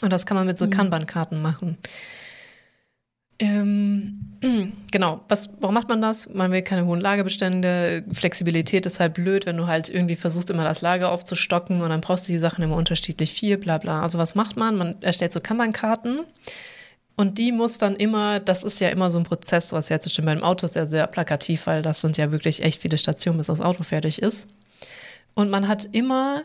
Und 0.00 0.12
das 0.12 0.26
kann 0.26 0.36
man 0.36 0.46
mit 0.46 0.58
so 0.58 0.66
mhm. 0.66 0.70
Kanban-Karten 0.70 1.42
machen. 1.42 1.78
Ähm, 3.40 4.38
genau, 4.90 5.20
was, 5.28 5.50
warum 5.60 5.74
macht 5.74 5.88
man 5.88 6.02
das? 6.02 6.28
Man 6.28 6.50
will 6.50 6.62
keine 6.62 6.86
hohen 6.86 7.00
Lagerbestände. 7.00 8.04
Flexibilität 8.12 8.86
ist 8.86 9.00
halt 9.00 9.14
blöd, 9.14 9.46
wenn 9.46 9.56
du 9.56 9.66
halt 9.66 9.88
irgendwie 9.88 10.16
versuchst, 10.16 10.50
immer 10.50 10.64
das 10.64 10.80
Lager 10.80 11.10
aufzustocken 11.12 11.80
und 11.80 11.88
dann 11.88 12.00
brauchst 12.00 12.28
du 12.28 12.32
die 12.32 12.38
Sachen 12.38 12.62
immer 12.64 12.76
unterschiedlich 12.76 13.32
viel, 13.32 13.56
bla 13.58 13.78
bla. 13.78 14.02
Also 14.02 14.18
was 14.18 14.34
macht 14.34 14.56
man? 14.56 14.76
Man 14.76 15.02
erstellt 15.02 15.32
so 15.32 15.40
Kanban-Karten 15.40 16.20
und 17.16 17.38
die 17.38 17.52
muss 17.52 17.78
dann 17.78 17.96
immer, 17.96 18.40
das 18.40 18.64
ist 18.64 18.80
ja 18.80 18.90
immer 18.90 19.10
so 19.10 19.18
ein 19.18 19.24
Prozess, 19.24 19.72
was 19.72 19.90
herzustellen. 19.90 20.26
Beim 20.26 20.42
Auto 20.42 20.64
ist 20.64 20.76
ja 20.76 20.86
sehr 20.86 21.06
plakativ, 21.06 21.66
weil 21.66 21.82
das 21.82 22.00
sind 22.00 22.16
ja 22.16 22.30
wirklich 22.30 22.62
echt 22.62 22.82
viele 22.82 22.98
Stationen, 22.98 23.38
bis 23.38 23.48
das 23.48 23.60
Auto 23.60 23.82
fertig 23.82 24.22
ist. 24.22 24.48
Und 25.34 25.50
man 25.50 25.68
hat 25.68 25.88
immer 25.92 26.42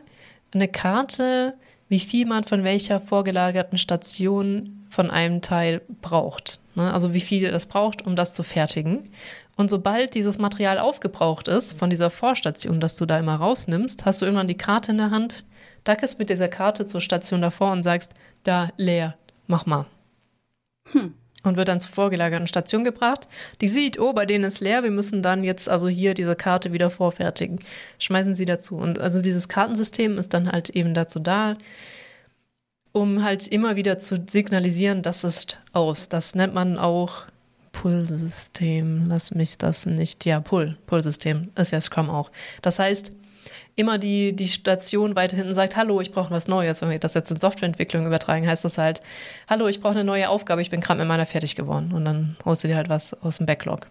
eine 0.54 0.68
Karte, 0.68 1.54
wie 1.94 2.00
viel 2.00 2.26
man 2.26 2.44
von 2.44 2.64
welcher 2.64 3.00
vorgelagerten 3.00 3.78
Station 3.78 4.84
von 4.90 5.12
einem 5.12 5.44
Teil 5.44 5.84
braucht. 6.02 6.58
Ne? 6.74 6.92
Also 6.92 7.14
wie 7.14 7.22
viel 7.22 7.52
das 7.52 7.68
braucht, 7.68 8.04
um 8.04 8.16
das 8.16 8.34
zu 8.34 8.42
fertigen. 8.42 9.12
Und 9.58 9.70
sobald 9.70 10.16
dieses 10.16 10.40
Material 10.40 10.80
aufgebraucht 10.80 11.48
ist 11.48 11.78
von 11.78 11.92
dieser 11.92 12.10
Vorstation, 12.10 12.80
das 12.80 12.96
du 12.96 13.06
da 13.06 13.20
immer 13.20 13.36
rausnimmst, 13.36 14.06
hast 14.06 14.24
du 14.24 14.26
irgendwann 14.26 14.48
die 14.48 14.58
Karte 14.58 14.92
in 14.92 14.98
der 14.98 15.12
Hand, 15.12 15.46
dackest 15.84 16.18
mit 16.18 16.32
dieser 16.32 16.48
Karte 16.48 16.88
zur 16.88 17.00
Station 17.00 17.44
davor 17.44 17.72
und 17.72 17.84
sagst, 17.84 18.14
da 18.42 18.70
leer, 18.78 19.14
mach 19.46 19.68
mal. 19.68 19.86
Hm. 20.94 21.14
Und 21.44 21.58
wird 21.58 21.68
dann 21.68 21.82
zur 21.82 21.92
vorgelagerten 21.92 22.48
Station 22.48 22.84
gebracht. 22.86 23.28
Die 23.60 23.68
sieht, 23.68 24.00
oh, 24.00 24.14
bei 24.14 24.26
denen 24.26 24.46
ist 24.46 24.62
leer, 24.62 24.84
wir 24.84 24.92
müssen 24.92 25.22
dann 25.22 25.44
jetzt 25.44 25.68
also 25.68 25.90
hier 25.90 26.14
diese 26.14 26.36
Karte 26.36 26.72
wieder 26.72 26.90
vorfertigen. 26.90 27.60
Schmeißen 28.00 28.34
sie 28.34 28.46
dazu. 28.46 28.78
Und 28.78 28.98
also 29.00 29.22
dieses 29.22 29.50
Kartensystem 29.50 30.18
ist 30.18 30.34
dann 30.34 30.52
halt 30.52 30.70
eben 30.70 30.94
dazu 30.94 31.20
da, 31.20 31.58
um 32.94 33.24
halt 33.24 33.48
immer 33.48 33.76
wieder 33.76 34.00
zu 34.00 34.24
signalisieren, 34.26 35.02
das 35.02 35.24
ist 35.26 35.60
aus. 35.74 36.08
Das 36.08 36.34
nennt 36.36 36.54
man 36.54 36.78
auch 36.78 37.24
Pull-System. 37.74 39.08
Lass 39.10 39.34
mich 39.34 39.58
das 39.58 39.86
nicht. 39.86 40.24
Ja, 40.26 40.40
Pull. 40.40 40.78
Pull-System 40.86 41.50
ist 41.58 41.72
ja 41.72 41.82
Scrum 41.82 42.10
auch. 42.10 42.32
Das 42.62 42.80
heißt, 42.80 43.12
immer 43.76 43.98
die, 43.98 44.36
die 44.36 44.48
Station 44.48 45.16
weiter 45.16 45.36
hinten 45.36 45.56
sagt, 45.56 45.76
hallo, 45.76 46.02
ich 46.02 46.12
brauche 46.12 46.32
was 46.32 46.48
Neues. 46.48 46.82
Wenn 46.82 46.90
wir 46.90 47.00
das 47.00 47.14
jetzt 47.14 47.32
in 47.32 47.40
Softwareentwicklung 47.40 48.06
übertragen, 48.06 48.48
heißt 48.48 48.66
das 48.66 48.78
halt, 48.78 49.02
hallo, 49.50 49.68
ich 49.68 49.80
brauche 49.80 49.94
eine 49.94 50.04
neue 50.04 50.30
Aufgabe, 50.30 50.62
ich 50.62 50.70
bin 50.70 50.82
gerade 50.82 51.00
mit 51.00 51.08
meiner 51.08 51.26
fertig 51.26 51.56
geworden. 51.56 51.92
Und 51.94 52.06
dann 52.06 52.38
holst 52.46 52.64
du 52.64 52.68
dir 52.68 52.76
halt 52.76 52.90
was 52.90 53.14
aus 53.22 53.38
dem 53.38 53.46
Backlog. 53.46 53.90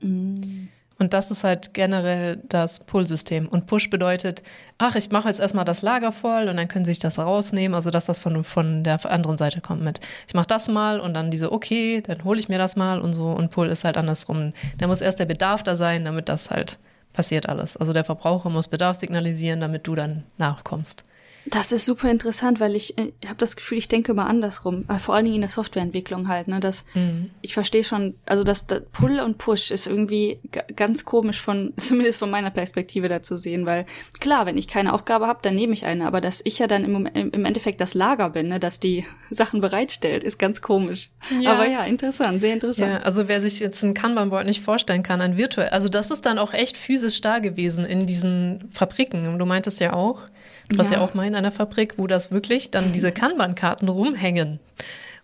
Mm. 0.00 0.68
Und 0.98 1.12
das 1.12 1.30
ist 1.30 1.44
halt 1.44 1.74
generell 1.74 2.38
das 2.48 2.80
Pull-System. 2.80 3.48
Und 3.48 3.66
Push 3.66 3.90
bedeutet, 3.90 4.42
ach, 4.78 4.94
ich 4.94 5.10
mache 5.10 5.28
jetzt 5.28 5.40
erstmal 5.40 5.66
das 5.66 5.82
Lager 5.82 6.10
voll 6.10 6.48
und 6.48 6.56
dann 6.56 6.68
können 6.68 6.86
sie 6.86 6.92
sich 6.92 6.98
das 6.98 7.18
rausnehmen, 7.18 7.74
also 7.74 7.90
dass 7.90 8.06
das 8.06 8.18
von, 8.18 8.44
von 8.44 8.82
der 8.82 9.04
anderen 9.04 9.36
Seite 9.36 9.60
kommt 9.60 9.82
mit. 9.82 10.00
Ich 10.26 10.32
mache 10.32 10.46
das 10.46 10.68
mal 10.68 10.98
und 10.98 11.12
dann 11.12 11.30
diese, 11.30 11.52
okay, 11.52 12.00
dann 12.00 12.24
hole 12.24 12.38
ich 12.38 12.48
mir 12.48 12.56
das 12.56 12.76
mal 12.76 13.00
und 13.00 13.12
so. 13.12 13.26
Und 13.26 13.50
Pull 13.50 13.68
ist 13.68 13.84
halt 13.84 13.98
andersrum. 13.98 14.54
Da 14.78 14.86
muss 14.86 15.02
erst 15.02 15.20
der 15.20 15.26
Bedarf 15.26 15.62
da 15.62 15.76
sein, 15.76 16.06
damit 16.06 16.30
das 16.30 16.50
halt 16.50 16.78
passiert 17.16 17.48
alles. 17.48 17.76
Also 17.76 17.92
der 17.92 18.04
Verbraucher 18.04 18.50
muss 18.50 18.68
Bedarf 18.68 18.98
signalisieren, 18.98 19.60
damit 19.60 19.86
du 19.86 19.94
dann 19.94 20.24
nachkommst. 20.36 21.04
Das 21.48 21.70
ist 21.70 21.86
super 21.86 22.10
interessant, 22.10 22.58
weil 22.58 22.74
ich, 22.74 22.98
ich 22.98 23.12
habe 23.28 23.38
das 23.38 23.56
Gefühl, 23.56 23.78
ich 23.78 23.88
denke 23.88 24.12
immer 24.12 24.26
andersrum. 24.26 24.84
Äh, 24.88 24.98
vor 24.98 25.14
allen 25.14 25.24
Dingen 25.24 25.36
in 25.36 25.40
der 25.42 25.50
Softwareentwicklung 25.50 26.28
halt. 26.28 26.48
Ne, 26.48 26.60
dass 26.60 26.84
mhm. 26.94 27.30
ich 27.40 27.54
verstehe 27.54 27.84
schon, 27.84 28.14
also 28.26 28.42
das, 28.42 28.66
das 28.66 28.82
Pull 28.92 29.20
und 29.20 29.38
Push 29.38 29.70
ist 29.70 29.86
irgendwie 29.86 30.40
ganz 30.74 31.04
komisch 31.04 31.40
von, 31.40 31.72
zumindest 31.76 32.18
von 32.18 32.30
meiner 32.30 32.50
Perspektive 32.50 33.08
da 33.08 33.22
zu 33.22 33.38
sehen, 33.38 33.64
weil 33.64 33.86
klar, 34.20 34.46
wenn 34.46 34.58
ich 34.58 34.66
keine 34.66 34.92
Aufgabe 34.92 35.26
habe, 35.26 35.38
dann 35.42 35.54
nehme 35.54 35.72
ich 35.72 35.84
eine, 35.84 36.06
aber 36.06 36.20
dass 36.20 36.40
ich 36.44 36.58
ja 36.58 36.66
dann 36.66 36.84
im, 36.84 37.06
im 37.06 37.44
Endeffekt 37.44 37.80
das 37.80 37.94
Lager 37.94 38.30
bin, 38.30 38.48
ne, 38.48 38.58
dass 38.58 38.80
die 38.80 39.04
Sachen 39.30 39.60
bereitstellt, 39.60 40.24
ist 40.24 40.38
ganz 40.38 40.60
komisch. 40.60 41.10
Ja. 41.40 41.52
Aber 41.52 41.68
ja, 41.68 41.84
interessant, 41.84 42.40
sehr 42.40 42.54
interessant. 42.54 42.92
Ja, 42.92 42.98
also 42.98 43.28
wer 43.28 43.40
sich 43.40 43.60
jetzt 43.60 43.82
ein 43.84 43.94
Kanban-Board 43.94 44.46
nicht 44.46 44.62
vorstellen 44.62 45.02
kann, 45.02 45.20
ein 45.20 45.36
virtuell, 45.36 45.68
also 45.68 45.88
das 45.88 46.10
ist 46.10 46.26
dann 46.26 46.38
auch 46.38 46.52
echt 46.52 46.76
physisch 46.76 47.20
da 47.20 47.38
gewesen 47.38 47.84
in 47.84 48.06
diesen 48.06 48.68
Fabriken. 48.70 49.38
Du 49.38 49.46
meintest 49.46 49.80
ja 49.80 49.92
auch, 49.92 50.22
Du 50.68 50.78
warst 50.78 50.90
ja. 50.90 50.98
ja 50.98 51.04
auch 51.04 51.14
mal 51.14 51.26
in 51.26 51.34
einer 51.34 51.52
Fabrik, 51.52 51.94
wo 51.96 52.06
das 52.06 52.30
wirklich 52.30 52.70
dann 52.70 52.92
diese 52.92 53.12
Kanban-Karten 53.12 53.88
rumhängen 53.88 54.58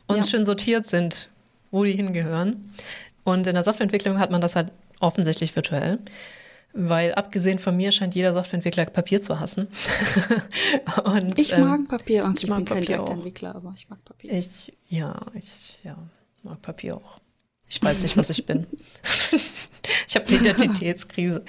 und 0.06 0.16
ja. 0.18 0.24
schön 0.24 0.44
sortiert 0.44 0.86
sind, 0.86 1.28
wo 1.70 1.84
die 1.84 1.92
hingehören. 1.92 2.72
Und 3.24 3.46
in 3.46 3.54
der 3.54 3.62
Softwareentwicklung 3.62 4.18
hat 4.18 4.30
man 4.30 4.40
das 4.40 4.56
halt 4.56 4.70
offensichtlich 5.00 5.54
virtuell. 5.54 5.98
Weil 6.74 7.14
abgesehen 7.14 7.58
von 7.58 7.76
mir 7.76 7.92
scheint 7.92 8.14
jeder 8.14 8.32
Softwareentwickler 8.32 8.86
Papier 8.86 9.20
zu 9.20 9.38
hassen. 9.38 9.68
und, 11.04 11.38
ich 11.38 11.56
mag 11.58 11.80
ähm, 11.80 11.86
Papier. 11.86 12.24
Und 12.24 12.38
ich, 12.38 12.44
ich 12.44 12.50
mag 12.50 12.64
bin 12.64 12.64
Papier 12.64 12.96
kein 12.96 13.06
Entwickler, 13.08 13.54
aber 13.54 13.74
ich 13.76 13.88
mag 13.90 14.02
Papier. 14.04 14.32
Ich, 14.32 14.72
ja, 14.88 15.20
ich 15.34 15.78
ja, 15.84 15.98
mag 16.42 16.62
Papier 16.62 16.96
auch. 16.96 17.20
Ich 17.68 17.82
weiß 17.82 18.02
nicht, 18.02 18.16
was 18.16 18.30
ich 18.30 18.46
bin. 18.46 18.66
ich 20.06 20.16
habe 20.16 20.26
eine 20.26 20.36
Identitätskrise. 20.36 21.44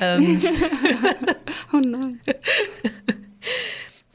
Ähm. 0.00 0.42
oh 1.72 1.80
nein. 1.84 2.20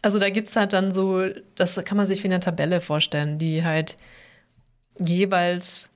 Also 0.02 0.20
da 0.20 0.30
gibt 0.30 0.50
es 0.50 0.56
halt 0.56 0.74
dann 0.74 0.92
so, 0.92 1.28
das 1.56 1.82
kann 1.86 1.96
man 1.96 2.06
sich 2.06 2.24
wie 2.24 2.28
eine 2.28 2.42
Tabelle 2.42 2.82
vorstellen, 2.82 3.40
die 3.40 3.64
halt 3.64 3.96
jeweils 5.00 5.90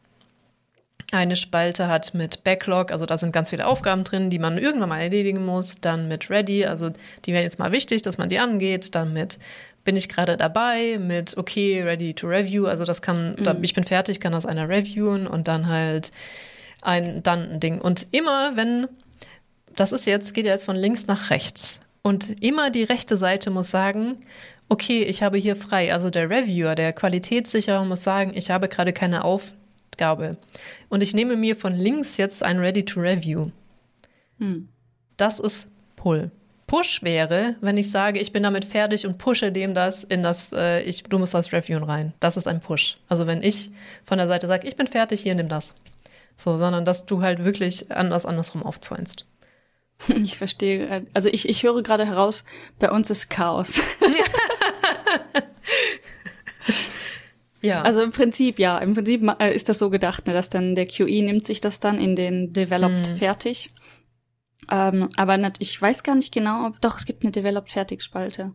eine 1.11 1.35
Spalte 1.35 1.87
hat 1.87 2.13
mit 2.13 2.43
Backlog, 2.43 2.91
also 2.91 3.05
da 3.05 3.17
sind 3.17 3.31
ganz 3.31 3.49
viele 3.49 3.65
Aufgaben 3.65 4.03
drin, 4.03 4.29
die 4.29 4.39
man 4.39 4.57
irgendwann 4.57 4.89
mal 4.89 4.99
erledigen 4.99 5.45
muss, 5.45 5.79
dann 5.79 6.07
mit 6.07 6.29
Ready, 6.29 6.65
also 6.65 6.89
die 7.25 7.33
wären 7.33 7.43
jetzt 7.43 7.59
mal 7.59 7.71
wichtig, 7.71 8.01
dass 8.01 8.17
man 8.17 8.27
die 8.29 8.39
angeht, 8.39 8.93
dann 8.93 9.13
mit 9.13 9.39
bin 9.85 9.95
ich 9.95 10.09
gerade 10.09 10.35
dabei, 10.35 10.97
mit 10.99 11.37
okay, 11.37 11.81
ready 11.81 12.13
to 12.13 12.27
review, 12.27 12.65
also 12.65 12.83
das 12.83 13.01
kann, 13.01 13.35
mhm. 13.39 13.43
da, 13.45 13.55
ich 13.61 13.73
bin 13.73 13.85
fertig, 13.85 14.19
kann 14.19 14.33
das 14.33 14.45
einer 14.45 14.67
reviewen 14.67 15.27
und 15.27 15.47
dann 15.47 15.67
halt 15.67 16.11
ein, 16.81 17.23
dann 17.23 17.51
ein 17.51 17.59
Ding. 17.61 17.79
Und 17.79 18.07
immer 18.11 18.57
wenn, 18.57 18.87
das 19.73 19.93
ist 19.93 20.05
jetzt, 20.05 20.33
geht 20.33 20.43
ja 20.45 20.51
jetzt 20.51 20.65
von 20.65 20.75
links 20.75 21.07
nach 21.07 21.29
rechts. 21.29 21.79
Und 22.07 22.41
immer 22.41 22.69
die 22.69 22.83
rechte 22.83 23.17
Seite 23.17 23.49
muss 23.49 23.69
sagen, 23.69 24.19
okay, 24.69 25.03
ich 25.03 25.23
habe 25.23 25.37
hier 25.37 25.57
frei. 25.57 25.91
Also 25.93 26.09
der 26.09 26.29
Reviewer, 26.29 26.73
der 26.73 26.93
Qualitätssicherer 26.93 27.83
muss 27.83 28.01
sagen, 28.01 28.31
ich 28.33 28.49
habe 28.49 28.69
gerade 28.69 28.93
keine 28.93 29.25
Aufgabe. 29.25 30.37
Und 30.87 31.03
ich 31.03 31.13
nehme 31.13 31.35
mir 31.35 31.57
von 31.57 31.75
links 31.75 32.15
jetzt 32.15 32.43
ein 32.43 32.59
Ready 32.59 32.85
to 32.85 33.01
Review. 33.01 33.47
Hm. 34.37 34.69
Das 35.17 35.41
ist 35.41 35.67
Pull. 35.97 36.31
Push 36.65 37.03
wäre, 37.03 37.57
wenn 37.59 37.75
ich 37.75 37.91
sage, 37.91 38.21
ich 38.21 38.31
bin 38.31 38.43
damit 38.43 38.63
fertig 38.63 39.05
und 39.05 39.17
pushe 39.17 39.51
dem 39.51 39.73
das 39.73 40.05
in 40.05 40.23
das, 40.23 40.53
äh, 40.53 40.83
ich, 40.83 41.03
du 41.03 41.19
musst 41.19 41.33
das 41.33 41.51
Reviewen 41.51 41.83
rein. 41.83 42.13
Das 42.21 42.37
ist 42.37 42.47
ein 42.47 42.61
Push. 42.61 42.95
Also 43.09 43.27
wenn 43.27 43.43
ich 43.43 43.69
von 44.05 44.17
der 44.17 44.27
Seite 44.27 44.47
sage, 44.47 44.65
ich 44.65 44.77
bin 44.77 44.87
fertig, 44.87 45.23
hier, 45.23 45.35
nimm 45.35 45.49
das. 45.49 45.75
So, 46.37 46.57
sondern 46.57 46.85
dass 46.85 47.05
du 47.05 47.21
halt 47.21 47.43
wirklich 47.43 47.91
anders 47.91 48.25
andersrum 48.25 48.63
aufzäunst. 48.63 49.25
Ich 50.23 50.37
verstehe. 50.37 51.05
Also 51.13 51.29
ich, 51.29 51.49
ich 51.49 51.63
höre 51.63 51.81
gerade 51.83 52.05
heraus, 52.05 52.45
bei 52.79 52.91
uns 52.91 53.09
ist 53.09 53.29
Chaos. 53.29 53.81
ja. 57.61 57.81
Also 57.81 58.01
im 58.01 58.11
Prinzip, 58.11 58.59
ja, 58.59 58.77
im 58.77 58.93
Prinzip 58.93 59.21
äh, 59.39 59.53
ist 59.53 59.69
das 59.69 59.79
so 59.79 59.89
gedacht, 59.89 60.27
ne, 60.27 60.33
dass 60.33 60.49
dann 60.49 60.75
der 60.75 60.87
QE 60.87 61.23
nimmt 61.23 61.45
sich 61.45 61.61
das 61.61 61.79
dann 61.79 61.99
in 61.99 62.15
den 62.15 62.53
Developed 62.53 63.09
mhm. 63.09 63.17
fertig. 63.17 63.73
Ähm, 64.69 65.09
aber 65.15 65.37
nicht, 65.37 65.57
ich 65.59 65.81
weiß 65.81 66.03
gar 66.03 66.15
nicht 66.15 66.33
genau, 66.33 66.67
ob 66.67 66.81
doch, 66.81 66.97
es 66.97 67.05
gibt 67.05 67.23
eine 67.23 67.31
Developed-Fertig-Spalte. 67.31 68.53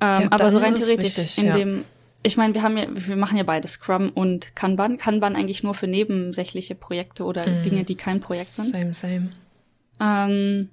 Ähm, 0.00 0.22
Ja, 0.22 0.26
aber 0.30 0.50
so 0.50 0.58
rein 0.58 0.74
theoretisch, 0.74 1.16
wichtig, 1.16 1.38
in 1.38 1.46
ja. 1.46 1.52
dem, 1.54 1.84
ich 2.22 2.36
meine, 2.36 2.54
wir 2.54 2.62
haben 2.62 2.76
ja, 2.76 2.86
wir 2.90 3.16
machen 3.16 3.38
ja 3.38 3.44
beide 3.44 3.68
Scrum 3.68 4.10
und 4.10 4.54
Kanban. 4.54 4.98
Kanban 4.98 5.36
eigentlich 5.36 5.62
nur 5.62 5.74
für 5.74 5.86
nebensächliche 5.86 6.74
Projekte 6.74 7.24
oder 7.24 7.46
Mhm. 7.46 7.62
Dinge, 7.62 7.84
die 7.84 7.94
kein 7.94 8.20
Projekt 8.20 8.50
sind. 8.50 8.74
Same, 8.74 8.94
same. 8.94 9.32
Ähm, 10.00 10.70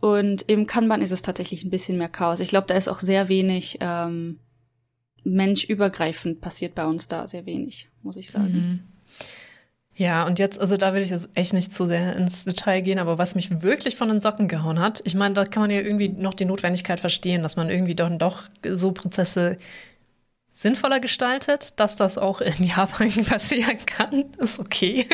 und 0.00 0.42
im 0.42 0.66
Kanban 0.66 1.02
ist 1.02 1.12
es 1.12 1.22
tatsächlich 1.22 1.64
ein 1.64 1.70
bisschen 1.70 1.98
mehr 1.98 2.08
Chaos. 2.08 2.40
Ich 2.40 2.48
glaube, 2.48 2.66
da 2.66 2.74
ist 2.74 2.88
auch 2.88 2.98
sehr 2.98 3.28
wenig 3.28 3.78
ähm, 3.80 4.38
menschübergreifend 5.24 6.40
passiert 6.40 6.74
bei 6.74 6.84
uns 6.84 7.08
da, 7.08 7.26
sehr 7.28 7.46
wenig, 7.46 7.88
muss 8.02 8.16
ich 8.16 8.30
sagen. 8.30 8.52
Mhm. 8.52 8.80
Ja, 9.94 10.26
und 10.26 10.38
jetzt, 10.38 10.58
also 10.58 10.76
da 10.76 10.94
will 10.94 11.02
ich 11.02 11.10
jetzt 11.10 11.28
echt 11.34 11.52
nicht 11.52 11.72
zu 11.72 11.84
sehr 11.84 12.16
ins 12.16 12.44
Detail 12.44 12.80
gehen, 12.80 12.98
aber 12.98 13.18
was 13.18 13.34
mich 13.34 13.62
wirklich 13.62 13.94
von 13.94 14.08
den 14.08 14.20
Socken 14.20 14.48
gehauen 14.48 14.80
hat, 14.80 15.02
ich 15.04 15.14
meine, 15.14 15.34
da 15.34 15.44
kann 15.44 15.62
man 15.62 15.70
ja 15.70 15.80
irgendwie 15.80 16.08
noch 16.08 16.34
die 16.34 16.46
Notwendigkeit 16.46 16.98
verstehen, 16.98 17.42
dass 17.42 17.56
man 17.56 17.68
irgendwie 17.68 17.94
doch, 17.94 18.10
doch 18.16 18.44
so 18.70 18.92
Prozesse 18.92 19.58
sinnvoller 20.52 21.00
gestaltet, 21.00 21.80
dass 21.80 21.96
das 21.96 22.18
auch 22.18 22.40
in 22.40 22.62
Japan 22.64 23.10
passieren 23.24 23.78
kann, 23.86 24.24
ist 24.38 24.60
okay. 24.60 25.08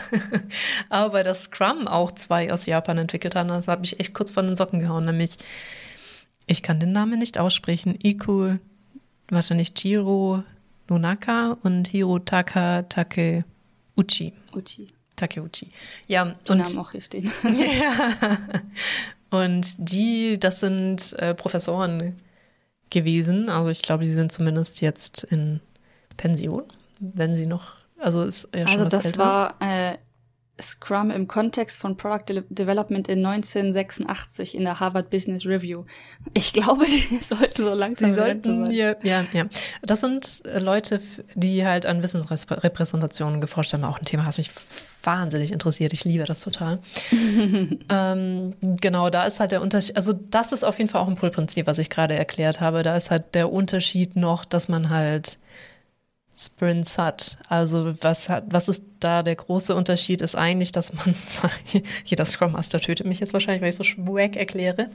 aber 0.88 1.22
dass 1.22 1.44
Scrum 1.44 1.86
auch 1.86 2.12
zwei 2.12 2.52
aus 2.52 2.66
Japan 2.66 2.98
entwickelt 2.98 3.36
haben, 3.36 3.48
das 3.48 3.68
hat 3.68 3.80
mich 3.80 4.00
echt 4.00 4.14
kurz 4.14 4.30
von 4.30 4.46
den 4.46 4.56
Socken 4.56 4.80
gehauen, 4.80 5.04
nämlich, 5.04 5.36
ich 6.46 6.62
kann 6.62 6.80
den 6.80 6.92
Namen 6.92 7.18
nicht 7.18 7.38
aussprechen, 7.38 7.98
Iku, 8.02 8.56
wahrscheinlich 9.28 9.72
Jiro 9.76 10.42
Nonaka 10.88 11.56
und 11.62 11.88
Hirotaka 11.88 12.82
Takeuchi. 12.82 13.44
Uchi, 13.96 14.88
Takeuchi. 15.16 15.68
Ja, 16.08 16.24
die 16.24 16.52
und, 16.52 16.58
Namen 16.58 16.78
auch 16.78 16.90
hier 16.90 17.00
stehen. 17.00 17.30
ja. 17.42 18.38
und 19.30 19.66
die, 19.78 20.38
das 20.38 20.60
sind 20.60 21.14
äh, 21.14 21.34
Professoren 21.34 22.16
gewesen. 22.94 23.48
Also 23.50 23.68
ich 23.68 23.82
glaube, 23.82 24.04
die 24.04 24.10
sind 24.10 24.32
zumindest 24.32 24.80
jetzt 24.80 25.24
in 25.24 25.60
Pension, 26.16 26.62
wenn 27.00 27.36
sie 27.36 27.44
noch, 27.46 27.74
also 27.98 28.24
ist 28.24 28.48
ja 28.54 28.66
schon 28.66 28.78
Also 28.80 28.88
das 28.96 29.04
älter. 29.06 29.18
war 29.18 29.54
äh, 29.60 29.98
Scrum 30.60 31.10
im 31.10 31.26
Kontext 31.26 31.78
von 31.78 31.96
Product 31.96 32.24
De 32.28 32.42
Development 32.48 33.08
in 33.08 33.26
1986 33.26 34.54
in 34.54 34.64
der 34.64 34.78
Harvard 34.78 35.10
Business 35.10 35.44
Review. 35.46 35.84
Ich 36.32 36.52
glaube, 36.52 36.86
die 37.10 37.18
sollten 37.20 37.64
so 37.64 37.74
langsam 37.74 38.10
Rente 38.10 38.48
sollten 38.48 38.70
hier, 38.70 38.96
ja, 39.02 39.24
ja. 39.32 39.46
Das 39.82 40.00
sind 40.00 40.42
äh, 40.44 40.60
Leute, 40.60 41.00
die 41.34 41.66
halt 41.66 41.86
an 41.86 42.02
Wissensrepräsentationen 42.02 43.40
geforscht 43.40 43.72
haben. 43.72 43.84
Auch 43.84 43.98
ein 43.98 44.04
Thema, 44.04 44.26
was 44.26 44.38
mich 44.38 44.52
wahnsinnig 45.02 45.52
interessiert. 45.52 45.92
Ich 45.92 46.04
liebe 46.04 46.24
das 46.24 46.40
total. 46.40 46.78
ähm, 47.90 48.54
genau, 48.60 49.10
da 49.10 49.26
ist 49.26 49.40
halt 49.40 49.52
der 49.52 49.60
Unterschied. 49.60 49.96
Also, 49.96 50.12
das 50.12 50.52
ist 50.52 50.64
auf 50.64 50.78
jeden 50.78 50.88
Fall 50.88 51.00
auch 51.00 51.08
ein 51.08 51.16
Pull-Prinzip, 51.16 51.66
was 51.66 51.78
ich 51.78 51.90
gerade 51.90 52.14
erklärt 52.14 52.60
habe. 52.60 52.82
Da 52.82 52.96
ist 52.96 53.10
halt 53.10 53.34
der 53.34 53.52
Unterschied 53.52 54.16
noch, 54.16 54.44
dass 54.44 54.68
man 54.68 54.90
halt 54.90 55.38
Sprints 56.36 56.98
hat. 56.98 57.36
Also, 57.48 57.94
was 58.00 58.28
hat, 58.28 58.44
was 58.48 58.68
ist 58.68 58.84
da 59.00 59.22
der 59.22 59.36
große 59.36 59.74
Unterschied? 59.74 60.20
Ist 60.20 60.34
eigentlich, 60.34 60.72
dass 60.72 60.92
man, 60.92 61.14
jeder 62.04 62.24
Scrum 62.24 62.52
Master 62.52 62.80
tötet 62.80 63.06
mich 63.06 63.20
jetzt 63.20 63.32
wahrscheinlich, 63.32 63.62
weil 63.62 63.70
ich 63.70 63.76
so 63.76 63.84
wack 64.06 64.36
erkläre, 64.36 64.90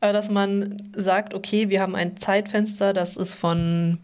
aber 0.00 0.12
dass 0.12 0.30
man 0.30 0.90
sagt, 0.96 1.34
okay, 1.34 1.68
wir 1.68 1.80
haben 1.80 1.94
ein 1.94 2.18
Zeitfenster, 2.18 2.92
das 2.92 3.16
ist 3.16 3.34
von 3.34 3.98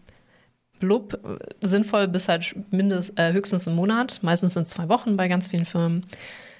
blub 0.79 1.19
sinnvoll 1.61 2.07
bis 2.07 2.27
halt 2.27 2.55
mindest, 2.71 3.17
äh, 3.17 3.31
höchstens 3.31 3.67
einen 3.67 3.77
Monat. 3.77 4.19
Meistens 4.23 4.55
sind 4.55 4.63
es 4.63 4.73
zwei 4.73 4.89
Wochen 4.89 5.15
bei 5.15 5.27
ganz 5.27 5.47
vielen 5.47 5.65
Firmen, 5.65 6.05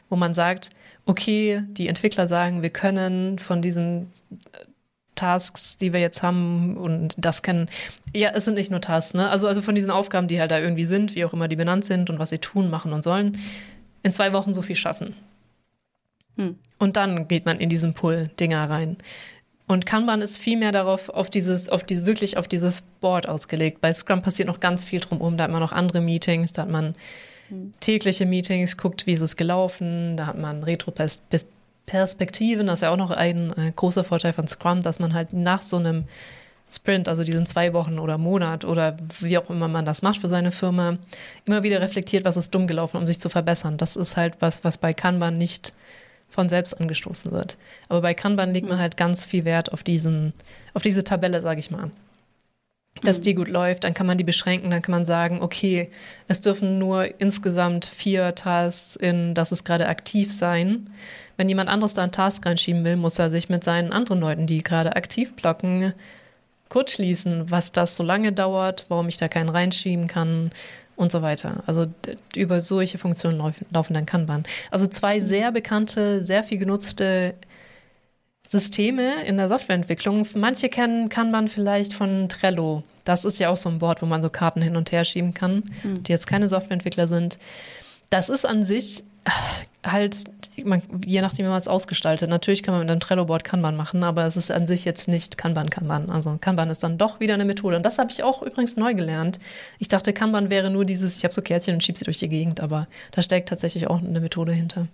wo 0.10 0.16
man 0.16 0.34
sagt, 0.34 0.70
okay, 1.06 1.64
die 1.68 1.88
Entwickler 1.88 2.28
sagen, 2.28 2.62
wir 2.62 2.70
können 2.70 3.40
von 3.40 3.62
diesen 3.62 4.14
Tasks, 5.22 5.78
die 5.78 5.94
wir 5.94 6.00
jetzt 6.00 6.24
haben 6.24 6.76
und 6.78 7.14
das 7.16 7.44
können, 7.44 7.70
ja, 8.12 8.32
es 8.34 8.46
sind 8.46 8.56
nicht 8.56 8.72
nur 8.72 8.82
Tasks, 8.82 9.14
ne? 9.14 9.30
Also, 9.30 9.48
also 9.48 9.62
von 9.62 9.76
diesen 9.76 9.92
Aufgaben, 9.92 10.28
die 10.28 10.40
halt 10.40 10.50
da 10.50 10.58
irgendwie 10.58 10.86
sind, 10.86 11.14
wie 11.14 11.24
auch 11.26 11.34
immer 11.34 11.48
die 11.48 11.56
benannt 11.56 11.86
sind 11.86 12.10
und 12.10 12.18
was 12.18 12.32
sie 12.32 12.40
tun, 12.40 12.72
machen 12.72 12.92
und 12.92 13.04
sollen, 13.04 13.38
in 14.02 14.14
zwei 14.14 14.34
Wochen 14.34 14.56
so 14.56 14.64
viel 14.64 14.76
schaffen. 14.76 15.16
Hm. 16.38 16.56
Und 16.80 16.98
dann 16.98 17.28
geht 17.28 17.46
man 17.46 17.60
in 17.60 17.70
diesen 17.70 17.94
Pull-Dinger 17.94 18.68
rein. 18.68 18.98
Und 19.68 19.86
Kanban 19.86 20.24
ist 20.24 20.40
viel 20.40 20.58
mehr 20.58 20.72
darauf, 20.72 21.10
auf 21.10 21.30
dieses, 21.30 21.70
auf 21.70 21.84
diese, 21.84 22.08
wirklich 22.08 22.36
auf 22.38 22.48
dieses 22.48 22.82
Board 22.82 23.30
ausgelegt. 23.30 23.80
Bei 23.80 23.94
Scrum 23.94 24.24
passiert 24.24 24.48
noch 24.48 24.60
ganz 24.60 24.86
viel 24.86 25.02
drumherum. 25.02 25.38
Da 25.38 25.44
hat 25.44 25.52
man 25.52 25.62
noch 25.62 25.72
andere 25.72 26.02
Meetings, 26.02 26.52
da 26.54 26.64
hat 26.64 26.70
man 26.70 26.96
tägliche 27.80 28.26
Meetings, 28.26 28.76
guckt, 28.76 29.06
wie 29.06 29.14
ist 29.14 29.22
es 29.22 29.36
gelaufen, 29.36 30.18
da 30.18 30.26
hat 30.26 30.38
man 30.40 30.64
Retro-Perspektiven, 31.92 32.68
das 32.68 32.80
ist 32.80 32.84
ja 32.84 32.92
auch 32.92 32.98
noch 32.98 33.12
ein 33.12 33.54
äh, 33.58 33.72
großer 33.76 34.04
Vorteil 34.04 34.34
von 34.34 34.48
Scrum, 34.48 34.82
dass 34.82 35.00
man 35.00 35.14
halt 35.14 35.34
nach 35.34 35.62
so 35.62 35.78
einem 35.78 36.06
Sprint, 36.70 37.10
also 37.10 37.24
diesen 37.24 37.46
zwei 37.46 37.74
Wochen 37.74 38.00
oder 38.00 38.18
Monat 38.18 38.64
oder 38.64 38.96
wie 39.20 39.38
auch 39.38 39.50
immer 39.50 39.68
man 39.68 39.86
das 39.86 40.02
macht 40.02 40.22
für 40.22 40.30
seine 40.30 40.52
Firma, 40.52 40.98
immer 41.46 41.64
wieder 41.64 41.82
reflektiert, 41.82 42.24
was 42.24 42.38
ist 42.38 42.56
dumm 42.56 42.66
gelaufen, 42.66 42.98
um 42.98 43.08
sich 43.08 43.20
zu 43.20 43.28
verbessern. 43.28 43.78
Das 43.78 43.98
ist 43.98 44.16
halt 44.16 44.38
was, 44.40 44.64
was 44.64 44.78
bei 44.78 44.94
Kanban 44.94 45.38
nicht 45.38 45.74
von 46.30 46.48
selbst 46.48 46.80
angestoßen 46.80 47.32
wird. 47.32 47.58
Aber 47.90 48.02
bei 48.02 48.14
Kanban 48.14 48.54
legt 48.54 48.70
man 48.70 48.80
halt 48.80 48.96
ganz 48.96 49.26
viel 49.26 49.44
Wert 49.44 49.74
auf 49.74 49.84
diesen, 49.84 50.32
auf 50.74 50.82
diese 50.82 51.04
Tabelle, 51.04 51.42
sage 51.42 51.60
ich 51.60 51.72
mal. 51.72 51.92
Dass 53.04 53.22
die 53.22 53.34
gut 53.34 53.48
läuft, 53.48 53.84
dann 53.84 53.94
kann 53.94 54.06
man 54.06 54.18
die 54.18 54.24
beschränken, 54.24 54.70
dann 54.70 54.82
kann 54.82 54.92
man 54.92 55.06
sagen, 55.06 55.42
okay, 55.42 55.90
es 56.28 56.42
dürfen 56.42 56.78
nur 56.78 57.20
insgesamt 57.20 57.86
vier 57.86 58.36
Tasks 58.36 58.96
in, 58.96 59.34
das 59.34 59.52
ist 59.52 59.64
gerade 59.64 59.88
aktiv 59.88 60.32
sein. 60.32 60.90
Wenn 61.38 61.50
jemand 61.50 61.70
anderes 61.70 61.94
da 61.96 62.04
einen 62.04 62.12
Task 62.12 62.46
reinschieben 62.46 62.84
will, 62.84 62.98
muss 62.98 63.18
er 63.18 63.30
sich 63.30 63.50
mit 63.50 63.64
seinen 63.64 63.92
anderen 63.92 64.20
Leuten, 64.20 64.46
die 64.46 64.62
gerade 64.62 64.96
aktiv 64.96 65.34
blocken, 65.36 65.94
kurz 66.70 66.92
schließen, 66.92 67.50
was 67.50 67.72
das 67.72 67.96
so 67.96 68.04
lange 68.04 68.34
dauert, 68.34 68.86
warum 68.90 69.08
ich 69.08 69.18
da 69.18 69.28
keinen 69.28 69.50
reinschieben 69.50 70.08
kann 70.08 70.52
und 70.96 71.12
so 71.12 71.22
weiter. 71.22 71.64
Also 71.66 71.88
über 72.36 72.62
solche 72.62 72.98
Funktionen 72.98 73.40
laufen, 73.40 73.66
laufen 73.74 73.94
dann 73.94 74.06
Kanban. 74.06 74.44
Also 74.70 74.88
zwei 74.88 75.20
sehr 75.20 75.52
bekannte, 75.52 76.22
sehr 76.22 76.44
viel 76.44 76.60
genutzte 76.60 77.34
Systeme 78.52 79.24
in 79.24 79.38
der 79.38 79.48
Softwareentwicklung. 79.48 80.28
Manche 80.36 80.68
kennen 80.68 81.08
Kanban 81.08 81.48
vielleicht 81.48 81.94
von 81.94 82.28
Trello. 82.28 82.84
Das 83.06 83.24
ist 83.24 83.40
ja 83.40 83.50
auch 83.50 83.56
so 83.56 83.70
ein 83.70 83.80
Board, 83.80 84.02
wo 84.02 84.06
man 84.06 84.22
so 84.22 84.30
Karten 84.30 84.62
hin 84.62 84.76
und 84.76 84.92
her 84.92 85.06
schieben 85.06 85.34
kann, 85.34 85.64
die 85.84 86.12
jetzt 86.12 86.28
keine 86.28 86.50
Softwareentwickler 86.50 87.08
sind. 87.08 87.40
Das 88.10 88.28
ist 88.28 88.46
an 88.46 88.66
sich 88.66 89.06
halt, 89.86 90.26
man, 90.66 90.82
je 91.06 91.22
nachdem, 91.22 91.46
wie 91.46 91.50
man 91.50 91.60
es 91.60 91.70
ausgestaltet. 91.70 92.30
Natürlich 92.30 92.62
kann 92.62 92.74
man 92.74 92.82
mit 92.82 92.90
einem 92.90 93.00
Trello-Board 93.00 93.46
Kanban 93.46 93.78
machen, 93.78 94.04
aber 94.04 94.26
es 94.26 94.36
ist 94.36 94.52
an 94.52 94.68
sich 94.68 94.84
jetzt 94.84 95.08
nicht 95.08 95.38
Kanban-Kanban. 95.38 96.10
Also 96.10 96.38
Kanban 96.42 96.70
ist 96.70 96.84
dann 96.84 96.98
doch 96.98 97.22
wieder 97.22 97.36
eine 97.36 97.46
Methode. 97.46 97.78
Und 97.78 97.86
das 97.86 98.00
habe 98.00 98.12
ich 98.12 98.22
auch 98.22 98.42
übrigens 98.42 98.76
neu 98.76 98.94
gelernt. 98.94 99.40
Ich 99.80 99.88
dachte, 99.88 100.12
Kanban 100.12 100.50
wäre 100.50 100.70
nur 100.70 100.84
dieses, 100.84 101.16
ich 101.16 101.24
habe 101.24 101.34
so 101.34 101.42
Kärtchen 101.42 101.76
und 101.76 101.84
schiebe 101.86 101.98
sie 101.98 102.04
durch 102.04 102.20
die 102.20 102.28
Gegend, 102.28 102.60
aber 102.60 102.90
da 103.12 103.22
steckt 103.22 103.48
tatsächlich 103.48 103.88
auch 103.88 104.00
eine 104.00 104.20
Methode 104.20 104.52
hinter. 104.52 104.88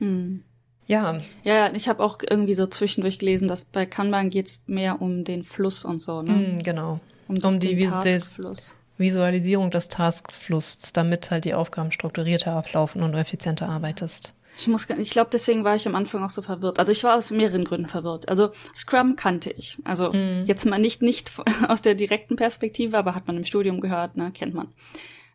Hm. 0.00 0.42
Ja, 0.86 1.20
Ja, 1.42 1.72
ich 1.72 1.88
habe 1.88 2.02
auch 2.02 2.18
irgendwie 2.28 2.54
so 2.54 2.66
zwischendurch 2.66 3.18
gelesen, 3.18 3.48
dass 3.48 3.64
bei 3.64 3.86
Kanban 3.86 4.30
geht's 4.30 4.62
mehr 4.66 5.02
um 5.02 5.24
den 5.24 5.42
Fluss 5.42 5.84
und 5.84 6.00
so, 6.00 6.22
ne? 6.22 6.32
mm, 6.32 6.62
genau. 6.62 7.00
Um, 7.28 7.36
Um 7.42 7.60
die 7.60 7.78
Taskfluss. 7.80 8.74
Visualisierung 8.98 9.70
des 9.70 9.88
Taskflusses, 9.88 10.92
damit 10.92 11.30
halt 11.30 11.44
die 11.44 11.54
Aufgaben 11.54 11.92
strukturierter 11.92 12.54
ablaufen 12.54 13.02
und 13.02 13.12
du 13.12 13.18
effizienter 13.18 13.68
arbeitest. 13.68 14.32
Ich 14.58 14.68
muss, 14.68 14.88
ich 14.88 15.10
glaube, 15.10 15.28
deswegen 15.30 15.64
war 15.64 15.74
ich 15.76 15.86
am 15.86 15.94
Anfang 15.94 16.24
auch 16.24 16.30
so 16.30 16.40
verwirrt. 16.40 16.78
Also 16.78 16.90
ich 16.92 17.04
war 17.04 17.16
aus 17.16 17.30
mehreren 17.30 17.64
Gründen 17.64 17.88
verwirrt. 17.88 18.28
Also 18.30 18.52
Scrum 18.74 19.14
kannte 19.14 19.50
ich. 19.50 19.76
Also 19.84 20.14
jetzt 20.46 20.64
mal 20.64 20.78
nicht 20.78 21.02
nicht 21.02 21.30
aus 21.68 21.82
der 21.82 21.94
direkten 21.94 22.36
Perspektive, 22.36 22.96
aber 22.96 23.14
hat 23.14 23.26
man 23.26 23.36
im 23.36 23.44
Studium 23.44 23.80
gehört, 23.80 24.16
ne, 24.16 24.30
kennt 24.32 24.54
man. 24.54 24.68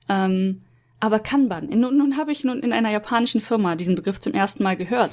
Ähm, 0.10 0.64
aber 1.02 1.20
Kanban. 1.20 1.68
Nun, 1.68 1.98
nun 1.98 2.16
habe 2.16 2.32
ich 2.32 2.44
nun 2.44 2.60
in 2.62 2.72
einer 2.72 2.92
japanischen 2.92 3.42
Firma 3.42 3.76
diesen 3.76 3.96
Begriff 3.96 4.20
zum 4.20 4.34
ersten 4.34 4.64
Mal 4.64 4.78
gehört. 4.78 5.12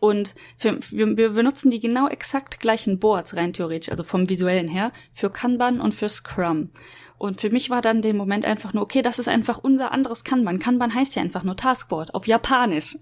Und 0.00 0.34
für, 0.58 0.78
wir, 0.90 1.16
wir 1.16 1.30
benutzen 1.30 1.70
die 1.70 1.80
genau 1.80 2.08
exakt 2.08 2.60
gleichen 2.60 2.98
Boards 2.98 3.36
rein 3.36 3.52
theoretisch, 3.52 3.90
also 3.90 4.02
vom 4.02 4.28
visuellen 4.28 4.68
her, 4.68 4.92
für 5.12 5.30
Kanban 5.30 5.80
und 5.80 5.94
für 5.94 6.08
Scrum. 6.08 6.70
Und 7.18 7.40
für 7.40 7.50
mich 7.50 7.70
war 7.70 7.82
dann 7.82 8.02
der 8.02 8.14
Moment 8.14 8.44
einfach 8.44 8.74
nur, 8.74 8.82
okay, 8.82 9.00
das 9.00 9.18
ist 9.18 9.28
einfach 9.28 9.58
unser 9.58 9.92
anderes 9.92 10.24
Kanban. 10.24 10.58
Kanban 10.58 10.94
heißt 10.94 11.16
ja 11.16 11.22
einfach 11.22 11.44
nur 11.44 11.56
Taskboard 11.56 12.14
auf 12.14 12.26
Japanisch. 12.26 12.96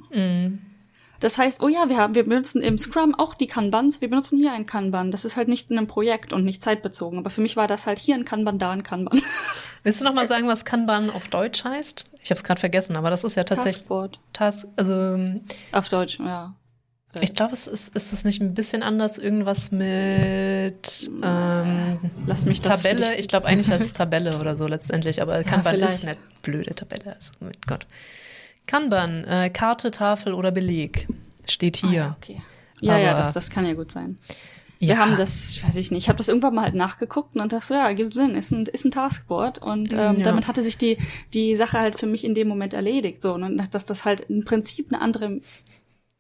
Das 1.21 1.39
heißt, 1.39 1.63
oh 1.63 1.69
ja, 1.69 1.89
wir 1.89 1.97
haben, 1.97 2.15
wir 2.15 2.25
benutzen 2.25 2.63
im 2.63 2.79
Scrum 2.79 3.15
auch 3.15 3.35
die 3.35 3.47
Kanbans, 3.47 4.01
wir 4.01 4.11
benutzen 4.11 4.39
hier 4.39 4.53
ein 4.53 4.67
Kanban. 4.67 5.11
Das 5.11 5.25
ist 5.25 5.37
halt 5.37 5.49
nicht 5.49 5.71
in 5.71 5.79
einem 5.79 5.87
Projekt 5.87 6.33
und 6.33 6.45
nicht 6.45 6.63
zeitbezogen. 6.63 7.19
Aber 7.19 7.31
für 7.31 7.41
mich 7.41 7.57
war 7.57 7.67
das 7.67 7.87
halt 7.87 7.99
hier 7.99 8.15
ein 8.15 8.25
Kanban, 8.25 8.59
da 8.59 8.71
ein 8.71 8.83
Kanban. 8.83 9.21
Willst 9.83 10.01
du 10.01 10.05
noch 10.05 10.15
mal 10.15 10.27
sagen, 10.27 10.49
was 10.49 10.65
Kanban 10.65 11.11
auf 11.11 11.29
Deutsch 11.29 11.65
heißt? 11.65 12.07
Ich 12.23 12.31
habe 12.31 12.39
es 12.39 12.45
gerade 12.45 12.59
vergessen, 12.59 12.97
aber 12.97 13.09
das 13.09 13.23
ist 13.23 13.37
ja 13.37 13.45
tatsächlich 13.45 13.83
Taskboard. 13.83 14.19
Task. 14.33 14.67
Also 14.75 14.93
ähm, 14.93 15.43
Auf 15.71 15.89
Deutsch, 15.89 16.19
ja. 16.19 16.57
ich 17.21 17.35
glaube, 17.35 17.53
es 17.53 17.69
ist, 17.69 17.95
ist 17.95 18.13
es 18.13 18.25
nicht 18.25 18.43
ein 18.43 18.53
bisschen 18.53 18.83
anders. 18.83 19.17
Irgendwas 19.17 19.71
mit 19.71 21.09
ähm, 21.23 22.01
Lass 22.27 22.47
mich 22.47 22.63
das 22.63 22.83
Tabelle. 22.83 23.15
Ich 23.15 23.29
glaube 23.29 23.47
eigentlich 23.47 23.71
heißt 23.71 23.85
es 23.85 23.93
Tabelle 23.97 24.39
oder 24.39 24.57
so 24.57 24.67
letztendlich, 24.67 25.23
aber 25.23 25.45
Kanban 25.45 25.77
ist 25.77 26.01
vielleicht. 26.01 26.19
eine 26.19 26.27
blöde 26.43 26.75
Tabelle. 26.75 27.15
Also, 27.15 27.33
mit 27.39 27.65
Gott. 27.69 27.87
Kanban, 28.67 29.25
äh, 29.25 29.51
Karte, 29.51 29.91
Tafel 29.91 30.35
oder 30.35 30.51
Beleg. 30.51 31.07
Steht 31.49 31.77
hier. 31.77 31.89
Ah, 31.89 31.93
ja, 31.93 32.17
okay. 32.21 32.43
Ja, 32.81 32.95
Aber, 32.95 33.03
ja, 33.03 33.15
das, 33.17 33.33
das 33.33 33.51
kann 33.51 33.67
ja 33.67 33.75
gut 33.75 33.91
sein. 33.93 34.19
Wir 34.79 34.89
ja. 34.89 34.97
haben 34.99 35.17
das, 35.17 35.63
weiß 35.65 35.77
ich 35.77 35.91
nicht, 35.91 36.05
ich 36.05 36.09
habe 36.09 36.19
das 36.19 36.29
irgendwann 36.29 36.55
mal 36.55 36.65
halt 36.65 36.75
nachgeguckt 36.75 37.35
und 37.35 37.53
dachte 37.53 37.67
so, 37.67 37.75
ja, 37.75 37.91
gibt 37.93 38.15
Sinn, 38.15 38.35
ist 38.35 38.51
ein, 38.51 38.67
ist 38.67 38.85
ein 38.85 38.91
Taskboard 38.91 39.59
und 39.59 39.93
ähm, 39.93 40.19
ja. 40.19 40.25
damit 40.25 40.47
hatte 40.47 40.63
sich 40.63 40.77
die 40.77 40.99
die 41.33 41.55
Sache 41.55 41.79
halt 41.79 41.99
für 41.99 42.07
mich 42.07 42.25
in 42.25 42.35
dem 42.35 42.47
Moment 42.49 42.75
erledigt 42.75 43.23
so 43.23 43.35
und 43.35 43.57
dass 43.73 43.87
das 43.87 44.05
halt 44.05 44.21
im 44.29 44.45
Prinzip 44.45 44.93
eine 44.93 45.01
andere 45.01 45.41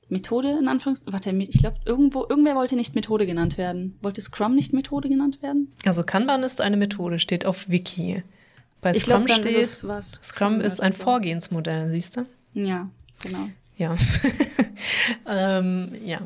Methode 0.09 0.56
in 0.59 0.68
Anführungs 0.68 1.02
warte 1.05 1.31
ich 1.32 1.59
glaube 1.59 1.77
irgendwo 1.85 2.24
irgendwer 2.27 2.55
wollte 2.55 2.77
nicht 2.77 2.94
Methode 2.94 3.27
genannt 3.27 3.59
werden 3.59 3.98
wollte 4.01 4.23
Scrum 4.23 4.55
nicht 4.55 4.73
Methode 4.73 5.10
genannt 5.10 5.43
werden 5.43 5.73
also 5.85 6.02
Kanban 6.02 6.43
ist 6.43 6.62
eine 6.62 6.78
Methode 6.78 7.18
steht 7.18 7.44
auf 7.44 7.68
Wiki 7.68 8.23
bei 8.81 8.94
Scrum 8.94 9.27
glaub, 9.27 9.39
steht 9.39 9.55
ist 9.55 9.86
was 9.86 10.12
Scrum 10.12 10.60
ist 10.60 10.81
ein 10.81 10.94
Vorgehensmodell 10.94 11.90
siehst 11.90 12.16
du 12.16 12.27
ja 12.56 12.88
genau 13.22 13.48
ja 13.76 13.96
ähm, 15.28 15.92
ja 16.02 16.20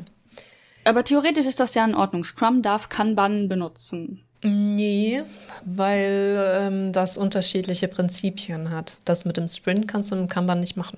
aber 0.83 1.03
theoretisch 1.03 1.45
ist 1.45 1.59
das 1.59 1.75
ja 1.75 1.85
in 1.85 1.95
Ordnung. 1.95 2.23
Scrum 2.23 2.61
darf 2.61 2.89
Kanban 2.89 3.47
benutzen. 3.47 4.23
Nee, 4.43 5.21
weil 5.65 6.35
ähm, 6.39 6.93
das 6.93 7.17
unterschiedliche 7.17 7.87
Prinzipien 7.87 8.71
hat. 8.71 8.97
Das 9.05 9.23
mit 9.25 9.37
dem 9.37 9.47
Sprint 9.47 9.87
kannst 9.87 10.11
du 10.11 10.15
im 10.15 10.27
Kanban 10.27 10.59
nicht 10.59 10.77
machen. 10.77 10.97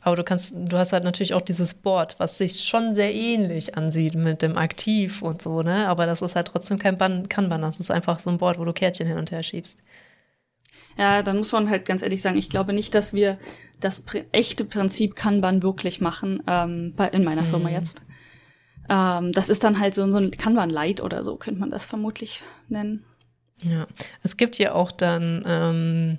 Aber 0.00 0.16
du 0.16 0.24
kannst, 0.24 0.54
du 0.54 0.76
hast 0.76 0.92
halt 0.92 1.04
natürlich 1.04 1.34
auch 1.34 1.40
dieses 1.40 1.74
Board, 1.74 2.16
was 2.18 2.38
sich 2.38 2.64
schon 2.64 2.94
sehr 2.94 3.14
ähnlich 3.14 3.76
ansieht 3.76 4.14
mit 4.14 4.42
dem 4.42 4.56
Aktiv 4.56 5.22
und 5.22 5.42
so, 5.42 5.62
ne? 5.62 5.88
Aber 5.88 6.06
das 6.06 6.22
ist 6.22 6.36
halt 6.36 6.48
trotzdem 6.48 6.78
kein 6.78 6.98
Ban 6.98 7.28
Kanban, 7.28 7.62
das 7.62 7.80
ist 7.80 7.90
einfach 7.90 8.20
so 8.20 8.30
ein 8.30 8.38
Board, 8.38 8.58
wo 8.58 8.64
du 8.64 8.72
Kärtchen 8.72 9.06
hin 9.06 9.18
und 9.18 9.30
her 9.30 9.42
schiebst. 9.42 9.80
Ja, 10.98 11.22
dann 11.22 11.38
muss 11.38 11.52
man 11.52 11.70
halt 11.70 11.86
ganz 11.86 12.02
ehrlich 12.02 12.20
sagen, 12.20 12.36
ich 12.36 12.50
glaube 12.50 12.72
nicht, 12.72 12.92
dass 12.94 13.12
wir 13.12 13.38
das 13.78 14.04
echte 14.32 14.64
Prinzip 14.64 15.14
Kanban 15.14 15.62
wirklich 15.62 16.00
machen, 16.00 16.42
ähm, 16.48 16.92
bei, 16.96 17.06
in 17.08 17.22
meiner 17.22 17.44
Firma 17.44 17.68
hm. 17.68 17.74
jetzt. 17.74 18.04
Ähm, 18.88 19.32
das 19.32 19.48
ist 19.48 19.62
dann 19.62 19.78
halt 19.78 19.94
so, 19.94 20.10
so 20.10 20.18
ein 20.18 20.32
Kanban 20.32 20.70
Light 20.70 21.00
oder 21.00 21.22
so, 21.22 21.36
könnte 21.36 21.60
man 21.60 21.70
das 21.70 21.86
vermutlich 21.86 22.42
nennen. 22.68 23.04
Ja, 23.62 23.86
es 24.24 24.36
gibt 24.36 24.58
ja 24.58 24.72
auch 24.72 24.90
dann, 24.90 25.44
ähm, 25.46 26.18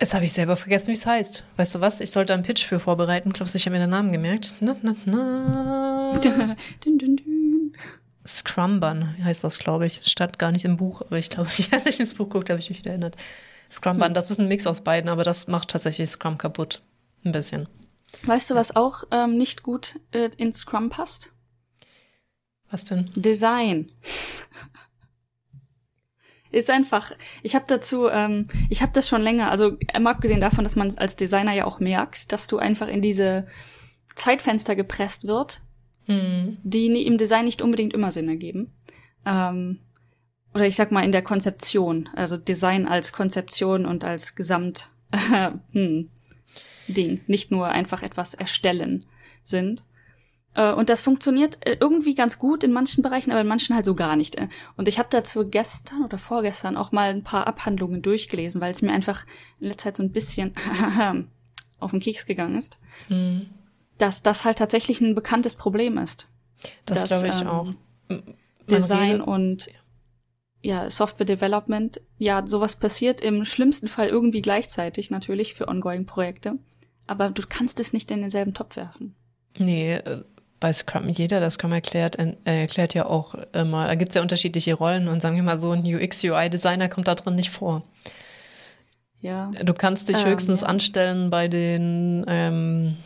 jetzt 0.00 0.14
habe 0.14 0.24
ich 0.24 0.32
selber 0.32 0.56
vergessen, 0.56 0.88
wie 0.88 0.92
es 0.92 1.06
heißt. 1.06 1.44
Weißt 1.56 1.74
du 1.74 1.80
was? 1.80 2.00
Ich 2.00 2.12
sollte 2.12 2.32
einen 2.32 2.44
Pitch 2.44 2.64
für 2.64 2.78
vorbereiten. 2.78 3.32
Glaubst 3.32 3.54
du, 3.54 3.58
ich 3.58 3.66
habe 3.66 3.76
mir 3.76 3.82
den 3.82 3.90
Namen 3.90 4.12
gemerkt? 4.12 4.54
Na, 4.60 4.74
na, 4.80 4.96
na. 5.04 6.18
dün, 6.18 6.56
dün, 6.98 7.16
dün. 7.16 7.33
Scrumban 8.26 9.22
heißt 9.22 9.44
das, 9.44 9.58
glaube 9.58 9.86
ich. 9.86 10.00
Stand 10.04 10.38
gar 10.38 10.52
nicht 10.52 10.64
im 10.64 10.76
Buch, 10.76 11.02
aber 11.02 11.18
ich 11.18 11.30
glaube, 11.30 11.50
als 11.70 11.86
ich 11.86 12.00
ins 12.00 12.14
Buch 12.14 12.28
guckt, 12.28 12.50
habe 12.50 12.60
ich 12.60 12.68
mich 12.68 12.78
wieder 12.78 12.90
erinnert. 12.90 13.16
Scrumban, 13.70 14.08
hm. 14.08 14.14
das 14.14 14.30
ist 14.30 14.38
ein 14.38 14.48
Mix 14.48 14.66
aus 14.66 14.82
beiden, 14.82 15.10
aber 15.10 15.24
das 15.24 15.48
macht 15.48 15.70
tatsächlich 15.70 16.10
Scrum 16.10 16.38
kaputt. 16.38 16.82
Ein 17.24 17.32
bisschen. 17.32 17.68
Weißt 18.24 18.50
du, 18.50 18.54
was 18.54 18.76
auch 18.76 19.04
ähm, 19.10 19.36
nicht 19.36 19.62
gut 19.62 20.00
äh, 20.12 20.30
in 20.36 20.52
Scrum 20.52 20.90
passt? 20.90 21.32
Was 22.70 22.84
denn? 22.84 23.10
Design. 23.14 23.90
ist 26.54 26.70
einfach, 26.70 27.12
ich 27.42 27.54
habe 27.54 27.64
dazu, 27.66 28.08
ähm, 28.08 28.48
ich 28.70 28.80
habe 28.82 28.92
das 28.92 29.08
schon 29.08 29.22
länger, 29.22 29.50
also 29.50 29.76
mal 29.98 30.12
abgesehen 30.12 30.40
davon, 30.40 30.64
dass 30.64 30.76
man 30.76 30.96
als 30.96 31.16
Designer 31.16 31.52
ja 31.52 31.64
auch 31.64 31.80
merkt, 31.80 32.32
dass 32.32 32.46
du 32.46 32.58
einfach 32.58 32.88
in 32.88 33.02
diese 33.02 33.46
Zeitfenster 34.14 34.76
gepresst 34.76 35.26
wird, 35.26 35.60
hm. 36.06 36.58
die 36.62 37.06
im 37.06 37.18
Design 37.18 37.44
nicht 37.44 37.62
unbedingt 37.62 37.94
immer 37.94 38.12
Sinn 38.12 38.28
ergeben. 38.28 38.72
Ähm, 39.24 39.80
oder 40.54 40.66
ich 40.66 40.76
sag 40.76 40.92
mal 40.92 41.04
in 41.04 41.12
der 41.12 41.22
Konzeption, 41.22 42.08
also 42.14 42.36
Design 42.36 42.86
als 42.86 43.12
Konzeption 43.12 43.86
und 43.86 44.04
als 44.04 44.34
Gesamt. 44.36 44.90
Äh, 45.10 45.50
hm, 45.72 46.10
Ding, 46.86 47.22
nicht 47.26 47.50
nur 47.50 47.68
einfach 47.68 48.02
etwas 48.02 48.34
erstellen 48.34 49.06
sind. 49.42 49.84
Äh, 50.54 50.72
und 50.72 50.88
das 50.88 51.02
funktioniert 51.02 51.58
äh, 51.66 51.76
irgendwie 51.80 52.14
ganz 52.14 52.38
gut 52.38 52.62
in 52.62 52.72
manchen 52.72 53.02
Bereichen, 53.02 53.30
aber 53.30 53.40
in 53.40 53.46
manchen 53.46 53.74
halt 53.74 53.84
so 53.84 53.94
gar 53.94 54.16
nicht. 54.16 54.36
Äh. 54.36 54.48
Und 54.76 54.88
ich 54.88 54.98
habe 54.98 55.08
dazu 55.10 55.48
gestern 55.48 56.04
oder 56.04 56.18
vorgestern 56.18 56.76
auch 56.76 56.92
mal 56.92 57.10
ein 57.10 57.24
paar 57.24 57.46
Abhandlungen 57.46 58.02
durchgelesen, 58.02 58.60
weil 58.60 58.72
es 58.72 58.82
mir 58.82 58.92
einfach 58.92 59.26
in 59.60 59.68
letzter 59.68 59.84
Zeit 59.84 59.96
so 59.96 60.02
ein 60.02 60.12
bisschen 60.12 60.54
auf 61.80 61.90
den 61.90 62.00
Keks 62.00 62.26
gegangen 62.26 62.56
ist, 62.56 62.78
mhm. 63.08 63.46
Dass 64.04 64.22
das 64.22 64.44
halt 64.44 64.58
tatsächlich 64.58 65.00
ein 65.00 65.14
bekanntes 65.14 65.56
Problem 65.56 65.98
ist. 65.98 66.28
Das 66.86 67.04
glaube 67.04 67.28
ich 67.28 67.40
ähm, 67.40 67.46
auch. 67.46 67.68
Design 68.70 69.20
und 69.20 69.68
ja, 70.62 70.90
Software 70.90 71.26
Development, 71.26 72.00
ja, 72.16 72.46
sowas 72.46 72.76
passiert 72.76 73.20
im 73.20 73.44
schlimmsten 73.44 73.86
Fall 73.86 74.08
irgendwie 74.08 74.40
gleichzeitig 74.40 75.10
natürlich 75.10 75.54
für 75.54 75.68
Ongoing-Projekte 75.68 76.58
aber 77.06 77.30
du 77.30 77.42
kannst 77.48 77.80
es 77.80 77.92
nicht 77.92 78.10
in 78.10 78.20
denselben 78.20 78.54
Topf 78.54 78.76
werfen. 78.76 79.14
Nee, 79.58 79.94
äh, 79.94 80.22
bei 80.60 80.72
Scrum, 80.72 81.08
jeder, 81.08 81.40
der 81.40 81.50
Scrum 81.50 81.72
erklärt, 81.72 82.18
äh, 82.18 82.34
erklärt 82.44 82.94
ja 82.94 83.06
auch 83.06 83.34
immer, 83.52 83.86
da 83.86 83.94
gibt 83.94 84.10
es 84.10 84.14
ja 84.14 84.22
unterschiedliche 84.22 84.74
Rollen 84.74 85.08
und 85.08 85.20
sagen 85.20 85.36
wir 85.36 85.42
mal 85.42 85.58
so, 85.58 85.72
ein 85.72 85.84
UX-UI-Designer 85.84 86.88
kommt 86.88 87.08
da 87.08 87.14
drin 87.14 87.34
nicht 87.34 87.50
vor. 87.50 87.82
Ja. 89.20 89.50
Du 89.62 89.74
kannst 89.74 90.08
dich 90.08 90.18
ähm, 90.18 90.26
höchstens 90.26 90.62
ja. 90.62 90.66
anstellen 90.66 91.30
bei 91.30 91.48
den 91.48 92.24
ähm, 92.28 92.96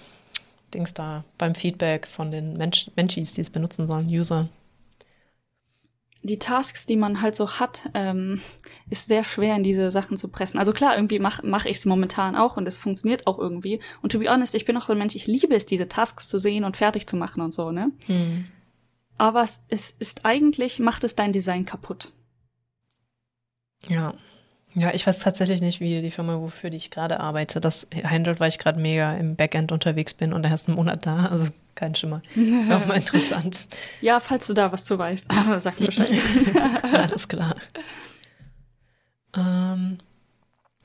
Dings 0.75 0.95
da, 0.95 1.25
beim 1.39 1.55
Feedback 1.55 2.07
von 2.07 2.31
den 2.31 2.57
Mensch 2.57 2.91
Menschis, 2.97 3.33
die 3.33 3.41
es 3.41 3.51
benutzen 3.51 3.87
sollen, 3.87 4.09
User 4.09 4.49
die 6.23 6.39
Tasks, 6.39 6.87
die 6.87 6.97
man 6.97 7.23
halt 7.23 7.37
so 7.37 7.59
hat, 7.59 7.91
ähm, 7.95 8.41
ist 8.91 9.09
sehr 9.09 9.25
schwer 9.25 9.55
in 9.57 9.63
diese 9.63 9.91
Sachen 9.91 10.17
zu 10.17 10.29
pressen. 10.29 10.59
Also 10.59 10.73
klar, 10.73 10.97
irgendwie 10.97 11.19
mache 11.19 11.47
mach 11.47 11.65
ich 11.65 11.79
es 11.79 11.87
momentan 11.87 12.35
auch 12.35 12.57
und 12.57 12.67
es 12.67 12.77
funktioniert 12.77 13.27
auch 13.27 13.39
irgendwie. 13.39 13.81
Und 14.03 14.13
to 14.13 14.19
be 14.19 14.31
honest, 14.31 14.55
ich 14.55 14.65
bin 14.65 14.77
auch 14.77 14.87
so 14.87 14.93
ein 14.93 14.99
Mensch, 14.99 15.15
ich 15.15 15.27
liebe 15.27 15.55
es, 15.55 15.67
diese 15.67 15.89
Tasks 15.89 16.29
zu 16.29 16.39
sehen 16.39 16.65
und 16.65 16.77
fertig 16.77 17.07
zu 17.07 17.17
machen 17.17 17.41
und 17.41 17.55
so, 17.55 17.71
ne? 17.71 17.93
Hm. 18.07 18.47
Aber 19.17 19.43
es, 19.43 19.61
es 19.69 19.91
ist 19.91 20.25
eigentlich, 20.25 20.81
macht 20.81 21.05
es 21.05 21.15
dein 21.15 21.33
Design 21.33 21.65
kaputt. 21.65 22.13
Ja. 23.87 24.15
Ja, 24.75 24.93
ich 24.93 25.07
weiß 25.07 25.19
tatsächlich 25.21 25.61
nicht, 25.61 25.81
wie 25.81 26.03
die 26.03 26.11
Firma, 26.11 26.39
wofür 26.41 26.73
ich 26.73 26.91
gerade 26.91 27.21
arbeite, 27.21 27.61
das 27.61 27.87
handelt, 28.05 28.39
weil 28.39 28.51
ich 28.51 28.59
gerade 28.59 28.79
mega 28.79 29.15
im 29.15 29.35
Backend 29.35 29.73
unterwegs 29.73 30.15
bin 30.15 30.33
und 30.33 30.43
der 30.43 30.53
ist 30.53 30.69
einen 30.69 30.77
Monat 30.77 31.07
da. 31.07 31.27
Also 31.27 31.49
kein 31.75 31.95
Schimmer. 31.95 32.23
Auch 32.71 32.87
mal 32.87 32.97
interessant. 32.97 33.67
ja, 34.01 34.21
falls 34.21 34.47
du 34.47 34.55
da 34.55 34.71
was 34.71 34.85
zu 34.85 34.99
weißt, 34.99 35.27
sag 35.61 35.81
mir 35.81 35.87
Bescheid. 35.87 36.11
Alles 36.93 37.29
klar. 37.29 37.55
Ähm, 39.37 39.99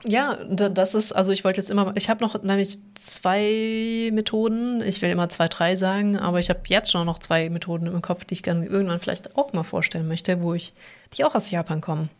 ja, 0.06 0.36
das 0.44 0.94
ist, 0.94 1.12
also 1.12 1.32
ich 1.32 1.44
wollte 1.44 1.60
jetzt 1.60 1.70
immer, 1.70 1.92
ich 1.96 2.08
habe 2.08 2.22
noch 2.22 2.42
nämlich 2.42 2.78
zwei 2.94 4.10
Methoden. 4.12 4.82
Ich 4.82 5.00
will 5.02 5.10
immer 5.10 5.28
zwei, 5.28 5.48
drei 5.48 5.76
sagen, 5.76 6.18
aber 6.18 6.40
ich 6.40 6.50
habe 6.50 6.60
jetzt 6.66 6.90
schon 6.90 7.06
noch 7.06 7.18
zwei 7.18 7.50
Methoden 7.50 7.86
im 7.86 8.02
Kopf, 8.02 8.24
die 8.24 8.34
ich 8.34 8.42
dann 8.42 8.64
irgendwann 8.64 9.00
vielleicht 9.00 9.36
auch 9.36 9.52
mal 9.52 9.62
vorstellen 9.62 10.06
möchte, 10.08 10.42
wo 10.42 10.54
ich, 10.54 10.72
die 11.16 11.24
auch 11.24 11.34
aus 11.34 11.50
Japan 11.50 11.80
kommen. 11.80 12.10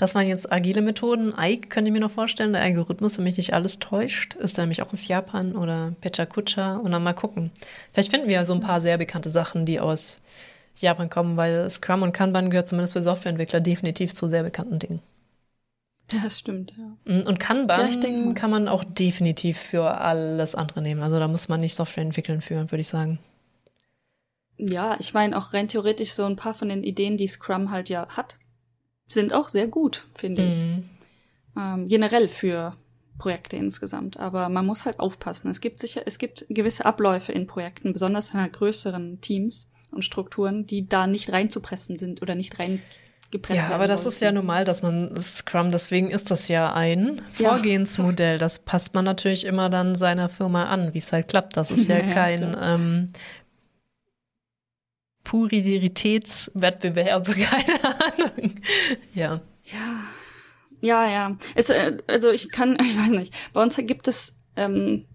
Das 0.00 0.14
waren 0.14 0.26
jetzt 0.26 0.50
agile 0.50 0.80
Methoden. 0.80 1.34
Ike 1.38 1.68
könnte 1.68 1.90
ich 1.90 1.92
mir 1.92 2.00
noch 2.00 2.10
vorstellen. 2.10 2.54
Der 2.54 2.62
Algorithmus, 2.62 3.18
wenn 3.18 3.24
mich 3.24 3.36
nicht 3.36 3.52
alles 3.52 3.80
täuscht, 3.80 4.32
ist 4.32 4.56
nämlich 4.56 4.80
auch 4.80 4.90
aus 4.94 5.06
Japan 5.06 5.54
oder 5.54 5.92
Pechakucha. 6.00 6.76
Und 6.76 6.92
dann 6.92 7.02
mal 7.02 7.12
gucken. 7.12 7.50
Vielleicht 7.92 8.10
finden 8.10 8.26
wir 8.26 8.36
ja 8.36 8.46
so 8.46 8.54
ein 8.54 8.60
paar 8.60 8.80
sehr 8.80 8.96
bekannte 8.96 9.28
Sachen, 9.28 9.66
die 9.66 9.78
aus 9.78 10.22
Japan 10.80 11.10
kommen, 11.10 11.36
weil 11.36 11.68
Scrum 11.68 12.00
und 12.00 12.12
Kanban 12.12 12.48
gehört 12.48 12.66
zumindest 12.66 12.94
für 12.94 13.02
Softwareentwickler 13.02 13.60
definitiv 13.60 14.14
zu 14.14 14.26
sehr 14.26 14.42
bekannten 14.42 14.78
Dingen. 14.78 15.02
Das 16.22 16.38
stimmt, 16.38 16.72
ja. 16.78 16.96
Mm, 17.12 17.26
und 17.26 17.38
Kanban 17.38 17.92
ja, 17.92 18.00
denke, 18.00 18.32
kann 18.32 18.50
man 18.50 18.68
auch 18.68 18.84
definitiv 18.84 19.58
für 19.58 19.98
alles 20.00 20.54
andere 20.54 20.80
nehmen. 20.80 21.02
Also 21.02 21.18
da 21.18 21.28
muss 21.28 21.50
man 21.50 21.60
nicht 21.60 21.74
Software 21.74 22.04
entwickeln 22.04 22.40
für, 22.40 22.70
würde 22.70 22.80
ich 22.80 22.88
sagen. 22.88 23.18
Ja, 24.56 24.96
ich 24.98 25.12
meine 25.12 25.36
auch 25.36 25.52
rein 25.52 25.68
theoretisch 25.68 26.12
so 26.12 26.24
ein 26.24 26.36
paar 26.36 26.54
von 26.54 26.70
den 26.70 26.84
Ideen, 26.84 27.18
die 27.18 27.28
Scrum 27.28 27.70
halt 27.70 27.90
ja 27.90 28.08
hat, 28.08 28.38
sind 29.12 29.32
auch 29.32 29.48
sehr 29.48 29.68
gut, 29.68 30.06
finde 30.14 30.42
mhm. 30.42 30.48
ich. 30.48 30.56
Ähm, 31.56 31.86
generell 31.86 32.28
für 32.28 32.76
Projekte 33.18 33.56
insgesamt. 33.56 34.18
Aber 34.18 34.48
man 34.48 34.66
muss 34.66 34.84
halt 34.84 34.98
aufpassen. 34.98 35.50
Es 35.50 35.60
gibt 35.60 35.78
sicher, 35.80 36.02
es 36.06 36.18
gibt 36.18 36.46
gewisse 36.48 36.86
Abläufe 36.86 37.32
in 37.32 37.46
Projekten, 37.46 37.92
besonders 37.92 38.34
in 38.34 38.50
größeren 38.50 39.20
Teams 39.20 39.68
und 39.92 40.04
Strukturen, 40.04 40.66
die 40.66 40.88
da 40.88 41.06
nicht 41.06 41.32
reinzupressen 41.32 41.96
sind 41.96 42.22
oder 42.22 42.34
nicht 42.34 42.58
rein 42.58 42.80
gepresst 43.30 43.60
Ja, 43.60 43.68
aber 43.68 43.86
das 43.86 44.02
sollten. 44.02 44.14
ist 44.14 44.20
ja 44.20 44.32
normal, 44.32 44.64
dass 44.64 44.82
man 44.82 45.20
Scrum, 45.20 45.70
deswegen 45.70 46.10
ist 46.10 46.30
das 46.30 46.48
ja 46.48 46.72
ein 46.72 47.22
Vorgehensmodell. 47.32 48.38
Das 48.38 48.60
passt 48.60 48.94
man 48.94 49.04
natürlich 49.04 49.44
immer 49.44 49.70
dann 49.70 49.94
seiner 49.94 50.28
Firma 50.28 50.64
an, 50.64 50.94
wie 50.94 50.98
es 50.98 51.12
halt 51.12 51.28
klappt. 51.28 51.56
Das 51.56 51.70
ist 51.70 51.88
ja, 51.88 51.98
ja 52.04 52.10
kein 52.10 52.56
ähm, 52.60 53.06
Puridiritätswettbewerb, 55.30 57.24
keine 57.30 57.84
Ahnung. 57.84 58.56
Ja. 59.14 59.40
Ja. 59.64 60.02
Ja, 60.80 61.08
ja. 61.08 61.36
Es, 61.54 61.70
äh, 61.70 61.98
also 62.08 62.30
ich 62.30 62.50
kann, 62.50 62.76
ich 62.80 62.98
weiß 62.98 63.10
nicht. 63.10 63.32
Bei 63.52 63.62
uns 63.62 63.76
gibt 63.76 64.08
es, 64.08 64.36
ähm, 64.56 65.06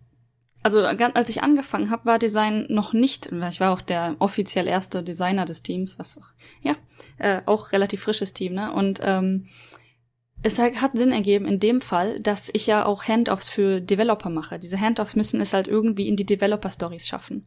also 0.63 0.85
als 0.85 1.29
ich 1.29 1.43
angefangen 1.43 1.89
habe, 1.89 2.05
war 2.05 2.17
Design 2.17 2.65
noch 2.69 2.93
nicht, 2.93 3.29
ich 3.49 3.59
war 3.59 3.73
auch 3.73 3.81
der 3.81 4.15
offiziell 4.19 4.67
erste 4.67 5.03
Designer 5.03 5.43
des 5.43 5.63
Teams, 5.63 5.99
was 5.99 6.17
auch, 6.17 6.27
ja, 6.61 6.75
äh, 7.17 7.41
auch 7.45 7.73
relativ 7.73 8.01
frisches 8.01 8.31
Team, 8.31 8.53
ne? 8.53 8.71
Und 8.71 9.01
ähm, 9.03 9.47
es 10.43 10.57
hat 10.59 10.97
Sinn 10.97 11.11
ergeben 11.11 11.45
in 11.45 11.59
dem 11.59 11.81
Fall, 11.81 12.21
dass 12.21 12.49
ich 12.53 12.67
ja 12.67 12.85
auch 12.85 13.03
Handoffs 13.03 13.49
für 13.49 13.81
Developer 13.81 14.29
mache. 14.29 14.59
Diese 14.59 14.79
Handoffs 14.79 15.15
müssen 15.15 15.41
es 15.41 15.51
halt 15.53 15.67
irgendwie 15.67 16.07
in 16.07 16.15
die 16.15 16.25
Developer-Stories 16.25 17.05
schaffen. 17.05 17.45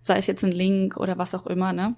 Sei 0.00 0.16
es 0.16 0.26
jetzt 0.26 0.44
ein 0.44 0.52
Link 0.52 0.96
oder 0.96 1.18
was 1.18 1.34
auch 1.34 1.46
immer, 1.46 1.72
ne? 1.72 1.96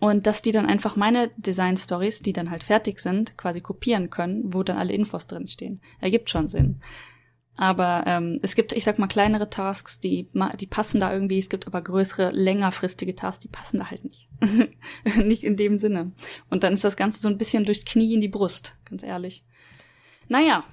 Und 0.00 0.26
dass 0.26 0.42
die 0.42 0.50
dann 0.50 0.66
einfach 0.66 0.96
meine 0.96 1.30
Design-Stories, 1.36 2.22
die 2.22 2.32
dann 2.32 2.50
halt 2.50 2.64
fertig 2.64 2.98
sind, 2.98 3.38
quasi 3.38 3.60
kopieren 3.60 4.10
können, 4.10 4.52
wo 4.52 4.64
dann 4.64 4.76
alle 4.76 4.92
Infos 4.92 5.28
drin 5.28 5.46
stehen. 5.46 5.80
Ergibt 6.00 6.28
schon 6.28 6.48
Sinn. 6.48 6.80
Aber 7.56 8.04
ähm, 8.06 8.38
es 8.42 8.54
gibt, 8.54 8.72
ich 8.72 8.82
sag 8.82 8.98
mal, 8.98 9.06
kleinere 9.06 9.50
Tasks, 9.50 10.00
die, 10.00 10.30
die 10.58 10.66
passen 10.66 11.00
da 11.00 11.12
irgendwie. 11.12 11.38
Es 11.38 11.50
gibt 11.50 11.66
aber 11.66 11.82
größere, 11.82 12.30
längerfristige 12.30 13.14
Tasks, 13.14 13.40
die 13.40 13.48
passen 13.48 13.78
da 13.78 13.90
halt 13.90 14.04
nicht. 14.04 14.28
nicht 15.24 15.44
in 15.44 15.56
dem 15.56 15.78
Sinne. 15.78 16.12
Und 16.48 16.64
dann 16.64 16.72
ist 16.72 16.84
das 16.84 16.96
Ganze 16.96 17.20
so 17.20 17.28
ein 17.28 17.38
bisschen 17.38 17.64
durchs 17.64 17.84
Knie 17.84 18.14
in 18.14 18.20
die 18.20 18.28
Brust, 18.28 18.76
ganz 18.84 19.02
ehrlich. 19.02 19.44
Naja. 20.28 20.64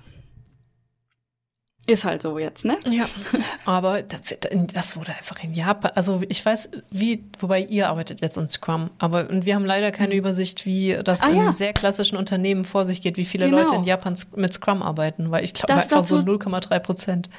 Ist 1.88 2.06
halt 2.06 2.22
so 2.22 2.38
jetzt, 2.38 2.66
ne? 2.66 2.78
Ja. 2.88 3.06
Aber 3.66 4.04
das 4.04 4.96
wurde 4.96 5.10
einfach 5.10 5.44
in 5.44 5.54
Japan. 5.54 5.92
Also 5.96 6.22
ich 6.30 6.46
weiß, 6.46 6.70
wie, 6.92 7.24
wobei 7.40 7.62
ihr 7.62 7.90
arbeitet 7.90 8.22
jetzt 8.22 8.38
in 8.38 8.48
Scrum, 8.48 8.92
aber 9.00 9.28
und 9.30 9.46
wir 9.46 9.56
haben 9.56 9.66
leider 9.66 9.92
keine 9.92 10.14
mhm. 10.14 10.20
Übersicht, 10.20 10.66
wie 10.68 10.98
das 11.04 11.22
ah, 11.22 11.30
in 11.30 11.38
ja. 11.38 11.52
sehr 11.52 11.74
klassischen 11.74 12.16
Unternehmen 12.16 12.64
vor 12.64 12.86
sich 12.86 13.02
geht, 13.02 13.18
wie 13.18 13.26
viele 13.26 13.46
genau. 13.46 13.60
Leute 13.62 13.76
in 13.76 13.86
Japan 13.86 14.16
mit 14.36 14.54
Scrum 14.54 14.84
arbeiten, 14.84 15.32
weil 15.32 15.44
ich 15.44 15.54
glaube 15.54 15.74
einfach 15.74 16.04
so 16.04 16.18
0,3 16.18 16.80
Prozent. 16.80 17.30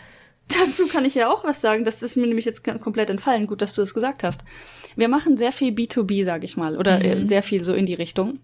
Dazu 0.49 0.87
kann 0.89 1.05
ich 1.05 1.15
ja 1.15 1.31
auch 1.31 1.45
was 1.45 1.61
sagen. 1.61 1.85
Das 1.85 2.03
ist 2.03 2.17
mir 2.17 2.27
nämlich 2.27 2.45
jetzt 2.45 2.65
komplett 2.65 3.11
entfallen. 3.11 3.47
Gut, 3.47 3.63
dass 3.63 3.75
du 3.75 3.83
es 3.83 3.95
gesagt 3.95 4.25
hast. 4.25 4.41
Wir 4.97 5.09
machen 5.09 5.37
sehr 5.37 5.53
viel 5.53 5.73
B2B, 5.73 6.25
sag 6.25 6.43
ich 6.45 6.57
mal, 6.57 6.77
oder 6.77 7.03
äh, 7.05 7.15
mhm. 7.15 7.29
sehr 7.29 7.43
viel 7.43 7.63
so 7.63 7.75
in 7.75 7.87
die 7.87 7.95
Richtung. 7.95 8.41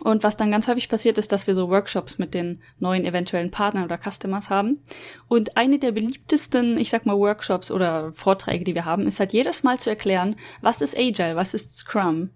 Und 0.00 0.24
was 0.24 0.36
dann 0.36 0.50
ganz 0.50 0.68
häufig 0.68 0.90
passiert 0.90 1.16
ist, 1.16 1.32
dass 1.32 1.46
wir 1.46 1.54
so 1.54 1.70
Workshops 1.70 2.18
mit 2.18 2.34
den 2.34 2.60
neuen 2.78 3.04
eventuellen 3.06 3.50
Partnern 3.50 3.84
oder 3.84 3.98
Customers 3.98 4.50
haben. 4.50 4.82
Und 5.26 5.56
eine 5.56 5.78
der 5.78 5.92
beliebtesten, 5.92 6.76
ich 6.76 6.90
sag 6.90 7.06
mal, 7.06 7.16
Workshops 7.16 7.70
oder 7.70 8.12
Vorträge, 8.12 8.64
die 8.64 8.74
wir 8.74 8.84
haben, 8.84 9.06
ist 9.06 9.20
halt 9.20 9.32
jedes 9.32 9.62
Mal 9.62 9.78
zu 9.78 9.88
erklären, 9.88 10.36
was 10.60 10.82
ist 10.82 10.96
Agile, 10.96 11.34
was 11.34 11.54
ist 11.54 11.78
Scrum, 11.78 12.30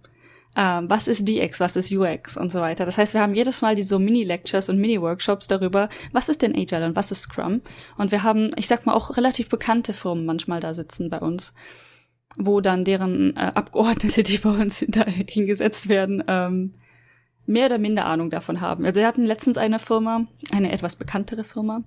ähm, 0.55 0.89
was 0.89 1.07
ist 1.07 1.27
DX, 1.27 1.59
was 1.59 1.75
ist 1.75 1.91
UX 1.91 2.35
und 2.35 2.51
so 2.51 2.59
weiter. 2.61 2.85
Das 2.85 2.97
heißt, 2.97 3.13
wir 3.13 3.21
haben 3.21 3.35
jedes 3.35 3.61
Mal 3.61 3.75
diese 3.75 3.89
so 3.89 3.99
Mini-Lectures 3.99 4.69
und 4.69 4.79
Mini-Workshops 4.79 5.47
darüber, 5.47 5.87
was 6.11 6.29
ist 6.29 6.41
denn 6.41 6.55
Agile 6.55 6.85
und 6.85 6.95
was 6.95 7.11
ist 7.11 7.21
Scrum. 7.21 7.61
Und 7.95 8.11
wir 8.11 8.23
haben, 8.23 8.49
ich 8.55 8.67
sag 8.67 8.87
mal, 8.87 8.93
auch 8.93 9.17
relativ 9.17 9.49
bekannte 9.49 9.93
Firmen 9.93 10.25
manchmal 10.25 10.61
da 10.61 10.73
sitzen 10.73 11.09
bei 11.09 11.19
uns 11.19 11.53
wo 12.37 12.61
dann 12.61 12.85
deren 12.85 13.35
äh, 13.35 13.51
Abgeordnete, 13.55 14.23
die 14.23 14.37
bei 14.37 14.49
uns 14.49 14.85
hingesetzt 15.27 15.89
werden, 15.89 16.23
ähm, 16.27 16.75
mehr 17.45 17.65
oder 17.65 17.77
minder 17.77 18.05
Ahnung 18.05 18.29
davon 18.29 18.61
haben. 18.61 18.85
Also 18.85 18.99
wir 18.99 19.07
hatten 19.07 19.25
letztens 19.25 19.57
eine 19.57 19.79
Firma, 19.79 20.25
eine 20.51 20.71
etwas 20.71 20.95
bekanntere 20.95 21.43
Firma, 21.43 21.83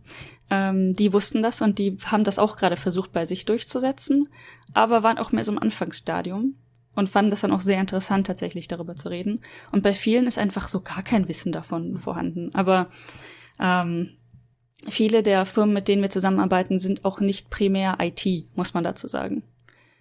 ähm, 0.51 0.95
die 0.95 1.13
wussten 1.13 1.43
das 1.43 1.63
und 1.63 1.79
die 1.79 1.97
haben 2.05 2.25
das 2.25 2.39
auch 2.39 2.57
gerade 2.57 2.77
versucht 2.77 3.13
bei 3.13 3.27
sich 3.27 3.45
durchzusetzen, 3.45 4.29
aber 4.73 5.03
waren 5.03 5.19
auch 5.19 5.33
mehr 5.33 5.45
so 5.45 5.53
im 5.53 5.59
Anfangsstadium 5.59 6.55
und 6.95 7.09
fanden 7.09 7.31
das 7.31 7.41
dann 7.41 7.53
auch 7.53 7.61
sehr 7.61 7.81
interessant, 7.81 8.27
tatsächlich 8.27 8.69
darüber 8.69 8.97
zu 8.97 9.09
reden. 9.09 9.41
Und 9.73 9.83
bei 9.83 9.95
vielen 9.95 10.27
ist 10.27 10.39
einfach 10.39 10.69
so 10.69 10.81
gar 10.81 11.03
kein 11.03 11.29
Wissen 11.29 11.53
davon 11.53 11.99
vorhanden. 11.99 12.55
Aber 12.55 12.89
ähm, 13.59 14.11
viele 14.89 15.23
der 15.23 15.47
Firmen, 15.47 15.75
mit 15.75 15.89
denen 15.89 16.03
wir 16.03 16.11
zusammenarbeiten, 16.11 16.79
sind 16.79 17.05
auch 17.05 17.21
nicht 17.21 17.51
primär 17.51 17.99
IT, 18.01 18.47
muss 18.55 18.75
man 18.75 18.85
dazu 18.85 19.09
sagen. 19.09 19.43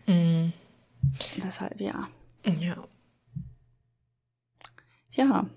Mhm. 0.06 0.54
Deshalb, 1.44 1.80
ja. 1.82 2.08
Ja, 2.60 2.84
ja. 5.14 5.48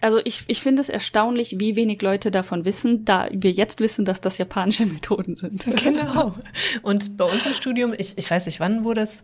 Also 0.00 0.20
ich, 0.24 0.44
ich 0.48 0.60
finde 0.60 0.82
es 0.82 0.90
erstaunlich, 0.90 1.56
wie 1.60 1.76
wenig 1.76 2.02
Leute 2.02 2.30
davon 2.30 2.66
wissen, 2.66 3.06
da 3.06 3.28
wir 3.32 3.52
jetzt 3.52 3.80
wissen, 3.80 4.04
dass 4.04 4.20
das 4.20 4.36
japanische 4.36 4.84
Methoden 4.92 5.36
sind. 5.36 5.64
Genau. 5.82 6.34
Und 6.82 7.16
bei 7.16 7.24
uns 7.24 7.46
im 7.46 7.54
Studium, 7.54 7.94
ich, 7.96 8.18
ich 8.18 8.30
weiß 8.30 8.46
nicht, 8.46 8.60
wann 8.60 8.84
wurde 8.84 9.00
es, 9.00 9.22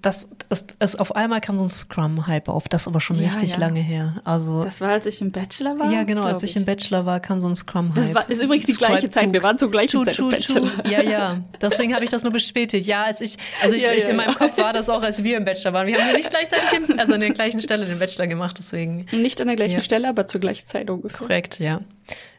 das, 0.00 0.28
das, 0.48 0.64
das 0.78 0.96
auf 0.96 1.14
einmal 1.14 1.42
kam 1.42 1.58
so 1.58 1.64
ein 1.64 1.68
Scrum-Hype 1.68 2.48
auf, 2.48 2.68
das 2.68 2.82
ist 2.82 2.88
aber 2.88 3.02
schon 3.02 3.18
ja, 3.18 3.28
richtig 3.28 3.52
ja. 3.52 3.58
lange 3.58 3.80
her. 3.80 4.14
Also 4.24 4.64
das 4.64 4.80
war, 4.80 4.90
als 4.90 5.04
ich 5.04 5.20
im 5.20 5.30
Bachelor 5.30 5.78
war. 5.78 5.92
Ja, 5.92 6.04
genau, 6.04 6.22
als 6.22 6.42
ich, 6.42 6.50
ich 6.50 6.56
im 6.56 6.64
Bachelor 6.64 7.04
war, 7.04 7.20
kam 7.20 7.38
so 7.40 7.48
ein 7.48 7.54
Scrum-Hype. 7.54 7.94
Das 7.94 8.14
war, 8.14 8.30
ist 8.30 8.42
übrigens 8.42 8.64
die 8.64 8.72
gleiche 8.72 9.10
Zeit. 9.10 9.30
Wir 9.30 9.42
waren 9.42 9.58
zur 9.58 9.70
gleichen 9.70 10.02
Zeit 10.04 10.18
im 10.18 10.30
Bachelor. 10.30 10.70
Ja, 10.88 11.02
ja. 11.02 11.36
Deswegen 11.60 11.94
habe 11.94 12.02
ich 12.02 12.10
das 12.10 12.22
nur 12.22 12.32
bestätigt. 12.32 12.86
Ja, 12.86 13.04
als 13.04 13.20
ich, 13.20 13.36
also 13.62 13.74
ich, 13.74 13.82
ja, 13.82 13.92
ich 13.92 14.08
in 14.08 14.16
meinem 14.16 14.34
Kopf 14.34 14.56
war 14.56 14.72
das 14.72 14.88
auch, 14.88 15.02
als 15.02 15.22
wir 15.22 15.36
im 15.36 15.44
Bachelor 15.44 15.74
waren. 15.74 15.86
Wir 15.86 15.98
haben 15.98 16.12
nicht 16.12 16.30
gleichzeitig, 16.30 16.72
im, 16.72 16.98
also 16.98 17.12
an 17.12 17.20
der 17.20 17.30
gleichen 17.30 17.60
Stelle 17.60 17.84
den 17.84 17.98
Bachelor 17.98 18.26
gemacht, 18.26 18.56
deswegen. 18.58 19.04
Nicht 19.12 19.40
an 19.42 19.48
der 19.48 19.56
gleichen 19.56 19.82
Stelle, 19.82 20.08
aber 20.08 20.26
zur 20.26 20.40
gleichen 20.40 20.66
Zeit 20.66 20.88
ungefähr. 20.88 21.18
Korrekt, 21.18 21.58
ja. 21.58 21.80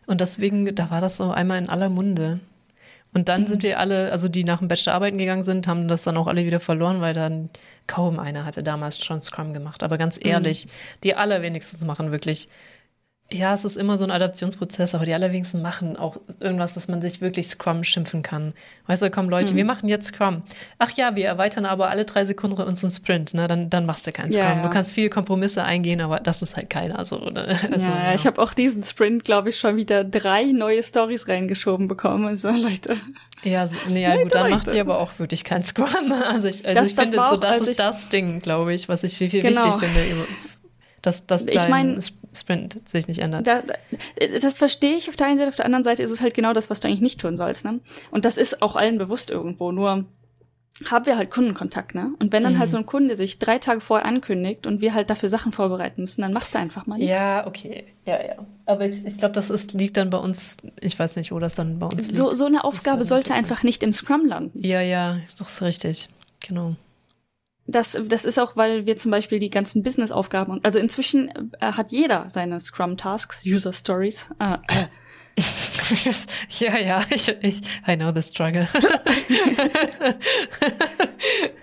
Und 0.07 0.19
deswegen, 0.19 0.73
da 0.73 0.89
war 0.89 1.01
das 1.01 1.17
so 1.17 1.29
einmal 1.29 1.59
in 1.59 1.69
aller 1.69 1.89
Munde. 1.89 2.39
Und 3.15 3.29
dann 3.29 3.43
mhm. 3.43 3.47
sind 3.47 3.63
wir 3.63 3.79
alle, 3.79 4.11
also 4.11 4.27
die 4.27 4.43
nach 4.43 4.59
dem 4.59 4.67
Bachelor 4.67 4.93
arbeiten 4.93 5.17
gegangen 5.17 5.43
sind, 5.43 5.67
haben 5.69 5.87
das 5.87 6.03
dann 6.03 6.17
auch 6.17 6.27
alle 6.27 6.45
wieder 6.45 6.59
verloren, 6.59 6.99
weil 6.99 7.13
dann 7.13 7.49
kaum 7.87 8.19
einer 8.19 8.43
hatte 8.43 8.61
damals 8.61 9.03
schon 9.03 9.21
Scrum 9.21 9.53
gemacht. 9.53 9.83
Aber 9.83 9.97
ganz 9.97 10.19
mhm. 10.19 10.27
ehrlich, 10.27 10.65
mhm. 10.65 10.69
die 11.03 11.15
allerwenigsten 11.15 11.87
machen 11.87 12.11
wirklich 12.11 12.49
ja, 13.31 13.55
es 13.55 13.65
ist 13.65 13.75
immer 13.75 13.97
so 13.97 14.03
ein 14.03 14.11
Adaptionsprozess, 14.11 14.93
aber 14.93 15.05
die 15.05 15.13
allerwenigsten 15.13 15.61
machen 15.63 15.97
auch 15.97 16.17
irgendwas, 16.39 16.75
was 16.75 16.87
man 16.87 17.01
sich 17.01 17.21
wirklich 17.21 17.47
Scrum 17.47 17.83
schimpfen 17.83 18.21
kann. 18.21 18.53
Weißt 18.85 19.01
du, 19.01 19.07
da 19.07 19.09
kommen 19.09 19.31
Leute, 19.31 19.53
mhm. 19.53 19.57
wir 19.57 19.65
machen 19.65 19.89
jetzt 19.89 20.07
Scrum. 20.07 20.43
Ach 20.77 20.91
ja, 20.91 21.15
wir 21.15 21.25
erweitern 21.25 21.65
aber 21.65 21.89
alle 21.89 22.05
drei 22.05 22.23
Sekunden 22.23 22.61
unseren 22.61 22.91
Sprint, 22.91 23.33
ne? 23.33 23.47
Dann, 23.47 23.71
dann 23.71 23.87
machst 23.87 24.05
du 24.05 24.11
keinen 24.11 24.31
Scrum. 24.31 24.43
Ja, 24.43 24.55
ja. 24.57 24.61
Du 24.61 24.69
kannst 24.69 24.91
viele 24.91 25.09
Kompromisse 25.09 25.63
eingehen, 25.63 26.01
aber 26.01 26.19
das 26.19 26.43
ist 26.43 26.55
halt 26.55 26.69
keiner 26.69 27.03
so, 27.05 27.17
ne? 27.17 27.57
Also, 27.71 27.89
ja, 27.89 28.03
ja, 28.09 28.13
ich 28.13 28.27
habe 28.27 28.39
auch 28.39 28.53
diesen 28.53 28.83
Sprint, 28.83 29.23
glaube 29.23 29.49
ich, 29.49 29.57
schon 29.57 29.75
wieder 29.75 30.03
drei 30.03 30.43
neue 30.43 30.83
Stories 30.83 31.27
reingeschoben 31.27 31.87
bekommen. 31.87 32.27
Also, 32.27 32.51
Leute. 32.51 32.97
Ja, 33.43 33.67
nee, 33.89 34.03
ja, 34.03 34.17
gut, 34.17 34.35
dann 34.35 34.51
macht 34.51 34.71
ihr 34.71 34.81
aber 34.81 34.99
auch 34.99 35.17
wirklich 35.17 35.43
keinen 35.43 35.65
Scrum. 35.65 35.85
Also 36.25 36.47
ich, 36.47 36.65
also 36.65 36.79
das, 36.79 36.89
ich 36.89 36.95
finde, 36.95 37.21
so, 37.29 37.37
das 37.37 37.61
ist 37.61 37.79
das 37.79 38.09
Ding, 38.09 38.39
glaube 38.39 38.73
ich, 38.73 38.89
was 38.89 39.03
ich 39.03 39.17
viel, 39.17 39.29
viel 39.29 39.41
genau. 39.41 39.65
wichtig 39.65 39.89
finde 39.89 40.25
dass, 41.05 41.25
dass 41.27 41.45
dein 41.45 41.69
mein, 41.69 41.99
Sprint 42.33 42.87
sich 42.87 43.07
nicht 43.07 43.19
ändert. 43.19 43.47
Da, 43.47 43.61
das 44.41 44.57
verstehe 44.57 44.95
ich 44.95 45.09
auf 45.09 45.15
der 45.15 45.27
einen 45.27 45.37
Seite, 45.37 45.49
auf 45.49 45.55
der 45.55 45.65
anderen 45.65 45.83
Seite 45.83 46.03
ist 46.03 46.11
es 46.11 46.21
halt 46.21 46.33
genau 46.33 46.53
das, 46.53 46.69
was 46.69 46.79
du 46.79 46.87
eigentlich 46.87 47.01
nicht 47.01 47.19
tun 47.19 47.37
sollst. 47.37 47.65
Ne? 47.65 47.79
Und 48.11 48.25
das 48.25 48.37
ist 48.37 48.61
auch 48.61 48.75
allen 48.75 48.97
bewusst 48.97 49.29
irgendwo. 49.29 49.71
Nur 49.71 50.05
haben 50.83 51.05
wir 51.05 51.15
halt 51.15 51.31
Kundenkontakt, 51.31 51.95
ne? 51.95 52.13
Und 52.19 52.33
wenn 52.33 52.43
dann 52.43 52.53
halt 52.53 52.55
mhm. 52.55 52.59
halt 52.59 52.71
so 52.71 52.77
ein 52.77 52.85
Kunde 52.85 53.15
sich 53.15 53.39
drei 53.39 53.59
Tage 53.59 53.79
vorher 53.79 54.05
ankündigt 54.05 54.67
und 54.67 54.81
wir 54.81 54.93
halt 54.93 55.09
dafür 55.09 55.29
Sachen 55.29 55.53
vorbereiten 55.53 56.01
müssen, 56.01 56.21
dann 56.21 56.33
machst 56.33 56.53
du 56.53 56.59
einfach 56.59 56.85
mal 56.85 56.97
nichts. 56.97 57.13
Ja, 57.13 57.47
okay. 57.47 57.85
Ja, 58.05 58.21
ja. 58.21 58.35
Aber 58.65 58.85
ich, 58.85 59.05
ich 59.05 59.17
glaube, 59.17 59.33
das 59.33 59.49
ist, 59.49 59.73
liegt 59.73 59.95
dann 59.95 60.09
bei 60.09 60.17
uns, 60.17 60.57
ich 60.81 60.99
weiß 60.99 61.15
nicht, 61.15 61.31
wo 61.31 61.39
das 61.39 61.55
dann 61.55 61.79
bei 61.79 61.85
uns 61.85 62.07
liegt. 62.07 62.15
So, 62.15 62.33
so 62.33 62.45
eine 62.45 62.65
Aufgabe 62.65 63.05
sollte 63.05 63.33
einfach 63.33 63.63
nicht 63.63 63.83
im 63.83 63.93
Scrum 63.93 64.25
landen. 64.25 64.59
Ja, 64.65 64.81
ja, 64.81 65.19
das 65.37 65.49
ist 65.49 65.61
richtig. 65.61 66.09
Genau. 66.45 66.75
Das, 67.67 67.97
das 68.07 68.25
ist 68.25 68.37
auch, 68.39 68.55
weil 68.55 68.85
wir 68.85 68.95
zum 68.95 69.09
Beispiel 69.09 69.39
die 69.39 69.49
ganzen 69.49 69.81
Business-Aufgaben, 69.81 70.59
also 70.63 70.77
inzwischen 70.77 71.51
äh, 71.59 71.71
hat 71.71 71.91
jeder 71.91 72.29
seine 72.29 72.59
Scrum-Tasks, 72.59 73.43
User-Stories. 73.45 74.35
Äh, 74.39 74.57
ja, 76.59 76.77
ja, 76.77 77.05
ich, 77.09 77.27
ich, 77.27 77.61
I 77.87 77.95
know 77.95 78.11
the 78.13 78.21
struggle. 78.21 78.67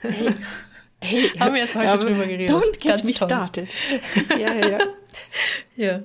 hey, 0.03 0.35
hey, 1.01 1.29
Haben 1.39 1.55
wir 1.55 1.63
jetzt 1.63 1.75
heute 1.77 1.99
drüber 1.99 2.27
geredet. 2.27 2.51
Don't 2.51 2.73
get 2.73 2.83
Ganz 2.83 3.05
me 3.05 3.13
toll. 3.13 3.29
started. 3.29 3.69
ja, 4.39 4.53
ja, 4.53 4.69
ja. 4.69 4.79
Ja. 5.77 6.03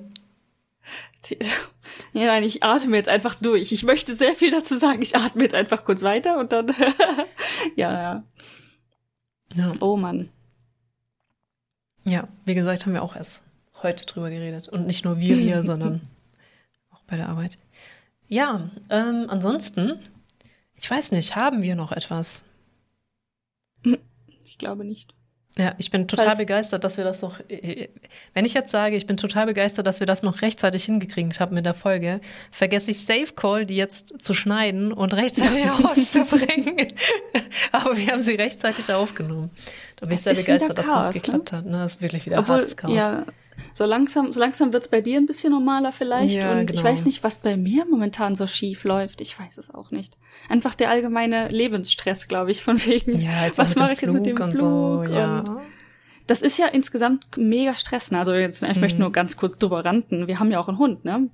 Ja, 2.12 2.26
nein, 2.26 2.42
ich 2.42 2.62
atme 2.62 2.96
jetzt 2.96 3.08
einfach 3.08 3.34
durch. 3.34 3.72
Ich 3.72 3.82
möchte 3.82 4.14
sehr 4.14 4.32
viel 4.34 4.50
dazu 4.50 4.78
sagen. 4.78 5.02
Ich 5.02 5.14
atme 5.14 5.42
jetzt 5.42 5.54
einfach 5.54 5.84
kurz 5.84 6.02
weiter 6.02 6.38
und 6.38 6.52
dann. 6.52 6.68
ja, 7.76 7.92
ja. 7.92 8.24
Ja. 9.54 9.72
Oh 9.80 9.96
Mann. 9.96 10.28
Ja, 12.04 12.28
wie 12.44 12.54
gesagt, 12.54 12.86
haben 12.86 12.94
wir 12.94 13.02
auch 13.02 13.16
erst 13.16 13.42
heute 13.82 14.06
drüber 14.06 14.30
geredet. 14.30 14.68
Und 14.68 14.86
nicht 14.86 15.04
nur 15.04 15.18
wir 15.18 15.36
hier, 15.36 15.62
sondern 15.62 16.02
auch 16.90 17.02
bei 17.04 17.16
der 17.16 17.28
Arbeit. 17.28 17.58
Ja, 18.28 18.70
ähm, 18.90 19.26
ansonsten, 19.28 19.98
ich 20.74 20.90
weiß 20.90 21.12
nicht, 21.12 21.36
haben 21.36 21.62
wir 21.62 21.76
noch 21.76 21.92
etwas? 21.92 22.44
Ich 24.44 24.58
glaube 24.58 24.84
nicht. 24.84 25.14
Ja, 25.56 25.74
ich 25.78 25.90
bin 25.90 26.06
total 26.06 26.26
Falls 26.26 26.38
begeistert, 26.38 26.84
dass 26.84 26.98
wir 26.98 27.04
das 27.04 27.20
noch. 27.20 27.40
Wenn 28.32 28.44
ich 28.44 28.54
jetzt 28.54 28.70
sage, 28.70 28.96
ich 28.96 29.06
bin 29.06 29.16
total 29.16 29.46
begeistert, 29.46 29.86
dass 29.86 29.98
wir 29.98 30.06
das 30.06 30.22
noch 30.22 30.40
rechtzeitig 30.40 30.84
hingekriegt 30.84 31.40
haben 31.40 31.54
mit 31.54 31.66
der 31.66 31.74
Folge, 31.74 32.20
vergesse 32.52 32.92
ich 32.92 33.04
Safe 33.04 33.32
Call, 33.34 33.66
die 33.66 33.74
jetzt 33.74 34.22
zu 34.22 34.34
schneiden 34.34 34.92
und 34.92 35.14
rechtzeitig 35.14 35.66
rauszubringen. 35.84 36.86
Aber 37.72 37.96
wir 37.96 38.06
haben 38.08 38.20
sie 38.20 38.34
rechtzeitig 38.34 38.92
aufgenommen. 38.92 39.50
Da 39.96 40.06
bin 40.06 40.14
ich 40.14 40.20
sehr 40.20 40.34
begeistert, 40.34 40.78
dass 40.78 40.86
das 40.86 40.94
noch 40.94 41.12
geklappt 41.12 41.52
ne? 41.52 41.58
hat. 41.58 41.64
Ne? 41.64 41.72
Das 41.72 41.96
ist 41.96 42.02
wirklich 42.02 42.26
wieder 42.26 42.38
Obwohl, 42.38 42.56
hartes 42.56 42.76
Chaos. 42.76 42.94
Ja, 42.94 43.24
so 43.74 43.84
langsam, 43.84 44.32
so 44.32 44.40
langsam 44.40 44.72
wird's 44.72 44.88
bei 44.88 45.00
dir 45.00 45.18
ein 45.18 45.26
bisschen 45.26 45.52
normaler 45.52 45.92
vielleicht. 45.92 46.36
Ja, 46.36 46.52
und 46.52 46.66
genau. 46.66 46.78
ich 46.78 46.84
weiß 46.84 47.04
nicht, 47.04 47.22
was 47.24 47.38
bei 47.38 47.56
mir 47.56 47.84
momentan 47.84 48.34
so 48.34 48.46
schief 48.46 48.84
läuft. 48.84 49.20
Ich 49.20 49.38
weiß 49.38 49.58
es 49.58 49.72
auch 49.72 49.90
nicht. 49.90 50.16
Einfach 50.48 50.74
der 50.74 50.90
allgemeine 50.90 51.48
Lebensstress, 51.48 52.28
glaube 52.28 52.50
ich, 52.50 52.62
von 52.62 52.84
wegen. 52.84 53.18
Ja, 53.18 53.46
jetzt 53.46 53.58
was 53.58 53.76
mache 53.76 53.92
ich 53.92 54.00
jetzt 54.00 54.12
mit 54.12 54.26
dem 54.26 54.36
Flug? 54.36 54.54
So, 54.54 55.04
ja. 55.04 55.44
das 56.26 56.42
ist 56.42 56.58
ja 56.58 56.66
insgesamt 56.66 57.26
mega 57.36 57.74
Stress. 57.74 58.10
Ne? 58.10 58.18
Also 58.18 58.34
jetzt, 58.34 58.62
ich 58.62 58.74
mhm. 58.74 58.80
möchte 58.80 59.00
nur 59.00 59.12
ganz 59.12 59.36
kurz 59.36 59.58
drüber 59.58 59.84
ranten. 59.84 60.26
Wir 60.26 60.38
haben 60.38 60.50
ja 60.50 60.60
auch 60.60 60.68
einen 60.68 60.78
Hund, 60.78 61.04
ne? 61.04 61.28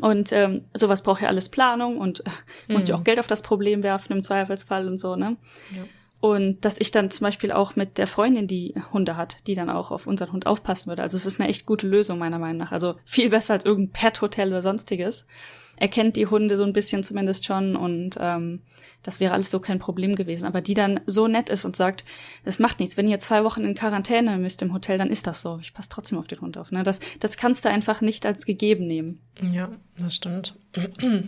Und 0.00 0.32
ähm, 0.32 0.64
sowas 0.72 1.02
braucht 1.02 1.20
ja 1.20 1.28
alles 1.28 1.50
Planung 1.50 1.98
und 1.98 2.20
äh, 2.20 2.30
musst 2.72 2.88
ja 2.88 2.94
Mhm. 2.94 3.00
auch 3.00 3.04
Geld 3.04 3.18
auf 3.18 3.26
das 3.26 3.42
Problem 3.42 3.82
werfen 3.82 4.12
im 4.14 4.22
Zweifelsfall 4.22 4.88
und 4.88 4.98
so, 4.98 5.16
ne? 5.16 5.36
Ja. 5.76 5.82
Und 6.22 6.64
dass 6.64 6.76
ich 6.78 6.92
dann 6.92 7.10
zum 7.10 7.24
Beispiel 7.24 7.50
auch 7.50 7.74
mit 7.74 7.98
der 7.98 8.06
Freundin, 8.06 8.46
die 8.46 8.76
Hunde 8.92 9.16
hat, 9.16 9.44
die 9.48 9.56
dann 9.56 9.68
auch 9.68 9.90
auf 9.90 10.06
unseren 10.06 10.30
Hund 10.30 10.46
aufpassen 10.46 10.88
würde. 10.88 11.02
Also 11.02 11.16
es 11.16 11.26
ist 11.26 11.40
eine 11.40 11.48
echt 11.48 11.66
gute 11.66 11.88
Lösung 11.88 12.20
meiner 12.20 12.38
Meinung 12.38 12.58
nach. 12.58 12.70
Also 12.70 12.94
viel 13.04 13.28
besser 13.28 13.54
als 13.54 13.64
irgendein 13.64 13.92
Pet-Hotel 13.92 14.50
oder 14.50 14.62
sonstiges. 14.62 15.26
Er 15.74 15.88
kennt 15.88 16.14
die 16.14 16.28
Hunde 16.28 16.56
so 16.56 16.62
ein 16.62 16.72
bisschen 16.72 17.02
zumindest 17.02 17.44
schon 17.44 17.74
und 17.74 18.18
ähm, 18.20 18.60
das 19.02 19.18
wäre 19.18 19.34
alles 19.34 19.50
so 19.50 19.58
kein 19.58 19.80
Problem 19.80 20.14
gewesen. 20.14 20.46
Aber 20.46 20.60
die 20.60 20.74
dann 20.74 21.00
so 21.06 21.26
nett 21.26 21.48
ist 21.48 21.64
und 21.64 21.74
sagt, 21.74 22.04
es 22.44 22.60
macht 22.60 22.78
nichts. 22.78 22.96
Wenn 22.96 23.08
ihr 23.08 23.18
zwei 23.18 23.42
Wochen 23.42 23.64
in 23.64 23.74
Quarantäne 23.74 24.38
müsst 24.38 24.62
im 24.62 24.72
Hotel, 24.72 24.98
dann 24.98 25.10
ist 25.10 25.26
das 25.26 25.42
so. 25.42 25.58
Ich 25.60 25.74
passe 25.74 25.88
trotzdem 25.88 26.18
auf 26.18 26.28
den 26.28 26.40
Hund 26.40 26.56
auf. 26.56 26.70
Ne? 26.70 26.84
Das, 26.84 27.00
das 27.18 27.36
kannst 27.36 27.64
du 27.64 27.68
einfach 27.68 28.00
nicht 28.00 28.24
als 28.26 28.46
gegeben 28.46 28.86
nehmen. 28.86 29.18
Ja, 29.40 29.72
das 29.98 30.14
stimmt. 30.14 30.54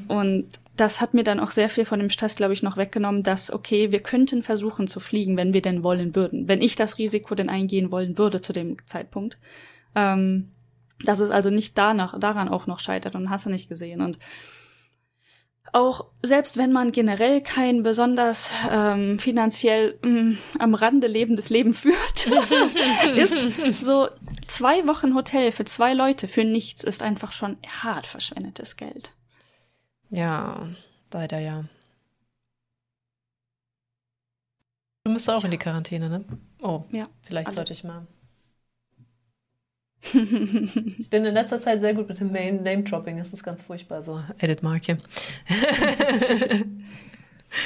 Und 0.06 0.46
das 0.76 1.00
hat 1.00 1.14
mir 1.14 1.22
dann 1.22 1.40
auch 1.40 1.50
sehr 1.50 1.68
viel 1.68 1.84
von 1.84 2.00
dem 2.00 2.10
Stress, 2.10 2.34
glaube 2.34 2.52
ich, 2.52 2.62
noch 2.62 2.76
weggenommen, 2.76 3.22
dass, 3.22 3.52
okay, 3.52 3.92
wir 3.92 4.00
könnten 4.00 4.42
versuchen 4.42 4.86
zu 4.88 4.98
fliegen, 4.98 5.36
wenn 5.36 5.54
wir 5.54 5.62
denn 5.62 5.82
wollen 5.82 6.16
würden. 6.16 6.48
Wenn 6.48 6.62
ich 6.62 6.74
das 6.74 6.98
Risiko 6.98 7.34
denn 7.34 7.48
eingehen 7.48 7.92
wollen 7.92 8.18
würde 8.18 8.40
zu 8.40 8.52
dem 8.52 8.76
Zeitpunkt. 8.84 9.38
Ähm, 9.94 10.50
dass 11.04 11.20
es 11.20 11.30
also 11.30 11.50
nicht 11.50 11.76
danach, 11.78 12.18
daran 12.18 12.48
auch 12.48 12.66
noch 12.66 12.80
scheitert 12.80 13.14
und 13.14 13.30
hast 13.30 13.46
du 13.46 13.50
nicht 13.50 13.68
gesehen. 13.68 14.00
Und 14.00 14.18
auch 15.72 16.06
selbst 16.22 16.56
wenn 16.56 16.72
man 16.72 16.92
generell 16.92 17.40
kein 17.40 17.82
besonders 17.82 18.52
ähm, 18.70 19.18
finanziell 19.18 19.98
mh, 20.02 20.38
am 20.58 20.74
Rande 20.74 21.08
lebendes 21.08 21.50
Leben 21.50 21.74
führt, 21.74 22.26
ist 23.16 23.82
so 23.82 24.08
zwei 24.46 24.86
Wochen 24.86 25.14
Hotel 25.14 25.50
für 25.50 25.64
zwei 25.64 25.94
Leute 25.94 26.28
für 26.28 26.44
nichts 26.44 26.84
ist 26.84 27.02
einfach 27.02 27.32
schon 27.32 27.56
hart 27.82 28.06
verschwendetes 28.06 28.76
Geld. 28.76 29.12
Ja, 30.14 30.68
leider 31.12 31.38
ja. 31.40 31.64
Du 35.04 35.10
musst 35.12 35.28
auch 35.28 35.44
in 35.44 35.50
die 35.50 35.58
Quarantäne, 35.58 36.08
ne? 36.08 36.24
Oh, 36.62 36.84
Ja, 36.92 37.08
vielleicht 37.22 37.48
alle. 37.48 37.54
sollte 37.56 37.72
ich 37.72 37.84
mal. 37.84 38.06
Ich 40.14 41.10
bin 41.10 41.24
in 41.24 41.34
letzter 41.34 41.58
Zeit 41.60 41.80
sehr 41.80 41.94
gut 41.94 42.08
mit 42.08 42.20
dem 42.20 42.30
Name-Dropping. 42.30 43.18
Das 43.18 43.32
ist 43.32 43.42
ganz 43.42 43.62
furchtbar. 43.62 44.02
So, 44.02 44.22
Edit-Marke. 44.38 44.98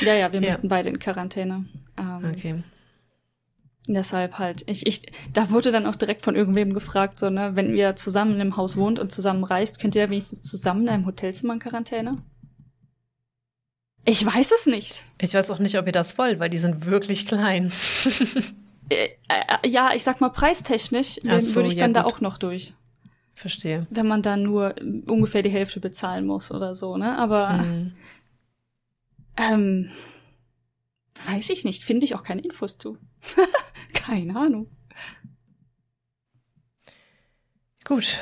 Ja, 0.03 0.13
ja, 0.15 0.31
wir 0.33 0.41
Ja. 0.41 0.47
mussten 0.47 0.69
beide 0.69 0.91
in 0.91 0.99
Quarantäne. 0.99 1.65
Ähm, 1.97 2.25
Okay. 2.25 2.63
Deshalb 3.87 4.39
halt. 4.39 4.65
Ich, 4.67 4.87
ich, 4.87 5.11
da 5.33 5.49
wurde 5.51 5.73
dann 5.73 5.87
auch 5.87 5.95
direkt 5.95 6.23
von 6.23 6.37
irgendwem 6.37 6.75
gefragt, 6.75 7.19
so, 7.19 7.31
ne, 7.31 7.57
wenn 7.57 7.75
ihr 7.75 7.97
zusammen 7.97 8.35
einem 8.35 8.59
Haus 8.59 8.77
wohnt 8.77 8.99
und 8.99 9.11
zusammen 9.13 9.45
reist, 9.45 9.81
könnt 9.81 9.95
ihr 9.95 10.03
da 10.05 10.11
wenigstens 10.11 10.43
zusammen 10.43 10.83
in 10.83 10.89
einem 10.91 11.07
Hotelzimmer 11.07 11.55
in 11.55 11.59
Quarantäne? 11.59 12.19
Ich 14.05 14.25
weiß 14.25 14.53
es 14.53 14.67
nicht. 14.67 15.03
Ich 15.21 15.35
weiß 15.35 15.51
auch 15.51 15.59
nicht, 15.59 15.77
ob 15.79 15.87
ihr 15.87 15.93
das 15.93 16.17
wollt, 16.19 16.39
weil 16.39 16.49
die 16.51 16.59
sind 16.59 16.87
wirklich 16.87 17.27
klein. 17.27 17.71
Äh, 18.91 19.09
äh, 19.29 19.69
ja, 19.69 19.91
ich 19.95 20.03
sag 20.03 20.21
mal, 20.23 20.31
preistechnisch 20.31 21.21
Ach 21.29 21.41
so, 21.41 21.57
würde 21.57 21.69
ich 21.69 21.75
ja, 21.75 21.81
dann 21.81 21.93
da 21.93 22.03
gut. 22.03 22.13
auch 22.15 22.21
noch 22.23 22.39
durch. 22.39 22.73
Verstehe. 23.35 23.87
Wenn 23.91 24.07
man 24.07 24.23
dann 24.23 24.43
nur 24.43 24.79
äh, 24.79 25.03
ungefähr 25.07 25.43
die 25.43 25.51
Hälfte 25.51 25.79
bezahlen 25.79 26.25
muss 26.25 26.51
oder 26.51 26.75
so, 26.75 26.97
ne? 26.97 27.19
Aber 27.19 27.59
Hm. 27.59 27.93
ähm, 29.37 29.91
weiß 31.27 31.51
ich 31.51 31.65
nicht, 31.65 31.85
finde 31.85 32.07
ich 32.07 32.15
auch 32.15 32.23
keine 32.23 32.41
Infos 32.41 32.79
zu. 32.79 32.97
keine 33.93 34.35
Ahnung. 34.37 34.69
Gut. 37.85 38.19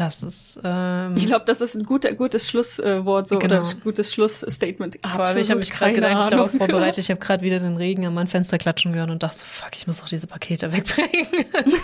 Das 0.00 0.22
ist. 0.22 0.58
Ähm, 0.64 1.14
Ich 1.14 1.26
glaube, 1.26 1.44
das 1.44 1.60
ist 1.60 1.74
ein 1.74 1.82
guter, 1.84 2.14
gutes 2.14 2.48
Schlusswort 2.48 3.28
so 3.28 3.38
Genau. 3.38 3.60
oder 3.60 3.74
gutes 3.82 4.10
Schlussstatement. 4.14 4.98
vor 5.06 5.26
allem, 5.26 5.36
ich 5.38 5.50
habe 5.50 5.60
mich 5.60 5.70
gerade 5.72 5.92
gedanklich 5.92 6.26
darauf 6.28 6.46
Ahnung. 6.54 6.58
vorbereitet. 6.68 6.96
Ich 7.04 7.10
habe 7.10 7.20
gerade 7.20 7.44
wieder 7.44 7.58
den 7.60 7.76
Regen 7.76 8.06
an 8.06 8.14
mein 8.14 8.26
Fenster 8.26 8.56
klatschen 8.56 8.94
gehört 8.94 9.10
und 9.10 9.22
dachte 9.22 9.36
so, 9.36 9.44
fuck, 9.44 9.76
ich 9.76 9.86
muss 9.86 10.00
doch 10.00 10.08
diese 10.08 10.26
Pakete 10.26 10.72
wegbringen. 10.72 11.26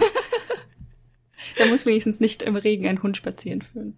Da 1.59 1.67
muss 1.67 1.87
wenigstens 1.87 2.21
nicht 2.21 2.43
im 2.43 2.57
Regen 2.57 2.87
ein 2.87 3.03
Hund 3.03 3.17
spazieren 3.17 3.63
führen. 3.63 3.97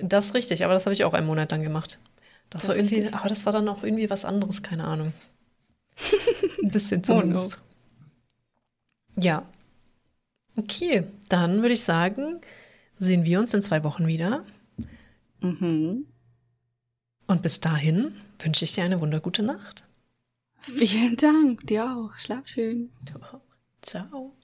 Das 0.00 0.26
ist 0.26 0.34
richtig, 0.34 0.64
aber 0.64 0.74
das 0.74 0.86
habe 0.86 0.92
ich 0.94 1.04
auch 1.04 1.14
einen 1.14 1.26
Monat 1.26 1.50
lang 1.52 1.62
gemacht. 1.62 1.98
Das, 2.50 2.62
Das 2.62 2.70
war 2.70 2.76
irgendwie, 2.76 2.96
richtig. 3.02 3.14
aber 3.14 3.28
das 3.28 3.46
war 3.46 3.52
dann 3.52 3.68
auch 3.68 3.82
irgendwie 3.84 4.10
was 4.10 4.24
anderes, 4.24 4.62
keine 4.62 4.84
Ahnung. 4.84 5.12
Ein 6.62 6.70
bisschen 6.70 7.02
Oh 7.08 7.12
no. 7.14 7.20
zumindest. 7.20 7.58
Ja. 9.16 9.44
Okay, 10.56 11.04
dann 11.28 11.60
würde 11.62 11.74
ich 11.74 11.82
sagen, 11.82 12.40
sehen 12.98 13.24
wir 13.24 13.40
uns 13.40 13.54
in 13.54 13.62
zwei 13.62 13.84
Wochen 13.84 14.06
wieder. 14.06 14.44
Mhm. 15.40 16.06
Und 17.26 17.42
bis 17.42 17.60
dahin 17.60 18.14
wünsche 18.38 18.64
ich 18.64 18.74
dir 18.74 18.84
eine 18.84 19.00
wundergute 19.00 19.42
Nacht. 19.42 19.84
Vielen 20.60 21.16
Dank, 21.16 21.66
dir 21.66 21.84
auch. 21.84 22.16
Schlaf 22.18 22.46
schön. 22.46 22.90
Ciao. 23.82 24.34